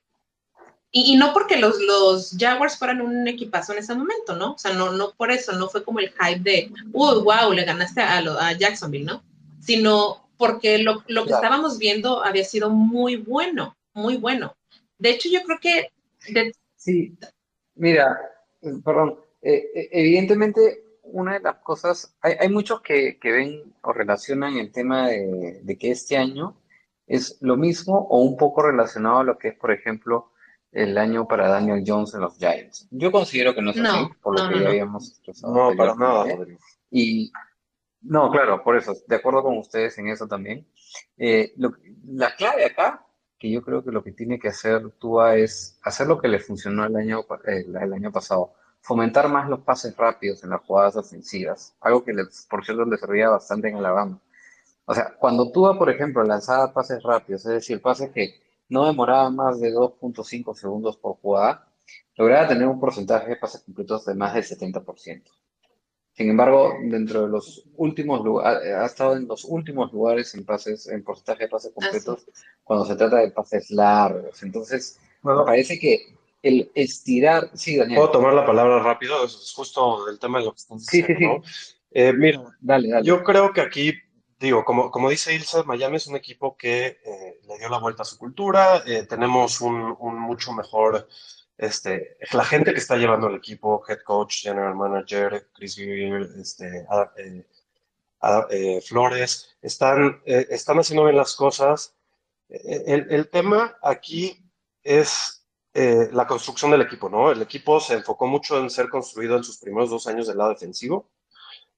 y, 0.93 1.13
y 1.13 1.17
no 1.17 1.33
porque 1.33 1.57
los, 1.57 1.81
los 1.81 2.37
Jaguars 2.39 2.77
fueran 2.77 3.01
un 3.01 3.27
equipazo 3.27 3.73
en 3.73 3.79
ese 3.79 3.95
momento, 3.95 4.35
¿no? 4.37 4.53
O 4.53 4.57
sea, 4.57 4.73
no, 4.73 4.91
no 4.91 5.11
por 5.17 5.31
eso, 5.31 5.51
no 5.53 5.67
fue 5.67 5.83
como 5.83 5.99
el 5.99 6.11
hype 6.11 6.39
de, 6.39 6.71
uy, 6.93 7.21
wow, 7.23 7.51
le 7.51 7.65
ganaste 7.65 7.99
a, 8.01 8.21
lo- 8.21 8.39
a 8.39 8.53
Jacksonville, 8.53 9.03
¿no? 9.05 9.23
Sino 9.59 10.29
porque 10.37 10.77
lo, 10.77 11.03
lo 11.07 11.23
que 11.23 11.29
Claro. 11.29 11.43
estábamos 11.43 11.77
viendo 11.79 12.23
había 12.23 12.43
sido 12.45 12.69
muy 12.69 13.15
bueno, 13.17 13.75
muy 13.93 14.17
bueno. 14.17 14.55
De 14.99 15.09
hecho, 15.09 15.29
yo 15.29 15.41
creo 15.43 15.57
que 15.59 15.91
de- 16.31 16.53
Sí, 16.75 17.17
mira, 17.75 18.19
eh, 18.61 18.73
perdón, 18.85 19.19
eh, 19.41 19.71
eh, 19.73 19.89
evidentemente 19.91 20.83
una 21.03 21.33
de 21.33 21.39
las 21.39 21.55
cosas, 21.57 22.15
hay, 22.21 22.33
hay 22.39 22.49
muchos 22.49 22.81
que, 22.81 23.17
que 23.19 23.31
ven 23.31 23.73
o 23.81 23.93
relacionan 23.93 24.57
el 24.57 24.71
tema 24.71 25.07
de, 25.09 25.59
de 25.63 25.77
que 25.77 25.91
este 25.91 26.17
año 26.17 26.55
es 27.07 27.37
lo 27.41 27.57
mismo 27.57 27.97
o 28.09 28.21
un 28.21 28.37
poco 28.37 28.61
relacionado 28.61 29.19
a 29.19 29.23
lo 29.23 29.37
que 29.37 29.49
es, 29.49 29.55
por 29.55 29.71
ejemplo, 29.71 30.29
el 30.73 30.97
año 30.97 31.27
para 31.27 31.47
Daniel 31.49 31.83
Jones 31.85 32.13
en 32.13 32.21
los 32.21 32.37
Giants. 32.37 32.87
Yo 32.91 33.11
considero 33.11 33.53
que 33.55 33.61
no 33.61 33.71
es 33.71 33.77
No, 33.77 33.89
así, 33.89 34.09
por 34.21 34.37
lo 34.37 34.43
no, 34.43 34.49
que 34.49 34.55
no, 34.55 34.59
ya 34.61 34.65
no. 34.65 34.69
habíamos 34.71 35.09
expresado 35.09 35.53
No, 35.53 35.75
para 35.77 35.95
nada. 35.95 36.35
Rodrigo. 36.35 36.59
Y 36.91 37.31
no, 38.01 38.29
claro, 38.31 38.63
por 38.63 38.75
eso, 38.77 38.93
de 39.07 39.15
acuerdo 39.15 39.43
con 39.43 39.57
ustedes 39.57 39.97
en 39.97 40.09
eso 40.09 40.27
también. 40.27 40.67
Eh, 41.17 41.53
lo- 41.57 41.73
la 42.05 42.35
clave 42.35 42.65
acá, 42.65 43.05
que 43.39 43.49
yo 43.51 43.61
creo 43.61 43.83
que 43.83 43.91
lo 43.91 44.03
que 44.03 44.11
tiene 44.11 44.39
que 44.39 44.49
hacer 44.49 44.89
Tua 44.99 45.35
es 45.35 45.79
hacer 45.83 46.07
lo 46.07 46.19
que 46.19 46.27
le 46.27 46.39
funcionó 46.39 46.85
el 46.85 46.95
año, 46.95 47.25
el, 47.45 47.75
el 47.75 47.93
año 47.93 48.11
pasado, 48.11 48.53
fomentar 48.81 49.29
más 49.29 49.47
los 49.49 49.61
pases 49.61 49.95
rápidos 49.95 50.43
en 50.43 50.49
las 50.49 50.61
jugadas 50.61 50.95
ofensivas, 50.97 51.73
algo 51.81 52.03
que 52.03 52.13
les, 52.13 52.45
por 52.49 52.65
cierto 52.65 52.83
le 52.85 52.97
servía 52.97 53.29
bastante 53.29 53.69
en 53.69 53.77
Alabama. 53.77 54.19
O 54.85 54.93
sea, 54.93 55.13
cuando 55.17 55.51
Tua, 55.51 55.77
por 55.77 55.89
ejemplo, 55.89 56.23
lanzaba 56.23 56.73
pases 56.73 57.01
rápidos, 57.03 57.45
es 57.45 57.51
decir, 57.53 57.81
pases 57.81 58.11
que 58.11 58.41
no 58.73 58.85
demoraban 58.87 59.35
más 59.35 59.59
de 59.61 59.71
2.5 59.71 60.55
segundos 60.55 60.97
por 60.97 61.15
jugada, 61.17 61.67
lograba 62.15 62.47
tener 62.47 62.67
un 62.67 62.79
porcentaje 62.79 63.29
de 63.29 63.35
pases 63.37 63.61
completos 63.63 64.03
de 64.05 64.15
más 64.15 64.33
del 64.33 64.43
70%. 64.43 65.23
Sin 66.15 66.29
embargo, 66.29 66.73
dentro 66.83 67.21
de 67.23 67.27
los 67.29 67.65
últimos 67.75 68.23
lugares, 68.23 68.71
ha 68.71 68.85
estado 68.85 69.15
en 69.15 69.27
los 69.27 69.45
últimos 69.45 69.91
lugares 69.91 70.33
en 70.35 70.45
pases, 70.45 70.87
en 70.87 71.03
porcentaje 71.03 71.43
de 71.45 71.49
pases 71.49 71.71
completos 71.73 72.25
cuando 72.63 72.85
se 72.85 72.95
trata 72.95 73.17
de 73.17 73.31
pases 73.31 73.71
largos. 73.71 74.43
Entonces, 74.43 74.99
me 75.23 75.33
parece 75.45 75.79
que 75.79 76.15
el 76.43 76.69
estirar, 76.75 77.49
sí, 77.53 77.77
Daniel. 77.77 77.97
¿Puedo 77.97 78.11
tomar 78.11 78.33
la 78.33 78.45
palabra 78.45 78.79
rápido? 78.83 79.23
Es 79.25 79.33
es 79.33 79.53
justo 79.55 80.07
el 80.09 80.19
tema 80.19 80.39
de 80.39 80.45
lo 80.45 80.51
que 80.51 80.57
estás 80.57 80.85
Sí, 80.85 81.01
sí, 81.01 81.07
diciendo, 81.07 81.41
sí. 81.43 81.49
¿no? 81.49 81.81
Eh, 81.95 82.13
mira, 82.13 82.43
Dale, 82.59 82.89
dale. 82.89 83.05
yo 83.05 83.23
creo 83.23 83.53
que 83.53 83.61
aquí, 83.61 83.93
digo, 84.43 84.65
como, 84.65 84.91
como 84.91 85.09
dice 85.09 85.33
Ilse, 85.33 85.63
Miami 85.63 85.95
es 85.95 86.07
un 86.07 86.17
equipo 86.17 86.57
que 86.57 86.99
eh, 87.03 87.39
le 87.47 87.57
dio 87.57 87.69
la 87.69 87.79
vuelta 87.79 88.01
a 88.01 88.05
su 88.05 88.17
cultura, 88.17 88.83
eh, 88.85 89.05
tenemos 89.07 89.61
un, 89.61 89.97
mucho 90.19 90.51
mejor, 90.51 91.07
este, 91.57 92.17
la 92.33 92.43
gente 92.43 92.73
que 92.73 92.79
está 92.79 92.97
llevando 92.97 93.27
el 93.27 93.35
equipo, 93.35 93.83
head 93.87 93.99
coach, 94.03 94.43
general 94.43 94.75
manager, 94.75 95.47
Chris 95.53 95.77
Greer, 95.77 96.29
este, 96.41 96.85
eh, 98.49 98.81
Flores, 98.81 99.55
están, 99.61 100.21
están 100.25 100.79
haciendo 100.79 101.05
bien 101.05 101.17
las 101.17 101.35
cosas. 101.35 101.95
El, 102.49 103.07
el 103.09 103.29
tema 103.29 103.77
aquí 103.81 104.43
es 104.83 105.45
la 105.73 106.27
construcción 106.27 106.71
del 106.71 106.81
equipo, 106.81 107.09
¿no? 107.09 107.31
El 107.31 107.41
equipo 107.41 107.79
se 107.79 107.93
enfocó 107.93 108.27
mucho 108.27 108.59
en 108.59 108.69
ser 108.69 108.89
construido 108.89 109.37
en 109.37 109.43
sus 109.43 109.57
primeros 109.57 109.89
dos 109.89 110.05
años 110.07 110.27
del 110.27 110.37
lado 110.37 110.51
defensivo 110.51 111.09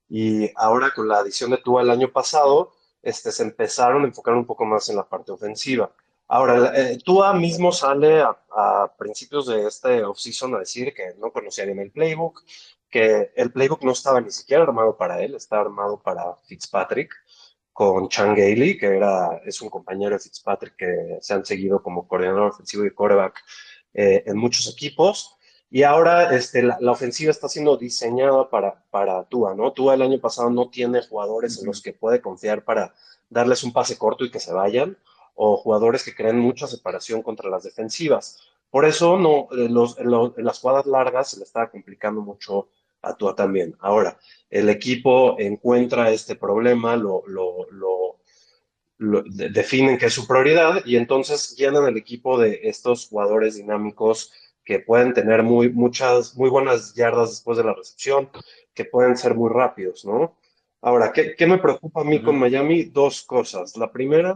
y 0.10 0.52
ahora 0.56 0.92
con 0.96 1.08
la 1.08 1.20
adición 1.20 1.52
de 1.52 1.58
Tua 1.58 1.82
el 1.82 1.90
año 1.90 2.12
pasado, 2.12 2.74
este, 3.02 3.32
se 3.32 3.44
empezaron 3.44 4.04
a 4.04 4.08
enfocar 4.08 4.34
un 4.34 4.46
poco 4.46 4.66
más 4.66 4.90
en 4.90 4.96
la 4.96 5.08
parte 5.08 5.32
ofensiva. 5.32 5.92
Ahora, 6.28 6.74
eh, 6.76 6.98
Tua 7.04 7.34
mismo 7.34 7.72
sale 7.72 8.22
a, 8.22 8.38
principios 8.98 9.48
de 9.48 9.68
este 9.68 10.04
offseason 10.04 10.56
a 10.56 10.60
decir 10.60 10.94
que 10.94 11.14
no 11.20 11.32
conocía 11.32 11.66
bien 11.66 11.80
el 11.80 11.92
playbook, 11.92 12.44
que 12.90 13.32
el 13.36 13.52
playbook 13.52 13.84
no 13.84 13.92
estaba 13.92 14.22
ni 14.22 14.32
siquiera 14.32 14.64
armado 14.64 14.98
para 14.98 15.22
él, 15.22 15.36
estaba 15.36 15.64
armado 15.64 16.02
para 16.02 16.36
Fitzpatrick 16.48 17.14
con 17.74 18.08
Chan 18.08 18.34
Gailey, 18.34 18.78
que 18.78 18.88
era, 18.88 19.42
es 19.46 19.62
un 19.62 19.70
compañero 19.70 20.16
de 20.16 20.20
Fitzpatrick 20.20 20.76
que 20.78 21.18
se 21.20 21.34
han 21.34 21.46
seguido 21.46 21.84
como 21.84 22.08
coordinador 22.08 22.52
ofensivo 22.52 22.86
y 22.86 22.92
quarterback 22.92 23.44
eh, 23.94 24.24
en 24.26 24.38
muchos 24.38 24.72
equipos. 24.72 25.35
Y 25.70 25.84
ahora 25.84 26.36
este, 26.36 26.62
la, 26.64 26.78
la 26.80 26.92
ofensiva 26.92 27.32
está 27.32 27.50
siendo 27.50 27.76
diseñada 27.78 28.50
para, 28.50 28.84
para 28.92 29.24
Tua, 29.26 29.56
¿no? 29.56 29.74
Tua 29.74 29.96
el 29.96 30.02
año 30.04 30.20
pasado 30.20 30.50
no 30.50 30.70
tiene 30.70 31.02
jugadores 31.02 31.60
en 31.60 31.66
los 31.66 31.82
que 31.82 31.92
puede 31.94 32.22
confiar 32.22 32.64
para 32.64 32.94
darles 33.30 33.64
un 33.64 33.74
pase 33.74 33.98
corto 33.98 34.24
y 34.24 34.32
que 34.32 34.40
se 34.40 34.54
vayan, 34.54 34.98
o 35.34 35.58
jugadores 35.58 36.04
que 36.04 36.16
creen 36.16 36.40
mucha 36.40 36.68
separación 36.68 37.22
contra 37.22 37.50
las 37.50 37.64
defensivas. 37.64 38.40
Por 38.70 38.86
eso 38.86 39.18
no, 39.18 39.48
eh, 39.52 39.68
los, 39.70 39.98
las 40.38 40.60
jugadas 40.60 40.86
largas 40.86 41.32
se 41.32 41.38
le 41.40 41.44
está 41.44 41.70
complicando 41.70 42.22
mucho 42.22 42.70
a 43.02 43.16
Tua 43.16 43.36
también. 43.36 43.76
Ahora, 43.80 44.18
el 44.50 44.70
equipo 44.70 45.36
encuentra 45.40 46.10
este 46.12 46.36
problema, 46.36 46.96
lo, 46.96 47.24
lo, 47.28 47.70
lo, 47.72 48.18
lo- 48.98 49.24
de- 49.24 49.50
definen 49.50 49.98
que 49.98 50.06
es 50.08 50.14
su 50.14 50.26
prioridad 50.28 50.86
y 50.86 50.96
entonces 50.96 51.56
llenan 51.58 51.86
el 51.86 51.98
equipo 51.98 52.40
de 52.40 52.62
estos 52.64 53.08
jugadores 53.10 53.56
dinámicos 53.56 54.32
que 54.66 54.80
pueden 54.80 55.14
tener 55.14 55.44
muy, 55.44 55.70
muchas, 55.70 56.36
muy 56.36 56.50
buenas 56.50 56.96
yardas 56.96 57.30
después 57.30 57.58
de 57.58 57.64
la 57.64 57.74
recepción, 57.74 58.30
que 58.74 58.84
pueden 58.86 59.16
ser 59.16 59.36
muy 59.36 59.50
rápidos, 59.50 60.04
¿no? 60.04 60.36
Ahora, 60.82 61.12
¿qué, 61.12 61.36
qué 61.36 61.48
me 61.48 61.58
preocupa 61.58 62.02
a 62.02 62.04
mí 62.04 62.22
con 62.22 62.38
Miami? 62.38 62.84
Dos 62.84 63.24
cosas. 63.24 63.76
La 63.78 63.92
primera, 63.92 64.36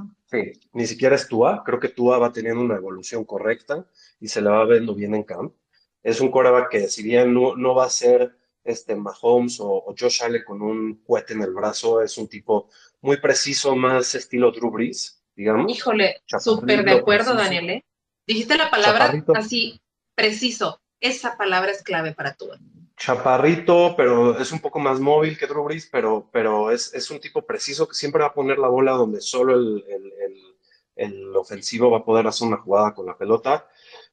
ni 0.73 0.87
siquiera 0.87 1.15
es 1.15 1.27
Tua. 1.27 1.63
Creo 1.63 1.79
que 1.79 1.89
Tua 1.89 2.17
va 2.17 2.31
teniendo 2.31 2.61
una 2.61 2.75
evolución 2.75 3.23
correcta 3.23 3.85
y 4.19 4.27
se 4.27 4.41
le 4.41 4.49
va 4.49 4.65
viendo 4.65 4.95
bien 4.95 5.13
en 5.13 5.23
camp. 5.23 5.53
Es 6.01 6.21
un 6.21 6.31
quarterback 6.31 6.69
que, 6.69 6.87
si 6.87 7.03
bien 7.03 7.33
no, 7.33 7.55
no 7.55 7.75
va 7.75 7.85
a 7.85 7.89
ser 7.89 8.35
este 8.63 8.95
Mahomes 8.95 9.59
o, 9.59 9.69
o 9.69 9.95
Josh 9.97 10.23
Allen 10.23 10.43
con 10.43 10.61
un 10.61 11.03
cohete 11.05 11.33
en 11.33 11.43
el 11.43 11.53
brazo, 11.53 12.01
es 12.01 12.17
un 12.17 12.27
tipo 12.27 12.69
muy 13.01 13.17
preciso, 13.17 13.75
más 13.75 14.15
estilo 14.15 14.51
Drew 14.51 14.71
Brees, 14.71 15.23
digamos. 15.35 15.71
Híjole, 15.71 16.21
súper 16.39 16.83
de 16.83 16.91
acuerdo, 16.93 17.33
preciso. 17.33 17.35
Daniel, 17.35 17.69
¿eh? 17.69 17.85
Dijiste 18.25 18.57
la 18.57 18.69
palabra 18.69 19.05
Chaparrito. 19.05 19.35
así, 19.35 19.81
preciso. 20.19 20.79
Esa 20.99 21.37
palabra 21.37 21.71
es 21.71 21.81
clave 21.81 22.13
para 22.13 22.33
tú. 22.33 22.49
Chaparrito, 22.97 23.95
pero 23.95 24.37
es 24.37 24.51
un 24.51 24.59
poco 24.59 24.79
más 24.79 24.99
móvil 24.99 25.37
que 25.37 25.47
Drew 25.47 25.63
Brees, 25.63 25.87
pero, 25.89 26.29
pero 26.33 26.69
es, 26.71 26.93
es 26.93 27.09
un 27.09 27.19
tipo 27.21 27.41
preciso 27.45 27.87
que 27.87 27.95
siempre 27.95 28.21
va 28.21 28.27
a 28.27 28.33
poner 28.33 28.59
la 28.59 28.67
bola 28.67 28.91
donde 28.91 29.21
solo 29.21 29.55
el, 29.55 29.85
el- 29.87 30.13
el- 30.25 30.55
el 30.95 31.35
ofensivo 31.37 31.89
va 31.89 31.99
a 31.99 32.03
poder 32.03 32.27
hacer 32.27 32.45
una 32.49 32.57
jugada 32.57 32.93
con 32.93 33.05
la 33.05 33.17
pelota. 33.17 33.65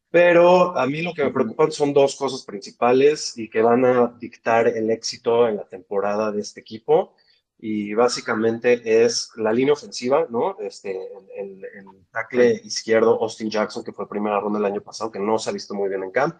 Pero 0.08 0.78
a 0.78 0.86
mí 0.86 1.02
lo 1.02 1.12
que 1.12 1.24
me 1.24 1.32
preocupan 1.32 1.72
son 1.72 1.92
dos 1.92 2.14
cosas 2.14 2.44
principales 2.44 3.36
y 3.36 3.50
que 3.50 3.60
van 3.60 3.84
a 3.84 4.14
dictar 4.20 4.68
el 4.68 4.88
éxito 4.92 5.48
en 5.48 5.56
la 5.56 5.64
temporada 5.64 6.30
de 6.30 6.40
este 6.42 6.60
equipo. 6.60 7.16
Y 7.58 7.94
básicamente 7.94 9.04
es 9.04 9.30
la 9.36 9.52
línea 9.52 9.72
ofensiva, 9.72 10.26
¿no? 10.28 10.58
Este, 10.60 10.90
el, 10.90 11.26
el, 11.36 11.64
el 11.64 12.06
tackle 12.10 12.60
izquierdo 12.64 13.18
Austin 13.22 13.50
Jackson, 13.50 13.82
que 13.82 13.92
fue 13.92 14.08
primera 14.08 14.38
ronda 14.40 14.58
el 14.58 14.66
año 14.66 14.82
pasado, 14.82 15.10
que 15.10 15.18
no 15.18 15.38
se 15.38 15.48
ha 15.48 15.54
visto 15.54 15.74
muy 15.74 15.88
bien 15.88 16.02
en 16.02 16.10
camp. 16.10 16.36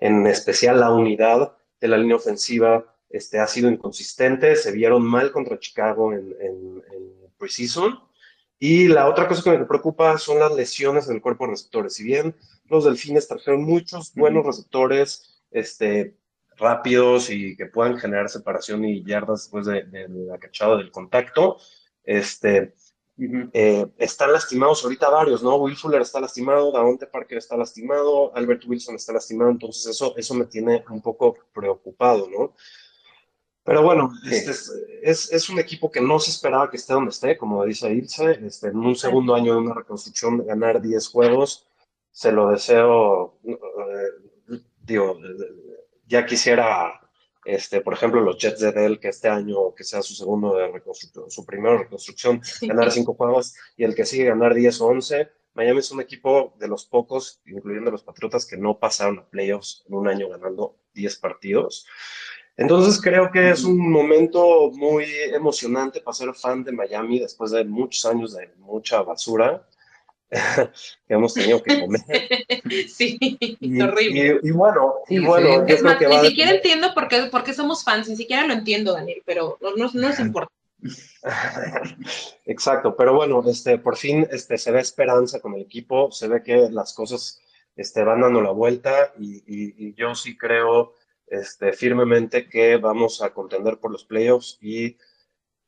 En 0.00 0.26
especial 0.26 0.80
la 0.80 0.90
unidad 0.90 1.56
de 1.80 1.88
la 1.88 1.96
línea 1.98 2.16
ofensiva 2.16 2.96
este, 3.08 3.38
ha 3.38 3.46
sido 3.46 3.70
inconsistente. 3.70 4.56
Se 4.56 4.72
vieron 4.72 5.02
mal 5.04 5.30
contra 5.30 5.58
Chicago 5.58 6.12
en, 6.12 6.34
en, 6.40 6.82
en 6.92 7.30
preseason. 7.38 8.00
Y 8.58 8.88
la 8.88 9.08
otra 9.08 9.26
cosa 9.26 9.42
que 9.42 9.56
me 9.56 9.64
preocupa 9.64 10.18
son 10.18 10.38
las 10.38 10.52
lesiones 10.54 11.08
en 11.08 11.14
el 11.14 11.22
cuerpo 11.22 11.44
de 11.44 11.52
receptores. 11.52 11.94
Si 11.94 12.02
bien 12.04 12.34
los 12.66 12.84
delfines 12.84 13.26
trajeron 13.28 13.62
muchos 13.62 14.12
buenos 14.14 14.44
receptores 14.44 15.42
este, 15.50 16.16
rápidos 16.60 17.30
y 17.30 17.56
que 17.56 17.66
puedan 17.66 17.98
generar 17.98 18.28
separación 18.28 18.84
y 18.84 19.02
yardas 19.04 19.42
después 19.42 19.66
de, 19.66 19.84
de 19.84 20.08
la 20.08 20.38
cachada 20.38 20.76
del 20.76 20.90
contacto, 20.90 21.58
este, 22.04 22.74
eh, 23.52 23.86
están 23.98 24.32
lastimados 24.32 24.82
ahorita 24.82 25.10
varios, 25.10 25.42
¿no? 25.42 25.56
Will 25.56 25.76
Fuller 25.76 26.00
está 26.00 26.20
lastimado, 26.20 26.72
Davonte 26.72 27.06
Parker 27.06 27.36
está 27.36 27.54
lastimado, 27.54 28.34
Albert 28.34 28.64
Wilson 28.66 28.94
está 28.94 29.12
lastimado, 29.12 29.50
entonces 29.50 29.86
eso, 29.86 30.14
eso 30.16 30.34
me 30.34 30.46
tiene 30.46 30.82
un 30.88 31.02
poco 31.02 31.36
preocupado, 31.52 32.28
¿no? 32.30 32.54
Pero 33.62 33.82
bueno, 33.82 34.10
este 34.24 34.52
es, 34.52 34.72
es, 35.02 35.32
es 35.32 35.50
un 35.50 35.58
equipo 35.58 35.90
que 35.90 36.00
no 36.00 36.18
se 36.18 36.30
esperaba 36.30 36.70
que 36.70 36.78
esté 36.78 36.94
donde 36.94 37.10
esté, 37.10 37.36
como 37.36 37.62
dice 37.66 37.92
Ilse, 37.92 38.40
este, 38.46 38.68
en 38.68 38.78
un 38.78 38.96
segundo 38.96 39.34
año 39.34 39.52
de 39.52 39.60
una 39.60 39.74
reconstrucción, 39.74 40.46
ganar 40.46 40.80
10 40.80 41.08
juegos, 41.08 41.68
se 42.10 42.32
lo 42.32 42.48
deseo, 42.48 43.38
eh, 43.44 44.62
digo, 44.82 45.18
ya 46.10 46.26
quisiera 46.26 47.00
este, 47.44 47.80
por 47.80 47.94
ejemplo, 47.94 48.20
los 48.20 48.36
Jets 48.36 48.60
de 48.60 48.72
Dell, 48.72 49.00
que 49.00 49.08
este 49.08 49.28
año, 49.28 49.74
que 49.74 49.84
sea 49.84 50.02
su 50.02 50.14
segundo 50.14 50.56
de 50.56 50.68
reconstrucción, 50.68 51.30
su 51.30 51.44
primera 51.46 51.78
reconstrucción, 51.78 52.42
ganar 52.62 52.90
cinco 52.90 53.14
juegos, 53.14 53.54
y 53.76 53.84
el 53.84 53.94
que 53.94 54.04
sigue 54.04 54.24
ganar 54.24 54.54
10 54.54 54.80
o 54.80 54.86
11. 54.88 55.28
Miami 55.54 55.80
es 55.80 55.90
un 55.90 56.00
equipo 56.00 56.54
de 56.58 56.68
los 56.68 56.84
pocos, 56.84 57.40
incluyendo 57.46 57.90
los 57.90 58.02
Patriotas, 58.02 58.46
que 58.46 58.56
no 58.56 58.78
pasaron 58.78 59.20
a 59.20 59.28
playoffs 59.28 59.84
en 59.88 59.94
un 59.94 60.08
año 60.08 60.28
ganando 60.28 60.76
10 60.94 61.16
partidos. 61.16 61.86
Entonces 62.56 63.00
creo 63.00 63.30
que 63.30 63.50
es 63.50 63.64
un 63.64 63.90
momento 63.90 64.70
muy 64.72 65.06
emocionante 65.32 66.02
para 66.02 66.14
ser 66.14 66.34
fan 66.34 66.62
de 66.62 66.72
Miami 66.72 67.18
después 67.18 67.52
de 67.52 67.64
muchos 67.64 68.04
años 68.04 68.34
de 68.34 68.52
mucha 68.58 69.00
basura 69.02 69.66
que 71.08 71.14
hemos 71.14 71.34
tenido 71.34 71.62
que 71.62 71.80
comer. 71.80 72.00
Sí, 72.88 73.18
Y, 73.60 73.80
horrible. 73.80 74.40
y- 74.42 74.48
y 74.48 74.50
bueno, 74.52 74.94
y 75.08 75.18
bueno, 75.18 75.48
sí. 75.48 75.54
yo 75.54 75.62
Es 75.66 75.80
creo 75.80 75.84
más, 75.84 75.96
que 75.98 76.08
ni 76.08 76.16
va 76.16 76.24
siquiera 76.24 76.50
entiendo 76.52 76.94
por 76.94 77.08
qué, 77.08 77.22
por 77.24 77.42
qué 77.42 77.52
somos 77.52 77.82
fans, 77.84 78.08
ni 78.08 78.16
siquiera 78.16 78.46
lo 78.46 78.52
entiendo, 78.52 78.92
Daniel, 78.92 79.22
pero 79.26 79.58
no, 79.60 79.70
no, 79.76 79.90
no 79.92 80.08
nos 80.08 80.20
importa. 80.20 80.52
Exacto, 82.46 82.96
pero 82.96 83.14
bueno, 83.14 83.42
este, 83.48 83.78
por 83.78 83.96
fin 83.96 84.26
este, 84.30 84.56
se 84.58 84.70
ve 84.72 84.80
esperanza 84.80 85.40
con 85.40 85.54
el 85.54 85.62
equipo, 85.62 86.10
se 86.10 86.28
ve 86.28 86.42
que 86.42 86.68
las 86.70 86.94
cosas 86.94 87.40
este, 87.76 88.02
van 88.04 88.20
dando 88.20 88.40
la 88.40 88.50
vuelta 88.50 89.12
y, 89.18 89.36
y- 89.46 89.74
y 89.88 89.94
yo 89.94 90.14
sí 90.14 90.36
creo 90.36 90.94
este, 91.26 91.72
firmemente 91.72 92.48
que 92.48 92.76
vamos 92.76 93.22
a 93.22 93.30
contender 93.30 93.78
por 93.78 93.90
los 93.90 94.04
playoffs 94.04 94.58
y 94.60 94.96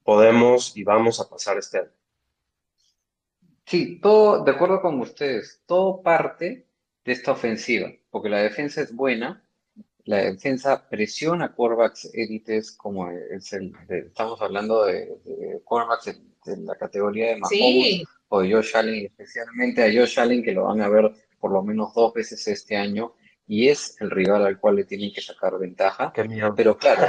podemos 0.05 0.77
y 0.77 0.85
vamos 0.85 1.21
a 1.21 1.29
pasar 1.29 1.59
este 1.59 1.79
año. 1.79 1.91
Sí, 3.73 3.99
todo, 4.03 4.45
de 4.45 4.51
acuerdo 4.51 4.83
con 4.83 5.01
ustedes, 5.01 5.63
todo 5.67 6.03
parte 6.03 6.67
de 7.07 7.13
esta 7.13 7.33
ofensiva, 7.33 7.91
porque 8.11 8.29
la 8.29 8.43
defensa 8.43 8.83
es 8.83 8.95
buena, 8.95 9.43
la 10.05 10.19
defensa 10.19 10.87
presiona 10.91 11.47
a 11.47 11.53
quarterbacks 11.55 12.11
élites 12.13 12.73
como 12.73 13.11
es 13.11 13.51
el, 13.55 13.73
de- 13.89 14.01
estamos 14.09 14.43
hablando 14.43 14.85
de, 14.85 15.17
de 15.25 15.61
quarterbacks 15.65 16.05
de, 16.05 16.53
de 16.57 16.63
la 16.65 16.77
categoría 16.77 17.29
de 17.29 17.37
Mahomes 17.39 17.51
Sí. 17.59 18.05
o 18.29 18.43
de 18.43 18.53
Josh 18.53 18.77
Allen, 18.77 19.07
especialmente 19.07 19.83
a 19.83 19.87
Josh 19.87 20.21
Allen, 20.21 20.43
que 20.43 20.53
lo 20.53 20.65
van 20.65 20.83
a 20.83 20.91
ver 20.91 21.11
por 21.41 21.51
lo 21.53 21.63
menos 21.63 21.95
dos 21.95 22.13
veces 22.13 22.47
este 22.49 22.77
año, 22.77 23.15
y 23.47 23.69
es 23.71 23.97
el 24.01 24.11
rival 24.11 24.45
al 24.45 24.61
cual 24.61 24.77
le 24.77 24.85
tienen 24.85 25.15
que 25.15 25.23
sacar 25.23 25.59
ventaja. 25.59 26.13
Qué 26.15 26.25
miedo. 26.25 26.55
Pero 26.55 26.77
claro, 26.77 27.03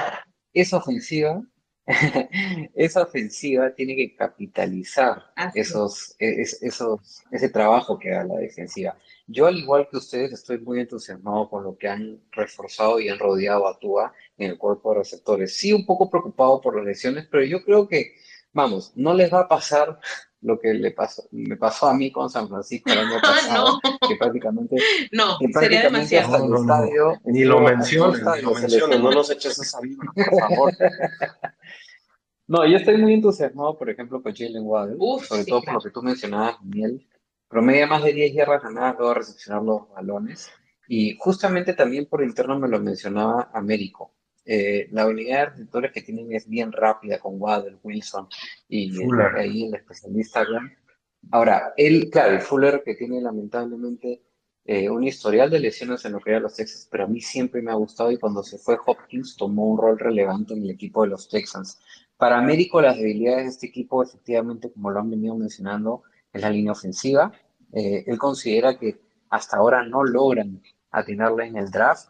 esa 0.54 0.78
ofensiva, 0.78 1.44
esa 2.76 3.04
ofensiva 3.04 3.74
tiene 3.76 3.96
que 3.96 4.16
capitalizar 4.16 5.24
Así 5.36 5.60
es. 5.60 5.68
esos, 5.70 6.16
es- 6.20 6.62
esos, 6.64 7.24
ese 7.32 7.50
trabajo 7.50 8.00
que 8.00 8.10
da 8.12 8.24
la 8.24 8.36
defensiva. 8.36 8.98
Yo, 9.28 9.46
al 9.48 9.58
igual 9.58 9.88
que 9.90 9.98
ustedes, 9.98 10.34
estoy 10.34 10.60
muy 10.60 10.80
entusiasmado 10.82 11.50
con 11.50 11.64
lo 11.64 11.78
que 11.78 11.88
han 11.88 12.20
reforzado 12.32 13.00
y 13.00 13.10
han 13.10 13.20
rodeado 13.20 13.68
a 13.68 13.80
Tua 13.80 14.14
en 14.38 14.52
el 14.52 14.58
cuerpo 14.58 14.92
de 14.94 15.00
receptores. 15.00 15.56
Sí, 15.58 15.72
un 15.74 15.86
poco 15.86 16.10
preocupado 16.10 16.60
por 16.62 16.76
las 16.76 16.86
lesiones, 16.86 17.28
pero 17.32 17.44
yo 17.46 17.64
creo 17.64 17.88
que, 17.88 18.14
vamos, 18.52 18.92
no 18.96 19.14
les 19.14 19.34
va 19.34 19.42
a 19.42 19.48
pasar 19.48 20.00
lo 20.42 20.60
que 20.60 20.74
le 20.74 20.92
pasó, 20.92 21.24
me 21.32 21.56
pasó 21.56 21.88
a 21.88 21.94
mí 21.94 22.12
con 22.12 22.30
San 22.30 22.50
Francisco 22.50 22.92
el 22.92 23.00
año 23.00 23.16
pasado, 23.22 23.80
que 24.10 24.18
prácticamente, 24.18 24.76
No, 25.14 25.38
que 25.40 25.48
sería 25.54 25.84
prácticamente 25.90 26.16
demasiado. 26.16 26.34
hasta 26.34 26.46
el 26.46 26.52
No, 26.52 26.58
no, 26.58 26.64
no. 26.66 26.74
estadio, 26.84 27.22
Ni 27.24 27.44
lo 27.46 27.58
el 27.60 27.78
menciones, 27.78 28.22
no 29.02 29.12
nos 29.12 29.30
eches 29.32 29.58
esa 29.58 29.80
vibra, 29.80 30.12
por 30.14 30.40
favor. 30.40 30.74
No, 32.54 32.68
yo 32.68 32.78
estoy 32.78 32.98
muy 32.98 33.16
entusiasmado, 33.16 33.76
por 33.76 33.90
ejemplo, 33.90 34.22
con 34.22 34.32
Jalen 34.32 34.62
Waddle, 34.64 34.98
sobre 35.24 35.42
sí, 35.42 35.50
todo 35.50 35.64
por 35.64 35.74
lo 35.74 35.80
que 35.82 35.90
tú 35.90 36.04
mencionabas, 36.04 36.58
Daniel. 36.62 37.04
Promedia 37.48 37.88
más 37.88 38.04
de 38.04 38.14
10 38.14 38.32
yardas 38.32 38.62
ganadas 38.62 38.94
luego 38.96 39.10
de 39.14 39.20
recepcionar 39.22 39.64
los 39.64 39.90
balones. 39.90 40.52
Y 40.88 41.16
justamente 41.18 41.74
también 41.74 42.06
por 42.06 42.22
interno 42.22 42.60
me 42.60 42.68
lo 42.68 42.80
mencionaba 42.80 43.50
Américo. 43.56 44.14
Eh, 44.46 44.88
la 44.92 45.08
unidad 45.08 45.40
de 45.40 45.46
receptores 45.50 45.92
que 45.94 46.04
tienen 46.04 46.32
es 46.32 46.48
bien 46.48 46.72
rápida 46.72 47.18
con 47.18 47.42
Waddle, 47.42 47.80
Wilson 47.82 48.28
y 48.68 48.90
el- 48.92 49.04
Fuller. 49.04 49.36
ahí 49.36 49.66
el 49.66 49.74
especialista 49.74 50.46
Grant. 50.46 50.74
Ahora, 51.32 51.74
él, 51.76 52.08
claro, 52.12 52.34
el 52.34 52.42
Fuller 52.42 52.84
que 52.86 52.94
tiene 52.94 53.20
lamentablemente 53.20 54.22
eh, 54.66 54.90
un 54.92 55.04
historial 55.04 55.50
de 55.50 55.60
lesiones 55.60 56.06
en 56.06 56.12
lo 56.14 56.20
que 56.20 56.30
era 56.30 56.40
los 56.40 56.56
Texans, 56.56 56.88
pero 56.92 57.06
a 57.06 57.08
mí 57.08 57.20
siempre 57.20 57.64
me 57.64 57.72
ha 57.72 57.76
gustado 57.76 58.12
y 58.12 58.18
cuando 58.18 58.44
se 58.44 58.58
fue 58.60 58.78
Hopkins 58.86 59.36
tomó 59.36 59.66
un 59.66 59.78
rol 59.78 59.98
relevante 60.00 60.54
en 60.54 60.62
el 60.64 60.70
equipo 60.70 61.02
de 61.04 61.10
los 61.10 61.28
Texans. 61.28 61.82
Para 62.18 62.38
Américo, 62.38 62.82
las 62.82 62.98
debilidades 62.98 63.44
de 63.46 63.50
este 63.50 63.68
equipo, 63.68 64.04
efectivamente, 64.04 64.72
como 64.72 64.92
lo 64.92 65.00
han 65.00 65.10
venido 65.10 65.36
mencionando, 65.36 66.04
es 66.32 66.42
la 66.42 66.50
línea 66.50 66.72
ofensiva. 66.72 67.32
Eh, 67.72 68.04
él 68.08 68.18
considera 68.18 68.78
que 68.78 69.00
hasta 69.30 69.58
ahora 69.58 69.84
no 69.86 70.04
logran 70.04 70.62
atinarla 70.92 71.46
en 71.46 71.58
el 71.58 71.72
draft 71.72 72.10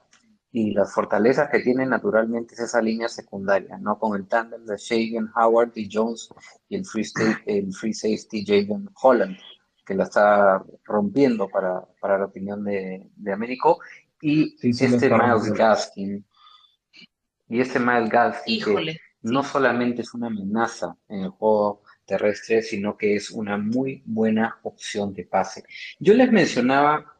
y 0.52 0.72
las 0.72 0.94
fortalezas 0.94 1.50
que 1.50 1.60
tiene 1.62 1.86
naturalmente 1.86 2.54
es 2.54 2.60
esa 2.60 2.82
línea 2.82 3.08
secundaria, 3.10 3.78
¿no? 3.78 3.98
Con 3.98 4.16
el 4.16 4.28
tándem 4.28 4.66
de 4.66 4.76
Shagan, 4.78 5.32
Howard 5.36 5.72
y 5.76 5.90
Jones 5.92 6.30
y 6.70 6.76
el 6.76 6.86
free, 6.86 7.04
sta- 7.06 7.42
el 7.46 7.74
free 7.74 7.94
safety 7.94 8.46
Jaden 8.46 8.90
Holland, 9.02 9.38
que 9.86 9.96
la 9.96 10.04
está 10.04 10.64
rompiendo 10.84 11.48
para, 11.50 11.82
para 12.00 12.20
la 12.20 12.26
opinión 12.26 12.64
de, 12.64 13.10
de 13.16 13.34
Américo. 13.34 13.80
Y 14.22 14.58
Sí, 14.60 14.74
sí, 14.74 14.88
la 14.88 14.96
este 14.96 15.10
Miles. 15.10 15.54
Gaskin, 15.54 16.26
y 17.50 17.60
este 17.62 17.80
Miles 17.80 18.10
Gaskin 18.10 18.64
que 18.64 18.70
Híjole. 18.72 19.00
No 19.24 19.44
solamente 19.44 20.02
es 20.02 20.14
una 20.14 20.28
amenaza 20.28 20.96
en 21.08 21.22
el 21.22 21.30
juego 21.30 21.82
terrestre, 22.06 22.62
sino 22.62 22.98
que 22.98 23.16
es 23.16 23.32
una 23.32 23.58
muy 23.58 24.04
buena 24.06 24.60
opción 24.64 25.14
de 25.14 25.26
pase. 25.26 25.64
Yo 26.00 26.14
les 26.14 26.32
mencionaba 26.32 27.14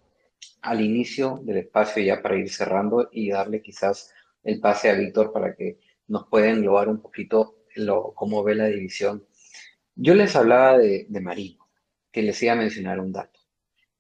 al 0.62 0.82
inicio 0.82 1.40
del 1.44 1.58
espacio 1.58 2.04
ya 2.04 2.22
para 2.22 2.38
ir 2.38 2.50
cerrando 2.50 3.10
y 3.12 3.30
darle 3.30 3.62
quizás 3.62 4.14
el 4.44 4.60
pase 4.60 4.90
a 4.90 4.94
Víctor 4.94 5.32
para 5.32 5.56
que 5.56 5.80
nos 6.08 6.28
pueda 6.28 6.50
englobar 6.50 6.90
un 6.90 7.02
poquito 7.02 7.64
lo, 7.76 8.14
cómo 8.14 8.44
ve 8.44 8.56
la 8.56 8.68
división. 8.68 9.26
Yo 9.96 10.16
les 10.16 10.36
hablaba 10.36 10.78
de, 10.78 11.06
de 11.08 11.22
Marino, 11.22 11.70
que 12.12 12.22
les 12.22 12.42
iba 12.44 12.54
a 12.54 12.58
mencionar 12.58 13.00
un 13.00 13.12
dato. 13.12 13.40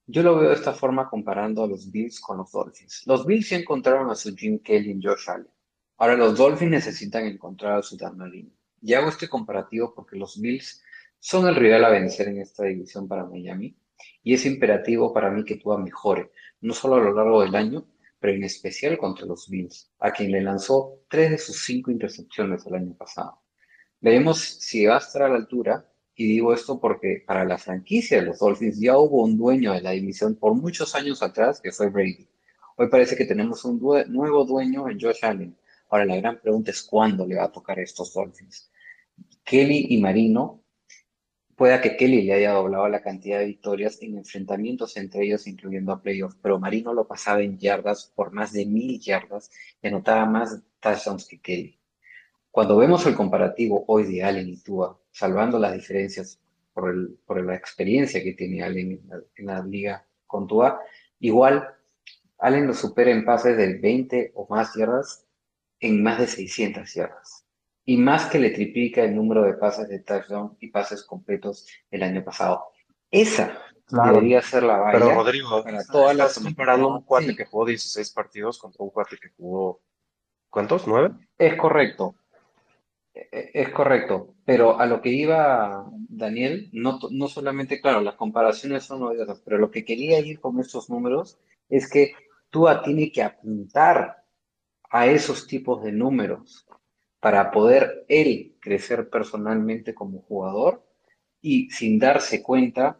Yo 0.06 0.22
lo 0.22 0.38
veo 0.38 0.50
de 0.50 0.56
esta 0.56 0.74
forma 0.74 1.10
comparando 1.10 1.64
a 1.64 1.68
los 1.68 1.90
Bills 1.90 2.20
con 2.20 2.38
los 2.38 2.52
Dolphins. 2.52 3.04
Los 3.06 3.26
Bills 3.26 3.50
ya 3.50 3.58
encontraron 3.58 4.10
a 4.10 4.16
su 4.16 4.36
Jim 4.36 4.60
Kelly 4.60 4.92
en 4.92 5.02
Josh 5.02 5.30
Allen. 5.30 5.53
Ahora 5.98 6.15
los 6.15 6.38
Dolphins 6.38 6.72
necesitan 6.72 7.26
encontrar 7.26 7.78
a 7.78 7.82
su 7.84 7.98
Marino. 8.15 8.49
Y 8.82 8.94
hago 8.94 9.10
este 9.10 9.30
comparativo 9.30 9.94
porque 9.94 10.18
los 10.18 10.40
Bills 10.40 10.84
son 11.20 11.48
el 11.48 11.56
rival 11.56 11.86
a 11.86 11.90
vencer 11.90 12.28
en 12.28 12.41
esta 12.41 12.65
división 12.65 13.07
para 13.07 13.26
Miami. 13.26 13.76
Y 14.24 14.34
es 14.34 14.45
imperativo 14.45 15.14
para 15.14 15.30
mí 15.30 15.45
que 15.45 15.57
Tua 15.57 15.78
mejore, 15.78 16.32
no 16.61 16.74
solo 16.74 16.95
a 16.95 16.99
lo 16.99 17.14
largo 17.14 17.41
del 17.41 17.56
año, 17.56 17.86
pero 18.20 18.34
en 18.34 18.44
especial 18.44 18.98
contra 18.98 19.26
los 19.26 19.49
Bills, 19.49 19.91
a 19.99 20.11
quien 20.11 20.32
le 20.32 20.41
lanzó 20.41 20.99
tres 21.10 21.32
de 21.32 21.38
sus 21.38 21.64
cinco 21.64 21.91
intercepciones 21.91 22.65
el 22.65 22.76
año 22.76 22.94
pasado. 22.94 23.41
Veremos 23.99 24.40
si 24.40 24.86
va 24.86 24.95
a 24.95 24.99
estar 24.99 25.24
a 25.24 25.30
la 25.30 25.36
altura, 25.36 25.90
y 26.15 26.28
digo 26.28 26.53
esto 26.53 26.80
porque 26.80 27.24
para 27.26 27.45
la 27.45 27.57
franquicia 27.57 28.20
de 28.20 28.28
los 28.28 28.40
Dolphins 28.40 28.80
ya 28.80 28.98
hubo 28.98 29.24
un 29.24 29.38
dueño 29.38 29.74
de 29.74 29.82
la 29.82 29.91
división 29.91 30.36
por 30.36 30.53
muchos 30.53 30.95
años 30.95 31.24
atrás, 31.24 31.60
que 31.61 31.72
fue 31.72 31.90
Brady. 31.90 32.28
Hoy 32.76 32.88
parece 32.90 33.15
que 33.15 33.26
tenemos 33.26 33.65
un 33.65 33.80
nuevo 34.07 34.45
dueño 34.45 34.90
en 34.90 34.99
Josh 34.99 35.24
Allen. 35.24 35.56
Ahora 35.94 36.06
la 36.06 36.15
gran 36.15 36.40
pregunta 36.40 36.72
es 36.72 36.82
cuándo 36.82 37.24
le 37.24 37.36
va 37.36 37.44
a 37.44 37.52
tocar 37.52 37.78
a 37.78 37.84
estos 37.84 38.15
Dolphins. 38.15 38.72
Kelly 39.44 39.86
y 39.91 40.02
Marino, 40.02 40.64
pueda 41.56 41.82
que 41.82 41.95
Kelly 41.95 42.24
le 42.24 42.34
haya 42.34 42.53
doblado 42.53 42.88
la 42.88 43.03
cantidad 43.03 43.38
de 43.38 43.45
victorias 43.45 44.02
en 44.02 44.18
enfrentamientos 44.18 44.98
entre 44.98 45.24
ellos, 45.24 45.45
incluyendo 45.45 45.91
a 45.91 46.02
playoffs, 46.02 46.36
pero 46.41 46.57
Marino 46.57 46.95
lo 46.95 47.06
pasaba 47.06 47.44
en 47.44 47.60
yardas 47.60 48.11
por 48.15 48.32
más 48.32 48.53
de 48.53 48.65
mil 48.65 48.99
yardas 48.99 49.52
y 49.84 49.88
anotaba 49.88 50.26
más 50.26 50.64
touchdowns 50.80 51.28
que 51.28 51.40
Kelly. 51.40 51.80
Cuando 52.49 52.76
vemos 52.76 53.06
el 53.06 53.14
comparativo 53.14 53.86
hoy 53.88 54.11
de 54.11 54.24
Allen 54.24 54.49
y 54.49 54.57
Tua, 54.57 54.99
salvando 55.11 55.60
las 55.60 55.74
diferencias 55.74 56.40
por, 56.74 56.90
el, 56.90 57.20
por 57.24 57.45
la 57.45 57.53
experiencia 57.53 58.24
que 58.24 58.34
tiene 58.34 58.64
Allen 58.64 58.94
en 58.94 59.10
la, 59.10 59.22
en 59.36 59.45
la 59.45 59.64
liga 59.64 60.07
con 60.26 60.48
Tua, 60.48 60.82
igual 61.20 61.68
Allen 62.40 62.65
lo 62.65 62.74
supera 62.74 63.11
en 63.11 63.24
pases 63.24 63.56
de 63.56 63.78
20 63.78 64.32
o 64.34 64.48
más 64.49 64.74
yardas 64.74 65.28
en 65.84 66.01
más 66.01 66.18
de 66.18 66.27
600 66.27 66.93
yardas. 66.93 67.45
Y 67.85 67.97
más 67.97 68.27
que 68.27 68.39
le 68.39 68.51
triplica 68.51 69.03
el 69.03 69.14
número 69.15 69.43
de 69.43 69.53
pases 69.55 69.89
de 69.89 69.99
touchdown 69.99 70.55
y 70.61 70.69
pases 70.69 71.03
completos 71.03 71.68
el 71.91 72.03
año 72.03 72.23
pasado. 72.23 72.64
Esa 73.11 73.60
Claro. 73.85 74.14
debería 74.14 74.41
ser 74.41 74.64
la 74.64 74.77
valla 74.77 74.93
Pero 74.99 75.14
Rodrigo, 75.14 75.61
para 75.61 75.84
todas 75.84 76.15
las 76.15 76.39
comparando 76.39 76.88
un 76.88 77.01
cuate 77.03 77.27
Sí. 77.31 77.35
que 77.35 77.45
jugó 77.45 77.65
16 77.65 78.11
partidos 78.11 78.57
contra 78.57 78.81
un 78.84 78.89
cuate 78.91 79.18
que 79.22 79.30
jugó, 79.35 79.81
¿cuántos? 80.49 80.88
¿Nueve? 80.88 81.11
Es 81.38 81.55
correcto, 81.57 82.15
e- 83.14 83.51
es 83.53 83.69
correcto, 83.69 84.35
pero 84.45 84.80
a 84.80 84.85
lo 84.85 85.01
que 85.01 85.10
iba 85.10 85.85
Daniel, 86.07 86.69
no, 86.72 86.97
no 87.11 87.27
solamente, 87.27 87.81
claro, 87.81 87.99
las 87.99 88.15
comparaciones 88.15 88.84
son 88.85 89.03
odiosas, 89.03 89.41
pero 89.43 89.57
lo 89.57 89.69
que 89.69 89.84
quería 89.84 90.19
ir 90.19 90.39
con 90.39 90.60
estos 90.61 90.89
números 90.89 91.38
es 91.69 91.89
que 91.89 92.14
Tua 92.49 92.81
tiene 92.81 93.11
que 93.11 93.22
apuntar 93.22 94.23
a 94.94 95.07
esos 95.07 95.48
tipos 95.48 95.84
de 95.84 95.91
números 95.91 96.68
para 97.20 97.49
poder 97.52 98.06
él 98.07 98.56
crecer 98.61 99.10
personalmente 99.10 99.95
como 99.95 100.22
jugador 100.22 100.86
y 101.41 101.70
sin 101.72 101.98
darse 101.98 102.44
cuenta, 102.44 102.99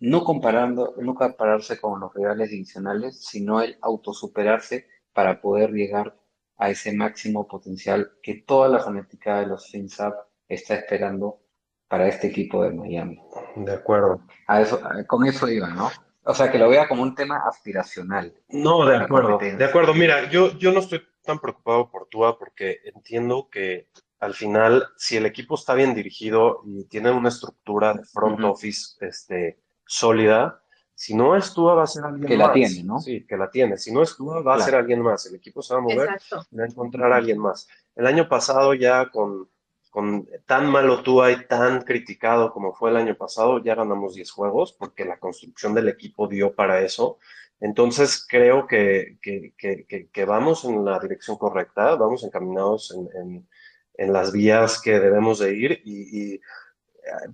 no 0.00 0.24
comparando, 0.24 0.94
no 0.98 1.14
compararse 1.14 1.80
con 1.80 2.00
los 2.00 2.12
rivales 2.12 2.50
divisionales, 2.50 3.24
sino 3.24 3.62
el 3.62 3.78
autosuperarse 3.80 4.88
para 5.12 5.40
poder 5.40 5.70
llegar 5.70 6.16
a 6.56 6.70
ese 6.70 6.92
máximo 6.92 7.46
potencial 7.46 8.10
que 8.20 8.42
toda 8.44 8.68
la 8.68 8.80
fanática 8.80 9.38
de 9.38 9.46
los 9.46 9.70
FinSap 9.70 10.14
está 10.48 10.74
esperando 10.74 11.40
para 11.86 12.08
este 12.08 12.26
equipo 12.26 12.64
de 12.64 12.72
Miami. 12.72 13.20
De 13.54 13.72
acuerdo. 13.74 14.22
A 14.48 14.60
eso, 14.60 14.80
a- 14.84 15.04
con 15.04 15.24
eso 15.24 15.48
iba, 15.48 15.68
¿no? 15.68 15.88
O 16.24 16.34
sea, 16.34 16.50
que 16.50 16.58
lo 16.58 16.68
vea 16.68 16.88
como 16.88 17.02
un 17.02 17.14
tema 17.14 17.42
aspiracional. 17.48 18.34
No, 18.48 18.84
de 18.84 18.96
acuerdo, 18.96 19.38
de 19.38 19.64
acuerdo. 19.64 19.94
Mira, 19.94 20.28
yo, 20.30 20.58
yo 20.58 20.72
no 20.72 20.80
estoy 20.80 21.00
tan 21.28 21.38
preocupado 21.40 21.90
por 21.90 22.06
Tua 22.06 22.38
porque 22.38 22.80
entiendo 22.84 23.48
que 23.50 23.88
al 24.18 24.32
final, 24.34 24.88
si 24.96 25.16
el 25.18 25.26
equipo 25.26 25.54
está 25.54 25.74
bien 25.74 25.94
dirigido 25.94 26.62
y 26.64 26.84
tiene 26.84 27.10
una 27.12 27.28
estructura 27.28 27.92
de 27.94 28.04
front 28.04 28.40
Ujú. 28.40 28.48
office 28.52 28.96
este, 29.06 29.60
sólida, 29.86 30.62
si 30.94 31.14
no 31.14 31.36
es 31.36 31.52
Tua 31.52 31.74
va 31.74 31.82
a 31.84 31.86
ser 31.86 32.04
alguien 32.04 32.26
Que 32.26 32.36
la 32.36 32.46
más. 32.46 32.54
tiene, 32.54 32.82
¿no? 32.82 32.98
Sí, 32.98 33.26
que 33.26 33.36
la 33.36 33.50
tiene. 33.50 33.76
Si 33.76 33.92
no 33.92 34.02
es 34.02 34.16
Tua 34.16 34.36
va 34.40 34.54
a 34.54 34.56
Claro. 34.56 34.62
ser 34.62 34.74
alguien 34.74 35.02
más. 35.02 35.26
El 35.26 35.34
equipo 35.36 35.62
se 35.62 35.74
va 35.74 35.80
a 35.80 35.82
mover 35.82 36.08
Exacto. 36.14 36.46
y 36.50 36.56
va 36.56 36.64
a 36.64 36.66
encontrar 36.66 37.12
a 37.12 37.16
alguien 37.16 37.38
más. 37.38 37.68
El 37.94 38.06
año 38.06 38.26
pasado 38.28 38.72
ya 38.74 39.10
con, 39.10 39.48
con 39.90 40.26
tan 40.46 40.66
malo 40.70 41.02
Tua 41.02 41.30
y 41.30 41.46
tan 41.46 41.82
criticado 41.82 42.52
como 42.52 42.72
fue 42.72 42.90
el 42.90 42.96
año 42.96 43.14
pasado, 43.16 43.62
ya 43.62 43.74
ganamos 43.76 44.14
10 44.14 44.30
juegos 44.30 44.72
porque 44.72 45.04
la 45.04 45.18
construcción 45.20 45.74
del 45.74 45.88
equipo 45.88 46.26
dio 46.26 46.54
para 46.54 46.80
eso. 46.80 47.18
Entonces 47.60 48.24
creo 48.28 48.66
que, 48.66 49.18
que, 49.20 49.52
que, 49.58 49.84
que- 49.86 50.08
que 50.08 50.24
vamos 50.24 50.64
en 50.64 50.84
la 50.84 50.98
dirección 51.00 51.36
correcta, 51.36 51.96
vamos 51.96 52.22
encaminados 52.24 52.92
en, 52.92 53.08
en- 53.20 53.48
en 53.94 54.12
las 54.12 54.30
vías 54.32 54.80
que 54.80 55.00
debemos 55.00 55.40
de 55.40 55.54
ir 55.56 55.82
y, 55.84 56.18
y, 56.20 56.34
eh, 56.34 56.40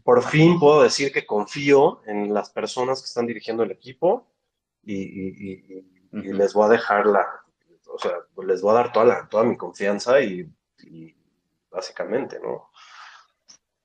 por 0.02 0.22
fin 0.22 0.58
puedo 0.58 0.82
decir 0.82 1.12
que 1.12 1.26
confío 1.26 2.00
en 2.06 2.32
las 2.32 2.48
personas 2.48 3.00
que 3.02 3.06
están 3.06 3.26
dirigiendo 3.26 3.62
el 3.64 3.70
equipo 3.70 4.26
y, 4.82 4.94
y- 4.94 5.28
y- 5.28 5.52
y- 5.52 6.08
y 6.12 6.28
Ujú. 6.30 6.32
les 6.38 6.54
voy 6.54 6.66
a 6.66 6.68
dejar 6.70 7.06
la, 7.06 7.26
o 7.86 7.98
sea, 7.98 8.12
les 8.46 8.62
voy 8.62 8.70
a 8.70 8.74
dar 8.74 8.92
toda 8.92 9.04
la, 9.04 9.28
toda 9.28 9.44
mi 9.44 9.56
confianza 9.58 10.20
y, 10.22 10.48
y 10.84 11.14
básicamente, 11.70 12.40
¿no? 12.40 12.70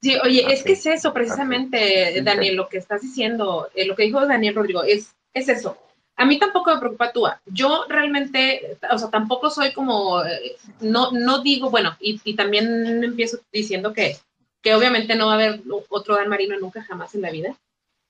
Sí, 0.01 0.15
oye, 0.23 0.45
es 0.53 0.63
que 0.63 0.71
es 0.73 0.85
eso 0.85 1.13
precisamente. 1.13 2.21
Daniel, 2.23 2.55
lo 2.55 2.69
que 2.69 2.77
estás 2.77 3.01
diciendo, 3.01 3.69
eh, 3.75 3.85
lo 3.85 3.95
que 3.97 4.03
dijo 4.03 4.25
Daniel 4.25 4.55
Rodrigo, 4.55 4.83
es, 4.83 5.13
es 5.33 5.49
eso. 5.49 5.77
A 6.21 6.25
mí 6.25 6.37
tampoco 6.37 6.73
me 6.73 6.79
preocupa 6.79 7.11
Tua. 7.13 7.41
Yo 7.45 7.85
realmente, 7.87 8.77
o 8.91 8.97
sea, 8.97 9.09
tampoco 9.09 9.49
soy 9.49 9.71
como, 9.71 10.23
eh, 10.25 10.57
no, 10.81 11.11
no 11.11 11.41
digo, 11.41 11.69
bueno, 11.69 11.95
y, 11.99 12.19
y 12.25 12.35
también 12.35 13.03
empiezo 13.03 13.39
diciendo 13.53 13.93
que, 13.93 14.17
que 14.61 14.75
obviamente 14.75 15.15
no 15.15 15.27
va 15.27 15.33
a 15.33 15.35
haber 15.35 15.61
otro 15.89 16.15
Dan 16.15 16.27
Marino 16.29 16.59
nunca 16.59 16.83
jamás 16.83 17.15
en 17.15 17.21
la 17.21 17.31
vida. 17.31 17.55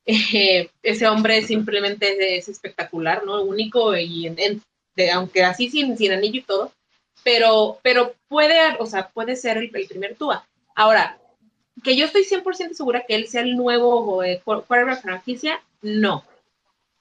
Eh, 0.05 0.71
ese 0.83 1.07
hombre 1.07 1.43
simplemente 1.43 2.37
es, 2.37 2.49
espectacular, 2.49 3.25
¿no? 3.25 3.43
Único 3.43 3.95
y 3.97 4.27
en- 4.27 4.39
en- 4.39 4.63
de- 4.95 5.11
aunque 5.11 5.43
así 5.43 5.69
sin, 5.69 5.97
sin 5.97 6.11
anillo 6.13 6.39
y 6.39 6.43
todo, 6.43 6.71
pero, 7.23 7.79
pero 7.83 8.15
puede, 8.27 8.59
o 8.79 8.85
sea, 8.87 9.09
puede 9.09 9.35
ser 9.35 9.57
el, 9.57 9.71
el 9.75 9.87
primer 9.87 10.15
Tua. 10.15 10.45
Ahora, 10.75 11.19
que 11.83 11.95
yo 11.95 12.05
estoy 12.05 12.23
100% 12.25 12.75
segura 12.75 13.05
que 13.07 13.15
él 13.15 13.27
sea 13.27 13.41
el 13.41 13.55
nuevo 13.55 14.23
eh, 14.23 14.41
quarterback 14.43 15.01
franquicia, 15.01 15.61
no. 15.81 16.23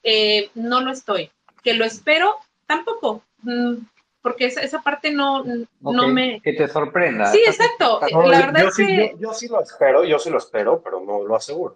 Eh, 0.03 0.49
no 0.55 0.81
lo 0.81 0.91
estoy. 0.91 1.29
Que 1.63 1.73
lo 1.73 1.85
espero, 1.85 2.35
tampoco. 2.65 3.23
Mm, 3.43 3.75
porque 4.21 4.45
esa, 4.45 4.61
esa 4.61 4.81
parte 4.81 5.11
no, 5.11 5.43
no 5.79 6.07
me... 6.09 6.41
Que 6.41 6.53
te 6.53 6.67
sorprenda. 6.67 7.31
Sí, 7.31 7.41
exacto. 7.45 8.01
No, 8.11 8.27
la 8.27 8.39
yo- 8.39 8.45
verdad 8.47 8.61
yo 8.63 8.67
es 8.69 8.75
sí, 8.75 8.85
que... 8.85 9.11
yo, 9.13 9.19
yo 9.29 9.33
sí 9.33 9.47
lo 9.47 9.61
espero, 9.61 10.03
yo 10.03 10.19
sí 10.19 10.29
lo 10.29 10.37
espero, 10.37 10.81
pero 10.83 10.99
no 10.99 11.23
lo 11.23 11.35
aseguro. 11.35 11.75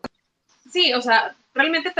Sí, 0.71 0.93
o 0.93 1.01
sea, 1.01 1.35
realmente 1.53 1.93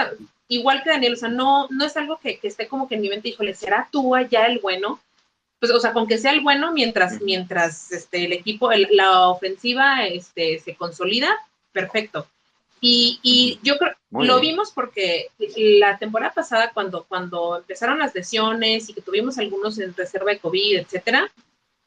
igual 0.49 0.83
que 0.83 0.89
Daniel, 0.89 1.13
o 1.13 1.17
sea, 1.17 1.29
no, 1.29 1.67
no 1.69 1.85
es 1.85 1.95
algo 1.95 2.17
que, 2.19 2.39
que 2.39 2.47
esté 2.49 2.67
como 2.67 2.87
que 2.87 2.95
en 2.95 3.01
mi 3.01 3.09
mente, 3.09 3.29
híjole, 3.29 3.53
¿será 3.53 3.87
tú 3.91 4.13
ya 4.29 4.45
el 4.45 4.59
bueno? 4.59 4.99
Pues, 5.59 5.71
o 5.71 5.79
sea, 5.79 5.93
con 5.93 6.07
que 6.07 6.17
sea 6.17 6.31
el 6.31 6.41
bueno 6.41 6.73
mientras, 6.73 7.21
mientras 7.21 7.91
este, 7.93 8.25
el 8.25 8.33
equipo, 8.33 8.71
el- 8.71 8.89
la 8.91 9.29
ofensiva 9.29 10.05
este, 10.05 10.59
se 10.59 10.75
consolida, 10.75 11.29
perfecto. 11.71 12.27
Y, 12.85 13.18
y 13.23 13.60
yo 13.64 13.77
creo, 13.77 13.93
Muy 14.10 14.27
lo 14.27 14.41
bien. 14.41 14.55
vimos 14.55 14.72
porque 14.72 15.27
la 15.55 15.97
temporada 15.97 16.34
pasada, 16.34 16.72
cuando, 16.73 17.05
cuando 17.05 17.55
empezaron 17.55 17.97
las 17.97 18.14
lesiones 18.14 18.89
y 18.89 18.93
que 18.93 18.99
tuvimos 18.99 19.38
algunos 19.38 19.80
en 19.80 19.95
reserva 19.95 20.31
de 20.31 20.39
COVID, 20.39 20.80
etcétera, 20.80 21.31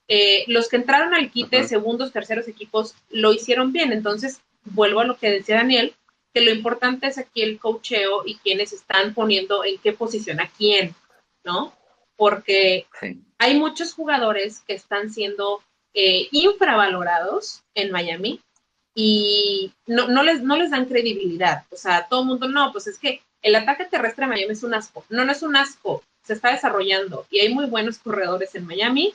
eh, 0.08 0.44
los 0.46 0.70
que 0.70 0.76
entraron 0.76 1.12
al 1.12 1.30
quite, 1.30 1.58
Ujú. 1.58 1.68
segundos, 1.68 2.12
terceros 2.12 2.48
equipos, 2.48 2.94
lo 3.10 3.34
hicieron 3.34 3.72
bien. 3.72 3.92
Entonces, 3.92 4.40
vuelvo 4.64 5.00
a 5.00 5.04
lo 5.04 5.18
que 5.18 5.30
decía 5.30 5.56
Daniel, 5.56 5.92
que 6.32 6.40
lo 6.40 6.50
importante 6.50 7.08
es 7.08 7.18
aquí 7.18 7.42
el 7.42 7.58
cocheo 7.58 8.22
y 8.24 8.36
quienes 8.36 8.72
están 8.72 9.12
poniendo 9.12 9.64
en 9.66 9.76
qué 9.76 9.92
posición 9.92 10.40
a 10.40 10.48
quién, 10.48 10.94
¿no? 11.44 11.74
Porque 12.16 12.86
Sí. 13.00 13.20
hay 13.36 13.58
muchos 13.58 13.92
jugadores 13.92 14.60
que 14.66 14.72
están 14.72 15.10
siendo 15.10 15.60
eh, 15.92 16.28
infravalorados 16.30 17.62
en 17.74 17.90
Miami 17.90 18.40
y 18.98 19.70
no, 19.86 20.08
no, 20.08 20.22
les, 20.24 20.42
no 20.42 20.56
les 20.56 20.70
dan 20.70 20.86
credibilidad. 20.86 21.64
O 21.70 21.76
sea, 21.76 22.08
todo 22.08 22.22
el 22.22 22.26
mundo, 22.28 22.48
no, 22.48 22.72
pues 22.72 22.86
es 22.86 22.98
que 22.98 23.20
el 23.42 23.54
ataque 23.54 23.84
terrestre 23.84 24.24
de 24.24 24.30
Miami 24.32 24.52
es 24.54 24.62
un 24.64 24.72
asco. 24.74 25.04
No, 25.10 25.24
no 25.24 25.30
es 25.32 25.42
un 25.42 25.54
asco, 25.54 26.02
se 26.24 26.32
está 26.32 26.50
desarrollando 26.50 27.26
y 27.30 27.40
hay 27.40 27.52
muy 27.54 27.66
buenos 27.66 27.98
corredores 27.98 28.54
en 28.54 28.66
Miami. 28.66 29.14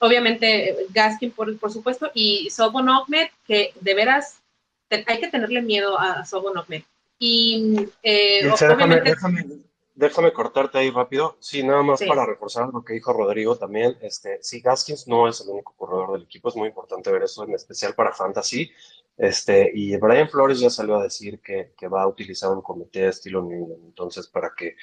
Obviamente, 0.00 0.76
Gaskin, 0.90 1.30
por, 1.30 1.56
por 1.58 1.72
supuesto, 1.72 2.10
y 2.12 2.50
Sobon 2.50 2.88
Ahmed, 2.88 3.28
que 3.46 3.72
de 3.80 3.94
veras 3.94 4.40
te- 4.88 5.04
hay 5.06 5.20
que 5.20 5.28
tenerle 5.28 5.62
miedo 5.62 5.98
a 5.98 6.24
Sobon 6.24 6.58
Ahmed. 6.58 6.82
Y 7.18 7.86
eh, 8.02 8.42
déjame, 8.60 9.00
déjame, 9.02 9.46
déjame 9.94 10.32
cortarte 10.32 10.78
ahí 10.78 10.90
rápido. 10.90 11.36
Sí, 11.38 11.62
nada 11.62 11.82
más 11.82 11.98
Sí. 11.98 12.06
para 12.06 12.24
reforzar 12.26 12.70
lo 12.72 12.82
que 12.82 12.94
dijo 12.94 13.12
Rodrigo 13.12 13.56
también. 13.56 13.96
Este, 14.00 14.38
sí, 14.42 14.60
Gaskins 14.60 15.06
no 15.06 15.28
es 15.28 15.42
el 15.42 15.50
único 15.50 15.74
corredor 15.76 16.14
del 16.14 16.22
equipo, 16.22 16.48
es 16.48 16.56
muy 16.56 16.68
importante 16.68 17.12
ver 17.12 17.22
eso, 17.24 17.44
en 17.44 17.54
especial 17.54 17.94
para 17.94 18.12
Fantasy. 18.12 18.72
Este, 19.22 19.70
y 19.74 19.94
Brian 19.98 20.30
Flores 20.30 20.58
ya 20.60 20.70
salió 20.70 20.96
a 20.96 21.02
decir 21.02 21.40
que, 21.40 21.74
que 21.76 21.88
va 21.88 22.02
a 22.02 22.08
utilizar 22.08 22.50
un 22.50 22.62
comité 22.62 23.00
de 23.00 23.08
estilo 23.08 23.42
New 23.42 23.52
England. 23.52 23.84
Entonces, 23.84 24.26
para 24.28 24.52
que 24.56 24.76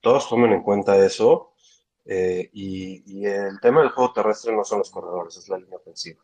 todos 0.00 0.28
tomen 0.28 0.52
en 0.52 0.62
cuenta 0.62 0.96
eso. 1.04 1.52
eh, 2.06 2.48
y, 2.52 3.02
y 3.06 3.26
el 3.26 3.60
tema 3.60 3.80
del 3.82 3.90
juego 3.90 4.12
terrestre 4.12 4.52
no 4.56 4.64
son 4.64 4.78
los 4.78 4.90
corredores, 4.90 5.36
es 5.36 5.48
la 5.48 5.58
línea 5.58 5.76
ofensiva. 5.76 6.20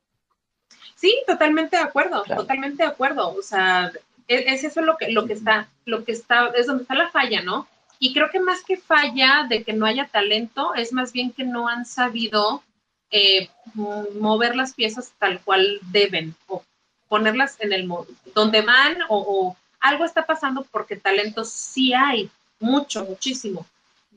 Sí, 0.97 1.23
totalmente 1.27 1.77
de 1.77 1.83
acuerdo, 1.83 2.23
Claro. 2.25 2.41
totalmente 2.43 2.83
de 2.83 2.89
acuerdo. 2.89 3.33
O 3.37 3.43
sea, 3.43 3.93
es, 4.27 4.43
es 4.47 4.65
eso 4.65 4.81
lo 4.81 4.97
que, 4.97 5.13
lo 5.13 5.27
que 5.27 5.35
está, 5.35 5.69
lo 5.85 6.05
que 6.05 6.13
está, 6.13 6.49
es 6.57 6.67
donde 6.67 6.83
está 6.83 6.95
la 6.95 7.11
falla, 7.11 7.43
¿no? 7.43 7.69
Y 8.01 8.13
creo 8.15 8.31
que 8.31 8.41
más 8.41 8.65
que 8.65 8.77
falla 8.77 9.47
de 9.49 9.63
que 9.63 9.73
no 9.75 9.85
haya 9.87 10.09
talento, 10.11 10.75
es 10.75 10.93
más 10.93 11.13
bien 11.13 11.33
que 11.33 11.45
no 11.45 11.69
han 11.69 11.85
sabido 11.85 12.63
eh, 13.11 13.49
mover 13.75 14.57
las 14.57 14.75
piezas 14.75 15.13
tal 15.19 15.41
cual 15.43 15.79
deben, 15.93 16.35
o 16.49 16.63
ponerlas 17.09 17.57
en 17.61 17.73
el 17.73 17.89
donde 18.35 18.63
van, 18.63 18.99
o, 19.09 19.19
o 19.19 19.57
algo 19.81 20.05
está 20.05 20.27
pasando 20.27 20.67
porque 20.71 20.97
talento 20.97 21.45
sí 21.45 21.93
hay, 21.95 22.31
mucho, 22.61 23.05
muchísimo. 23.05 23.67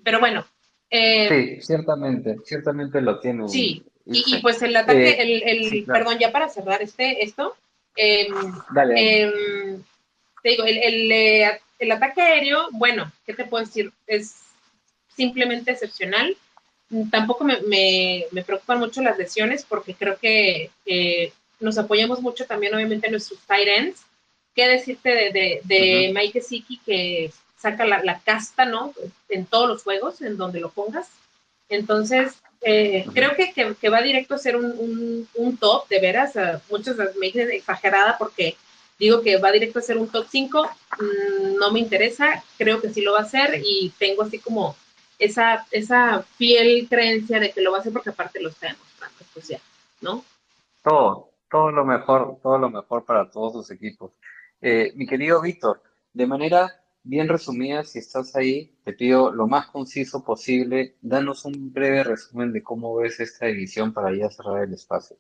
Pero 0.04 0.20
bueno, 0.20 0.46
eh, 0.90 1.30
Sí, 1.30 1.62
ciertamente, 1.62 2.38
ciertamente 2.46 3.02
lo 3.02 3.20
tiene. 3.20 3.48
Sí, 3.48 3.84
y, 4.06 4.36
y 4.36 4.42
pues 4.42 4.62
el 4.62 4.76
ataque, 4.76 5.10
Eh, 5.12 5.22
el, 5.22 5.44
el- 5.44 5.70
sí, 5.70 5.84
claro. 5.84 6.04
perdón, 6.06 6.20
ya 6.20 6.32
para 6.32 6.50
cerrar 6.50 6.82
este, 6.82 7.24
esto, 7.24 7.56
em, 7.96 8.34
Dale. 8.74 9.22
em, 9.24 9.84
te 10.42 10.50
digo, 10.50 10.64
el, 10.64 10.78
el, 10.80 11.12
eh, 11.12 11.62
el 11.80 11.92
ataque 11.92 12.22
aéreo, 12.22 12.68
bueno, 12.72 13.12
¿qué 13.26 13.34
te 13.34 13.46
puedo 13.46 13.64
decir? 13.64 13.92
Es 14.08 14.36
simplemente 15.16 15.72
excepcional. 15.72 16.36
Tampoco 17.10 17.44
me, 17.46 17.62
me, 17.62 18.26
me 18.32 18.44
preocupan 18.44 18.80
mucho 18.80 19.02
las 19.02 19.18
lesiones 19.18 19.64
porque 19.64 19.94
creo 19.94 20.18
que 20.18 20.72
eh, 20.86 21.32
nos 21.62 21.78
apoyamos 21.78 22.22
mucho 22.22 22.46
también, 22.46 22.74
obviamente, 22.76 23.08
en 23.08 23.12
nuestros 23.14 23.40
tight 23.48 23.68
ends. 23.68 24.02
¿Qué 24.54 24.68
decirte 24.68 25.10
de, 25.10 25.32
de, 25.32 25.62
de 25.64 26.06
Ujú. 26.10 26.14
Mike 26.20 26.40
Gesicki 26.42 26.78
que 26.86 27.32
saca 27.58 27.86
la, 27.86 28.04
la 28.04 28.20
casta, 28.20 28.66
¿no? 28.66 28.94
En 29.30 29.46
todos 29.46 29.68
los 29.70 29.84
juegos, 29.84 30.22
en 30.22 30.36
donde 30.36 30.60
lo 30.60 30.72
pongas. 30.72 31.08
Entonces, 31.70 32.34
eh, 32.62 33.06
creo 33.14 33.36
que, 33.36 33.54
que, 33.54 33.76
que 33.80 33.90
va 33.90 34.02
directo 34.02 34.36
a 34.36 34.40
ser 34.40 34.56
un, 34.58 34.66
un, 34.66 35.30
un 35.36 35.58
top, 35.58 35.88
de 35.88 36.00
veras. 36.02 36.36
eh, 36.36 36.60
muchos 36.70 36.98
me 36.98 37.28
dicen 37.28 37.50
exagerada 37.52 38.18
porque 38.18 38.58
digo 39.00 39.22
que 39.22 39.38
va 39.38 39.52
directo 39.52 39.80
a 39.80 39.84
ser 39.84 39.98
un 39.98 40.10
top 40.10 40.28
5. 40.30 40.70
mm, 41.00 41.56
no 41.58 41.72
me 41.72 41.80
interesa, 41.80 42.44
creo 42.58 42.82
que 42.82 42.90
sí 42.94 43.02
lo 43.02 43.14
va 43.14 43.20
a 43.20 43.24
hacer 43.24 43.62
y 43.64 43.92
tengo 43.98 44.24
así 44.24 44.40
como 44.40 44.76
esa, 45.18 45.66
esa 45.72 46.24
fiel 46.38 46.88
creencia 46.90 47.40
de 47.40 47.52
que 47.52 47.62
lo 47.62 47.72
va 47.72 47.78
a 47.78 47.82
hacer 47.82 47.94
porque 47.94 48.10
aparte 48.10 48.42
lo 48.42 48.50
está 48.50 48.68
demostrando. 48.68 49.18
Pues 49.34 49.48
ya, 49.48 49.60
¿no? 50.02 50.26
Todo, 50.84 51.31
todo 51.52 51.72
lo 51.72 51.86
mejor, 51.86 52.40
todo 52.42 52.58
lo 52.58 52.70
mejor 52.70 53.06
para 53.06 53.30
todos 53.30 53.54
sus 53.54 53.72
equipos. 53.72 54.14
Eh, 54.62 54.94
mi 54.96 55.06
querido 55.06 55.42
Víctor, 55.42 55.84
de 56.14 56.26
manera 56.26 56.82
bien 57.04 57.28
resumida, 57.28 57.84
si 57.84 58.00
estás 58.00 58.36
ahí, 58.36 58.78
te 58.84 58.94
pido 58.94 59.32
lo 59.32 59.48
más 59.48 59.68
conciso 59.68 60.24
posible, 60.24 60.96
danos 61.02 61.46
un 61.46 61.74
breve 61.74 62.04
resumen 62.04 62.54
de 62.54 62.64
cómo 62.64 62.96
ves 62.96 63.20
esta 63.20 63.48
división 63.48 63.94
para 63.94 64.16
ya 64.16 64.30
cerrar 64.30 64.64
el 64.64 64.74
espacio. 64.74 65.18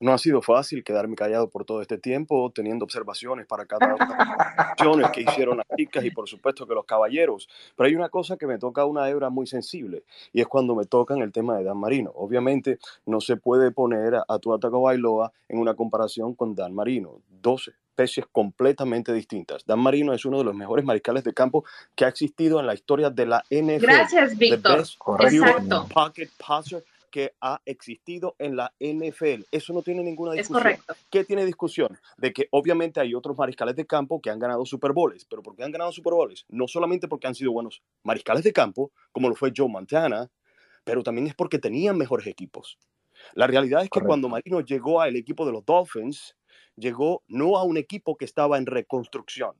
No 0.00 0.12
ha 0.12 0.18
sido 0.18 0.40
fácil 0.40 0.82
quedarme 0.82 1.14
callado 1.14 1.48
por 1.48 1.64
todo 1.64 1.82
este 1.82 1.98
tiempo, 1.98 2.50
teniendo 2.54 2.84
observaciones 2.84 3.46
para 3.46 3.66
cada 3.66 3.94
una 3.94 4.06
de 4.06 4.16
las 4.16 4.58
acciones 4.58 5.10
que 5.10 5.20
hicieron 5.22 5.58
las 5.58 5.66
chicas 5.76 6.04
y 6.04 6.10
por 6.10 6.28
supuesto 6.28 6.66
que 6.66 6.74
los 6.74 6.86
caballeros. 6.86 7.48
Pero 7.76 7.86
hay 7.86 7.94
una 7.94 8.08
cosa 8.08 8.36
que 8.36 8.46
me 8.46 8.58
toca 8.58 8.84
una 8.86 9.08
hebra 9.08 9.28
muy 9.28 9.46
sensible 9.46 10.04
y 10.32 10.40
es 10.40 10.46
cuando 10.46 10.74
me 10.74 10.86
tocan 10.86 11.18
el 11.18 11.32
tema 11.32 11.58
de 11.58 11.64
Dan 11.64 11.78
Marino. 11.78 12.12
Obviamente 12.14 12.78
no 13.04 13.20
se 13.20 13.36
puede 13.36 13.70
poner 13.70 14.14
a, 14.16 14.24
a 14.26 14.38
Tuataco 14.38 14.80
Bailoa 14.80 15.32
en 15.48 15.58
una 15.58 15.74
comparación 15.74 16.34
con 16.34 16.54
Dan 16.54 16.74
Marino. 16.74 17.20
Dos 17.28 17.68
especies 17.68 18.26
completamente 18.32 19.12
distintas. 19.12 19.64
Dan 19.66 19.80
Marino 19.80 20.14
es 20.14 20.24
uno 20.24 20.38
de 20.38 20.44
los 20.44 20.54
mejores 20.54 20.84
mariscales 20.84 21.24
de 21.24 21.34
campo 21.34 21.64
que 21.94 22.06
ha 22.06 22.08
existido 22.08 22.58
en 22.58 22.66
la 22.66 22.72
historia 22.74 23.10
de 23.10 23.26
la 23.26 23.44
NFL. 23.50 23.82
Gracias, 23.82 24.30
The 24.30 24.36
Víctor. 24.36 24.78
Exacto. 24.78 25.16
pure 25.18 25.94
pocket 25.94 26.30
passer 26.38 26.84
que 27.10 27.34
ha 27.40 27.60
existido 27.64 28.36
en 28.38 28.56
la 28.56 28.72
NFL. 28.80 29.44
Eso 29.50 29.72
no 29.72 29.82
tiene 29.82 30.02
ninguna 30.02 30.32
Es 30.32 30.38
discusión. 30.48 30.62
correcto. 30.62 30.94
¿Qué 31.10 31.24
tiene 31.24 31.44
discusión? 31.44 31.98
De 32.16 32.32
que 32.32 32.48
obviamente 32.50 33.00
hay 33.00 33.14
otros 33.14 33.36
mariscales 33.36 33.76
de 33.76 33.86
campo 33.86 34.20
que 34.20 34.30
han 34.30 34.38
ganado 34.38 34.64
Super 34.64 34.92
Bowls, 34.92 35.24
pero 35.24 35.42
¿por 35.42 35.56
qué 35.56 35.64
han 35.64 35.72
ganado 35.72 35.92
Super 35.92 36.14
Bowls? 36.14 36.46
No 36.48 36.68
solamente 36.68 37.08
porque 37.08 37.26
han 37.26 37.34
sido 37.34 37.52
buenos 37.52 37.82
mariscales 38.02 38.44
de 38.44 38.52
campo, 38.52 38.92
como 39.12 39.28
lo 39.28 39.34
fue 39.34 39.52
Joe 39.54 39.68
Montana, 39.68 40.30
pero 40.84 41.02
también 41.02 41.26
es 41.26 41.34
porque 41.34 41.58
tenían 41.58 41.98
mejores 41.98 42.26
equipos. 42.26 42.78
La 43.34 43.46
realidad 43.46 43.82
es 43.82 43.90
que 43.90 44.00
cuando 44.00 44.28
Marino 44.28 44.60
llegó 44.60 45.00
al 45.00 45.14
equipo 45.16 45.44
de 45.44 45.52
los 45.52 45.64
Dolphins, 45.64 46.36
llegó 46.76 47.22
no 47.28 47.58
a 47.58 47.64
un 47.64 47.76
equipo 47.76 48.16
que 48.16 48.24
estaba 48.24 48.56
en 48.56 48.66
reconstrucción, 48.66 49.56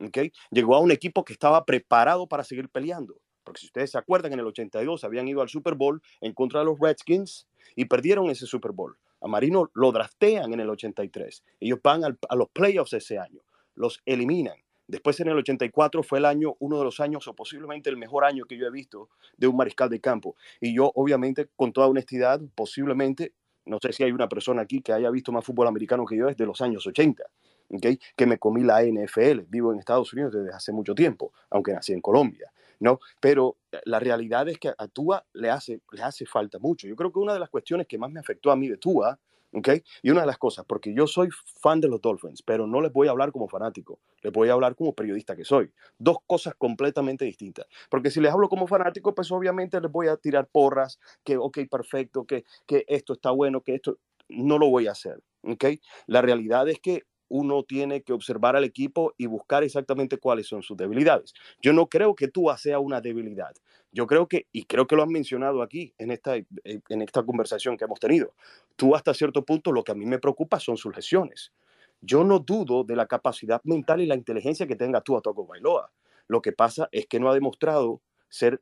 ¿ok? 0.00 0.18
Llegó 0.50 0.76
a 0.76 0.80
un 0.80 0.90
equipo 0.90 1.24
que 1.24 1.32
estaba 1.32 1.64
preparado 1.64 2.26
para 2.26 2.44
seguir 2.44 2.68
peleando. 2.68 3.20
Porque 3.48 3.60
si 3.60 3.66
ustedes 3.66 3.90
se 3.92 3.96
acuerdan, 3.96 4.34
en 4.34 4.40
el 4.40 4.46
82 4.46 5.04
habían 5.04 5.26
ido 5.26 5.40
al 5.40 5.48
Super 5.48 5.74
Bowl 5.74 6.02
en 6.20 6.34
contra 6.34 6.60
de 6.60 6.66
los 6.66 6.78
Redskins 6.78 7.48
y 7.74 7.86
perdieron 7.86 8.28
ese 8.28 8.44
Super 8.44 8.72
Bowl. 8.72 8.98
A 9.22 9.26
Marino 9.26 9.70
lo 9.72 9.90
draftean 9.90 10.52
en 10.52 10.60
el 10.60 10.68
83. 10.68 11.42
Ellos 11.58 11.78
van 11.82 12.04
al- 12.04 12.18
a 12.28 12.36
los 12.36 12.50
playoffs 12.50 12.92
ese 12.92 13.18
año, 13.18 13.40
los 13.74 14.02
eliminan. 14.04 14.58
Después 14.86 15.18
en 15.20 15.28
el 15.28 15.38
84 15.38 16.02
fue 16.02 16.18
el 16.18 16.26
año, 16.26 16.56
uno 16.58 16.76
de 16.76 16.84
los 16.84 17.00
años 17.00 17.26
o 17.26 17.32
posiblemente 17.34 17.88
el 17.88 17.96
mejor 17.96 18.26
año 18.26 18.44
que 18.44 18.58
yo 18.58 18.66
he 18.66 18.70
visto 18.70 19.08
de 19.38 19.46
un 19.46 19.56
mariscal 19.56 19.88
de 19.88 19.98
campo. 20.00 20.36
Y 20.60 20.74
yo 20.74 20.92
obviamente 20.94 21.48
con 21.56 21.72
toda 21.72 21.86
honestidad, 21.86 22.42
posiblemente, 22.54 23.32
no 23.64 23.78
sé 23.80 23.94
si 23.94 24.04
hay 24.04 24.12
una 24.12 24.28
persona 24.28 24.60
aquí 24.60 24.82
que 24.82 24.92
haya 24.92 25.08
visto 25.10 25.32
más 25.32 25.42
fútbol 25.42 25.68
americano 25.68 26.04
que 26.04 26.18
yo 26.18 26.26
desde 26.26 26.44
los 26.44 26.60
años 26.60 26.86
80, 26.86 27.24
¿ok? 27.70 27.86
que 28.14 28.26
me 28.26 28.36
comí 28.38 28.62
la 28.62 28.82
NFL. 28.82 29.46
Vivo 29.48 29.72
en 29.72 29.78
Estados 29.78 30.12
Unidos 30.12 30.34
desde 30.34 30.52
hace 30.54 30.70
mucho 30.70 30.94
tiempo, 30.94 31.32
aunque 31.48 31.72
nací 31.72 31.94
en 31.94 32.02
Colombia. 32.02 32.52
¿No? 32.80 33.00
Pero 33.20 33.56
eh, 33.72 33.80
la 33.84 33.98
realidad 34.00 34.48
es 34.48 34.58
que 34.58 34.72
a 34.76 34.88
Tua 34.88 35.24
le 35.32 35.50
hace, 35.50 35.80
le 35.92 36.02
hace 36.02 36.26
falta 36.26 36.58
mucho. 36.58 36.86
Yo 36.86 36.96
creo 36.96 37.12
que 37.12 37.18
una 37.18 37.34
de 37.34 37.40
las 37.40 37.50
cuestiones 37.50 37.86
que 37.86 37.98
más 37.98 38.10
me 38.10 38.20
afectó 38.20 38.50
a 38.50 38.56
mí 38.56 38.68
de 38.68 38.76
Tua, 38.76 39.18
¿ok? 39.52 39.68
Y 40.02 40.10
una 40.10 40.22
de 40.22 40.26
las 40.26 40.38
cosas, 40.38 40.64
porque 40.66 40.92
yo 40.94 41.06
soy 41.06 41.28
fan 41.60 41.80
de 41.80 41.88
los 41.88 42.00
Dolphins, 42.00 42.42
pero 42.42 42.66
no 42.66 42.80
les 42.80 42.92
voy 42.92 43.08
a 43.08 43.12
hablar 43.12 43.32
como 43.32 43.48
fanático, 43.48 44.00
les 44.22 44.32
voy 44.32 44.48
a 44.48 44.52
hablar 44.52 44.74
como 44.74 44.92
periodista 44.92 45.36
que 45.36 45.44
soy. 45.44 45.70
Dos 45.98 46.18
cosas 46.26 46.54
completamente 46.56 47.24
distintas. 47.24 47.66
Porque 47.90 48.10
si 48.10 48.20
les 48.20 48.32
hablo 48.32 48.48
como 48.48 48.66
fanático, 48.66 49.14
pues 49.14 49.30
obviamente 49.30 49.80
les 49.80 49.90
voy 49.90 50.08
a 50.08 50.16
tirar 50.16 50.48
porras, 50.48 50.98
que, 51.24 51.36
ok, 51.36 51.58
perfecto, 51.70 52.24
que, 52.24 52.44
que 52.66 52.84
esto 52.88 53.14
está 53.14 53.30
bueno, 53.30 53.62
que 53.62 53.74
esto 53.74 53.98
no 54.28 54.58
lo 54.58 54.68
voy 54.68 54.86
a 54.86 54.92
hacer, 54.92 55.22
¿ok? 55.42 55.64
La 56.06 56.20
realidad 56.22 56.68
es 56.68 56.80
que 56.80 57.04
uno 57.28 57.62
tiene 57.62 58.02
que 58.02 58.12
observar 58.12 58.56
al 58.56 58.64
equipo 58.64 59.14
y 59.16 59.26
buscar 59.26 59.62
exactamente 59.62 60.18
cuáles 60.18 60.46
son 60.46 60.62
sus 60.62 60.76
debilidades. 60.76 61.34
Yo 61.60 61.72
no 61.72 61.86
creo 61.86 62.14
que 62.14 62.28
Tua 62.28 62.56
sea 62.58 62.78
una 62.78 63.00
debilidad. 63.00 63.54
Yo 63.92 64.06
creo 64.06 64.28
que, 64.28 64.46
y 64.52 64.64
creo 64.64 64.86
que 64.86 64.96
lo 64.96 65.02
han 65.02 65.10
mencionado 65.10 65.62
aquí 65.62 65.94
en 65.98 66.10
esta, 66.10 66.36
eh, 66.36 66.44
en 66.64 67.02
esta 67.02 67.22
conversación 67.22 67.76
que 67.76 67.84
hemos 67.84 68.00
tenido, 68.00 68.34
tú 68.76 68.94
hasta 68.94 69.14
cierto 69.14 69.44
punto 69.44 69.72
lo 69.72 69.82
que 69.82 69.92
a 69.92 69.94
mí 69.94 70.04
me 70.06 70.18
preocupa 70.18 70.60
son 70.60 70.76
sus 70.76 70.94
lesiones. 70.94 71.52
Yo 72.00 72.22
no 72.22 72.38
dudo 72.38 72.84
de 72.84 72.96
la 72.96 73.06
capacidad 73.06 73.60
mental 73.64 74.00
y 74.00 74.06
la 74.06 74.14
inteligencia 74.14 74.66
que 74.66 74.76
tenga 74.76 75.00
Tua 75.00 75.20
Toco 75.20 75.46
Bailoa. 75.46 75.90
Lo 76.28 76.42
que 76.42 76.52
pasa 76.52 76.88
es 76.92 77.06
que 77.06 77.18
no 77.18 77.30
ha 77.30 77.34
demostrado 77.34 78.02
ser 78.28 78.60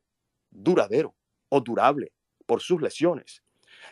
duradero 0.51 1.15
o 1.49 1.61
durable 1.61 2.13
por 2.47 2.61
sus 2.61 2.81
lesiones. 2.81 3.43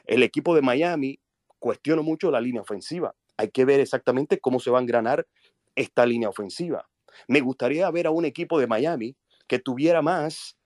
El 0.06 0.22
equipo 0.22 0.54
de 0.54 0.62
Miami 0.62 1.18
cuestiono 1.58 2.02
mucho 2.02 2.30
la 2.30 2.40
línea 2.40 2.62
ofensiva. 2.62 3.14
Hay 3.36 3.50
que 3.50 3.64
ver 3.64 3.80
exactamente 3.80 4.38
cómo 4.38 4.60
se 4.60 4.70
va 4.70 4.78
a 4.78 4.82
engranar 4.82 5.26
esta 5.74 6.06
línea 6.06 6.28
ofensiva. 6.28 6.88
Me 7.28 7.40
gustaría 7.40 7.90
ver 7.90 8.06
a 8.06 8.10
un 8.10 8.24
equipo 8.24 8.58
de 8.58 8.66
Miami 8.66 9.16
que 9.46 9.58
tuviera 9.58 10.02
más 10.02 10.56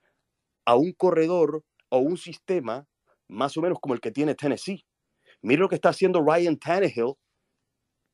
a 0.65 0.77
un 0.77 0.93
corredor 0.93 1.65
o 1.89 1.99
un 1.99 2.17
sistema 2.17 2.87
más 3.29 3.57
o 3.57 3.63
menos 3.63 3.79
como 3.81 3.95
el 3.95 4.01
que 4.01 4.11
tiene 4.11 4.35
Tennessee. 4.35 4.85
Mira 5.43 5.61
lo 5.61 5.69
que 5.69 5.77
está 5.77 5.91
haciendo 5.91 6.23
Ryan 6.23 6.59
Tannehill 6.59 7.15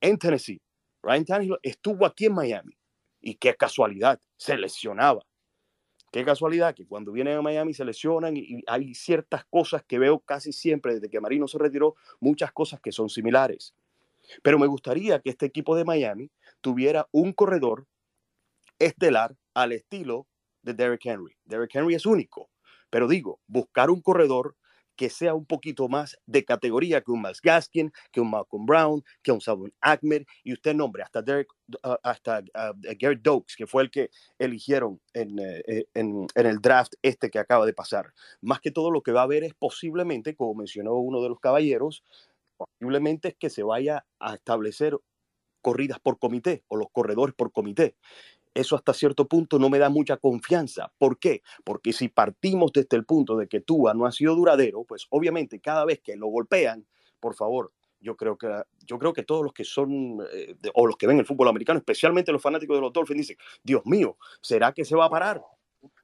en 0.01 0.17
Tennessee. 0.17 0.61
Ryan 1.01 1.25
Tannehill 1.25 1.57
estuvo 1.63 2.05
aquí 2.05 2.25
en 2.25 2.33
Miami 2.33 2.77
y 3.21 3.35
qué 3.35 3.55
casualidad, 3.55 4.19
se 4.37 4.57
lesionaba. 4.57 5.25
Qué 6.11 6.23
casualidad 6.23 6.73
que 6.73 6.85
cuando 6.87 7.11
vienen 7.11 7.37
a 7.37 7.41
Miami 7.41 7.73
se 7.73 7.83
lesionan 7.83 8.37
y 8.37 8.63
hay 8.67 8.95
ciertas 8.95 9.45
cosas 9.45 9.83
que 9.83 9.99
veo 9.99 10.19
casi 10.19 10.53
siempre 10.53 10.93
desde 10.93 11.09
que 11.09 11.19
Marino 11.19 11.47
se 11.47 11.57
retiró, 11.57 11.95
muchas 12.21 12.53
cosas 12.53 12.79
que 12.79 12.93
son 12.93 13.09
similares. 13.09 13.73
Pero 14.41 14.59
me 14.59 14.67
gustaría 14.67 15.19
que 15.19 15.29
este 15.29 15.45
equipo 15.45 15.75
de 15.75 15.85
Miami 15.85 16.31
tuviera 16.61 17.07
un 17.11 17.33
corredor 17.33 17.87
estelar 18.79 19.35
al 19.53 19.71
estilo 19.71 20.27
de 20.61 20.73
Derrick 20.73 21.05
Henry. 21.05 21.35
Derrick 21.45 21.75
Henry 21.75 21.95
es 21.95 22.05
único, 22.05 22.49
pero 22.89 23.07
digo, 23.07 23.39
buscar 23.47 23.89
un 23.89 24.01
corredor 24.01 24.55
que 24.95 25.09
sea 25.09 25.33
un 25.33 25.45
poquito 25.45 25.87
más 25.87 26.17
de 26.25 26.45
categoría 26.45 27.01
que 27.01 27.11
un 27.11 27.21
Miles 27.21 27.41
Gaskin, 27.41 27.91
que 28.11 28.21
un 28.21 28.31
Malcolm 28.31 28.65
Brown, 28.65 29.03
que 29.21 29.31
un 29.31 29.41
Salvon 29.41 29.73
Ahmed, 29.81 30.23
y 30.43 30.53
usted 30.53 30.73
nombre 30.73 31.03
hasta 31.03 31.21
Derek, 31.21 31.47
uh, 31.83 31.95
hasta 32.03 32.39
uh, 32.39 32.73
Garrett 32.97 33.21
Dokes, 33.21 33.55
que 33.55 33.67
fue 33.67 33.83
el 33.83 33.91
que 33.91 34.09
eligieron 34.39 35.01
en, 35.13 35.37
eh, 35.39 35.85
en, 35.93 36.27
en, 36.33 36.45
el 36.45 36.59
draft 36.59 36.93
este 37.01 37.29
que 37.29 37.39
acaba 37.39 37.65
de 37.65 37.73
pasar. 37.73 38.13
Más 38.41 38.59
que 38.59 38.71
todo 38.71 38.91
lo 38.91 39.01
que 39.01 39.11
va 39.11 39.21
a 39.21 39.25
haber 39.25 39.43
es 39.43 39.53
posiblemente, 39.53 40.35
como 40.35 40.55
mencionó 40.55 40.93
uno 40.93 41.21
de 41.21 41.29
los 41.29 41.39
caballeros, 41.39 42.03
posiblemente 42.57 43.29
es 43.29 43.35
que 43.35 43.49
se 43.49 43.63
vaya 43.63 44.05
a 44.19 44.35
establecer 44.35 44.97
corridas 45.61 45.99
por 45.99 46.19
comité 46.19 46.63
o 46.67 46.75
los 46.75 46.87
corredores 46.91 47.35
por 47.35 47.51
comité 47.51 47.95
eso 48.55 48.75
hasta 48.75 48.93
cierto 48.93 49.27
punto 49.27 49.59
no 49.59 49.69
me 49.69 49.77
da 49.77 49.89
mucha 49.89 50.17
confianza. 50.17 50.91
¿Por 50.97 51.19
qué? 51.19 51.43
Porque 51.63 51.93
si 51.93 52.07
partimos 52.07 52.71
desde 52.71 52.95
el 52.97 53.05
punto 53.05 53.35
de 53.35 53.47
que 53.47 53.59
Tua 53.59 53.93
no 53.93 54.05
ha 54.05 54.11
sido 54.11 54.33
duradero, 54.33 54.85
pues 54.85 55.05
obviamente 55.09 55.59
cada 55.59 55.85
vez 55.85 55.99
que 56.01 56.15
lo 56.15 56.27
golpean, 56.27 56.87
por 57.19 57.35
favor, 57.35 57.73
yo 57.99 58.15
creo 58.15 58.37
que, 58.37 58.47
yo 58.85 58.97
creo 58.97 59.13
que 59.13 59.23
todos 59.23 59.43
los 59.43 59.53
que 59.53 59.65
son, 59.65 60.19
eh, 60.31 60.55
o 60.73 60.87
los 60.87 60.95
que 60.95 61.05
ven 61.05 61.19
el 61.19 61.25
fútbol 61.25 61.49
americano, 61.49 61.79
especialmente 61.79 62.31
los 62.31 62.41
fanáticos 62.41 62.77
de 62.77 62.81
los 62.81 62.93
Dolphins, 62.93 63.19
dicen, 63.19 63.37
Dios 63.61 63.85
mío, 63.85 64.17
¿será 64.41 64.71
que 64.71 64.85
se 64.85 64.95
va 64.95 65.05
a 65.05 65.09
parar? 65.09 65.43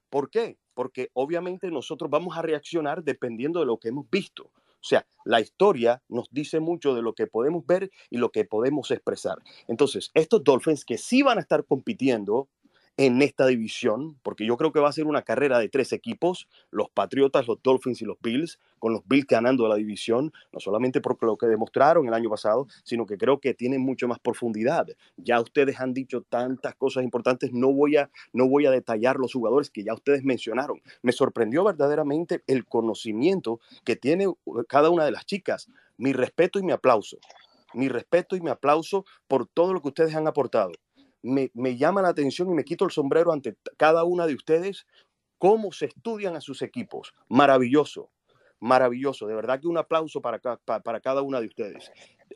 ¿Por 0.09 0.29
qué? 0.29 0.57
Porque 0.73 1.09
obviamente 1.13 1.71
nosotros 1.71 2.11
vamos 2.11 2.37
a 2.37 2.41
reaccionar 2.41 3.01
dependiendo 3.03 3.61
de 3.61 3.65
lo 3.65 3.77
que 3.77 3.89
hemos 3.89 4.09
visto. 4.09 4.51
O 4.81 4.83
sea, 4.83 5.05
la 5.25 5.39
historia 5.39 6.01
nos 6.09 6.27
dice 6.31 6.59
mucho 6.59 6.95
de 6.95 7.01
lo 7.01 7.13
que 7.13 7.27
podemos 7.27 7.65
ver 7.65 7.91
y 8.09 8.17
lo 8.17 8.31
que 8.31 8.45
podemos 8.45 8.89
expresar. 8.91 9.37
Entonces, 9.67 10.09
estos 10.13 10.43
Dolphins 10.43 10.85
que 10.85 10.97
sí 10.97 11.21
van 11.21 11.37
a 11.37 11.41
estar 11.41 11.65
compitiendo 11.65 12.49
en 12.97 13.21
esta 13.21 13.47
división, 13.47 14.17
porque 14.21 14.45
yo 14.45 14.57
creo 14.57 14.71
que 14.71 14.79
va 14.79 14.89
a 14.89 14.93
ser 14.93 15.05
una 15.05 15.21
carrera 15.21 15.59
de 15.59 15.69
tres 15.69 15.93
equipos, 15.93 16.47
los 16.69 16.89
Patriotas, 16.89 17.47
los 17.47 17.61
Dolphins 17.63 18.01
y 18.01 18.05
los 18.05 18.17
Bills, 18.21 18.59
con 18.79 18.93
los 18.93 19.01
Bills 19.07 19.27
ganando 19.27 19.67
la 19.67 19.75
división, 19.75 20.31
no 20.51 20.59
solamente 20.59 21.01
por 21.01 21.17
lo 21.23 21.37
que 21.37 21.47
demostraron 21.47 22.07
el 22.07 22.13
año 22.13 22.29
pasado, 22.29 22.67
sino 22.83 23.05
que 23.05 23.17
creo 23.17 23.39
que 23.39 23.53
tienen 23.53 23.81
mucho 23.81 24.07
más 24.07 24.19
profundidad. 24.19 24.87
Ya 25.17 25.39
ustedes 25.39 25.79
han 25.79 25.93
dicho 25.93 26.21
tantas 26.21 26.75
cosas 26.75 27.03
importantes, 27.03 27.51
no 27.53 27.71
voy 27.71 27.97
a, 27.97 28.09
no 28.33 28.47
voy 28.47 28.65
a 28.65 28.71
detallar 28.71 29.17
los 29.17 29.33
jugadores 29.33 29.69
que 29.69 29.83
ya 29.83 29.93
ustedes 29.93 30.23
mencionaron. 30.23 30.81
Me 31.01 31.11
sorprendió 31.11 31.63
verdaderamente 31.63 32.43
el 32.47 32.65
conocimiento 32.65 33.59
que 33.83 33.95
tiene 33.95 34.27
cada 34.67 34.89
una 34.89 35.05
de 35.05 35.11
las 35.11 35.25
chicas. 35.25 35.69
Mi 35.97 36.13
respeto 36.13 36.59
y 36.59 36.63
mi 36.63 36.71
aplauso. 36.71 37.17
Mi 37.73 37.87
respeto 37.87 38.35
y 38.35 38.41
mi 38.41 38.49
aplauso 38.49 39.05
por 39.27 39.47
todo 39.47 39.73
lo 39.73 39.81
que 39.81 39.87
ustedes 39.87 40.15
han 40.15 40.27
aportado 40.27 40.71
me, 41.23 41.51
me, 41.53 41.77
llama 41.77 42.01
la 42.01 42.09
atención 42.09 42.49
y 42.49 42.53
me 42.53 42.63
quito 42.63 42.85
el 42.85 42.91
sombrero 42.91 43.31
ante 43.31 43.55
cada 43.77 44.03
una 44.03 44.27
de 44.27 44.35
ustedes 44.35 44.85
cómo 45.37 45.71
se 45.71 45.87
estudian 45.87 46.35
a 46.35 46.41
sus 46.41 46.61
equipos. 46.61 47.13
Maravilloso, 47.27 48.11
maravilloso. 48.59 49.27
De 49.27 49.35
verdad 49.35 49.59
que 49.59 49.67
un 49.67 49.77
aplauso 49.77 50.21
para, 50.21 50.39
para, 50.39 50.81
para 50.81 50.99
cada 50.99 51.21
una 51.21 51.39
de 51.39 51.47
ustedes. 51.47 51.91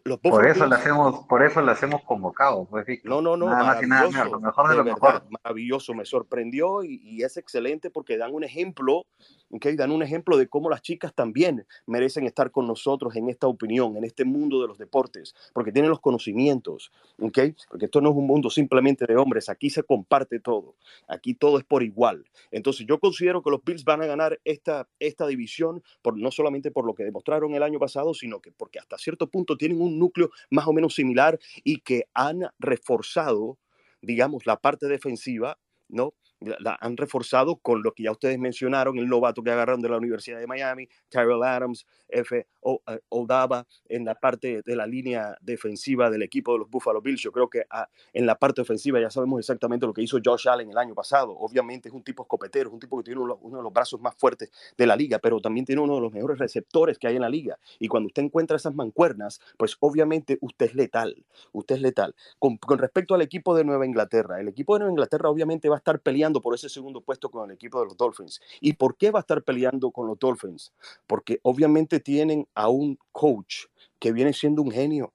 Los 0.07 0.19
por 0.19 0.45
eso 0.45 0.67
las 0.67 0.85
hemos, 0.85 1.25
por 1.25 1.43
eso 1.43 1.61
las 1.61 1.81
hemos 1.81 2.03
convocado, 2.03 2.65
pues, 2.65 2.85
No, 3.03 3.23
no, 3.23 3.35
no, 3.35 3.47
nada 3.47 3.63
más 3.63 3.81
y 3.81 3.87
nada 3.87 4.07
menos, 4.07 4.33
lo 4.33 4.39
mejor 4.39 4.67
de, 4.67 4.73
de 4.73 4.77
lo 4.77 4.83
verdad, 4.83 5.01
mejor. 5.01 5.23
Maravilloso, 5.43 5.95
me 5.95 6.05
sorprendió 6.05 6.83
y, 6.83 7.01
y, 7.03 7.23
es 7.23 7.37
excelente 7.37 7.89
porque 7.89 8.15
dan 8.15 8.31
un 8.31 8.43
ejemplo, 8.43 9.07
¿ok? 9.49 9.65
Dan 9.69 9.89
un 9.89 10.03
ejemplo 10.03 10.37
de 10.37 10.47
cómo 10.47 10.69
las 10.69 10.83
chicas 10.83 11.15
también 11.15 11.65
merecen 11.87 12.27
estar 12.27 12.51
con 12.51 12.67
nosotros 12.67 13.15
en 13.15 13.29
esta 13.29 13.47
opinión, 13.47 13.97
en 13.97 14.03
este 14.03 14.25
mundo 14.25 14.61
de 14.61 14.67
los 14.67 14.77
deportes, 14.77 15.33
porque 15.53 15.71
tienen 15.71 15.89
los 15.89 16.01
conocimientos, 16.01 16.91
¿ok? 17.19 17.39
Porque 17.67 17.85
esto 17.85 17.99
no 17.99 18.11
es 18.11 18.15
un 18.15 18.27
mundo 18.27 18.51
simplemente 18.51 19.07
de 19.07 19.17
hombres, 19.17 19.49
aquí 19.49 19.71
se 19.71 19.81
comparte 19.81 20.39
todo, 20.39 20.75
aquí 21.07 21.33
todo 21.33 21.57
es 21.57 21.63
por 21.63 21.81
igual. 21.81 22.25
Entonces 22.51 22.85
yo 22.85 22.99
considero 22.99 23.41
que 23.41 23.49
los 23.49 23.63
Bills 23.63 23.83
van 23.83 24.03
a 24.03 24.05
ganar 24.05 24.39
esta, 24.45 24.87
esta 24.99 25.25
división, 25.25 25.81
por, 26.03 26.15
no 26.15 26.29
solamente 26.29 26.69
por 26.69 26.85
lo 26.85 26.93
que 26.93 27.05
demostraron 27.05 27.55
el 27.55 27.63
año 27.63 27.79
pasado, 27.79 28.13
sino 28.13 28.39
que 28.39 28.51
porque 28.51 28.77
hasta 28.77 28.99
cierto 28.99 29.31
punto 29.31 29.57
tienen 29.57 29.81
un 29.81 29.94
núcleo 29.99 30.29
más 30.49 30.67
o 30.67 30.73
menos 30.73 30.95
similar 30.95 31.39
y 31.63 31.81
que 31.81 32.07
han 32.13 32.49
reforzado, 32.59 33.57
digamos, 34.01 34.45
la 34.45 34.57
parte 34.57 34.87
defensiva, 34.87 35.57
¿no? 35.87 36.13
La 36.39 36.77
han 36.79 36.97
reforzado 36.97 37.57
con 37.57 37.81
lo 37.81 37.93
que 37.93 38.03
ya 38.03 38.11
ustedes 38.11 38.37
mencionaron, 38.37 38.97
el 38.97 39.07
novato 39.07 39.41
que 39.43 39.51
agarraron 39.51 39.81
de 39.81 39.89
la 39.89 39.97
Universidad 39.97 40.39
de 40.39 40.47
Miami, 40.47 40.87
Tyrell 41.09 41.43
Adams, 41.43 41.85
F. 42.09 42.37
Eh, 42.37 42.45
Odaba, 43.09 43.67
en 43.87 44.05
la 44.05 44.15
parte 44.15 44.61
de 44.65 44.75
la 44.75 44.87
línea 44.87 45.37
defensiva 45.41 46.09
del 46.09 46.23
equipo 46.23 46.53
de 46.53 46.59
los 46.59 46.69
Buffalo 46.69 47.01
Bills. 47.01 47.21
Yo 47.21 47.31
creo 47.31 47.49
que 47.49 47.63
ah, 47.69 47.87
en 48.13 48.25
la 48.25 48.35
parte 48.35 48.61
ofensiva 48.61 48.99
ya 48.99 49.09
sabemos 49.09 49.39
exactamente 49.39 49.85
lo 49.85 49.93
que 49.93 50.01
hizo 50.01 50.17
Josh 50.23 50.47
Allen 50.47 50.69
el 50.71 50.77
año 50.77 50.95
pasado. 50.95 51.35
Obviamente 51.37 51.89
es 51.89 51.93
un 51.93 52.03
tipo 52.03 52.23
escopetero, 52.23 52.69
es 52.69 52.73
un 52.73 52.79
tipo 52.79 52.97
que 52.97 53.03
tiene 53.03 53.21
uno, 53.21 53.37
uno 53.41 53.57
de 53.57 53.63
los 53.63 53.71
brazos 53.71 54.01
más 54.01 54.15
fuertes 54.15 54.51
de 54.77 54.87
la 54.87 54.95
liga, 54.95 55.19
pero 55.19 55.39
también 55.39 55.65
tiene 55.65 55.81
uno 55.81 55.95
de 55.95 56.01
los 56.01 56.13
mejores 56.13 56.39
receptores 56.39 56.97
que 56.97 57.07
hay 57.07 57.15
en 57.15 57.21
la 57.21 57.29
liga. 57.29 57.59
Y 57.79 57.87
cuando 57.87 58.07
usted 58.07 58.23
encuentra 58.23 58.57
esas 58.57 58.73
mancuernas, 58.73 59.39
pues 59.57 59.77
obviamente 59.79 60.37
usted 60.41 60.67
es 60.67 60.75
letal, 60.75 61.23
usted 61.51 61.75
es 61.75 61.81
letal. 61.81 62.15
Con, 62.39 62.57
con 62.57 62.79
respecto 62.79 63.13
al 63.13 63.21
equipo 63.21 63.55
de 63.55 63.63
Nueva 63.63 63.85
Inglaterra, 63.85 64.39
el 64.39 64.47
equipo 64.47 64.73
de 64.73 64.79
Nueva 64.79 64.91
Inglaterra 64.91 65.29
obviamente 65.29 65.69
va 65.69 65.75
a 65.75 65.77
estar 65.77 65.99
peleando 65.99 66.24
por 66.33 66.55
ese 66.55 66.69
segundo 66.69 67.01
puesto 67.01 67.29
con 67.29 67.49
el 67.49 67.55
equipo 67.55 67.79
de 67.79 67.85
los 67.85 67.97
Dolphins. 67.97 68.41
¿Y 68.61 68.73
por 68.73 68.97
qué 68.97 69.11
va 69.11 69.19
a 69.19 69.21
estar 69.21 69.43
peleando 69.43 69.91
con 69.91 70.07
los 70.07 70.19
Dolphins? 70.19 70.73
Porque 71.07 71.39
obviamente 71.43 71.99
tienen 71.99 72.47
a 72.53 72.69
un 72.69 72.97
coach 73.11 73.65
que 73.99 74.11
viene 74.11 74.33
siendo 74.33 74.61
un 74.61 74.71
genio. 74.71 75.13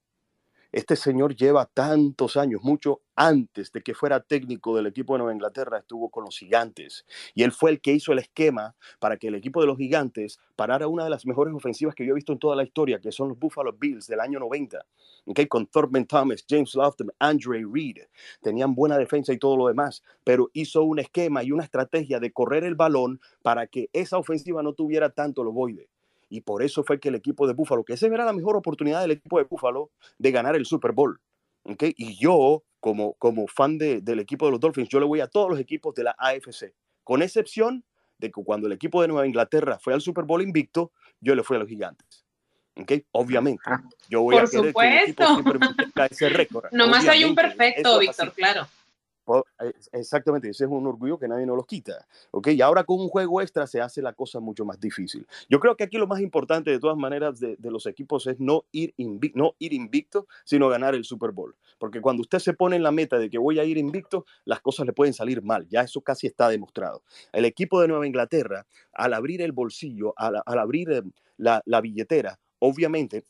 Este 0.72 0.94
señor 0.94 1.34
lleva 1.34 1.66
tantos 1.66 2.36
años, 2.36 2.60
mucho 2.62 3.00
antes 3.16 3.72
de 3.72 3.82
que 3.82 3.92
fuera 3.92 4.20
técnico 4.20 4.76
del 4.76 4.86
equipo 4.86 5.14
de 5.14 5.18
Nueva 5.18 5.32
Inglaterra, 5.32 5.78
estuvo 5.78 6.10
con 6.10 6.24
los 6.24 6.38
gigantes. 6.38 7.04
Y 7.34 7.42
él 7.42 7.50
fue 7.50 7.72
el 7.72 7.80
que 7.80 7.92
hizo 7.92 8.12
el 8.12 8.20
esquema 8.20 8.76
para 9.00 9.16
que 9.16 9.26
el 9.26 9.34
equipo 9.34 9.60
de 9.60 9.66
los 9.66 9.76
gigantes 9.76 10.38
parara 10.54 10.86
una 10.86 11.02
de 11.02 11.10
las 11.10 11.26
mejores 11.26 11.52
ofensivas 11.52 11.96
que 11.96 12.06
yo 12.06 12.12
he 12.12 12.14
visto 12.14 12.32
en 12.32 12.38
toda 12.38 12.54
la 12.54 12.62
historia, 12.62 13.00
que 13.00 13.10
son 13.10 13.30
los 13.30 13.38
Buffalo 13.40 13.72
Bills 13.72 14.06
del 14.06 14.20
año 14.20 14.38
90. 14.38 14.86
Okay, 15.26 15.48
con 15.48 15.66
Thurman 15.66 16.06
Thomas, 16.06 16.44
James 16.48 16.72
Lofton, 16.76 17.10
Andre 17.18 17.64
Reed. 17.68 18.04
Tenían 18.40 18.72
buena 18.72 18.96
defensa 18.96 19.32
y 19.32 19.38
todo 19.38 19.56
lo 19.56 19.66
demás, 19.66 20.04
pero 20.22 20.50
hizo 20.52 20.84
un 20.84 21.00
esquema 21.00 21.42
y 21.42 21.50
una 21.50 21.64
estrategia 21.64 22.20
de 22.20 22.32
correr 22.32 22.62
el 22.62 22.76
balón 22.76 23.20
para 23.42 23.66
que 23.66 23.90
esa 23.92 24.18
ofensiva 24.18 24.62
no 24.62 24.72
tuviera 24.74 25.10
tanto 25.10 25.42
lo 25.42 25.50
voide 25.50 25.88
y 26.30 26.40
por 26.42 26.62
eso 26.62 26.84
fue 26.84 27.00
que 27.00 27.08
el 27.08 27.16
equipo 27.16 27.46
de 27.46 27.52
Búfalo, 27.52 27.84
que 27.84 27.92
esa 27.92 28.06
era 28.06 28.24
la 28.24 28.32
mejor 28.32 28.56
oportunidad 28.56 29.02
del 29.02 29.10
equipo 29.10 29.38
de 29.38 29.44
Búfalo 29.44 29.90
de 30.16 30.30
ganar 30.30 30.54
el 30.54 30.64
Super 30.64 30.92
Bowl. 30.92 31.20
¿okay? 31.64 31.92
Y 31.98 32.16
yo, 32.18 32.62
como, 32.78 33.14
como 33.14 33.48
fan 33.48 33.76
de, 33.76 34.00
del 34.00 34.20
equipo 34.20 34.46
de 34.46 34.52
los 34.52 34.60
Dolphins, 34.60 34.88
yo 34.88 35.00
le 35.00 35.06
voy 35.06 35.20
a 35.20 35.26
todos 35.26 35.50
los 35.50 35.58
equipos 35.58 35.94
de 35.94 36.04
la 36.04 36.14
AFC, 36.16 36.72
con 37.04 37.20
excepción 37.20 37.84
de 38.18 38.30
que 38.30 38.42
cuando 38.44 38.68
el 38.68 38.72
equipo 38.72 39.02
de 39.02 39.08
Nueva 39.08 39.26
Inglaterra 39.26 39.78
fue 39.80 39.92
al 39.92 40.00
Super 40.00 40.24
Bowl 40.24 40.40
invicto, 40.40 40.92
yo 41.20 41.34
le 41.34 41.42
fui 41.42 41.56
a 41.56 41.60
los 41.60 41.68
gigantes. 41.68 42.24
¿Okay? 42.76 43.04
Obviamente, 43.10 43.62
yo 44.08 44.22
voy 44.22 44.36
Por 44.36 44.44
a 44.44 44.48
querer 44.48 44.66
supuesto. 44.68 44.82
que 44.82 44.94
el 44.94 45.56
equipo 45.56 45.74
siempre 45.74 46.06
ese 46.10 46.28
récord. 46.28 46.66
Nomás 46.72 47.08
hay 47.08 47.24
un 47.24 47.34
perfecto, 47.34 47.98
Víctor, 47.98 48.32
claro. 48.32 48.68
Es- 49.58 49.88
Exactamente, 49.92 50.48
ese 50.48 50.64
es 50.64 50.70
un 50.70 50.86
orgullo 50.86 51.18
que 51.18 51.28
nadie 51.28 51.46
nos 51.46 51.56
los 51.56 51.66
quita. 51.66 52.06
¿ok? 52.30 52.48
Y 52.48 52.60
ahora 52.62 52.84
con 52.84 53.00
un 53.00 53.08
juego 53.08 53.40
extra 53.40 53.66
se 53.66 53.80
hace 53.80 54.02
la 54.02 54.12
cosa 54.12 54.40
mucho 54.40 54.64
más 54.64 54.80
difícil. 54.80 55.26
Yo 55.48 55.60
creo 55.60 55.76
que 55.76 55.84
aquí 55.84 55.98
lo 55.98 56.06
más 56.06 56.20
importante 56.20 56.70
de 56.70 56.78
todas 56.78 56.96
maneras 56.96 57.40
de, 57.40 57.56
de 57.56 57.70
los 57.70 57.86
equipos 57.86 58.26
es 58.26 58.40
no 58.40 58.64
ir, 58.72 58.94
invi- 58.96 59.32
no 59.34 59.54
ir 59.58 59.72
invicto, 59.72 60.26
sino 60.44 60.68
ganar 60.68 60.94
el 60.94 61.04
Super 61.04 61.32
Bowl. 61.32 61.54
Porque 61.78 62.00
cuando 62.00 62.22
usted 62.22 62.38
se 62.38 62.54
pone 62.54 62.76
en 62.76 62.82
la 62.82 62.92
meta 62.92 63.18
de 63.18 63.30
que 63.30 63.38
voy 63.38 63.58
a 63.58 63.64
ir 63.64 63.78
invicto, 63.78 64.24
las 64.44 64.60
cosas 64.60 64.86
le 64.86 64.92
pueden 64.92 65.14
salir 65.14 65.42
mal. 65.42 65.66
Ya 65.68 65.82
eso 65.82 66.00
casi 66.02 66.26
está 66.26 66.48
demostrado. 66.48 67.02
El 67.32 67.44
equipo 67.44 67.80
de 67.80 67.88
Nueva 67.88 68.06
Inglaterra, 68.06 68.66
al 68.92 69.14
abrir 69.14 69.42
el 69.42 69.52
bolsillo, 69.52 70.12
al, 70.16 70.42
al 70.44 70.58
abrir 70.58 70.90
eh, 70.90 71.02
la, 71.36 71.62
la 71.64 71.80
billetera, 71.80 72.38
obviamente 72.58 73.24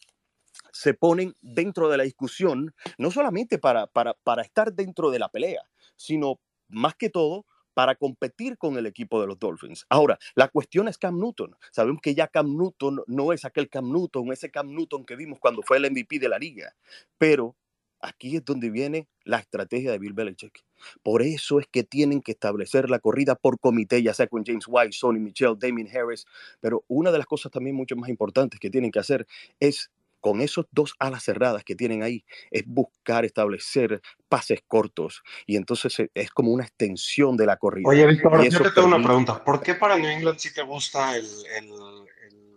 se 0.72 0.94
ponen 0.94 1.35
dentro 1.43 1.89
de 1.89 1.97
la 1.97 2.05
discusión, 2.05 2.74
no 2.98 3.10
solamente 3.10 3.59
para, 3.59 3.86
para, 3.86 4.14
para 4.14 4.43
estar 4.43 4.72
dentro 4.72 5.10
de 5.10 5.18
la 5.18 5.28
pelea, 5.28 5.62
sino 6.01 6.40
más 6.68 6.94
que 6.94 7.10
todo 7.10 7.44
para 7.74 7.94
competir 7.94 8.56
con 8.56 8.77
el 8.78 8.86
equipo 8.86 9.20
de 9.20 9.27
los 9.27 9.39
Dolphins. 9.39 9.85
Ahora, 9.90 10.18
la 10.35 10.48
cuestión 10.48 10.89
es 10.89 10.98
Cam 10.98 11.18
Newton. 11.18 11.55
Sabemos 11.70 12.01
que 12.02 12.14
ya 12.14 12.27
Cam 12.27 12.56
Newton 12.56 13.02
no 13.06 13.32
es 13.32 13.44
aquel 13.44 13.68
Cam 13.68 13.93
Newton, 13.93 14.32
ese 14.32 14.51
Cam 14.51 14.74
Newton 14.74 15.05
que 15.05 15.14
vimos 15.14 15.39
cuando 15.39 15.62
fue 15.62 15.77
el 15.77 15.90
MVP 15.90 16.18
de 16.18 16.28
la 16.28 16.39
liga, 16.39 16.74
pero 17.18 17.55
aquí 18.01 18.36
es 18.36 18.44
donde 18.44 18.70
viene 18.70 19.09
la 19.24 19.39
estrategia 19.39 19.93
de 19.93 19.98
Bill 19.98 20.14
Belichick. 20.14 20.64
Por 21.02 21.20
eso 21.20 21.60
es 21.60 21.66
que 21.66 21.85
tienen 21.85 22.22
que 22.22 22.32
establecer 22.32 22.89
la 22.89 22.98
corrida 22.98 23.35
por 23.35 23.60
comité, 23.60 24.02
ya 24.02 24.14
sea 24.14 24.27
con 24.27 24.43
James 24.44 24.64
White, 24.66 24.93
Sonny 24.93 25.20
Michel, 25.20 25.59
Damien 25.59 25.89
Harris, 25.94 26.24
pero 26.60 26.85
una 26.89 27.12
de 27.12 27.18
las 27.18 27.27
cosas 27.27 27.52
también 27.52 27.77
mucho 27.77 27.94
más 27.97 28.09
importantes 28.09 28.59
que 28.59 28.70
tienen 28.70 28.90
que 28.90 29.01
hacer 29.01 29.27
es 29.60 29.90
con 30.21 30.41
esos 30.41 30.67
dos 30.71 30.95
alas 30.99 31.25
cerradas 31.25 31.65
que 31.65 31.75
tienen 31.75 32.03
ahí, 32.03 32.25
es 32.51 32.65
buscar 32.67 33.25
establecer 33.25 34.01
pases 34.29 34.61
cortos 34.67 35.23
y 35.47 35.57
entonces 35.57 35.99
e- 35.99 36.11
es 36.15 36.31
como 36.31 36.53
una 36.53 36.65
extensión 36.65 37.37
de 37.37 37.47
la 37.47 37.57
corrida. 37.57 37.89
Oye, 37.89 38.07
Víctor, 38.07 38.49
yo 38.49 38.63
te 38.63 38.71
tengo 38.71 38.87
una 38.89 39.03
pregunta. 39.03 39.43
¿Por 39.43 39.63
qué 39.63 39.75
para 39.75 39.97
New 39.99 40.11
England 40.11 40.39
sí 40.39 40.53
te 40.53 40.63
gusta 40.63 41.17
el, 41.17 41.25
el- 41.57 42.07
el 42.27 42.51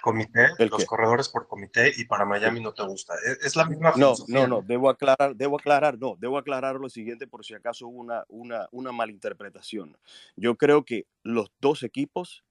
comité, 0.00 0.48
¿El 0.58 0.70
los 0.70 0.78
qué? 0.80 0.86
corredores 0.86 1.28
por 1.28 1.46
comité, 1.48 1.92
y 1.96 2.04
para 2.04 2.24
Miami 2.24 2.60
no 2.60 2.72
te 2.72 2.82
gusta? 2.84 3.14
¿Es, 3.24 3.44
es 3.46 3.56
la 3.56 3.64
misma 3.66 3.90
No, 3.90 4.14
filosofía? 4.14 4.34
no, 4.40 4.46
no, 4.46 4.62
debo 4.62 4.88
aclarar, 4.90 5.34
debo 5.36 5.56
aclarar, 5.58 5.98
no, 5.98 6.16
debo 6.18 6.38
aclarar 6.38 6.76
lo 6.76 6.88
siguiente 6.88 7.26
por 7.26 7.44
si 7.44 7.54
acaso 7.54 7.86
hubo 7.88 7.98
una, 7.98 8.24
una, 8.28 8.68
una 8.70 8.92
malinterpretación. 8.92 9.98
Yo 10.36 10.56
creo 10.56 10.84
que 10.84 11.06
los 11.22 11.50
dos 11.60 11.82
equipos 11.82 12.44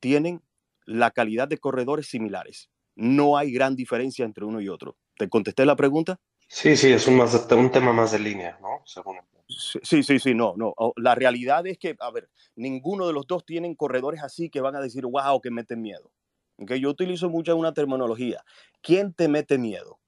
tienen 0.00 0.42
la 0.84 1.10
calidad 1.10 1.48
de 1.48 1.56
corredores 1.58 2.06
similares. 2.08 2.68
No 2.96 3.36
hay 3.36 3.52
gran 3.52 3.74
diferencia 3.76 4.24
entre 4.24 4.44
uno 4.44 4.60
y 4.60 4.68
otro. 4.68 4.96
¿Te 5.16 5.28
contesté 5.28 5.66
la 5.66 5.76
pregunta? 5.76 6.20
Sí, 6.48 6.76
sí, 6.76 6.92
es 6.92 7.06
un, 7.06 7.16
más 7.16 7.48
de- 7.48 7.54
un 7.54 7.70
tema 7.70 7.92
más 7.92 8.12
de 8.12 8.18
línea, 8.18 8.58
¿no? 8.60 8.82
Según 8.84 9.16
Sí, 9.48 10.02
sí, 10.02 10.18
sí, 10.18 10.34
no, 10.34 10.54
no. 10.56 10.72
O- 10.76 10.92
La 10.96 11.14
realidad 11.14 11.66
es 11.66 11.78
que, 11.78 11.96
a 12.00 12.10
ver, 12.10 12.30
ninguno 12.56 13.06
de 13.06 13.12
los 13.12 13.26
dos 13.26 13.44
tienen 13.44 13.74
corredores 13.74 14.22
así 14.22 14.48
que 14.50 14.60
van 14.60 14.76
a 14.76 14.80
decir, 14.80 15.04
wow, 15.06 15.40
que 15.40 15.50
meten 15.50 15.82
miedo. 15.82 16.12
¿Ok? 16.58 16.72
Yo 16.74 16.90
utilizo 16.90 17.28
mucho 17.28 17.56
una 17.56 17.74
terminología. 17.74 18.42
¿Quién 18.80 19.12
te 19.12 19.28
mete 19.28 19.58
miedo? 19.58 19.98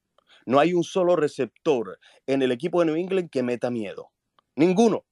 No 0.45 0.59
hay 0.59 0.73
un 0.73 0.83
solo 0.83 1.15
receptor 1.15 1.99
en 2.25 2.41
el 2.41 2.51
equipo 2.51 2.79
de 2.79 2.85
New 2.87 2.95
England 2.95 3.29
que 3.29 3.43
meta 3.43 3.69
miedo. 3.69 4.11
Ninguno. 4.55 5.05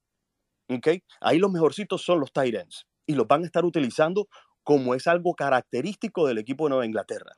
¿Ok? 0.68 0.88
Ahí 1.20 1.38
los 1.38 1.52
mejorcitos 1.52 2.02
son 2.02 2.20
los 2.20 2.32
tight 2.32 2.54
ends 2.54 2.86
y 3.06 3.14
los 3.14 3.28
van 3.28 3.42
a 3.42 3.46
estar 3.46 3.64
utilizando 3.64 4.28
como 4.64 4.94
es 4.94 5.06
algo 5.06 5.34
característico 5.34 6.26
del 6.26 6.38
equipo 6.38 6.64
de 6.64 6.70
Nueva 6.70 6.86
Inglaterra. 6.86 7.32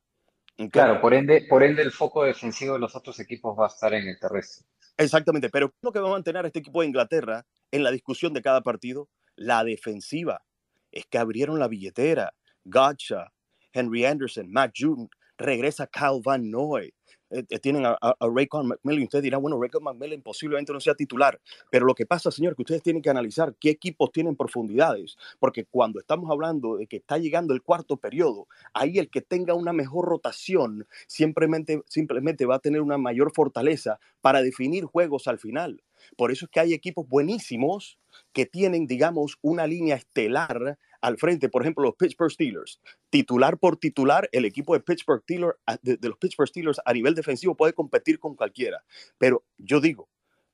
Claro, 0.73 1.01
por 1.01 1.15
ende, 1.15 1.47
por 1.49 1.63
ende 1.63 1.83
el 1.83 1.93
foco 1.93 2.25
defensivo 2.25 2.75
de 2.75 2.81
los 2.81 2.97
otros 2.97 3.21
equipos 3.21 3.57
va 3.57 3.67
a 3.67 3.69
estar 3.69 3.95
en 3.95 4.09
el 4.09 4.19
terrestre. 4.19 4.67
Exactamente, 4.97 5.49
pero 5.51 5.69
¿qué 5.69 5.77
es 5.77 5.85
lo 5.85 5.93
que 5.93 6.01
va 6.01 6.09
a 6.09 6.13
mantener 6.13 6.45
a 6.45 6.49
este 6.49 6.59
equipo 6.59 6.81
de 6.81 6.89
Inglaterra 6.89 7.47
en 7.71 7.85
la 7.85 7.93
discusión 7.93 8.35
de 8.35 8.43
cada 8.43 8.63
partido? 8.63 9.09
La 9.37 9.63
defensiva. 9.63 10.43
Es 10.91 11.07
que 11.07 11.19
abrieron 11.19 11.61
la 11.61 11.69
billetera. 11.69 12.35
Gotcha, 12.65 13.33
Henry 13.73 14.05
Anderson, 14.05 14.51
Matt 14.51 14.73
June, 14.77 15.09
regresa 15.37 15.87
Kyle 15.87 16.21
Van 16.25 16.51
Noy. 16.51 16.93
Eh, 17.31 17.45
eh, 17.49 17.59
tienen 17.59 17.85
a, 17.87 17.99
Raycon 18.21 18.69
McMillan. 18.69 19.05
Usted 19.05 19.23
dirá, 19.23 19.39
bueno, 19.39 19.61
Raycon 19.61 19.85
McMillan 19.85 20.23
posiblemente 20.23 20.73
no 20.73 20.81
sea 20.81 20.95
titular. 20.95 21.41
Pero 21.71 21.87
lo 21.87 21.95
que 21.95 22.07
pasa, 22.07 22.31
señor, 22.31 22.57
que 22.57 22.63
ustedes 22.63 22.83
tienen 22.83 23.03
que 23.03 23.11
analizar 23.11 23.55
qué 23.61 23.71
equipos 23.71 24.13
tienen 24.13 24.37
profundidades. 24.37 25.17
Porque 25.39 25.65
cuando 25.65 26.01
estamos 26.01 26.31
hablando 26.31 26.77
de 26.77 26.87
que 26.87 26.97
está 26.97 27.19
llegando 27.19 27.55
el 27.55 27.63
cuarto 27.63 27.97
periodo, 27.97 28.49
ahí 28.75 28.99
el 28.99 29.11
que 29.11 29.21
tenga 29.21 29.55
una 29.55 29.73
mejor 29.73 30.07
rotación 30.07 30.87
simplemente, 31.07 31.83
simplemente 31.87 32.47
va 32.47 32.57
a 32.57 32.61
tener 32.61 32.81
una 32.81 32.99
mayor 32.99 33.33
fortaleza 33.35 33.99
para 34.21 34.43
definir 34.43 34.85
juegos 34.85 35.29
al 35.29 35.39
final. 35.39 35.83
Por 36.17 36.31
eso 36.33 36.47
es 36.47 36.51
que 36.51 36.61
hay 36.61 36.73
equipos 36.75 37.07
buenísimos 37.09 37.99
que 38.33 38.47
tienen, 38.47 38.87
digamos, 38.87 39.37
una 39.43 39.67
línea 39.67 39.97
estelar 39.97 40.79
al 41.01 41.19
frente. 41.19 41.49
Por 41.49 41.63
ejemplo, 41.63 41.85
los 41.85 41.95
Pittsburgh 41.97 42.31
Steelers. 42.33 42.81
Titular 43.11 43.59
por 43.59 43.77
titular, 43.77 44.29
el 44.33 44.45
equipo 44.45 44.75
de 44.75 44.81
Pittsburgh 44.81 45.23
Steelers, 45.23 45.57
a- 45.67 45.79
de, 45.83 45.99
los 46.03 46.19
Pittsburgh 46.19 46.49
Steelers 46.49 46.81
a 46.85 46.93
nivel 46.93 47.15
defensivo 47.15 47.57
puede 47.57 47.73
competir 47.73 48.19
con 48.19 48.35
cualquiera. 48.35 48.83
Pero 49.19 49.45
yo 49.59 49.81
digo, 49.81 50.09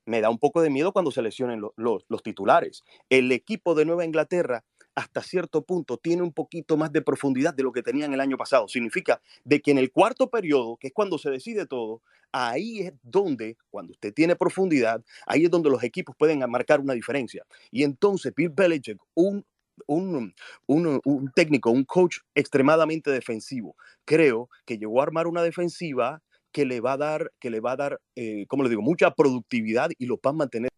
me 0.05 0.21
da 0.21 0.29
un 0.29 0.37
poco 0.37 0.61
de 0.61 0.69
miedo 0.69 0.93
cuando 0.93 1.09
se 1.11 1.21
lesionen 1.23 1.61
lo- 1.61 1.73
los, 1.77 2.05
los 2.09 2.21
titulares. 2.21 2.83
El 3.09 3.31
equipo 3.31 3.73
de 3.73 3.85
Nueva 3.85 4.05
Inglaterra 4.05 4.63
hasta 4.95 5.21
cierto 5.21 5.63
punto 5.63 5.97
tiene 5.97 6.23
un 6.23 6.31
poquito 6.31 6.77
más 6.77 6.91
de 6.91 7.01
profundidad 7.01 7.53
de 7.53 7.63
lo 7.63 7.71
que 7.71 7.83
tenían 7.83 8.13
el 8.13 8.21
año 8.21 8.37
pasado. 8.37 8.67
Significa 8.67 9.21
de 9.43 9.61
que 9.61 9.71
en 9.71 9.77
el 9.77 9.91
cuarto 9.91 10.29
periodo, 10.29 10.77
que 10.77 10.87
es 10.87 10.93
cuando 10.93 11.17
se 11.17 11.29
decide 11.29 11.65
todo, 11.65 12.01
ahí 12.31 12.79
es 12.79 12.93
donde, 13.03 13.57
cuando 13.69 13.91
usted 13.91 14.13
tiene 14.13 14.35
profundidad, 14.35 15.03
ahí 15.27 15.45
es 15.45 15.51
donde 15.51 15.69
los 15.69 15.83
equipos 15.83 16.15
pueden 16.17 16.39
marcar 16.49 16.79
una 16.79 16.93
diferencia. 16.93 17.45
Y 17.71 17.83
entonces 17.83 18.33
Bill 18.35 18.49
Belichick, 18.49 18.97
un 19.13 19.45
un, 19.87 20.33
un, 20.67 21.31
técnico, 21.35 21.69
un 21.69 21.83
coach 21.83 22.19
extremadamente 22.33 23.11
defensivo. 23.11 23.75
Creo 24.05 24.49
que 24.65 24.77
llegó 24.77 25.01
a 25.01 25.03
armar 25.03 25.27
una 25.27 25.43
defensiva 25.43 26.21
que 26.51 26.65
le 26.65 26.79
va 26.79 26.93
a 26.93 26.97
dar, 26.97 27.33
que 27.39 27.49
le 27.49 27.59
va 27.59 27.73
a 27.73 27.75
dar, 27.75 28.01
eh, 28.15 28.45
como 28.47 28.63
le 28.63 28.69
digo, 28.69 28.81
mucha 28.81 29.11
productividad 29.11 29.89
y 29.97 30.05
lo 30.05 30.17
va 30.25 30.29
a 30.29 30.33
mantener. 30.33 30.71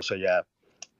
Eso 0.00 0.16
ya 0.16 0.46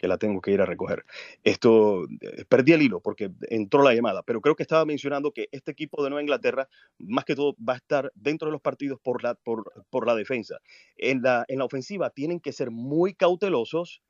que 0.01 0.09
la 0.09 0.17
tengo 0.17 0.41
que 0.41 0.51
ir 0.51 0.63
a 0.63 0.67
recoger. 0.67 1.05
Esto, 1.45 2.05
eh, 2.23 2.47
perdí 2.49 2.73
el 2.73 2.81
hilo 2.81 3.01
porque 3.01 3.31
entró 3.51 3.83
la 3.83 3.93
llamada, 3.93 4.23
pero 4.23 4.41
creo 4.41 4.57
que 4.57 4.63
estaba 4.63 4.87
mencionando 4.87 5.33
que 5.33 5.49
este 5.53 5.73
equipo 5.73 6.03
de 6.03 6.09
Nueva 6.09 6.23
Inglaterra, 6.23 6.69
más 6.99 7.27
que 7.27 7.35
todo, 7.35 7.55
va 7.57 7.75
a 7.75 7.77
estar 7.77 8.11
dentro 8.15 8.49
de 8.49 8.53
los 8.53 8.63
partidos 8.63 8.99
por 8.99 9.23
la, 9.23 9.35
por, 9.35 9.71
por 9.91 10.07
la 10.07 10.15
defensa. 10.15 10.59
En 10.97 11.21
la, 11.21 11.45
en 11.49 11.59
la 11.59 11.67
ofensiva 11.67 12.09
tienen 12.09 12.41
que 12.41 12.53
ser 12.53 12.71
muy 12.71 13.13
cautelosos. 13.13 14.01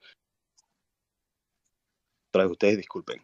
Otra 2.33 2.45
vez 2.45 2.53
ustedes 2.53 2.77
disculpen. 2.77 3.21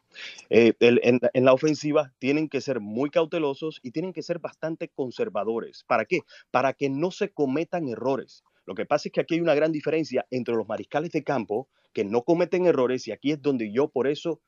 Eh, 0.51 0.73
en, 0.81 1.21
en 1.33 1.45
la 1.45 1.53
ofensiva 1.53 2.13
tienen 2.19 2.49
que 2.49 2.61
ser 2.61 2.81
muy 2.81 3.11
cautelosos 3.11 3.79
y 3.85 3.93
tienen 3.93 4.13
que 4.13 4.23
ser 4.23 4.41
bastante 4.41 4.89
conservadores. 4.89 5.85
¿Para 5.87 6.05
qué? 6.05 6.23
Para 6.51 6.73
que 6.73 6.91
no 6.91 7.13
se 7.13 7.33
cometan 7.33 7.87
errores. 7.87 8.43
Lo 8.67 8.75
que 8.75 8.85
pasa 8.85 9.09
es 9.09 9.13
que 9.13 9.21
aquí 9.21 9.35
hay 9.35 9.41
una 9.41 9.55
gran 9.55 9.73
diferencia 9.73 10.27
entre 10.31 10.55
los 10.55 10.67
mariscales 10.67 11.13
de 11.13 11.23
campo 11.23 11.69
que 11.93 12.05
no 12.05 12.23
cometen 12.23 12.67
errores 12.67 13.07
y 13.07 13.13
aquí 13.13 13.31
es 13.31 13.41
donde 13.41 13.73
yo 13.73 13.89
por 13.89 14.09
eso 14.09 14.41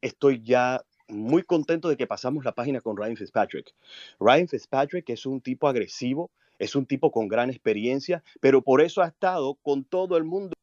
estoy 0.00 0.42
ya 0.42 0.84
muy 1.08 1.42
contento 1.44 1.88
de 1.88 1.96
que 1.96 2.06
pasamos 2.06 2.44
la 2.44 2.52
página 2.52 2.80
con 2.80 2.96
Ryan 2.96 3.16
Fitzpatrick. 3.16 3.72
Ryan 4.18 4.48
Fitzpatrick 4.48 5.08
es 5.10 5.26
un 5.26 5.40
tipo 5.40 5.68
agresivo, 5.68 6.30
es 6.58 6.74
un 6.74 6.86
tipo 6.86 7.10
con 7.10 7.28
gran 7.28 7.50
experiencia, 7.50 8.22
pero 8.40 8.62
por 8.62 8.80
eso 8.80 9.00
ha 9.00 9.08
estado 9.08 9.54
con 9.62 9.84
todo 9.84 10.16
el 10.16 10.24
mundo. 10.24 10.54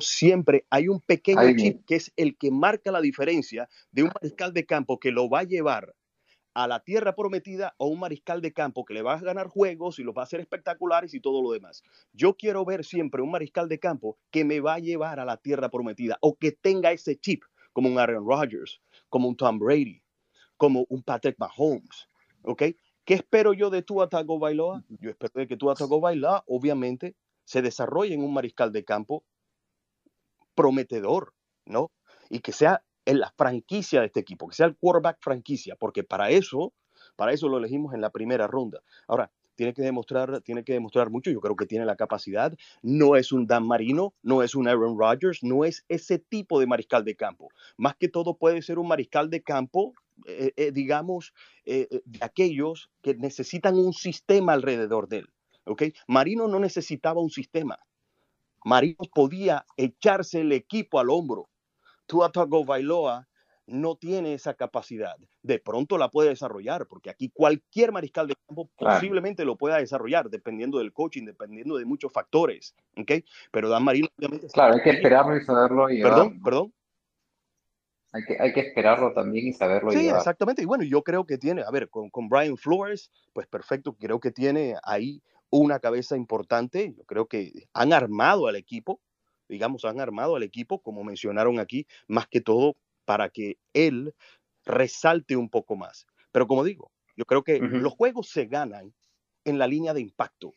Siempre 0.00 0.66
hay 0.70 0.88
un 0.88 1.00
pequeño 1.00 1.56
chip 1.56 1.84
que 1.86 1.96
es 1.96 2.12
el 2.16 2.36
que 2.36 2.50
marca 2.50 2.90
la 2.90 3.00
diferencia 3.00 3.68
de 3.92 4.02
un 4.02 4.10
mariscal 4.14 4.52
de 4.52 4.66
campo 4.66 4.98
que 4.98 5.12
lo 5.12 5.28
va 5.30 5.40
a 5.40 5.44
llevar 5.44 5.94
a 6.54 6.68
la 6.68 6.80
tierra 6.80 7.14
prometida 7.14 7.74
o 7.78 7.88
un 7.88 7.98
mariscal 7.98 8.40
de 8.40 8.52
campo 8.52 8.84
que 8.84 8.94
le 8.94 9.02
va 9.02 9.14
a 9.14 9.20
ganar 9.20 9.48
juegos 9.48 9.98
y 9.98 10.04
los 10.04 10.14
va 10.14 10.22
a 10.22 10.24
hacer 10.24 10.40
espectaculares 10.40 11.12
y 11.12 11.20
todo 11.20 11.42
lo 11.42 11.50
demás. 11.50 11.82
Yo 12.12 12.36
quiero 12.36 12.64
ver 12.64 12.84
siempre 12.84 13.22
un 13.22 13.32
mariscal 13.32 13.68
de 13.68 13.80
campo 13.80 14.18
que 14.30 14.44
me 14.44 14.60
va 14.60 14.74
a 14.74 14.78
llevar 14.78 15.18
a 15.18 15.24
la 15.24 15.36
tierra 15.36 15.68
prometida 15.68 16.16
o 16.20 16.36
que 16.36 16.52
tenga 16.52 16.92
ese 16.92 17.16
chip, 17.16 17.42
como 17.72 17.88
un 17.88 17.98
Aaron 17.98 18.26
Rodgers, 18.26 18.80
como 19.08 19.28
un 19.28 19.36
Tom 19.36 19.58
Brady, 19.58 20.00
como 20.56 20.86
un 20.88 21.02
Patrick 21.02 21.36
Mahomes. 21.38 22.08
¿Ok? 22.42 22.62
¿Qué 23.04 23.14
espero 23.14 23.52
yo 23.52 23.68
de 23.68 23.82
Tua 23.82 24.08
Tagovailoa? 24.08 24.84
Yo 25.00 25.10
espero 25.10 25.32
de 25.34 25.46
que 25.46 25.56
Tua 25.56 25.74
Tagovailoa, 25.74 26.44
obviamente, 26.46 27.16
se 27.44 27.62
desarrolle 27.62 28.14
en 28.14 28.22
un 28.22 28.32
mariscal 28.32 28.72
de 28.72 28.84
campo 28.84 29.24
prometedor, 30.54 31.34
¿no? 31.66 31.90
Y 32.30 32.38
que 32.40 32.52
sea 32.52 32.82
en 33.06 33.20
la 33.20 33.32
franquicia 33.36 34.00
de 34.00 34.06
este 34.06 34.20
equipo, 34.20 34.48
que 34.48 34.56
sea 34.56 34.66
el 34.66 34.76
quarterback 34.76 35.18
franquicia, 35.20 35.76
porque 35.76 36.04
para 36.04 36.30
eso, 36.30 36.72
para 37.16 37.32
eso 37.32 37.48
lo 37.48 37.58
elegimos 37.58 37.94
en 37.94 38.00
la 38.00 38.10
primera 38.10 38.46
ronda. 38.46 38.80
Ahora, 39.06 39.30
tiene 39.54 39.72
que 39.72 39.82
demostrar, 39.82 40.40
tiene 40.40 40.64
que 40.64 40.72
demostrar 40.72 41.10
mucho, 41.10 41.30
yo 41.30 41.40
creo 41.40 41.56
que 41.56 41.66
tiene 41.66 41.84
la 41.84 41.96
capacidad, 41.96 42.56
no 42.82 43.16
es 43.16 43.32
un 43.32 43.46
Dan 43.46 43.66
Marino, 43.66 44.14
no 44.22 44.42
es 44.42 44.54
un 44.54 44.68
Aaron 44.68 44.98
Rodgers, 44.98 45.42
no 45.42 45.64
es 45.64 45.84
ese 45.88 46.18
tipo 46.18 46.58
de 46.58 46.66
mariscal 46.66 47.04
de 47.04 47.14
campo. 47.14 47.48
Más 47.76 47.94
que 47.96 48.08
todo 48.08 48.36
puede 48.36 48.62
ser 48.62 48.78
un 48.78 48.88
mariscal 48.88 49.30
de 49.30 49.42
campo, 49.42 49.94
eh, 50.26 50.52
eh, 50.56 50.72
digamos, 50.72 51.32
eh, 51.64 52.00
de 52.04 52.18
aquellos 52.20 52.90
que 53.02 53.14
necesitan 53.14 53.76
un 53.76 53.92
sistema 53.92 54.52
alrededor 54.52 55.08
de 55.08 55.18
él, 55.18 55.28
¿ok? 55.66 55.84
Marino 56.08 56.48
no 56.48 56.58
necesitaba 56.58 57.20
un 57.20 57.30
sistema, 57.30 57.78
Marino 58.64 59.04
podía 59.14 59.66
echarse 59.76 60.40
el 60.40 60.52
equipo 60.52 60.98
al 60.98 61.10
hombro. 61.10 61.48
Tua 62.06 62.30
Tagovailoa 62.30 63.26
no 63.66 63.96
tiene 63.96 64.34
esa 64.34 64.52
capacidad. 64.54 65.16
De 65.42 65.58
pronto 65.58 65.96
la 65.96 66.10
puede 66.10 66.28
desarrollar, 66.28 66.86
porque 66.86 67.08
aquí 67.08 67.30
cualquier 67.30 67.92
mariscal 67.92 68.26
de 68.28 68.34
campo 68.46 68.68
Claro. 68.76 68.96
posiblemente 68.96 69.44
lo 69.46 69.56
pueda 69.56 69.78
desarrollar, 69.78 70.28
dependiendo 70.28 70.78
del 70.78 70.92
coaching, 70.92 71.24
dependiendo 71.24 71.76
de 71.76 71.86
muchos 71.86 72.12
factores. 72.12 72.74
¿ok? 72.96 73.12
Pero 73.50 73.70
Dan 73.70 73.84
Marino, 73.84 74.08
obviamente. 74.18 74.48
Claro, 74.48 74.74
hay 74.74 74.82
que 74.82 74.90
esperarlo 74.90 75.36
y 75.36 75.44
saberlo 75.44 75.88
llevar. 75.88 76.12
Perdón, 76.12 76.42
perdón. 76.42 76.74
Hay 78.12 78.22
que, 78.24 78.36
hay 78.38 78.52
que 78.52 78.60
esperarlo 78.60 79.12
también 79.12 79.48
y 79.48 79.52
saberlo 79.54 79.90
Sí, 79.90 80.02
llevar. 80.02 80.18
exactamente. 80.18 80.62
Y 80.62 80.66
bueno, 80.66 80.84
yo 80.84 81.02
creo 81.02 81.24
que 81.24 81.36
tiene, 81.38 81.62
a 81.62 81.70
ver, 81.70 81.88
con, 81.88 82.10
con 82.10 82.28
Brian 82.28 82.56
Flores, 82.56 83.10
pues 83.32 83.46
perfecto, 83.48 83.94
creo 83.94 84.20
que 84.20 84.30
tiene 84.30 84.76
ahí 84.84 85.20
una 85.50 85.80
cabeza 85.80 86.16
importante. 86.16 86.94
Yo 86.96 87.04
creo 87.04 87.26
que 87.26 87.66
han 87.72 87.92
armado 87.92 88.46
al 88.46 88.54
equipo, 88.56 89.00
digamos, 89.48 89.84
han 89.84 90.00
armado 90.00 90.36
al 90.36 90.42
equipo, 90.42 90.80
como 90.80 91.04
mencionaron 91.04 91.58
aquí, 91.58 91.86
más 92.08 92.26
que 92.28 92.40
todo 92.40 92.76
para 93.04 93.28
que 93.28 93.58
él 93.72 94.14
resalte 94.64 95.36
un 95.36 95.50
poco 95.50 95.76
más. 95.76 96.06
Pero 96.32 96.46
como 96.46 96.64
digo, 96.64 96.90
yo 97.16 97.24
creo 97.24 97.42
que 97.42 97.60
los 97.60 97.92
juegos 97.92 98.28
se 98.28 98.46
ganan 98.46 98.94
en 99.44 99.58
la 99.58 99.66
línea 99.66 99.94
de 99.94 100.00
impacto. 100.00 100.52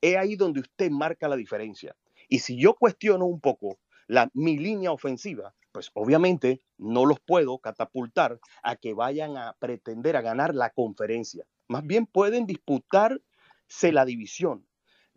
Es 0.00 0.16
ahí 0.16 0.36
donde 0.36 0.60
usted 0.60 0.90
marca 0.90 1.28
la 1.28 1.36
diferencia. 1.36 1.96
Y 2.28 2.38
si 2.40 2.60
yo 2.60 2.74
cuestiono 2.74 3.26
un 3.26 3.40
poco 3.40 3.78
la, 4.06 4.30
mi 4.32 4.58
línea 4.58 4.92
ofensiva, 4.92 5.54
pues 5.72 5.90
obviamente 5.94 6.62
no 6.76 7.06
los 7.06 7.20
puedo 7.20 7.58
catapultar 7.58 8.40
a 8.62 8.76
que 8.76 8.94
vayan 8.94 9.36
a 9.36 9.54
pretender 9.58 10.16
a 10.16 10.22
ganar 10.22 10.54
la 10.54 10.70
conferencia. 10.70 11.46
Más 11.68 11.84
bien 11.84 12.06
pueden 12.06 12.46
disputarse 12.46 13.92
la 13.92 14.04
división. 14.04 14.67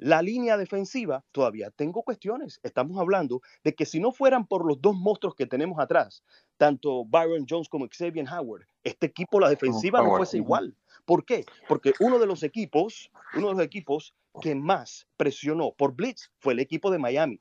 La 0.01 0.23
línea 0.23 0.57
defensiva, 0.57 1.23
todavía 1.31 1.69
tengo 1.69 2.01
cuestiones. 2.01 2.59
Estamos 2.63 2.99
hablando 2.99 3.41
de 3.63 3.75
que 3.75 3.85
si 3.85 3.99
no 3.99 4.11
fueran 4.11 4.47
por 4.47 4.65
los 4.65 4.81
dos 4.81 4.95
monstruos 4.95 5.35
que 5.35 5.45
tenemos 5.45 5.79
atrás, 5.79 6.23
tanto 6.57 7.05
Byron 7.05 7.45
Jones 7.47 7.69
como 7.69 7.87
Xavier 7.87 8.25
Howard, 8.27 8.65
este 8.83 9.05
equipo, 9.05 9.39
la 9.39 9.47
defensiva 9.49 9.99
no 10.01 10.17
fuese 10.17 10.37
igual. 10.37 10.75
¿Por 11.05 11.23
qué? 11.23 11.45
Porque 11.67 11.93
uno 11.99 12.17
de 12.17 12.25
los 12.25 12.41
equipos, 12.41 13.11
uno 13.35 13.49
de 13.49 13.53
los 13.53 13.63
equipos 13.63 14.15
que 14.41 14.55
más 14.55 15.05
presionó 15.17 15.71
por 15.71 15.93
blitz 15.93 16.31
fue 16.39 16.53
el 16.53 16.59
equipo 16.59 16.89
de 16.89 16.97
Miami. 16.97 17.39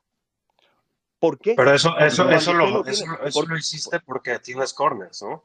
¿Por 1.19 1.39
qué? 1.39 1.55
Pero 1.55 1.73
eso, 1.73 1.97
eso, 1.97 2.29
eso, 2.29 2.53
lo, 2.53 2.85
eso, 2.85 3.03
tiene- 3.03 3.17
eso 3.25 3.39
por- 3.39 3.49
lo 3.49 3.57
hiciste 3.57 3.99
porque 4.01 4.37
tienes 4.39 4.71
corners, 4.73 5.23
¿no? 5.23 5.43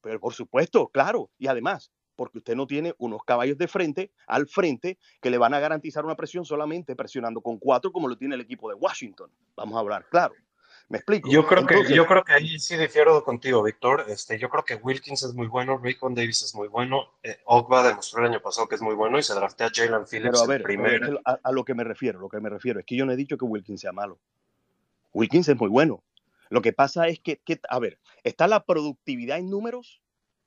Pero 0.00 0.20
por 0.20 0.32
supuesto, 0.32 0.86
claro. 0.88 1.28
Y 1.38 1.48
además, 1.48 1.90
porque 2.16 2.38
usted 2.38 2.56
no 2.56 2.66
tiene 2.66 2.94
unos 2.98 3.22
caballos 3.24 3.58
de 3.58 3.68
frente, 3.68 4.10
al 4.26 4.48
frente, 4.48 4.98
que 5.20 5.30
le 5.30 5.38
van 5.38 5.54
a 5.54 5.60
garantizar 5.60 6.04
una 6.04 6.16
presión 6.16 6.44
solamente 6.44 6.96
presionando 6.96 7.40
con 7.40 7.58
cuatro, 7.58 7.92
como 7.92 8.08
lo 8.08 8.16
tiene 8.16 8.34
el 8.34 8.40
equipo 8.40 8.68
de 8.68 8.74
Washington. 8.74 9.30
Vamos 9.54 9.76
a 9.76 9.80
hablar, 9.80 10.06
claro. 10.08 10.34
¿Me 10.88 10.98
explico? 10.98 11.28
Yo 11.28 11.44
creo 11.46 11.66
que, 11.66 11.74
Entonces, 11.74 11.96
yo 11.96 12.06
creo 12.06 12.22
que 12.22 12.32
ahí 12.32 12.58
sí 12.60 12.76
difiero 12.76 13.24
contigo, 13.24 13.60
Víctor. 13.62 14.04
Este, 14.08 14.38
yo 14.38 14.48
creo 14.48 14.64
que 14.64 14.76
Wilkins 14.76 15.24
es 15.24 15.34
muy 15.34 15.48
bueno, 15.48 15.78
Raycon 15.82 16.14
Davis 16.14 16.42
es 16.42 16.54
muy 16.54 16.68
bueno, 16.68 17.14
eh, 17.24 17.38
Ogba 17.44 17.86
demostró 17.86 18.20
el 18.24 18.30
año 18.30 18.40
pasado 18.40 18.68
que 18.68 18.76
es 18.76 18.82
muy 18.82 18.94
bueno 18.94 19.18
y 19.18 19.22
se 19.22 19.34
draftea 19.34 19.66
a 19.66 19.70
Jalen 19.74 20.06
Phillips 20.06 20.30
pero 20.32 20.38
a 20.38 20.46
ver, 20.46 20.62
que 20.62 21.18
a, 21.24 21.40
a 21.42 21.52
lo 21.52 21.64
que 21.64 21.74
me 21.74 21.82
refiero, 21.82 22.20
lo 22.20 22.28
que 22.28 22.40
me 22.40 22.50
refiero 22.50 22.78
es 22.78 22.86
que 22.86 22.94
yo 22.94 23.04
no 23.04 23.12
he 23.12 23.16
dicho 23.16 23.36
que 23.36 23.44
Wilkins 23.44 23.80
sea 23.80 23.92
malo. 23.92 24.20
Wilkins 25.12 25.48
es 25.48 25.56
muy 25.56 25.68
bueno. 25.68 26.04
Lo 26.50 26.62
que 26.62 26.72
pasa 26.72 27.08
es 27.08 27.18
que, 27.18 27.38
que, 27.38 27.60
a 27.68 27.78
ver, 27.80 27.98
está 28.22 28.46
la 28.46 28.64
productividad 28.64 29.38
en 29.38 29.50
números, 29.50 30.02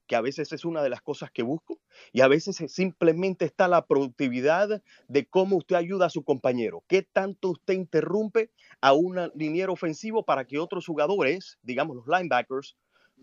que 0.10 0.18
a 0.18 0.22
veces 0.22 0.52
es 0.52 0.66
una 0.66 0.84
de 0.84 0.90
las 0.90 1.02
cosas 1.04 1.32
que 1.32 1.44
busco, 1.44 1.80
y 2.14 2.22
a 2.22 2.28
veces 2.28 2.60
es- 2.62 2.74
simplemente 2.74 3.46
está 3.46 3.70
la 3.70 3.86
productividad 3.88 4.84
de 5.08 5.28
cómo 5.30 5.58
usted 5.58 5.78
ayuda 5.78 6.08
a 6.08 6.12
su 6.12 6.24
compañero, 6.26 6.84
qué 6.90 7.04
tanto 7.04 7.52
usted 7.52 7.76
interrumpe 7.76 8.52
a 8.82 8.94
un 8.94 9.32
liniero 9.36 9.74
ofensivo 9.74 10.26
para 10.26 10.46
que 10.46 10.60
otros 10.60 10.88
jugadores, 10.88 11.60
digamos 11.64 11.96
los 11.98 12.08
linebackers, 12.08 12.76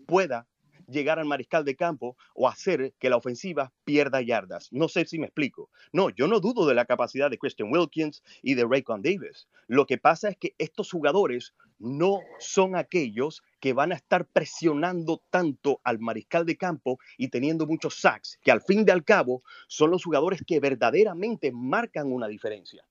pueda 0.07 0.47
llegar 0.87 1.19
al 1.19 1.25
mariscal 1.25 1.63
de 1.65 1.75
campo 1.75 2.17
o 2.33 2.47
hacer 2.47 2.93
que 2.99 3.09
la 3.09 3.17
ofensiva 3.17 3.71
pierda 3.83 4.21
yardas. 4.21 4.71
No 4.71 4.87
sé 4.87 5.05
si 5.05 5.19
me 5.19 5.25
explico. 5.27 5.69
No, 5.91 6.09
yo 6.09 6.27
no 6.27 6.39
dudo 6.39 6.65
de 6.65 6.73
la 6.75 6.85
capacidad 6.85 7.29
de 7.29 7.37
Christian 7.37 7.69
Wilkins 7.71 8.23
y 8.41 8.55
de 8.55 8.65
Raycon 8.65 9.01
Davis. 9.01 9.47
Lo 9.67 9.85
que 9.85 9.97
pasa 9.97 10.29
es 10.29 10.37
que 10.37 10.55
estos 10.57 10.89
jugadores 10.91 11.53
no 11.79 12.21
son 12.39 12.75
aquellos 12.75 13.43
que 13.59 13.73
van 13.73 13.91
a 13.91 13.95
estar 13.95 14.25
presionando 14.25 15.21
tanto 15.29 15.79
al 15.83 15.99
mariscal 15.99 16.45
de 16.45 16.57
campo 16.57 16.99
y 17.17 17.27
teniendo 17.27 17.67
muchos 17.67 17.99
sacks, 17.99 18.39
que 18.41 18.51
al 18.51 18.61
fin 18.61 18.83
y 18.87 18.91
al 18.91 19.03
cabo 19.03 19.43
son 19.67 19.91
los 19.91 20.03
jugadores 20.03 20.41
que 20.45 20.59
verdaderamente 20.59 21.51
marcan 21.51 22.11
una 22.11 22.27
diferencia. 22.27 22.87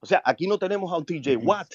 O 0.00 0.06
sea, 0.06 0.20
aquí 0.24 0.46
no 0.46 0.58
tenemos 0.58 0.92
a 0.92 0.96
un 0.96 1.04
TJ 1.06 1.36
Watt, 1.36 1.68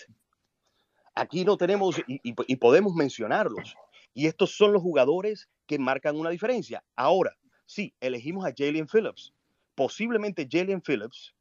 aquí 1.15 1.45
no 1.45 1.57
tenemos, 1.57 1.99
y, 2.07 2.15
y- 2.23 2.35
y 2.47 2.55
podemos 2.57 2.93
mencionarlos, 2.93 3.75
y 4.15 4.25
estos 4.27 4.55
son 4.55 4.73
los 4.73 4.81
jugadores 4.81 5.49
que 5.67 5.77
marcan 5.77 6.15
una 6.15 6.31
diferencia. 6.31 6.83
Ahora, 6.95 7.37
sí, 7.65 7.93
elegimos 7.99 8.45
a 8.45 8.53
Jalen 8.57 8.87
Phillips. 8.87 9.33
Posiblemente 9.75 10.47
Jalen 10.49 10.81
Phillips, 10.81 11.35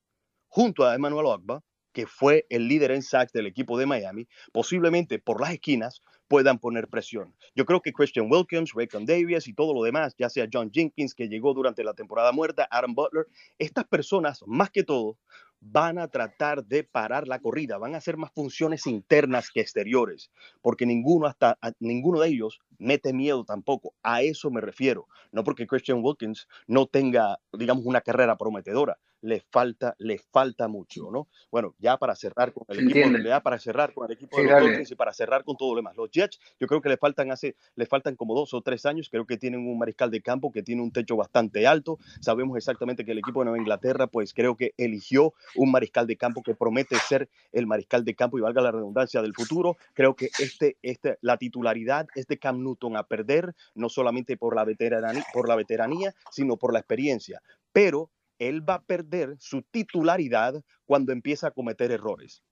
junto 0.48 0.84
a 0.84 0.94
Emmanuel 0.94 1.26
Ogba, 1.26 1.62
que 1.92 2.06
fue 2.06 2.46
el 2.50 2.66
líder 2.66 2.90
en 2.90 3.02
sacks 3.02 3.32
del 3.32 3.46
equipo 3.46 3.78
de 3.78 3.86
Miami, 3.86 4.26
posiblemente 4.52 5.20
por 5.20 5.40
las 5.40 5.52
esquinas 5.52 6.02
puedan 6.34 6.58
poner 6.58 6.88
presión. 6.88 7.32
Yo 7.54 7.64
creo 7.64 7.80
que 7.80 7.92
Christian 7.92 8.26
Wilkins, 8.28 8.72
Raycon 8.74 9.06
Davis 9.06 9.46
y 9.46 9.54
todo 9.54 9.72
lo 9.72 9.84
demás, 9.84 10.16
ya 10.18 10.28
sea 10.28 10.48
John 10.52 10.68
Jenkins, 10.74 11.14
que 11.14 11.28
llegó 11.28 11.54
durante 11.54 11.84
la 11.84 11.94
temporada 11.94 12.32
muerta, 12.32 12.66
Aaron 12.72 12.92
Butler, 12.92 13.28
estas 13.56 13.84
personas, 13.84 14.42
más 14.44 14.70
que 14.70 14.82
todo, 14.82 15.16
van 15.60 15.96
a 15.96 16.08
tratar 16.08 16.64
de 16.64 16.82
parar 16.82 17.28
la 17.28 17.38
corrida, 17.38 17.78
van 17.78 17.94
a 17.94 17.98
hacer 17.98 18.16
más 18.16 18.32
funciones 18.32 18.88
internas 18.88 19.52
que 19.52 19.60
exteriores, 19.60 20.32
porque 20.60 20.86
ninguno 20.86 21.28
hasta 21.28 21.56
ninguno 21.78 22.18
de 22.18 22.30
ellos 22.30 22.58
mete 22.78 23.12
miedo 23.12 23.44
tampoco. 23.44 23.94
A 24.02 24.22
eso 24.22 24.50
me 24.50 24.60
refiero, 24.60 25.06
no 25.30 25.44
porque 25.44 25.68
Christian 25.68 26.00
Wilkins 26.02 26.48
no 26.66 26.86
tenga, 26.86 27.38
digamos, 27.52 27.86
una 27.86 28.00
carrera 28.00 28.36
prometedora, 28.36 28.98
le 29.24 29.40
falta, 29.40 29.94
le 29.98 30.18
falta 30.18 30.68
mucho, 30.68 31.10
¿no? 31.10 31.28
Bueno, 31.50 31.74
ya 31.78 31.96
para 31.96 32.14
cerrar 32.14 32.52
con 32.52 32.64
el 32.68 32.90
equipo, 32.90 33.18
ya 33.24 33.40
para 33.40 33.58
cerrar 33.58 33.94
con 33.94 34.06
el 34.06 34.16
equipo 34.16 34.36
de 34.36 34.44
los 34.44 34.60
Dolphins 34.60 34.90
y 34.90 34.94
para 34.94 35.14
cerrar 35.14 35.44
con 35.44 35.56
todo 35.56 35.70
lo 35.70 35.76
demás. 35.76 35.96
Los 35.96 36.10
Jets, 36.10 36.38
yo 36.60 36.66
creo 36.66 36.82
que 36.82 36.90
le 36.90 36.98
faltan 36.98 37.30
hace, 37.30 37.56
le 37.74 37.86
faltan 37.86 38.16
como 38.16 38.34
dos 38.34 38.52
o 38.52 38.60
tres 38.60 38.84
años, 38.84 39.08
creo 39.10 39.26
que 39.26 39.38
tienen 39.38 39.66
un 39.66 39.78
mariscal 39.78 40.10
de 40.10 40.20
campo 40.20 40.52
que 40.52 40.62
tiene 40.62 40.82
un 40.82 40.92
techo 40.92 41.16
bastante 41.16 41.66
alto. 41.66 41.98
Sabemos 42.20 42.58
exactamente 42.58 43.04
que 43.04 43.12
el 43.12 43.18
equipo 43.18 43.40
de 43.40 43.46
Nueva 43.46 43.58
Inglaterra, 43.58 44.08
pues 44.08 44.34
creo 44.34 44.56
que 44.56 44.74
eligió 44.76 45.32
un 45.56 45.70
mariscal 45.70 46.06
de 46.06 46.16
campo 46.16 46.42
que 46.42 46.54
promete 46.54 46.96
ser 46.96 47.30
el 47.52 47.66
mariscal 47.66 48.04
de 48.04 48.14
campo 48.14 48.36
y 48.36 48.42
valga 48.42 48.60
la 48.60 48.72
redundancia 48.72 49.22
del 49.22 49.32
futuro. 49.32 49.78
Creo 49.94 50.14
que 50.16 50.28
este, 50.38 50.76
este, 50.82 51.16
la 51.22 51.38
titularidad 51.38 52.08
es 52.14 52.26
de 52.26 52.38
Cam 52.38 52.62
Newton 52.62 52.98
a 52.98 53.04
perder, 53.04 53.54
no 53.74 53.88
solamente 53.88 54.36
por 54.36 54.54
la 54.54 54.64
veteranía, 54.64 55.24
por 55.32 55.48
la 55.48 55.56
veteranía, 55.56 56.14
sino 56.30 56.58
por 56.58 56.74
la 56.74 56.80
experiencia. 56.80 57.40
Pero 57.72 58.10
él 58.38 58.68
va 58.68 58.74
a 58.74 58.82
perder 58.82 59.36
su 59.38 59.62
titularidad 59.62 60.62
cuando 60.84 61.12
empieza 61.12 61.48
a 61.48 61.50
cometer 61.50 61.90
errores. 61.90 62.42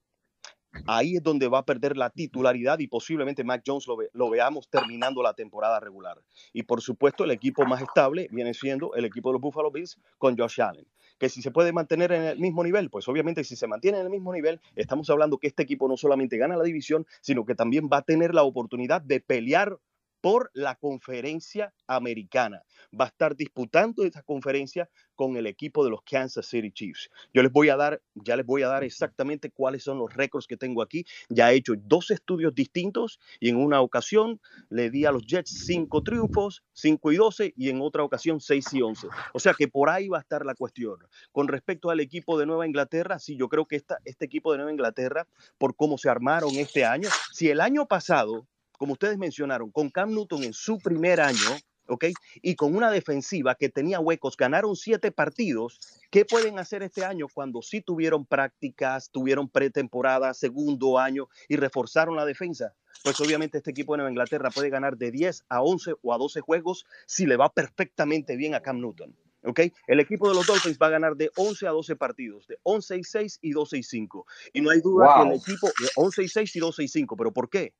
Ahí 0.87 1.15
es 1.17 1.23
donde 1.23 1.47
va 1.47 1.59
a 1.59 1.65
perder 1.65 1.95
la 1.95 2.09
titularidad 2.09 2.79
y 2.79 2.87
posiblemente 2.87 3.43
Mac 3.43 3.63
Jones 3.65 3.85
lo, 4.13 4.29
veamos 4.29 4.67
terminando 4.69 5.21
la 5.21 5.33
temporada 5.33 5.79
regular. 5.79 6.19
Y 6.51 6.63
por 6.63 6.81
supuesto, 6.81 7.23
el 7.23 7.31
equipo 7.31 7.65
más 7.65 7.81
estable 7.81 8.27
viene 8.31 8.53
siendo 8.53 8.93
el 8.95 9.05
equipo 9.05 9.29
de 9.29 9.33
los 9.33 9.41
Buffalo 9.41 9.71
Bills 9.71 9.99
con 10.17 10.35
Josh 10.35 10.61
Allen. 10.61 10.87
Que 11.19 11.29
si 11.29 11.41
se 11.41 11.51
puede 11.51 11.71
mantener 11.71 12.11
en 12.11 12.23
el 12.23 12.39
mismo 12.39 12.63
nivel, 12.63 12.89
pues 12.89 13.07
obviamente 13.07 13.43
si 13.43 13.55
se 13.55 13.67
mantiene 13.67 13.99
en 13.99 14.05
el 14.05 14.09
mismo 14.09 14.33
nivel, 14.33 14.59
estamos 14.75 15.09
hablando 15.09 15.37
que 15.37 15.47
este 15.47 15.63
equipo 15.63 15.87
no 15.87 15.95
solamente 15.95 16.37
gana 16.37 16.57
la 16.57 16.63
división, 16.63 17.05
sino 17.21 17.45
que 17.45 17.55
también 17.55 17.87
va 17.91 17.97
a 17.97 18.01
tener 18.01 18.33
la 18.33 18.43
oportunidad 18.43 19.01
de 19.01 19.19
pelear 19.19 19.77
por 20.23 20.49
la 20.53 20.75
conferencia 20.75 21.73
americana. 21.85 22.63
Va 22.97 23.03
a 23.03 23.07
estar 23.09 23.35
disputando 23.35 24.05
esta 24.05 24.23
conferencia 24.23 24.89
con 25.15 25.35
el 25.35 25.47
equipo 25.47 25.83
de 25.83 25.89
los 25.89 25.99
Kansas 26.09 26.45
City 26.45 26.71
Chiefs. 26.71 27.09
Yo 27.33 27.43
les 27.43 27.51
voy 27.51 27.67
a 27.67 27.75
dar, 27.75 28.01
ya 28.15 28.37
les 28.37 28.45
voy 28.45 28.63
a 28.63 28.69
dar 28.69 28.85
exactamente 28.85 29.51
cuáles 29.51 29.83
son 29.83 29.97
los 29.97 30.13
récords 30.13 30.47
que 30.47 30.55
tengo 30.55 30.81
aquí. 30.81 31.03
Ya 31.27 31.51
he 31.51 31.55
hecho 31.55 31.73
dos 31.77 32.09
estudios 32.09 32.55
distintos 32.55 33.19
y 33.41 33.49
en 33.49 33.57
una 33.57 33.81
ocasión 33.81 34.39
le 34.69 34.89
di 34.89 35.03
a 35.03 35.11
los 35.11 35.25
Jets 35.27 35.65
cinco 35.65 36.01
triunfos, 36.03 36.63
5 36.71 37.11
y 37.11 37.17
12 37.17 37.53
y 37.57 37.69
en 37.69 37.81
otra 37.81 38.03
ocasión 38.03 38.39
6 38.39 38.73
y 38.75 38.81
11. 38.81 39.07
O 39.33 39.39
sea 39.41 39.53
que 39.53 39.67
por 39.67 39.89
ahí 39.89 40.07
va 40.07 40.19
a 40.19 40.21
estar 40.21 40.45
la 40.45 40.55
cuestión. 40.55 40.99
Con 41.33 41.49
respecto 41.49 41.89
al 41.89 41.99
equipo 41.99 42.39
de 42.39 42.45
Nueva 42.45 42.65
Inglaterra, 42.65 43.19
sí, 43.19 43.35
yo 43.35 43.49
creo 43.49 43.65
que 43.65 43.75
esta, 43.75 43.97
este 44.05 44.23
equipo 44.23 44.53
de 44.53 44.59
Nueva 44.59 44.71
Inglaterra, 44.71 45.27
por 45.57 45.75
cómo 45.75 45.97
se 45.97 46.07
armaron 46.07 46.51
este 46.55 46.85
año, 46.85 47.09
si 47.33 47.49
el 47.49 47.59
año 47.59 47.87
pasado 47.87 48.47
como 48.77 48.93
ustedes 48.93 49.17
mencionaron, 49.17 49.71
con 49.71 49.89
Cam 49.89 50.11
Newton 50.11 50.43
en 50.43 50.53
su 50.53 50.77
primer 50.79 51.21
año, 51.21 51.57
¿ok? 51.87 52.05
Y 52.41 52.55
con 52.55 52.75
una 52.75 52.91
defensiva 52.91 53.55
que 53.55 53.69
tenía 53.69 53.99
huecos, 53.99 54.37
ganaron 54.37 54.75
siete 54.75 55.11
partidos. 55.11 55.79
¿Qué 56.09 56.25
pueden 56.25 56.59
hacer 56.59 56.83
este 56.83 57.03
año 57.03 57.27
cuando 57.33 57.61
sí 57.61 57.81
tuvieron 57.81 58.25
prácticas, 58.25 59.09
tuvieron 59.09 59.49
pretemporada, 59.49 60.33
segundo 60.33 60.99
año 60.99 61.27
y 61.47 61.55
reforzaron 61.55 62.15
la 62.15 62.25
defensa? 62.25 62.73
Pues 63.03 63.19
obviamente 63.19 63.57
este 63.57 63.71
equipo 63.71 63.93
de 63.93 63.97
Nueva 63.97 64.11
Inglaterra 64.11 64.49
puede 64.49 64.69
ganar 64.69 64.97
de 64.97 65.11
10 65.11 65.45
a 65.49 65.61
11 65.61 65.95
o 66.01 66.13
a 66.13 66.17
12 66.17 66.41
juegos 66.41 66.85
si 67.05 67.25
le 67.25 67.37
va 67.37 67.49
perfectamente 67.49 68.35
bien 68.35 68.55
a 68.55 68.61
Cam 68.61 68.79
Newton. 68.79 69.15
¿ok? 69.45 69.59
El 69.87 69.99
equipo 69.99 70.29
de 70.29 70.35
los 70.35 70.47
Dolphins 70.47 70.77
va 70.81 70.87
a 70.87 70.91
ganar 70.91 71.15
de 71.15 71.29
11 71.35 71.67
a 71.67 71.71
12 71.71 71.95
partidos, 71.95 72.47
de 72.47 72.57
11 72.63 72.97
y 72.97 73.03
6 73.03 73.39
y 73.41 73.51
12 73.51 73.77
y 73.77 73.83
5. 73.83 74.25
Y 74.53 74.61
no 74.61 74.69
hay 74.69 74.81
duda 74.81 75.15
que 75.15 75.29
el 75.29 75.35
equipo 75.35 75.67
de 75.67 75.89
11 75.95 76.23
y 76.23 76.27
6 76.27 76.55
y 76.55 76.59
12 76.59 76.83
y 76.83 76.87
5, 76.87 77.17
pero 77.17 77.31
¿por 77.31 77.49
qué? 77.49 77.73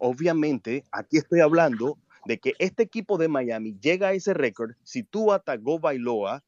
Obviamente, 0.00 0.84
aquí 0.90 1.18
estoy 1.18 1.40
hablando 1.40 1.98
de 2.24 2.38
que 2.38 2.54
este 2.58 2.82
equipo 2.82 3.18
de 3.18 3.28
Miami 3.28 3.78
llega 3.80 4.08
a 4.08 4.12
ese 4.12 4.34
récord 4.34 4.72
si 4.82 5.02
tú 5.02 5.28
Tagovailoa 5.44 5.80
Bailoa 5.80 6.44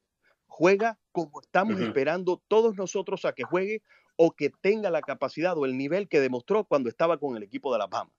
juega 0.46 0.98
como 1.12 1.40
estamos 1.40 1.80
esperando 1.80 2.42
todos 2.48 2.76
nosotros 2.76 3.24
a 3.24 3.32
que 3.32 3.44
juegue 3.44 3.82
o 4.16 4.32
que 4.32 4.50
tenga 4.50 4.90
la 4.90 5.00
capacidad 5.00 5.56
o 5.56 5.64
el 5.64 5.76
nivel 5.76 6.08
que 6.08 6.20
demostró 6.20 6.64
cuando 6.64 6.88
estaba 6.88 7.18
con 7.18 7.36
el 7.36 7.42
equipo 7.42 7.70
de 7.70 7.76
Alabama. 7.76 8.10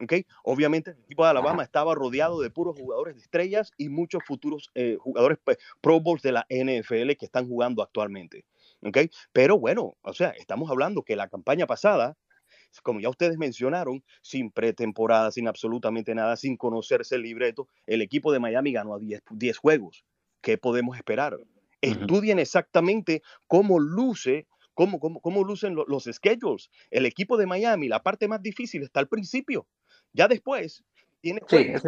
¿Okay? 0.00 0.26
Obviamente 0.44 0.92
el 0.92 0.98
equipo 1.00 1.24
de 1.24 1.30
Alabama 1.30 1.64
estaba 1.64 1.94
rodeado 1.94 2.40
de 2.40 2.50
puros 2.50 2.78
jugadores 2.78 3.16
de 3.16 3.22
estrellas 3.22 3.72
y 3.76 3.88
muchos 3.88 4.22
futuros 4.24 4.70
eh, 4.74 4.96
jugadores 5.00 5.38
pues, 5.42 5.58
Pro 5.80 5.98
Bowls 5.98 6.22
de 6.22 6.32
la 6.32 6.46
NFL 6.48 7.12
que 7.18 7.24
están 7.24 7.48
jugando 7.48 7.82
actualmente. 7.82 8.44
¿Okay? 8.82 9.10
Pero 9.32 9.58
bueno, 9.58 9.96
o 10.02 10.12
sea, 10.12 10.30
estamos 10.30 10.70
hablando 10.70 11.02
que 11.02 11.16
la 11.16 11.28
campaña 11.28 11.66
pasada 11.66 12.16
como 12.82 13.00
ya 13.00 13.08
ustedes 13.08 13.38
mencionaron, 13.38 14.04
sin 14.22 14.50
pretemporada, 14.50 15.30
sin 15.30 15.48
absolutamente 15.48 16.14
nada, 16.14 16.36
sin 16.36 16.56
conocerse 16.56 17.16
el 17.16 17.22
libreto, 17.22 17.68
el 17.86 18.02
equipo 18.02 18.32
de 18.32 18.40
Miami 18.40 18.72
ganó 18.72 18.94
a 18.94 18.98
10, 18.98 19.58
juegos. 19.58 20.04
¿Qué 20.40 20.58
podemos 20.58 20.96
esperar? 20.96 21.36
Estudien 21.80 22.38
exactamente 22.38 23.22
cómo 23.46 23.78
luce 23.78 24.46
Cómo, 24.74 25.00
cómo, 25.00 25.20
cómo, 25.20 25.42
lucen 25.42 25.74
los 25.74 26.04
schedules. 26.04 26.70
El 26.92 27.04
equipo 27.04 27.36
de 27.36 27.46
Miami, 27.46 27.88
la 27.88 28.00
parte 28.04 28.28
más 28.28 28.40
difícil 28.40 28.84
está 28.84 29.00
al 29.00 29.08
principio. 29.08 29.66
Ya 30.12 30.28
después 30.28 30.84
tiene, 31.20 31.40
tiene 31.48 31.80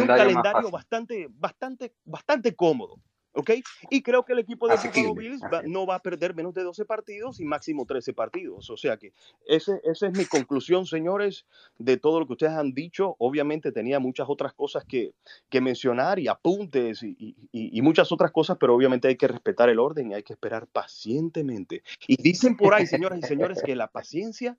un 0.00 0.06
calendario 0.06 0.70
bastante, 0.70 1.28
bastante, 1.30 1.94
bastante 2.04 2.54
cómodo. 2.54 2.96
¿Ok? 3.34 3.50
Y 3.90 4.02
creo 4.02 4.24
que 4.24 4.34
el 4.34 4.40
equipo 4.40 4.68
de 4.68 4.76
Buffalo 4.76 5.14
Bills 5.14 5.40
no 5.64 5.86
va 5.86 5.96
a 5.96 6.02
perder 6.02 6.34
menos 6.34 6.52
de 6.52 6.62
12 6.62 6.84
partidos 6.84 7.40
y 7.40 7.44
máximo 7.44 7.86
13 7.86 8.12
partidos. 8.12 8.68
O 8.68 8.76
sea 8.76 8.98
que 8.98 9.12
ese, 9.46 9.80
esa 9.84 10.06
es 10.06 10.16
mi 10.16 10.26
conclusión, 10.26 10.84
señores, 10.86 11.46
de 11.78 11.96
todo 11.96 12.20
lo 12.20 12.26
que 12.26 12.34
ustedes 12.34 12.52
han 12.52 12.74
dicho. 12.74 13.16
Obviamente 13.18 13.72
tenía 13.72 14.00
muchas 14.00 14.28
otras 14.28 14.52
cosas 14.52 14.84
que, 14.84 15.14
que 15.48 15.60
mencionar 15.60 16.18
y 16.18 16.28
apuntes 16.28 17.02
y, 17.02 17.16
y, 17.18 17.36
y, 17.50 17.82
muchas 17.82 18.12
otras 18.12 18.32
cosas, 18.32 18.58
pero 18.60 18.74
obviamente 18.74 19.08
hay 19.08 19.16
que 19.16 19.28
respetar 19.28 19.68
el 19.70 19.78
orden 19.78 20.10
y 20.10 20.14
hay 20.14 20.22
que 20.22 20.34
esperar 20.34 20.66
pacientemente. 20.66 21.82
Y 22.06 22.22
dicen 22.22 22.56
por 22.56 22.74
ahí, 22.74 22.86
señoras 22.86 23.18
y 23.18 23.22
señores, 23.22 23.62
que 23.62 23.76
la 23.76 23.88
paciencia 23.88 24.58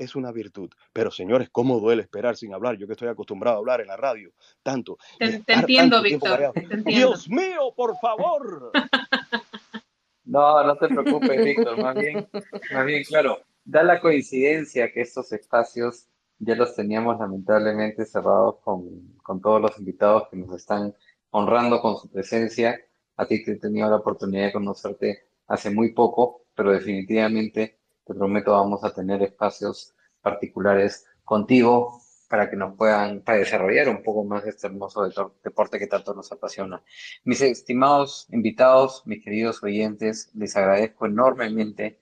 es 0.00 0.16
una 0.16 0.32
virtud. 0.32 0.70
Pero 0.92 1.10
señores, 1.10 1.50
¿cómo 1.50 1.78
duele 1.78 2.02
esperar 2.02 2.36
sin 2.36 2.54
hablar? 2.54 2.76
Yo 2.76 2.86
que 2.86 2.94
estoy 2.94 3.08
acostumbrado 3.08 3.56
a 3.56 3.58
hablar 3.58 3.82
en 3.82 3.88
la 3.88 3.96
radio 3.96 4.32
tanto. 4.62 4.96
Te, 5.18 5.42
entiendo, 5.46 6.02
Víctor. 6.02 6.52
Dios 6.84 7.28
mío, 7.28 7.72
por 7.76 7.96
favor. 7.98 8.72
No, 10.22 10.62
no 10.62 10.76
te 10.76 10.86
preocupes, 10.86 11.44
Víctor. 11.44 11.76
Más 11.82 11.96
bien, 11.96 12.28
más 12.72 12.86
bien, 12.86 13.02
claro, 13.02 13.40
da 13.64 13.82
la 13.82 14.00
coincidencia 14.00 14.92
que 14.92 15.00
estos 15.00 15.32
espacios 15.32 16.06
ya 16.38 16.54
los 16.54 16.76
teníamos 16.76 17.18
lamentablemente 17.18 18.04
cerrados 18.04 18.60
con, 18.62 19.18
con 19.24 19.40
todos 19.40 19.60
los 19.60 19.76
invitados 19.80 20.28
que 20.30 20.36
nos 20.36 20.54
están 20.54 20.94
honrando 21.30 21.80
con 21.80 21.96
su 21.96 22.08
presencia. 22.08 22.80
A 23.16 23.26
ti 23.26 23.42
te 23.42 23.52
he 23.52 23.56
tenido 23.56 23.90
la 23.90 23.96
oportunidad 23.96 24.44
de 24.44 24.52
conocerte 24.52 25.24
hace 25.48 25.68
muy 25.70 25.94
poco, 25.94 26.44
pero 26.54 26.70
definitivamente 26.70 27.79
te 28.10 28.18
prometo 28.18 28.50
vamos 28.50 28.82
a 28.82 28.92
tener 28.92 29.22
espacios 29.22 29.94
particulares 30.20 31.06
contigo 31.24 32.00
para 32.28 32.50
que 32.50 32.56
nos 32.56 32.76
puedan, 32.76 33.20
para 33.20 33.38
desarrollar 33.38 33.88
un 33.88 34.02
poco 34.02 34.24
más 34.24 34.44
este 34.46 34.66
hermoso 34.66 35.08
deporte 35.44 35.78
que 35.78 35.86
tanto 35.86 36.12
nos 36.12 36.32
apasiona. 36.32 36.82
Mis 37.22 37.40
estimados 37.40 38.26
invitados, 38.32 39.04
mis 39.06 39.22
queridos 39.22 39.62
oyentes, 39.62 40.28
les 40.34 40.56
agradezco 40.56 41.06
enormemente 41.06 42.00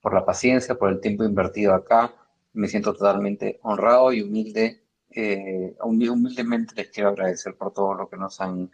por 0.00 0.14
la 0.14 0.24
paciencia, 0.24 0.74
por 0.76 0.90
el 0.90 1.00
tiempo 1.00 1.22
invertido 1.22 1.74
acá. 1.74 2.14
Me 2.54 2.66
siento 2.68 2.94
totalmente 2.94 3.60
honrado 3.62 4.10
y 4.10 4.22
humilde. 4.22 4.84
Eh, 5.10 5.76
humildemente 5.82 6.74
les 6.76 6.88
quiero 6.88 7.10
agradecer 7.10 7.56
por 7.56 7.74
todo 7.74 7.92
lo 7.92 8.08
que 8.08 8.16
nos 8.16 8.40
han, 8.40 8.70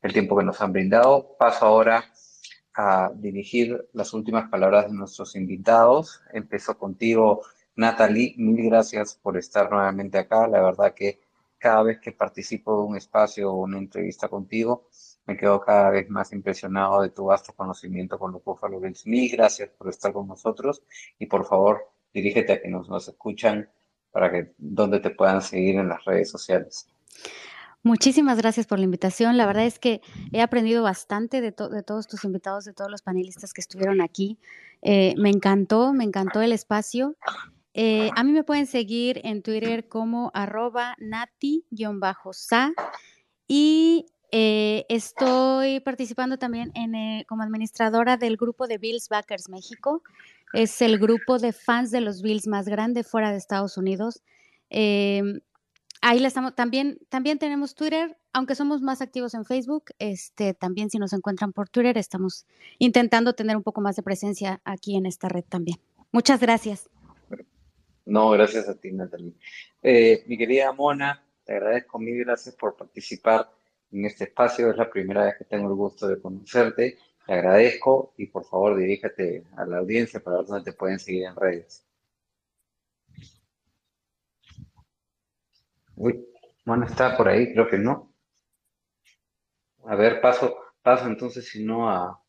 el 0.00 0.12
tiempo 0.12 0.38
que 0.38 0.44
nos 0.44 0.60
han 0.60 0.72
brindado. 0.72 1.36
Paso 1.40 1.66
ahora 1.66 2.04
a 2.74 3.10
dirigir 3.14 3.88
las 3.92 4.12
últimas 4.14 4.48
palabras 4.48 4.86
de 4.86 4.96
nuestros 4.96 5.36
invitados. 5.36 6.22
Empezó 6.32 6.78
contigo, 6.78 7.42
Natalie. 7.76 8.34
Mil 8.38 8.64
gracias 8.70 9.18
por 9.20 9.36
estar 9.36 9.70
nuevamente 9.70 10.18
acá. 10.18 10.46
La 10.46 10.62
verdad 10.62 10.94
que 10.94 11.20
cada 11.58 11.82
vez 11.82 12.00
que 12.00 12.12
participo 12.12 12.76
de 12.76 12.88
un 12.88 12.96
espacio 12.96 13.52
o 13.52 13.62
una 13.62 13.78
entrevista 13.78 14.28
contigo, 14.28 14.88
me 15.26 15.36
quedo 15.36 15.60
cada 15.60 15.90
vez 15.90 16.08
más 16.08 16.32
impresionado 16.32 17.02
de 17.02 17.10
tu 17.10 17.26
vasto 17.26 17.52
conocimiento 17.52 18.18
con 18.18 18.32
los 18.32 18.42
Buffalo 18.42 18.80
Bills. 18.80 19.06
Mil 19.06 19.30
gracias 19.30 19.68
por 19.70 19.88
estar 19.88 20.12
con 20.12 20.26
nosotros 20.26 20.82
y 21.18 21.26
por 21.26 21.44
favor, 21.44 21.90
dirígete 22.12 22.54
a 22.54 22.62
que 22.62 22.68
nos, 22.68 22.88
nos 22.88 23.06
escuchan 23.08 23.68
para 24.10 24.30
que 24.30 24.54
donde 24.58 25.00
te 25.00 25.10
puedan 25.10 25.42
seguir 25.42 25.76
en 25.76 25.88
las 25.88 26.04
redes 26.04 26.30
sociales. 26.30 26.88
Muchísimas 27.82 28.36
gracias 28.38 28.66
por 28.66 28.78
la 28.78 28.84
invitación. 28.84 29.36
La 29.36 29.46
verdad 29.46 29.64
es 29.64 29.78
que 29.78 30.02
he 30.32 30.42
aprendido 30.42 30.82
bastante 30.82 31.40
de, 31.40 31.50
todos 31.52 32.06
tus 32.06 32.24
invitados, 32.24 32.64
de 32.64 32.74
todos 32.74 32.90
los 32.90 33.02
panelistas 33.02 33.54
que 33.54 33.62
estuvieron 33.62 34.00
aquí. 34.00 34.38
Eh, 34.82 35.14
me 35.16 35.30
encantó, 35.30 35.92
me 35.92 36.04
encantó 36.04 36.42
el 36.42 36.52
espacio. 36.52 37.16
Eh, 37.72 38.10
a 38.16 38.24
mí 38.24 38.32
me 38.32 38.44
pueden 38.44 38.66
seguir 38.66 39.20
en 39.24 39.42
Twitter 39.42 39.88
como 39.88 40.30
arroba 40.34 40.94
nati-sa 40.98 42.72
y 43.48 44.06
Eh, 44.32 44.86
estoy 44.88 45.80
participando 45.80 46.38
también 46.38 46.70
en, 46.74 46.94
eh, 46.94 47.24
como 47.28 47.42
administradora 47.42 48.16
del 48.16 48.36
grupo 48.36 48.68
de 48.68 48.78
Bills 48.78 49.08
Backers 49.08 49.48
México. 49.48 50.04
Es 50.52 50.80
el 50.82 50.98
grupo 50.98 51.38
de 51.38 51.52
fans 51.52 51.90
de 51.90 52.00
los 52.00 52.22
Bills 52.22 52.46
más 52.46 52.66
grande 52.66 53.02
fuera 53.02 53.32
de 53.32 53.38
Estados 53.38 53.76
Unidos. 53.76 54.22
Ahí 56.00 56.18
le 56.18 56.28
estamos, 56.28 56.54
también, 56.54 56.98
también 57.08 57.38
tenemos 57.38 57.74
Twitter, 57.74 58.16
aunque 58.32 58.54
somos 58.54 58.82
más 58.82 59.02
activos 59.02 59.34
en 59.34 59.44
Facebook, 59.44 59.86
este, 59.98 60.54
también 60.54 60.90
si 60.90 60.98
nos 60.98 61.12
encuentran 61.12 61.52
por 61.52 61.68
Twitter, 61.68 61.98
estamos 61.98 62.46
intentando 62.78 63.34
tener 63.34 63.56
un 63.56 63.62
poco 63.62 63.80
más 63.80 63.96
de 63.96 64.02
presencia 64.02 64.60
aquí 64.64 64.96
en 64.96 65.06
esta 65.06 65.28
red 65.28 65.44
también. 65.44 65.78
Muchas 66.12 66.40
gracias. 66.40 66.88
No, 68.06 68.30
gracias 68.30 68.68
a 68.68 68.74
ti, 68.74 68.90
Natalie. 68.92 69.34
Eh, 69.82 70.24
mi 70.26 70.36
querida 70.36 70.72
Mona, 70.72 71.22
te 71.44 71.52
agradezco 71.52 71.98
mil 71.98 72.24
gracias 72.24 72.54
por 72.56 72.76
participar 72.76 73.50
en 73.92 74.04
este 74.04 74.24
espacio. 74.24 74.70
Es 74.70 74.76
la 74.76 74.90
primera 74.90 75.24
vez 75.24 75.34
que 75.38 75.44
tengo 75.44 75.68
el 75.68 75.74
gusto 75.74 76.08
de 76.08 76.20
conocerte. 76.20 76.98
Te 77.26 77.32
agradezco 77.32 78.14
y 78.16 78.26
por 78.26 78.44
favor 78.44 78.76
diríjate 78.76 79.44
a 79.56 79.64
la 79.64 79.78
audiencia 79.78 80.20
para 80.20 80.38
ver 80.38 80.46
dónde 80.46 80.72
te 80.72 80.76
pueden 80.76 80.98
seguir 80.98 81.24
en 81.26 81.36
redes. 81.36 81.84
Uy, 86.04 86.14
Mona 86.64 86.86
está 86.86 87.16
por 87.16 87.28
ahí, 87.28 87.52
creo 87.52 87.68
que 87.68 87.78
no. 87.78 88.12
A 89.92 89.94
ver, 89.96 90.20
paso, 90.20 90.56
paso 90.82 91.06
entonces, 91.06 91.48
si 91.48 91.64
no, 91.64 91.90
a 91.90 92.22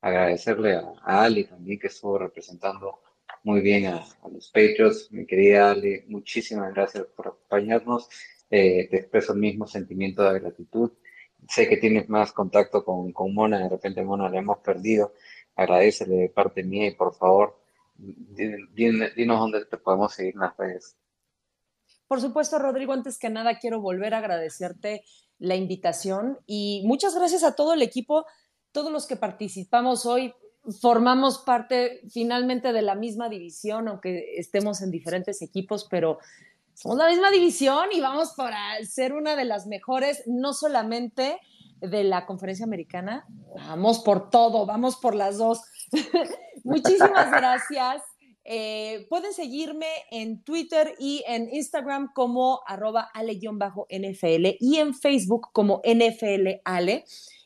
agradecerle 0.00 0.74
a, 0.76 0.82
a 1.04 1.24
Ali 1.24 1.44
también 1.44 1.78
que 1.78 1.88
estuvo 1.88 2.18
representando 2.18 3.00
muy 3.44 3.60
bien 3.60 3.86
a, 3.86 4.04
los 4.32 4.48
Patriots. 4.50 5.10
Mi 5.12 5.26
querida 5.26 5.70
Ali, 5.72 6.04
muchísimas 6.08 6.72
gracias 6.74 7.06
por 7.16 7.28
acompañarnos. 7.28 8.08
Eh, 8.50 8.88
te 8.90 8.96
expreso 8.98 9.32
el 9.34 9.40
mismo 9.40 9.66
sentimiento 9.66 10.22
de 10.22 10.40
gratitud. 10.40 10.92
Sé 11.48 11.68
que 11.68 11.76
tienes 11.78 12.08
más 12.08 12.32
contacto 12.32 12.84
con, 12.84 13.12
con 13.12 13.34
Mona, 13.34 13.58
de 13.64 13.68
repente 13.70 14.02
Mona 14.02 14.28
la 14.30 14.38
hemos 14.38 14.58
perdido. 14.58 15.14
Agradecele 15.56 16.16
de 16.16 16.28
parte 16.30 16.62
mía 16.64 16.86
y 16.88 16.94
por 16.94 17.14
favor, 17.14 17.58
di- 17.96 18.66
di- 18.72 19.10
dinos 19.16 19.40
dónde 19.40 19.64
te 19.66 19.76
podemos 19.78 20.14
seguir 20.14 20.34
en 20.34 20.40
las 20.40 20.56
redes. 20.56 20.97
Por 22.08 22.20
supuesto, 22.20 22.58
Rodrigo, 22.58 22.94
antes 22.94 23.18
que 23.18 23.28
nada 23.28 23.58
quiero 23.58 23.80
volver 23.80 24.14
a 24.14 24.18
agradecerte 24.18 25.04
la 25.38 25.54
invitación 25.54 26.38
y 26.46 26.82
muchas 26.84 27.14
gracias 27.14 27.44
a 27.44 27.54
todo 27.54 27.74
el 27.74 27.82
equipo, 27.82 28.24
todos 28.72 28.90
los 28.90 29.06
que 29.06 29.16
participamos 29.16 30.06
hoy. 30.06 30.34
Formamos 30.80 31.38
parte 31.38 32.00
finalmente 32.10 32.72
de 32.72 32.82
la 32.82 32.94
misma 32.94 33.28
división, 33.28 33.88
aunque 33.88 34.36
estemos 34.36 34.82
en 34.82 34.90
diferentes 34.90 35.40
equipos, 35.42 35.86
pero 35.88 36.18
somos 36.74 36.98
la 36.98 37.08
misma 37.08 37.30
división 37.30 37.86
y 37.92 38.00
vamos 38.00 38.32
para 38.36 38.58
ser 38.84 39.12
una 39.12 39.36
de 39.36 39.44
las 39.44 39.66
mejores, 39.66 40.22
no 40.26 40.52
solamente 40.52 41.38
de 41.80 42.04
la 42.04 42.26
conferencia 42.26 42.64
americana, 42.64 43.26
vamos 43.54 44.00
por 44.00 44.30
todo, 44.30 44.66
vamos 44.66 44.96
por 44.96 45.14
las 45.14 45.38
dos. 45.38 45.60
Muchísimas 46.64 47.30
gracias. 47.32 48.02
Eh, 48.50 49.06
pueden 49.10 49.34
seguirme 49.34 49.86
en 50.10 50.42
Twitter 50.42 50.94
y 50.98 51.22
en 51.26 51.54
Instagram 51.54 52.14
como 52.14 52.62
arroba 52.66 53.10
ale-nfl 53.12 54.56
y 54.58 54.76
en 54.78 54.94
Facebook 54.94 55.48
como 55.52 55.82
NFL 55.84 56.62
Ale. 56.64 57.04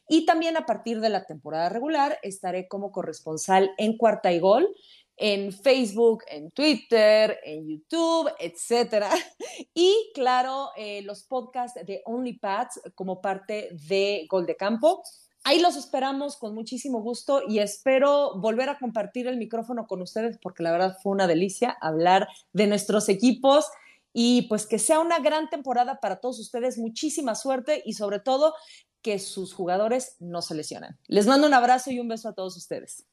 Y 0.08 0.26
también 0.26 0.56
a 0.56 0.64
partir 0.64 1.00
de 1.00 1.08
la 1.08 1.26
temporada 1.26 1.68
regular 1.70 2.20
estaré 2.22 2.68
como 2.68 2.92
corresponsal 2.92 3.72
en 3.78 3.96
Cuarta 3.96 4.32
y 4.32 4.38
Gol, 4.38 4.68
en 5.16 5.52
Facebook, 5.52 6.22
en 6.28 6.52
Twitter, 6.52 7.36
en 7.42 7.66
YouTube, 7.66 8.30
etcétera. 8.38 9.10
Y 9.74 10.12
claro, 10.14 10.70
eh, 10.76 11.02
los 11.02 11.24
podcasts 11.24 11.84
de 11.84 12.02
OnlyPads 12.04 12.92
como 12.94 13.20
parte 13.20 13.70
de 13.88 14.24
Gol 14.28 14.46
de 14.46 14.54
Campo. 14.54 15.02
Ahí 15.44 15.60
los 15.60 15.76
esperamos 15.76 16.36
con 16.36 16.54
muchísimo 16.54 17.00
gusto 17.00 17.42
y 17.48 17.58
espero 17.58 18.38
volver 18.38 18.68
a 18.68 18.78
compartir 18.78 19.26
el 19.26 19.38
micrófono 19.38 19.86
con 19.88 20.00
ustedes 20.00 20.38
porque 20.40 20.62
la 20.62 20.70
verdad 20.70 20.96
fue 21.02 21.12
una 21.12 21.26
delicia 21.26 21.76
hablar 21.80 22.28
de 22.52 22.68
nuestros 22.68 23.08
equipos 23.08 23.68
y 24.12 24.42
pues 24.42 24.66
que 24.66 24.78
sea 24.78 25.00
una 25.00 25.18
gran 25.18 25.50
temporada 25.50 25.98
para 25.98 26.20
todos 26.20 26.38
ustedes. 26.38 26.78
Muchísima 26.78 27.34
suerte 27.34 27.82
y 27.84 27.94
sobre 27.94 28.20
todo 28.20 28.54
que 29.02 29.18
sus 29.18 29.52
jugadores 29.52 30.16
no 30.20 30.42
se 30.42 30.54
lesionen. 30.54 30.96
Les 31.08 31.26
mando 31.26 31.48
un 31.48 31.54
abrazo 31.54 31.90
y 31.90 31.98
un 31.98 32.06
beso 32.06 32.28
a 32.28 32.34
todos 32.34 32.56
ustedes. 32.56 33.04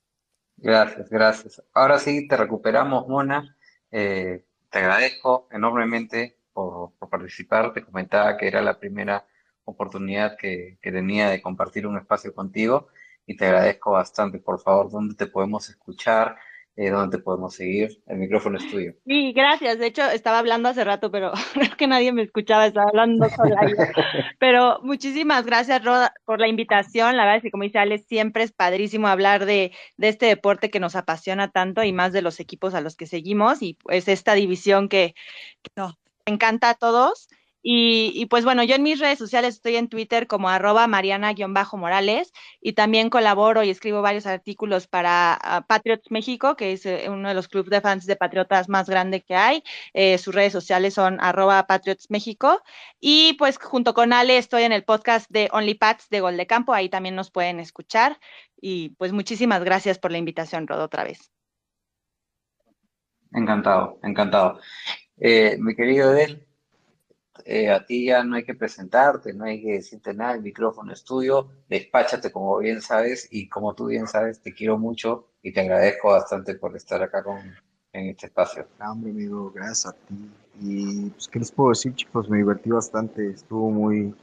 Gracias, 0.57 1.09
gracias. 1.09 1.63
Ahora 1.73 1.97
sí, 1.97 2.27
te 2.27 2.37
recuperamos, 2.37 3.07
Mona. 3.07 3.57
Eh, 3.89 4.45
te 4.69 4.77
agradezco 4.77 5.47
enormemente 5.51 6.37
por, 6.53 6.91
por 6.99 7.09
participar. 7.09 7.73
Te 7.73 7.83
comentaba 7.83 8.37
que 8.37 8.47
era 8.47 8.61
la 8.61 8.77
primera 8.77 9.25
oportunidad 9.65 10.37
que, 10.37 10.77
que 10.81 10.91
tenía 10.91 11.29
de 11.29 11.41
compartir 11.41 11.87
un 11.87 11.97
espacio 11.97 12.33
contigo 12.33 12.87
y 13.25 13.37
te 13.37 13.45
agradezco 13.45 13.91
bastante. 13.91 14.39
Por 14.39 14.59
favor, 14.59 14.89
¿dónde 14.89 15.15
te 15.15 15.27
podemos 15.27 15.69
escuchar? 15.69 16.35
Eh, 16.81 16.91
¿Dónde 16.91 17.17
te 17.17 17.23
podemos 17.23 17.55
seguir? 17.55 18.01
El 18.07 18.19
micrófono 18.19 18.57
es 18.57 18.71
tuyo. 18.71 18.93
Sí, 19.05 19.33
gracias. 19.33 19.79
De 19.79 19.87
hecho, 19.87 20.09
estaba 20.09 20.39
hablando 20.39 20.69
hace 20.69 20.85
rato, 20.85 21.11
pero 21.11 21.33
creo 21.53 21.75
que 21.77 21.87
nadie 21.87 22.13
me 22.13 22.21
escuchaba, 22.21 22.65
estaba 22.65 22.87
hablando 22.87 23.27
sola. 23.29 23.59
Pero 24.39 24.79
muchísimas 24.81 25.45
gracias, 25.45 25.83
Roda, 25.83 26.13
por 26.23 26.39
la 26.39 26.47
invitación. 26.47 27.17
La 27.17 27.23
verdad 27.23 27.37
es 27.37 27.43
que, 27.43 27.51
como 27.51 27.65
dice 27.65 27.79
Ale, 27.79 27.97
siempre 27.97 28.43
es 28.43 28.53
padrísimo 28.53 29.09
hablar 29.09 29.45
de, 29.45 29.73
de 29.97 30.07
este 30.07 30.27
deporte 30.27 30.69
que 30.69 30.79
nos 30.79 30.95
apasiona 30.95 31.51
tanto 31.51 31.83
y 31.83 31.91
más 31.91 32.13
de 32.13 32.21
los 32.21 32.39
equipos 32.39 32.73
a 32.73 32.79
los 32.79 32.95
que 32.95 33.07
seguimos 33.07 33.61
y 33.61 33.73
pues 33.73 34.07
esta 34.07 34.33
división 34.33 34.87
que, 34.87 35.15
que 35.61 35.71
encanta 36.25 36.69
a 36.69 36.75
todos. 36.75 37.27
Y, 37.61 38.25
pues 38.27 38.45
bueno, 38.45 38.63
yo 38.63 38.75
en 38.75 38.83
mis 38.83 38.99
redes 38.99 39.19
sociales 39.19 39.55
estoy 39.55 39.75
en 39.75 39.89
Twitter 39.89 40.27
como 40.27 40.49
arroba 40.49 40.87
mariana-morales 40.87 42.31
y 42.61 42.73
también 42.73 43.09
colaboro 43.09 43.63
y 43.63 43.69
escribo 43.69 44.01
varios 44.01 44.25
artículos 44.25 44.87
para 44.87 45.39
uh, 45.43 45.67
Patriots 45.67 46.09
México, 46.09 46.55
que 46.55 46.71
es 46.71 46.85
eh, 46.85 47.07
uno 47.09 47.27
de 47.27 47.33
los 47.33 47.49
clubes 47.49 47.69
de 47.69 47.81
fans 47.81 48.05
de 48.05 48.15
Patriotas 48.15 48.69
más 48.69 48.89
grande 48.89 49.21
que 49.21 49.35
hay. 49.35 49.63
Eh, 49.93 50.17
sus 50.17 50.33
redes 50.33 50.53
sociales 50.53 50.93
son 50.93 51.19
arroba 51.19 51.67
Patriots 51.67 52.09
México. 52.09 52.61
Y 52.99 53.33
pues 53.33 53.57
junto 53.57 53.93
con 53.93 54.13
Ale 54.13 54.37
estoy 54.37 54.63
en 54.63 54.71
el 54.71 54.83
podcast 54.83 55.29
de 55.29 55.49
Only 55.51 55.75
Pats 55.75 56.09
de 56.09 56.21
Gol 56.21 56.37
de 56.37 56.47
Campo, 56.47 56.73
ahí 56.73 56.89
también 56.89 57.15
nos 57.15 57.29
pueden 57.29 57.59
escuchar. 57.59 58.19
Y 58.61 58.89
pues 58.97 59.11
muchísimas 59.11 59.63
gracias 59.63 59.99
por 59.99 60.11
la 60.11 60.17
invitación, 60.17 60.67
Rod, 60.67 60.81
otra 60.81 61.03
vez. 61.03 61.31
Encantado, 63.33 63.99
encantado. 64.01 64.59
Eh, 65.17 65.57
mi 65.59 65.75
querido 65.75 66.11
Edel, 66.13 66.47
eh, 67.45 67.69
a 67.69 67.85
ti 67.85 68.05
ya 68.05 68.23
no 68.23 68.35
hay 68.35 68.43
que 68.43 68.55
presentarte, 68.55 69.33
no 69.33 69.45
hay 69.45 69.61
que 69.61 69.73
decirte 69.73 70.13
nada, 70.13 70.33
el 70.33 70.41
micrófono 70.41 70.93
es 70.93 71.03
tuyo, 71.03 71.49
despáchate 71.67 72.31
como 72.31 72.57
bien 72.57 72.81
sabes 72.81 73.27
y 73.31 73.47
como 73.49 73.73
tú 73.73 73.87
bien 73.87 74.07
sabes, 74.07 74.41
te 74.41 74.53
quiero 74.53 74.77
mucho 74.77 75.27
y 75.41 75.53
te 75.53 75.61
agradezco 75.61 76.09
bastante 76.09 76.55
por 76.55 76.75
estar 76.75 77.01
acá 77.01 77.23
con, 77.23 77.39
en 77.93 78.09
este 78.09 78.27
espacio. 78.27 78.67
Hombre, 78.79 79.11
amigo, 79.11 79.51
gracias 79.51 79.87
a 79.87 79.91
ti. 79.93 80.31
Y 80.61 81.09
pues, 81.11 81.27
¿qué 81.27 81.39
les 81.39 81.51
puedo 81.51 81.69
decir, 81.69 81.93
chicos? 81.95 82.29
Me 82.29 82.37
divertí 82.37 82.69
bastante, 82.69 83.29
estuvo 83.29 83.71
muy, 83.71 84.13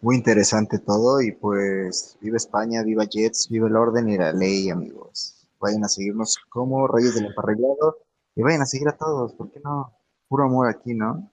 muy 0.00 0.16
interesante 0.16 0.78
todo 0.78 1.20
y 1.20 1.32
pues 1.32 2.16
viva 2.20 2.36
España, 2.36 2.82
viva 2.82 3.04
Jets, 3.04 3.48
viva 3.48 3.68
el 3.68 3.76
orden 3.76 4.08
y 4.08 4.18
la 4.18 4.32
ley, 4.32 4.68
amigos. 4.70 5.48
Vayan 5.60 5.84
a 5.84 5.88
seguirnos 5.88 6.38
como 6.48 6.86
Reyes 6.88 7.14
del 7.14 7.26
Emparrillado 7.26 7.98
y 8.34 8.42
vayan 8.42 8.62
a 8.62 8.66
seguir 8.66 8.88
a 8.88 8.96
todos, 8.96 9.32
¿por 9.34 9.50
qué 9.50 9.60
no? 9.60 9.92
Puro 10.28 10.44
amor 10.44 10.68
aquí, 10.68 10.94
¿no? 10.94 11.30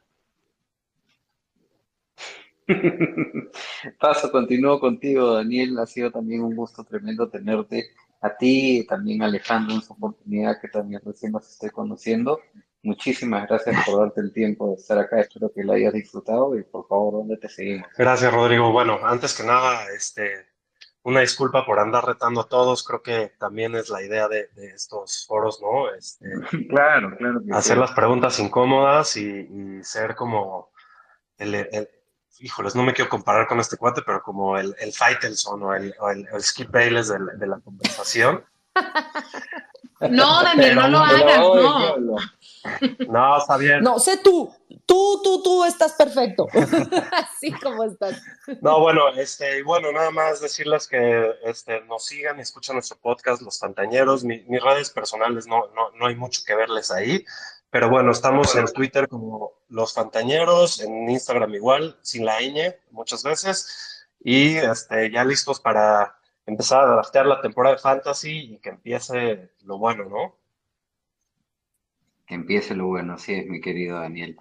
Paso, 3.99 4.31
continúo 4.31 4.79
contigo, 4.79 5.33
Daniel. 5.33 5.77
Ha 5.79 5.85
sido 5.85 6.11
también 6.11 6.41
un 6.43 6.55
gusto 6.55 6.83
tremendo 6.83 7.29
tenerte 7.29 7.89
a 8.21 8.35
ti 8.35 8.79
y 8.79 8.87
también 8.87 9.21
a 9.21 9.25
Alejandro 9.25 9.75
en 9.75 9.81
su 9.81 9.93
oportunidad 9.93 10.59
que 10.61 10.67
también 10.67 11.01
recién 11.05 11.31
nos 11.31 11.49
estoy 11.49 11.69
conociendo. 11.69 12.39
Muchísimas 12.81 13.47
gracias 13.47 13.85
por 13.85 13.99
darte 13.99 14.21
el 14.21 14.31
tiempo 14.31 14.69
de 14.69 14.75
estar 14.75 14.97
acá. 14.97 15.19
Espero 15.19 15.51
que 15.53 15.63
lo 15.63 15.73
hayas 15.73 15.93
disfrutado 15.93 16.57
y 16.57 16.63
por 16.63 16.87
favor, 16.87 17.13
¿dónde 17.13 17.37
te 17.37 17.49
seguimos? 17.49 17.87
Gracias, 17.97 18.33
Rodrigo. 18.33 18.71
Bueno, 18.71 18.99
antes 19.03 19.35
que 19.35 19.43
nada, 19.43 19.85
este, 19.93 20.47
una 21.03 21.21
disculpa 21.21 21.65
por 21.65 21.79
andar 21.79 22.05
retando 22.05 22.41
a 22.41 22.47
todos. 22.47 22.83
Creo 22.83 23.01
que 23.01 23.33
también 23.37 23.75
es 23.75 23.89
la 23.89 24.01
idea 24.01 24.27
de, 24.29 24.47
de 24.55 24.67
estos 24.67 25.25
foros, 25.27 25.61
¿no? 25.61 25.93
Este, 25.93 26.25
claro, 26.69 27.17
claro. 27.17 27.41
Que 27.45 27.51
hacer 27.53 27.75
sí. 27.75 27.81
las 27.81 27.91
preguntas 27.91 28.39
incómodas 28.39 29.17
y, 29.17 29.27
y 29.27 29.83
ser 29.83 30.15
como 30.15 30.71
el, 31.37 31.55
el, 31.55 31.89
híjoles, 32.39 32.75
no 32.75 32.83
me 32.83 32.93
quiero 32.93 33.09
comparar 33.09 33.47
con 33.47 33.59
este 33.59 33.77
cuate, 33.77 34.01
pero 34.05 34.21
como 34.21 34.57
el, 34.57 34.75
el 34.79 34.93
Faitelson 34.93 35.63
o 35.63 35.73
el, 35.73 35.93
o 35.99 36.09
el, 36.09 36.27
el 36.31 36.43
Skip 36.43 36.71
Bayless 36.71 37.09
de, 37.09 37.17
de, 37.37 37.47
la 37.47 37.59
conversación. 37.59 38.43
No, 40.01 40.41
Daniel, 40.43 40.75
no 40.75 40.87
lo 40.87 40.99
hagas, 40.99 41.39
no. 41.99 42.15
No, 43.09 43.37
está 43.37 43.57
bien. 43.57 43.81
No, 43.81 43.99
sé 43.99 44.17
tú, 44.17 44.49
tú, 44.85 45.21
tú, 45.21 45.43
tú 45.43 45.65
estás 45.65 45.93
perfecto. 45.93 46.47
Así 47.11 47.51
como 47.51 47.83
estás. 47.83 48.21
No, 48.61 48.79
bueno, 48.79 49.09
este, 49.09 49.61
bueno, 49.63 49.91
nada 49.91 50.11
más 50.11 50.39
decirles 50.39 50.87
que 50.87 51.31
este, 51.43 51.81
nos 51.81 52.05
sigan 52.05 52.39
y 52.39 52.43
escuchan 52.43 52.75
nuestro 52.77 52.97
podcast, 52.97 53.41
Los 53.41 53.59
Fantañeros. 53.59 54.23
Mi, 54.23 54.41
mis 54.47 54.63
redes 54.63 54.89
personales 54.89 55.47
no, 55.47 55.67
no, 55.75 55.91
no 55.91 56.07
hay 56.07 56.15
mucho 56.15 56.41
que 56.45 56.55
verles 56.55 56.91
ahí. 56.91 57.25
Pero 57.71 57.89
bueno, 57.89 58.11
estamos 58.11 58.55
en 58.55 58.65
Twitter 58.67 59.07
como 59.07 59.51
Los 59.69 59.93
Fantañeros, 59.93 60.81
en 60.81 61.09
Instagram 61.09 61.53
igual, 61.53 61.97
sin 62.01 62.25
la 62.25 62.39
ñ, 62.41 62.75
muchas 62.91 63.23
veces. 63.23 64.07
y 64.21 64.57
este, 64.57 65.11
ya 65.11 65.23
listos 65.23 65.59
para 65.59 66.15
empezar 66.45 66.83
a 66.83 66.91
draftear 66.93 67.25
la 67.25 67.41
temporada 67.41 67.75
de 67.75 67.81
Fantasy 67.81 68.53
y 68.55 68.59
que 68.59 68.69
empiece 68.69 69.51
lo 69.63 69.77
bueno, 69.77 70.05
¿no? 70.05 70.35
Que 72.25 72.35
empiece 72.35 72.75
lo 72.75 72.87
bueno, 72.87 73.13
así 73.13 73.33
es, 73.33 73.47
mi 73.47 73.61
querido 73.61 73.99
Daniel. 73.99 74.37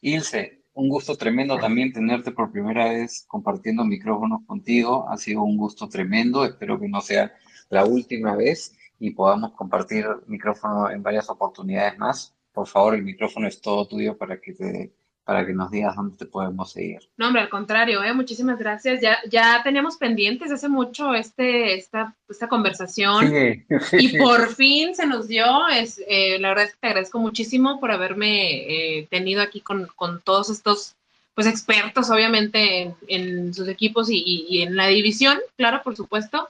Ilse, 0.00 0.62
un 0.74 0.88
gusto 0.88 1.16
tremendo 1.16 1.58
también 1.58 1.92
tenerte 1.92 2.32
por 2.32 2.50
primera 2.50 2.86
vez 2.86 3.24
compartiendo 3.28 3.84
micrófonos 3.84 4.40
contigo. 4.46 5.08
Ha 5.08 5.16
sido 5.16 5.42
un 5.42 5.56
gusto 5.56 5.88
tremendo. 5.88 6.44
Espero 6.44 6.80
que 6.80 6.88
no 6.88 7.00
sea 7.00 7.32
la 7.68 7.84
última 7.84 8.34
vez 8.36 8.76
y 8.98 9.10
podamos 9.10 9.52
compartir 9.52 10.06
micrófono 10.26 10.90
en 10.90 11.02
varias 11.02 11.28
oportunidades 11.28 11.98
más. 11.98 12.34
Por 12.52 12.66
favor, 12.66 12.94
el 12.94 13.02
micrófono 13.02 13.48
es 13.48 13.60
todo 13.60 13.86
tuyo 13.86 14.16
para 14.16 14.40
que 14.40 14.52
te 14.52 14.92
para 15.24 15.46
que 15.46 15.52
nos 15.52 15.70
digas 15.70 15.94
dónde 15.94 16.16
te 16.16 16.26
podemos 16.26 16.72
seguir. 16.72 16.98
No, 17.16 17.28
hombre, 17.28 17.42
al 17.42 17.48
contrario, 17.48 18.02
¿eh? 18.02 18.12
muchísimas 18.12 18.58
gracias. 18.58 19.00
Ya, 19.00 19.18
ya 19.30 19.60
teníamos 19.62 19.96
pendientes 19.96 20.50
hace 20.50 20.68
mucho 20.68 21.14
este, 21.14 21.74
esta, 21.74 22.16
esta 22.28 22.48
conversación 22.48 23.30
Sí, 23.30 23.64
y 23.98 24.18
por 24.18 24.48
fin 24.52 24.96
se 24.96 25.06
nos 25.06 25.28
dio. 25.28 25.68
Es, 25.68 26.02
eh, 26.08 26.40
la 26.40 26.48
verdad 26.48 26.64
es 26.64 26.72
que 26.72 26.78
te 26.80 26.86
agradezco 26.88 27.20
muchísimo 27.20 27.78
por 27.78 27.92
haberme 27.92 28.98
eh, 28.98 29.06
tenido 29.10 29.42
aquí 29.42 29.60
con, 29.60 29.86
con 29.94 30.20
todos 30.22 30.50
estos 30.50 30.96
pues 31.34 31.46
expertos, 31.46 32.10
obviamente, 32.10 32.80
en, 32.82 32.94
en 33.06 33.54
sus 33.54 33.68
equipos 33.68 34.10
y, 34.10 34.16
y- 34.26 34.46
y 34.48 34.62
en 34.62 34.74
la 34.74 34.88
división, 34.88 35.38
claro, 35.56 35.82
por 35.84 35.94
supuesto. 35.94 36.48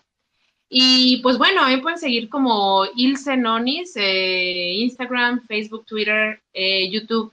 Y 0.75 1.19
pues 1.19 1.37
bueno, 1.37 1.63
ahí 1.63 1.83
pueden 1.83 1.99
seguir 1.99 2.31
como 2.31 2.87
Ilse 2.97 3.37
Nonis, 3.37 3.93
eh, 3.95 4.73
Instagram, 4.79 5.47
Facebook, 5.47 5.85
Twitter, 5.85 6.43
eh, 6.55 6.91
YouTube. 6.91 7.31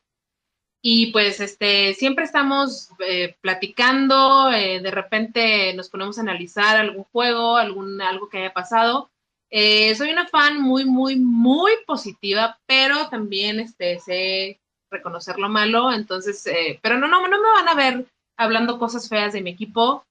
Y 0.82 1.14
pues 1.14 1.40
este, 1.40 1.94
siempre 1.94 2.26
estamos 2.26 2.90
eh, 3.00 3.38
platicando, 3.40 4.50
de 4.50 4.92
repente 4.92 5.74
nos 5.74 5.90
ponemos 5.90 6.18
a 6.18 6.22
analizar 6.22 6.76
algún 6.76 7.06
juego, 7.14 7.56
algún, 7.56 8.02
algo 8.02 8.28
que 8.28 8.40
haya 8.40 8.52
pasado. 8.52 9.10
Soy 9.50 10.12
una 10.12 10.28
fan 10.28 10.62
muy, 10.62 10.84
muy, 10.84 11.16
muy 11.16 11.72
positiva, 11.88 12.60
pero 12.66 13.08
también 13.08 13.62
este, 13.62 14.00
sé 14.00 14.60
reconocer 14.92 15.40
lo 15.40 15.48
malo, 15.48 15.94
entonces, 15.94 16.44
pero 16.82 16.98
no, 16.98 17.08
no, 17.08 17.26
no 17.26 17.42
me 17.42 17.52
van 17.54 17.70
a 17.70 17.76
ver 17.76 18.06
hablando 18.36 18.80
cosas 18.80 19.08
feas 19.08 19.32
de 19.32 19.42
mi 19.42 19.52
equipo. 19.52 20.04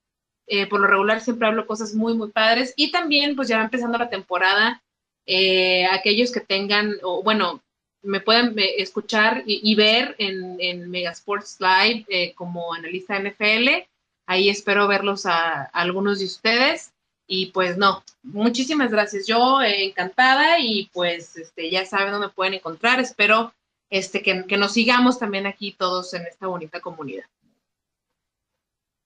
Eh, 0.48 0.66
por 0.66 0.80
lo 0.80 0.86
regular 0.86 1.20
siempre 1.20 1.46
hablo 1.46 1.66
cosas 1.66 1.94
muy, 1.94 2.14
muy 2.14 2.30
padres. 2.30 2.72
Y 2.76 2.90
también, 2.90 3.36
pues 3.36 3.48
ya 3.48 3.58
va 3.58 3.64
empezando 3.64 3.98
la 3.98 4.08
temporada, 4.08 4.82
eh, 5.26 5.86
aquellos 5.86 6.32
que 6.32 6.40
tengan, 6.40 6.94
o 7.02 7.22
bueno, 7.22 7.62
me 8.02 8.20
pueden 8.20 8.58
eh, 8.58 8.76
escuchar 8.78 9.42
y, 9.44 9.74
ver 9.74 10.14
en, 10.18 10.56
en 10.60 10.90
Megasports 10.90 11.58
Live 11.60 12.34
como 12.34 12.72
analista 12.72 13.18
NFL. 13.18 13.86
Ahí 14.26 14.48
espero 14.48 14.88
verlos 14.88 15.26
a, 15.26 15.62
a 15.62 15.64
algunos 15.64 16.20
de 16.20 16.26
ustedes. 16.26 16.92
Y 17.26 17.46
pues 17.46 17.76
no, 17.76 18.02
muchísimas 18.22 18.90
gracias. 18.90 19.26
Yo 19.26 19.60
encantada 19.60 20.58
y 20.60 20.88
pues 20.94 21.36
este, 21.36 21.68
ya 21.70 21.84
saben 21.84 22.12
dónde 22.12 22.30
pueden 22.30 22.54
encontrar. 22.54 23.00
Espero 23.00 23.52
este, 23.90 24.22
que, 24.22 24.46
que 24.46 24.56
nos 24.56 24.72
sigamos 24.72 25.18
también 25.18 25.46
aquí 25.46 25.72
todos 25.72 26.14
en 26.14 26.26
esta 26.26 26.46
bonita 26.46 26.80
comunidad. 26.80 27.26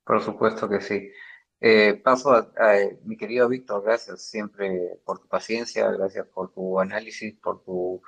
Por 0.05 0.23
supuesto 0.23 0.69
que 0.69 0.81
sí. 0.81 1.11
Eh, 1.65 1.95
paso 2.03 2.33
a, 2.35 2.47
mi 3.05 3.17
querido 3.17 3.49
Víctor, 3.49 3.85
gracias 3.85 4.23
siempre 4.23 4.99
por 5.05 5.21
tu 5.21 5.29
paciencia, 5.29 5.89
gracias 5.93 6.27
por 6.27 6.53
tu 6.53 6.81
análisis, 6.81 7.35
por 7.39 7.63
tu, 7.63 8.03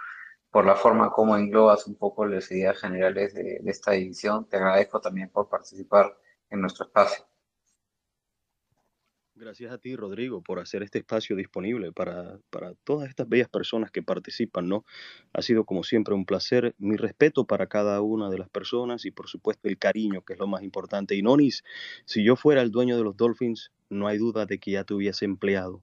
por 0.51 0.66
la 0.66 0.74
forma 0.74 1.12
como 1.12 1.36
englobas 1.36 1.86
un 1.86 1.94
poco 1.94 2.26
las 2.26 2.51
ideas 2.51 2.76
generales 2.81 3.32
de, 3.35 3.60
de 3.62 3.70
esta 3.70 3.93
división. 3.93 4.48
Te 4.48 4.56
agradezco 4.56 5.01
también 5.01 5.31
por 5.31 5.48
participar 5.48 6.18
en 6.51 6.62
nuestro 6.62 6.86
espacio. 6.86 7.24
Gracias 9.45 9.73
a 9.73 9.77
ti, 9.77 9.95
Rodrigo, 9.95 10.41
por 10.41 10.59
hacer 10.59 10.83
este 10.83 11.01
espacio 11.01 11.37
disponible 11.37 11.93
para, 11.93 12.39
para 12.49 12.73
todas 12.83 13.11
estas 13.11 13.29
bellas 13.29 13.51
personas 13.51 13.91
que 13.91 14.03
participan, 14.03 14.71
¿no? 14.71 14.87
Ha 15.35 15.43
sido 15.43 15.66
como 15.66 15.83
siempre 15.83 16.15
un 16.15 16.25
placer, 16.25 16.75
mi 16.79 16.97
respeto 16.97 17.45
para 17.45 17.66
cada 17.66 18.01
una 18.01 18.31
de 18.31 18.39
las 18.39 18.49
personas 18.49 19.05
y 19.05 19.11
por 19.11 19.29
supuesto 19.29 19.69
el 19.69 19.77
cariño, 19.77 20.23
que 20.23 20.33
es 20.33 20.39
lo 20.39 20.47
más 20.47 20.62
importante. 20.62 21.15
Y 21.15 21.21
Nonis, 21.21 21.62
si 22.07 22.25
yo 22.25 22.37
fuera 22.37 22.62
el 22.62 22.71
dueño 22.71 22.97
de 22.97 23.05
los 23.05 23.19
Dolphins, 23.19 23.71
no 23.91 24.09
hay 24.09 24.16
duda 24.16 24.47
de 24.47 24.59
que 24.59 24.71
ya 24.71 24.85
te 24.85 24.95
hubiese 24.95 25.27
empleado. 25.27 25.83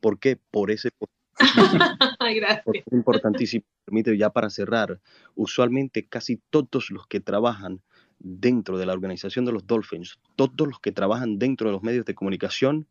¿Por 0.00 0.18
qué? 0.18 0.38
Por 0.50 0.70
ese 0.70 0.90
gracias. 2.20 2.62
porque 2.62 2.82
es 2.84 2.92
importantísimo. 2.92 3.64
Permite 3.86 4.18
ya 4.18 4.28
para 4.28 4.50
cerrar, 4.50 5.00
usualmente 5.34 6.06
casi 6.06 6.42
todos 6.50 6.90
los 6.90 7.06
que 7.06 7.20
trabajan 7.20 7.80
dentro 8.22 8.78
de 8.78 8.86
la 8.86 8.92
organización 8.92 9.44
de 9.44 9.52
los 9.52 9.66
Dolphins, 9.66 10.18
todos 10.36 10.68
los 10.68 10.80
que 10.80 10.92
trabajan 10.92 11.38
dentro 11.38 11.68
de 11.68 11.72
los 11.72 11.82
medios 11.82 12.04
de 12.04 12.14
comunicación, 12.14 12.86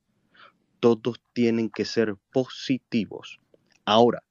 todos 0.80 1.22
tienen 1.34 1.70
que 1.70 1.86
ser 1.86 2.16
positivos. 2.32 3.40
Ahora, 3.86 4.24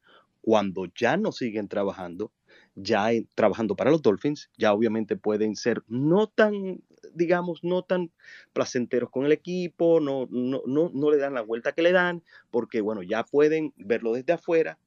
cuando 0.43 0.87
ya 0.95 1.17
no 1.17 1.33
siguen 1.33 1.69
trabajando, 1.69 2.33
ya 2.75 3.09
trabajando 3.35 3.77
para 3.77 3.91
los 3.91 4.03
Dolphins, 4.03 4.51
ya 4.59 4.73
obviamente 4.73 5.17
pueden 5.17 5.57
ser 5.57 5.83
no 5.87 6.27
tan, 6.29 6.83
digamos, 7.15 7.63
no 7.63 7.83
tan 7.83 8.11
placenteros 8.53 9.11
con 9.11 9.25
el 9.25 9.33
equipo, 9.33 10.01
no, 10.01 10.27
no, 10.31 10.63
no, 10.67 10.91
no 10.93 11.11
le 11.11 11.19
dan 11.19 11.35
la 11.35 11.43
vuelta 11.43 11.73
que 11.73 11.83
le 11.83 11.93
dan, 11.93 12.23
porque 12.51 12.81
bueno, 12.81 13.03
ya 13.03 13.25
pueden 13.25 13.73
verlo 13.77 14.13
desde 14.13 14.33
afuera 14.33 14.79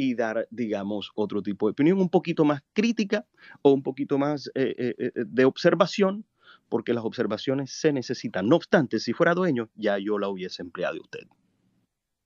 y 0.00 0.14
dar, 0.14 0.46
digamos, 0.52 1.10
otro 1.16 1.42
tipo 1.42 1.66
de 1.66 1.72
opinión 1.72 1.98
un 1.98 2.08
poquito 2.08 2.44
más 2.44 2.62
crítica 2.72 3.26
o 3.62 3.72
un 3.72 3.82
poquito 3.82 4.16
más 4.16 4.48
eh, 4.54 4.72
eh, 4.78 4.94
eh, 4.96 5.10
de 5.26 5.44
observación, 5.44 6.24
porque 6.68 6.94
las 6.94 7.04
observaciones 7.04 7.72
se 7.72 7.92
necesitan. 7.92 8.46
No 8.48 8.54
obstante, 8.54 9.00
si 9.00 9.12
fuera 9.12 9.34
dueño, 9.34 9.70
ya 9.74 9.98
yo 9.98 10.20
la 10.20 10.28
hubiese 10.28 10.62
empleado 10.62 10.94
de 10.94 11.00
usted. 11.00 11.26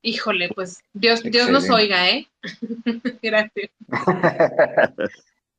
Híjole, 0.02 0.50
pues 0.54 0.80
Dios, 0.92 1.22
Dios 1.22 1.48
nos 1.48 1.70
oiga, 1.70 2.10
¿eh? 2.10 2.28
Gracias. 3.22 3.70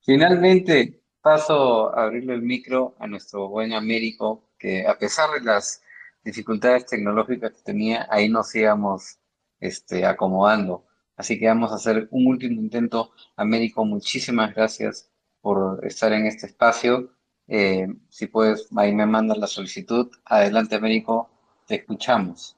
Finalmente, 0.05 1.01
paso 1.19 1.97
a 1.97 2.03
abrirle 2.03 2.35
el 2.35 2.43
micro 2.43 2.95
a 2.99 3.07
nuestro 3.07 3.49
buen 3.49 3.73
Américo, 3.73 4.51
que 4.59 4.85
a 4.85 4.99
pesar 4.99 5.31
de 5.31 5.41
las 5.41 5.81
dificultades 6.23 6.85
tecnológicas 6.85 7.53
que 7.53 7.63
tenía, 7.63 8.05
ahí 8.11 8.29
nos 8.29 8.53
íbamos 8.53 9.17
este, 9.59 10.05
acomodando. 10.05 10.85
Así 11.15 11.39
que 11.39 11.47
vamos 11.47 11.71
a 11.71 11.75
hacer 11.75 12.07
un 12.11 12.27
último 12.27 12.59
intento. 12.61 13.11
Américo, 13.35 13.85
muchísimas 13.85 14.53
gracias 14.55 15.09
por 15.41 15.85
estar 15.85 16.11
en 16.13 16.25
este 16.27 16.47
espacio. 16.47 17.11
Eh, 17.47 17.87
si 18.09 18.27
puedes, 18.27 18.67
ahí 18.75 18.93
me 18.93 19.05
mandas 19.05 19.37
la 19.37 19.47
solicitud. 19.47 20.09
Adelante, 20.25 20.75
Américo, 20.75 21.29
te 21.67 21.75
escuchamos. 21.75 22.57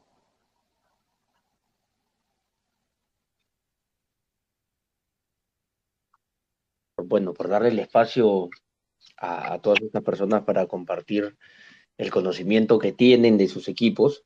bueno, 7.07 7.33
por 7.33 7.49
darle 7.49 7.69
el 7.69 7.79
espacio 7.79 8.49
a, 9.17 9.53
a 9.53 9.61
todas 9.61 9.81
estas 9.81 10.03
personas 10.03 10.43
para 10.43 10.67
compartir 10.67 11.37
el 11.97 12.11
conocimiento 12.11 12.79
que 12.79 12.91
tienen 12.91 13.37
de 13.37 13.47
sus 13.47 13.67
equipos. 13.67 14.23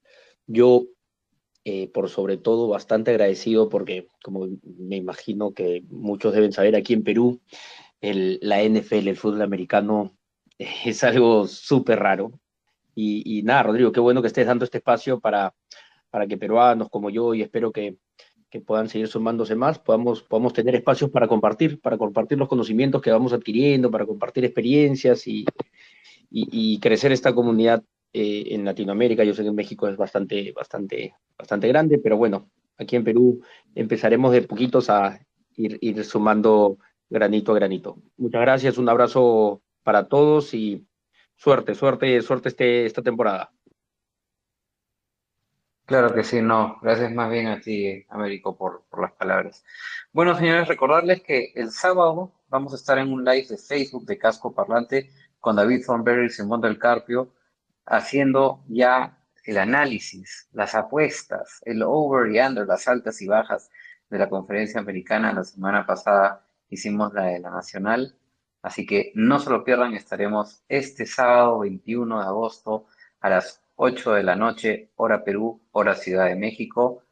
Yo, 0.48 0.86
eh, 1.66 1.90
por 1.90 2.10
sobre 2.10 2.38
todo, 2.38 2.68
bastante 2.70 3.12
agradecido 3.12 3.70
porque, 3.70 4.08
como 4.24 4.48
me 4.64 4.96
imagino 4.96 5.54
que 5.54 5.84
muchos 5.90 6.34
deben 6.34 6.54
saber, 6.54 6.76
aquí 6.76 6.94
en 6.94 7.04
Perú, 7.04 7.42
el, 8.02 8.40
la 8.42 8.64
NFL, 8.64 9.10
el 9.10 9.18
fútbol 9.18 9.42
americano, 9.42 10.16
es 10.58 11.04
algo 11.04 11.48
súper 11.48 12.00
raro. 12.00 12.32
Y, 12.96 13.44
nada, 13.44 13.64
Rodrigo, 13.64 13.94
qué 13.94 14.02
bueno 14.02 14.22
que 14.22 14.28
estés 14.28 14.46
dando 14.46 14.66
este 14.66 14.80
espacio 14.80 15.22
para, 15.22 15.54
para 16.10 16.28
que 16.28 16.38
peruanos 16.38 16.90
como 16.90 17.10
yo, 17.10 17.34
y 17.34 17.42
espero 17.42 17.72
que, 17.72 17.98
que 18.50 18.60
puedan 18.60 18.90
seguir 18.90 19.08
sumándose 19.08 19.56
más, 19.56 19.80
podamos, 19.80 20.22
podamos 20.22 20.52
tener 20.52 20.76
espacios 20.76 21.10
para 21.10 21.28
compartir, 21.28 21.80
para 21.80 21.98
compartir 21.98 22.38
los 22.38 22.50
conocimientos 22.50 23.02
que 23.02 23.12
vamos 23.12 23.32
adquiriendo, 23.32 23.90
para 23.90 24.06
compartir 24.06 24.44
experiencias 24.44 25.28
y, 25.28 25.46
y 26.30 26.80
crecer 26.82 27.14
esta 27.14 27.34
comunidad 27.34 27.84
eh, 28.14 28.44
en 28.50 28.66
Latinoamérica. 28.66 29.24
Yo 29.24 29.34
sé 29.34 29.44
que 29.44 29.50
en 29.50 29.56
México 29.56 29.88
es 29.88 29.98
bastante, 29.98 30.52
bastante, 30.52 31.16
bastante 31.38 31.68
grande, 31.68 32.00
pero 32.00 32.18
bueno, 32.18 32.50
aquí 32.78 32.96
en 32.96 33.04
Perú 33.04 33.42
empezaremos 33.76 34.32
de 34.32 34.42
poquitos 34.42 34.90
a 34.90 35.20
ir, 35.56 36.04
sumando 36.04 36.78
granito 37.10 37.52
a 37.52 37.56
granito. 37.56 37.98
Muchas 38.18 38.42
gracias, 38.42 38.78
un 38.78 38.90
abrazo 38.90 39.62
para 39.84 40.08
todos 40.08 40.54
y 40.54 40.88
suerte, 41.36 41.76
suerte, 41.76 42.22
suerte 42.22 42.50
este, 42.50 42.86
esta 42.86 43.02
temporada. 43.02 43.52
Claro 45.86 46.14
que 46.14 46.24
sí, 46.24 46.40
no. 46.40 46.78
Gracias 46.84 47.12
más 47.12 47.32
bien 47.32 47.48
a 47.48 47.60
ti, 47.60 48.06
Américo, 48.10 48.56
por, 48.56 48.84
por 48.90 49.02
las 49.02 49.12
palabras. 49.14 49.66
Bueno, 50.14 50.36
señores, 50.36 50.68
recordarles 50.68 51.24
que 51.24 51.52
el 51.56 51.72
sábado 51.72 52.32
vamos 52.48 52.74
a 52.74 52.76
estar 52.76 53.00
en 53.00 53.12
un 53.12 53.26
live 53.26 53.48
de 53.48 53.58
Facebook 53.58 54.06
de 54.06 54.18
Casco 54.18 54.54
Parlante 54.54 55.10
con 55.40 55.56
David 55.56 55.84
Thornberry 55.86 56.28
y 56.28 56.30
Simón 56.30 56.62
del 56.62 56.78
Carpio, 56.78 57.34
haciendo 57.90 58.64
ya 58.68 59.18
el 59.44 59.58
análisis, 59.58 60.48
las 60.54 60.76
apuestas, 60.76 61.62
el 61.66 61.82
over 61.84 62.32
y 62.32 62.40
under, 62.40 62.68
las 62.68 62.88
altas 62.88 63.22
y 63.22 63.28
bajas 63.28 63.70
de 64.10 64.20
la 64.20 64.30
conferencia 64.30 64.80
americana. 64.80 65.34
La 65.34 65.44
semana 65.44 65.86
pasada 65.86 66.46
hicimos 66.70 67.14
la 67.14 67.26
de 67.26 67.40
la 67.40 67.50
nacional, 67.50 68.16
así 68.62 68.86
que 68.86 69.12
no 69.16 69.40
se 69.40 69.50
lo 69.50 69.64
pierdan, 69.64 69.96
estaremos 69.96 70.64
este 70.70 71.06
sábado 71.06 71.60
21 71.60 72.20
de 72.20 72.26
agosto 72.26 72.86
a 73.22 73.30
las 73.30 73.62
8 73.76 74.14
de 74.14 74.24
la 74.24 74.36
noche, 74.36 74.92
hora 74.96 75.24
Perú, 75.24 75.62
hora 75.72 75.96
Ciudad 75.96 76.26
de 76.26 76.36
México. 76.36 77.04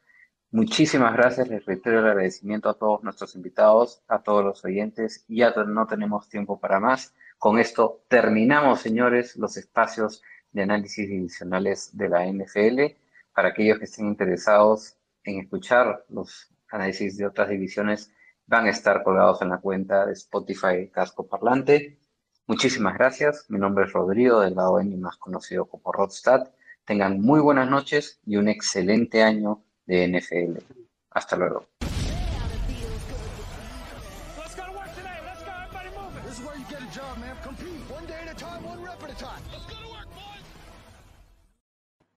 Muchísimas 0.50 1.12
gracias, 1.14 1.48
les 1.48 1.66
reitero 1.66 1.98
el 1.98 2.06
agradecimiento 2.06 2.68
a 2.68 2.74
todos 2.74 3.02
nuestros 3.02 3.34
invitados, 3.34 4.02
a 4.06 4.22
todos 4.22 4.44
los 4.44 4.64
oyentes. 4.64 5.24
Ya 5.28 5.50
no 5.50 5.86
tenemos 5.86 6.28
tiempo 6.28 6.60
para 6.60 6.78
más. 6.78 7.14
Con 7.38 7.58
esto 7.58 8.04
terminamos, 8.08 8.80
señores, 8.80 9.36
los 9.36 9.56
espacios 9.56 10.22
de 10.58 10.64
análisis 10.64 11.08
divisionales 11.08 11.96
de 11.96 12.08
la 12.08 12.26
NFL. 12.26 12.96
Para 13.32 13.48
aquellos 13.48 13.78
que 13.78 13.84
estén 13.84 14.06
interesados 14.06 14.96
en 15.22 15.38
escuchar 15.40 16.04
los 16.08 16.50
análisis 16.70 17.16
de 17.16 17.26
otras 17.26 17.48
divisiones, 17.48 18.12
van 18.46 18.66
a 18.66 18.70
estar 18.70 19.04
colgados 19.04 19.40
en 19.42 19.50
la 19.50 19.58
cuenta 19.58 20.04
de 20.06 20.12
Spotify 20.14 20.88
Casco 20.92 21.26
Parlante. 21.26 21.98
Muchísimas 22.46 22.94
gracias. 22.94 23.46
Mi 23.48 23.58
nombre 23.58 23.84
es 23.84 23.92
Rodrigo, 23.92 24.40
del 24.40 24.56
lado 24.56 24.80
N 24.80 24.96
más 24.96 25.16
conocido 25.16 25.66
como 25.66 25.92
Rodstad. 25.92 26.50
Tengan 26.84 27.20
muy 27.20 27.40
buenas 27.40 27.70
noches 27.70 28.20
y 28.26 28.36
un 28.36 28.48
excelente 28.48 29.22
año 29.22 29.62
de 29.86 30.08
NFL. 30.08 30.58
Hasta 31.10 31.36
luego. 31.36 31.66
Time, 38.38 38.62
one 38.62 38.80
rep 38.80 39.02
at 39.02 39.10
a 39.10 39.14
time. 39.14 39.47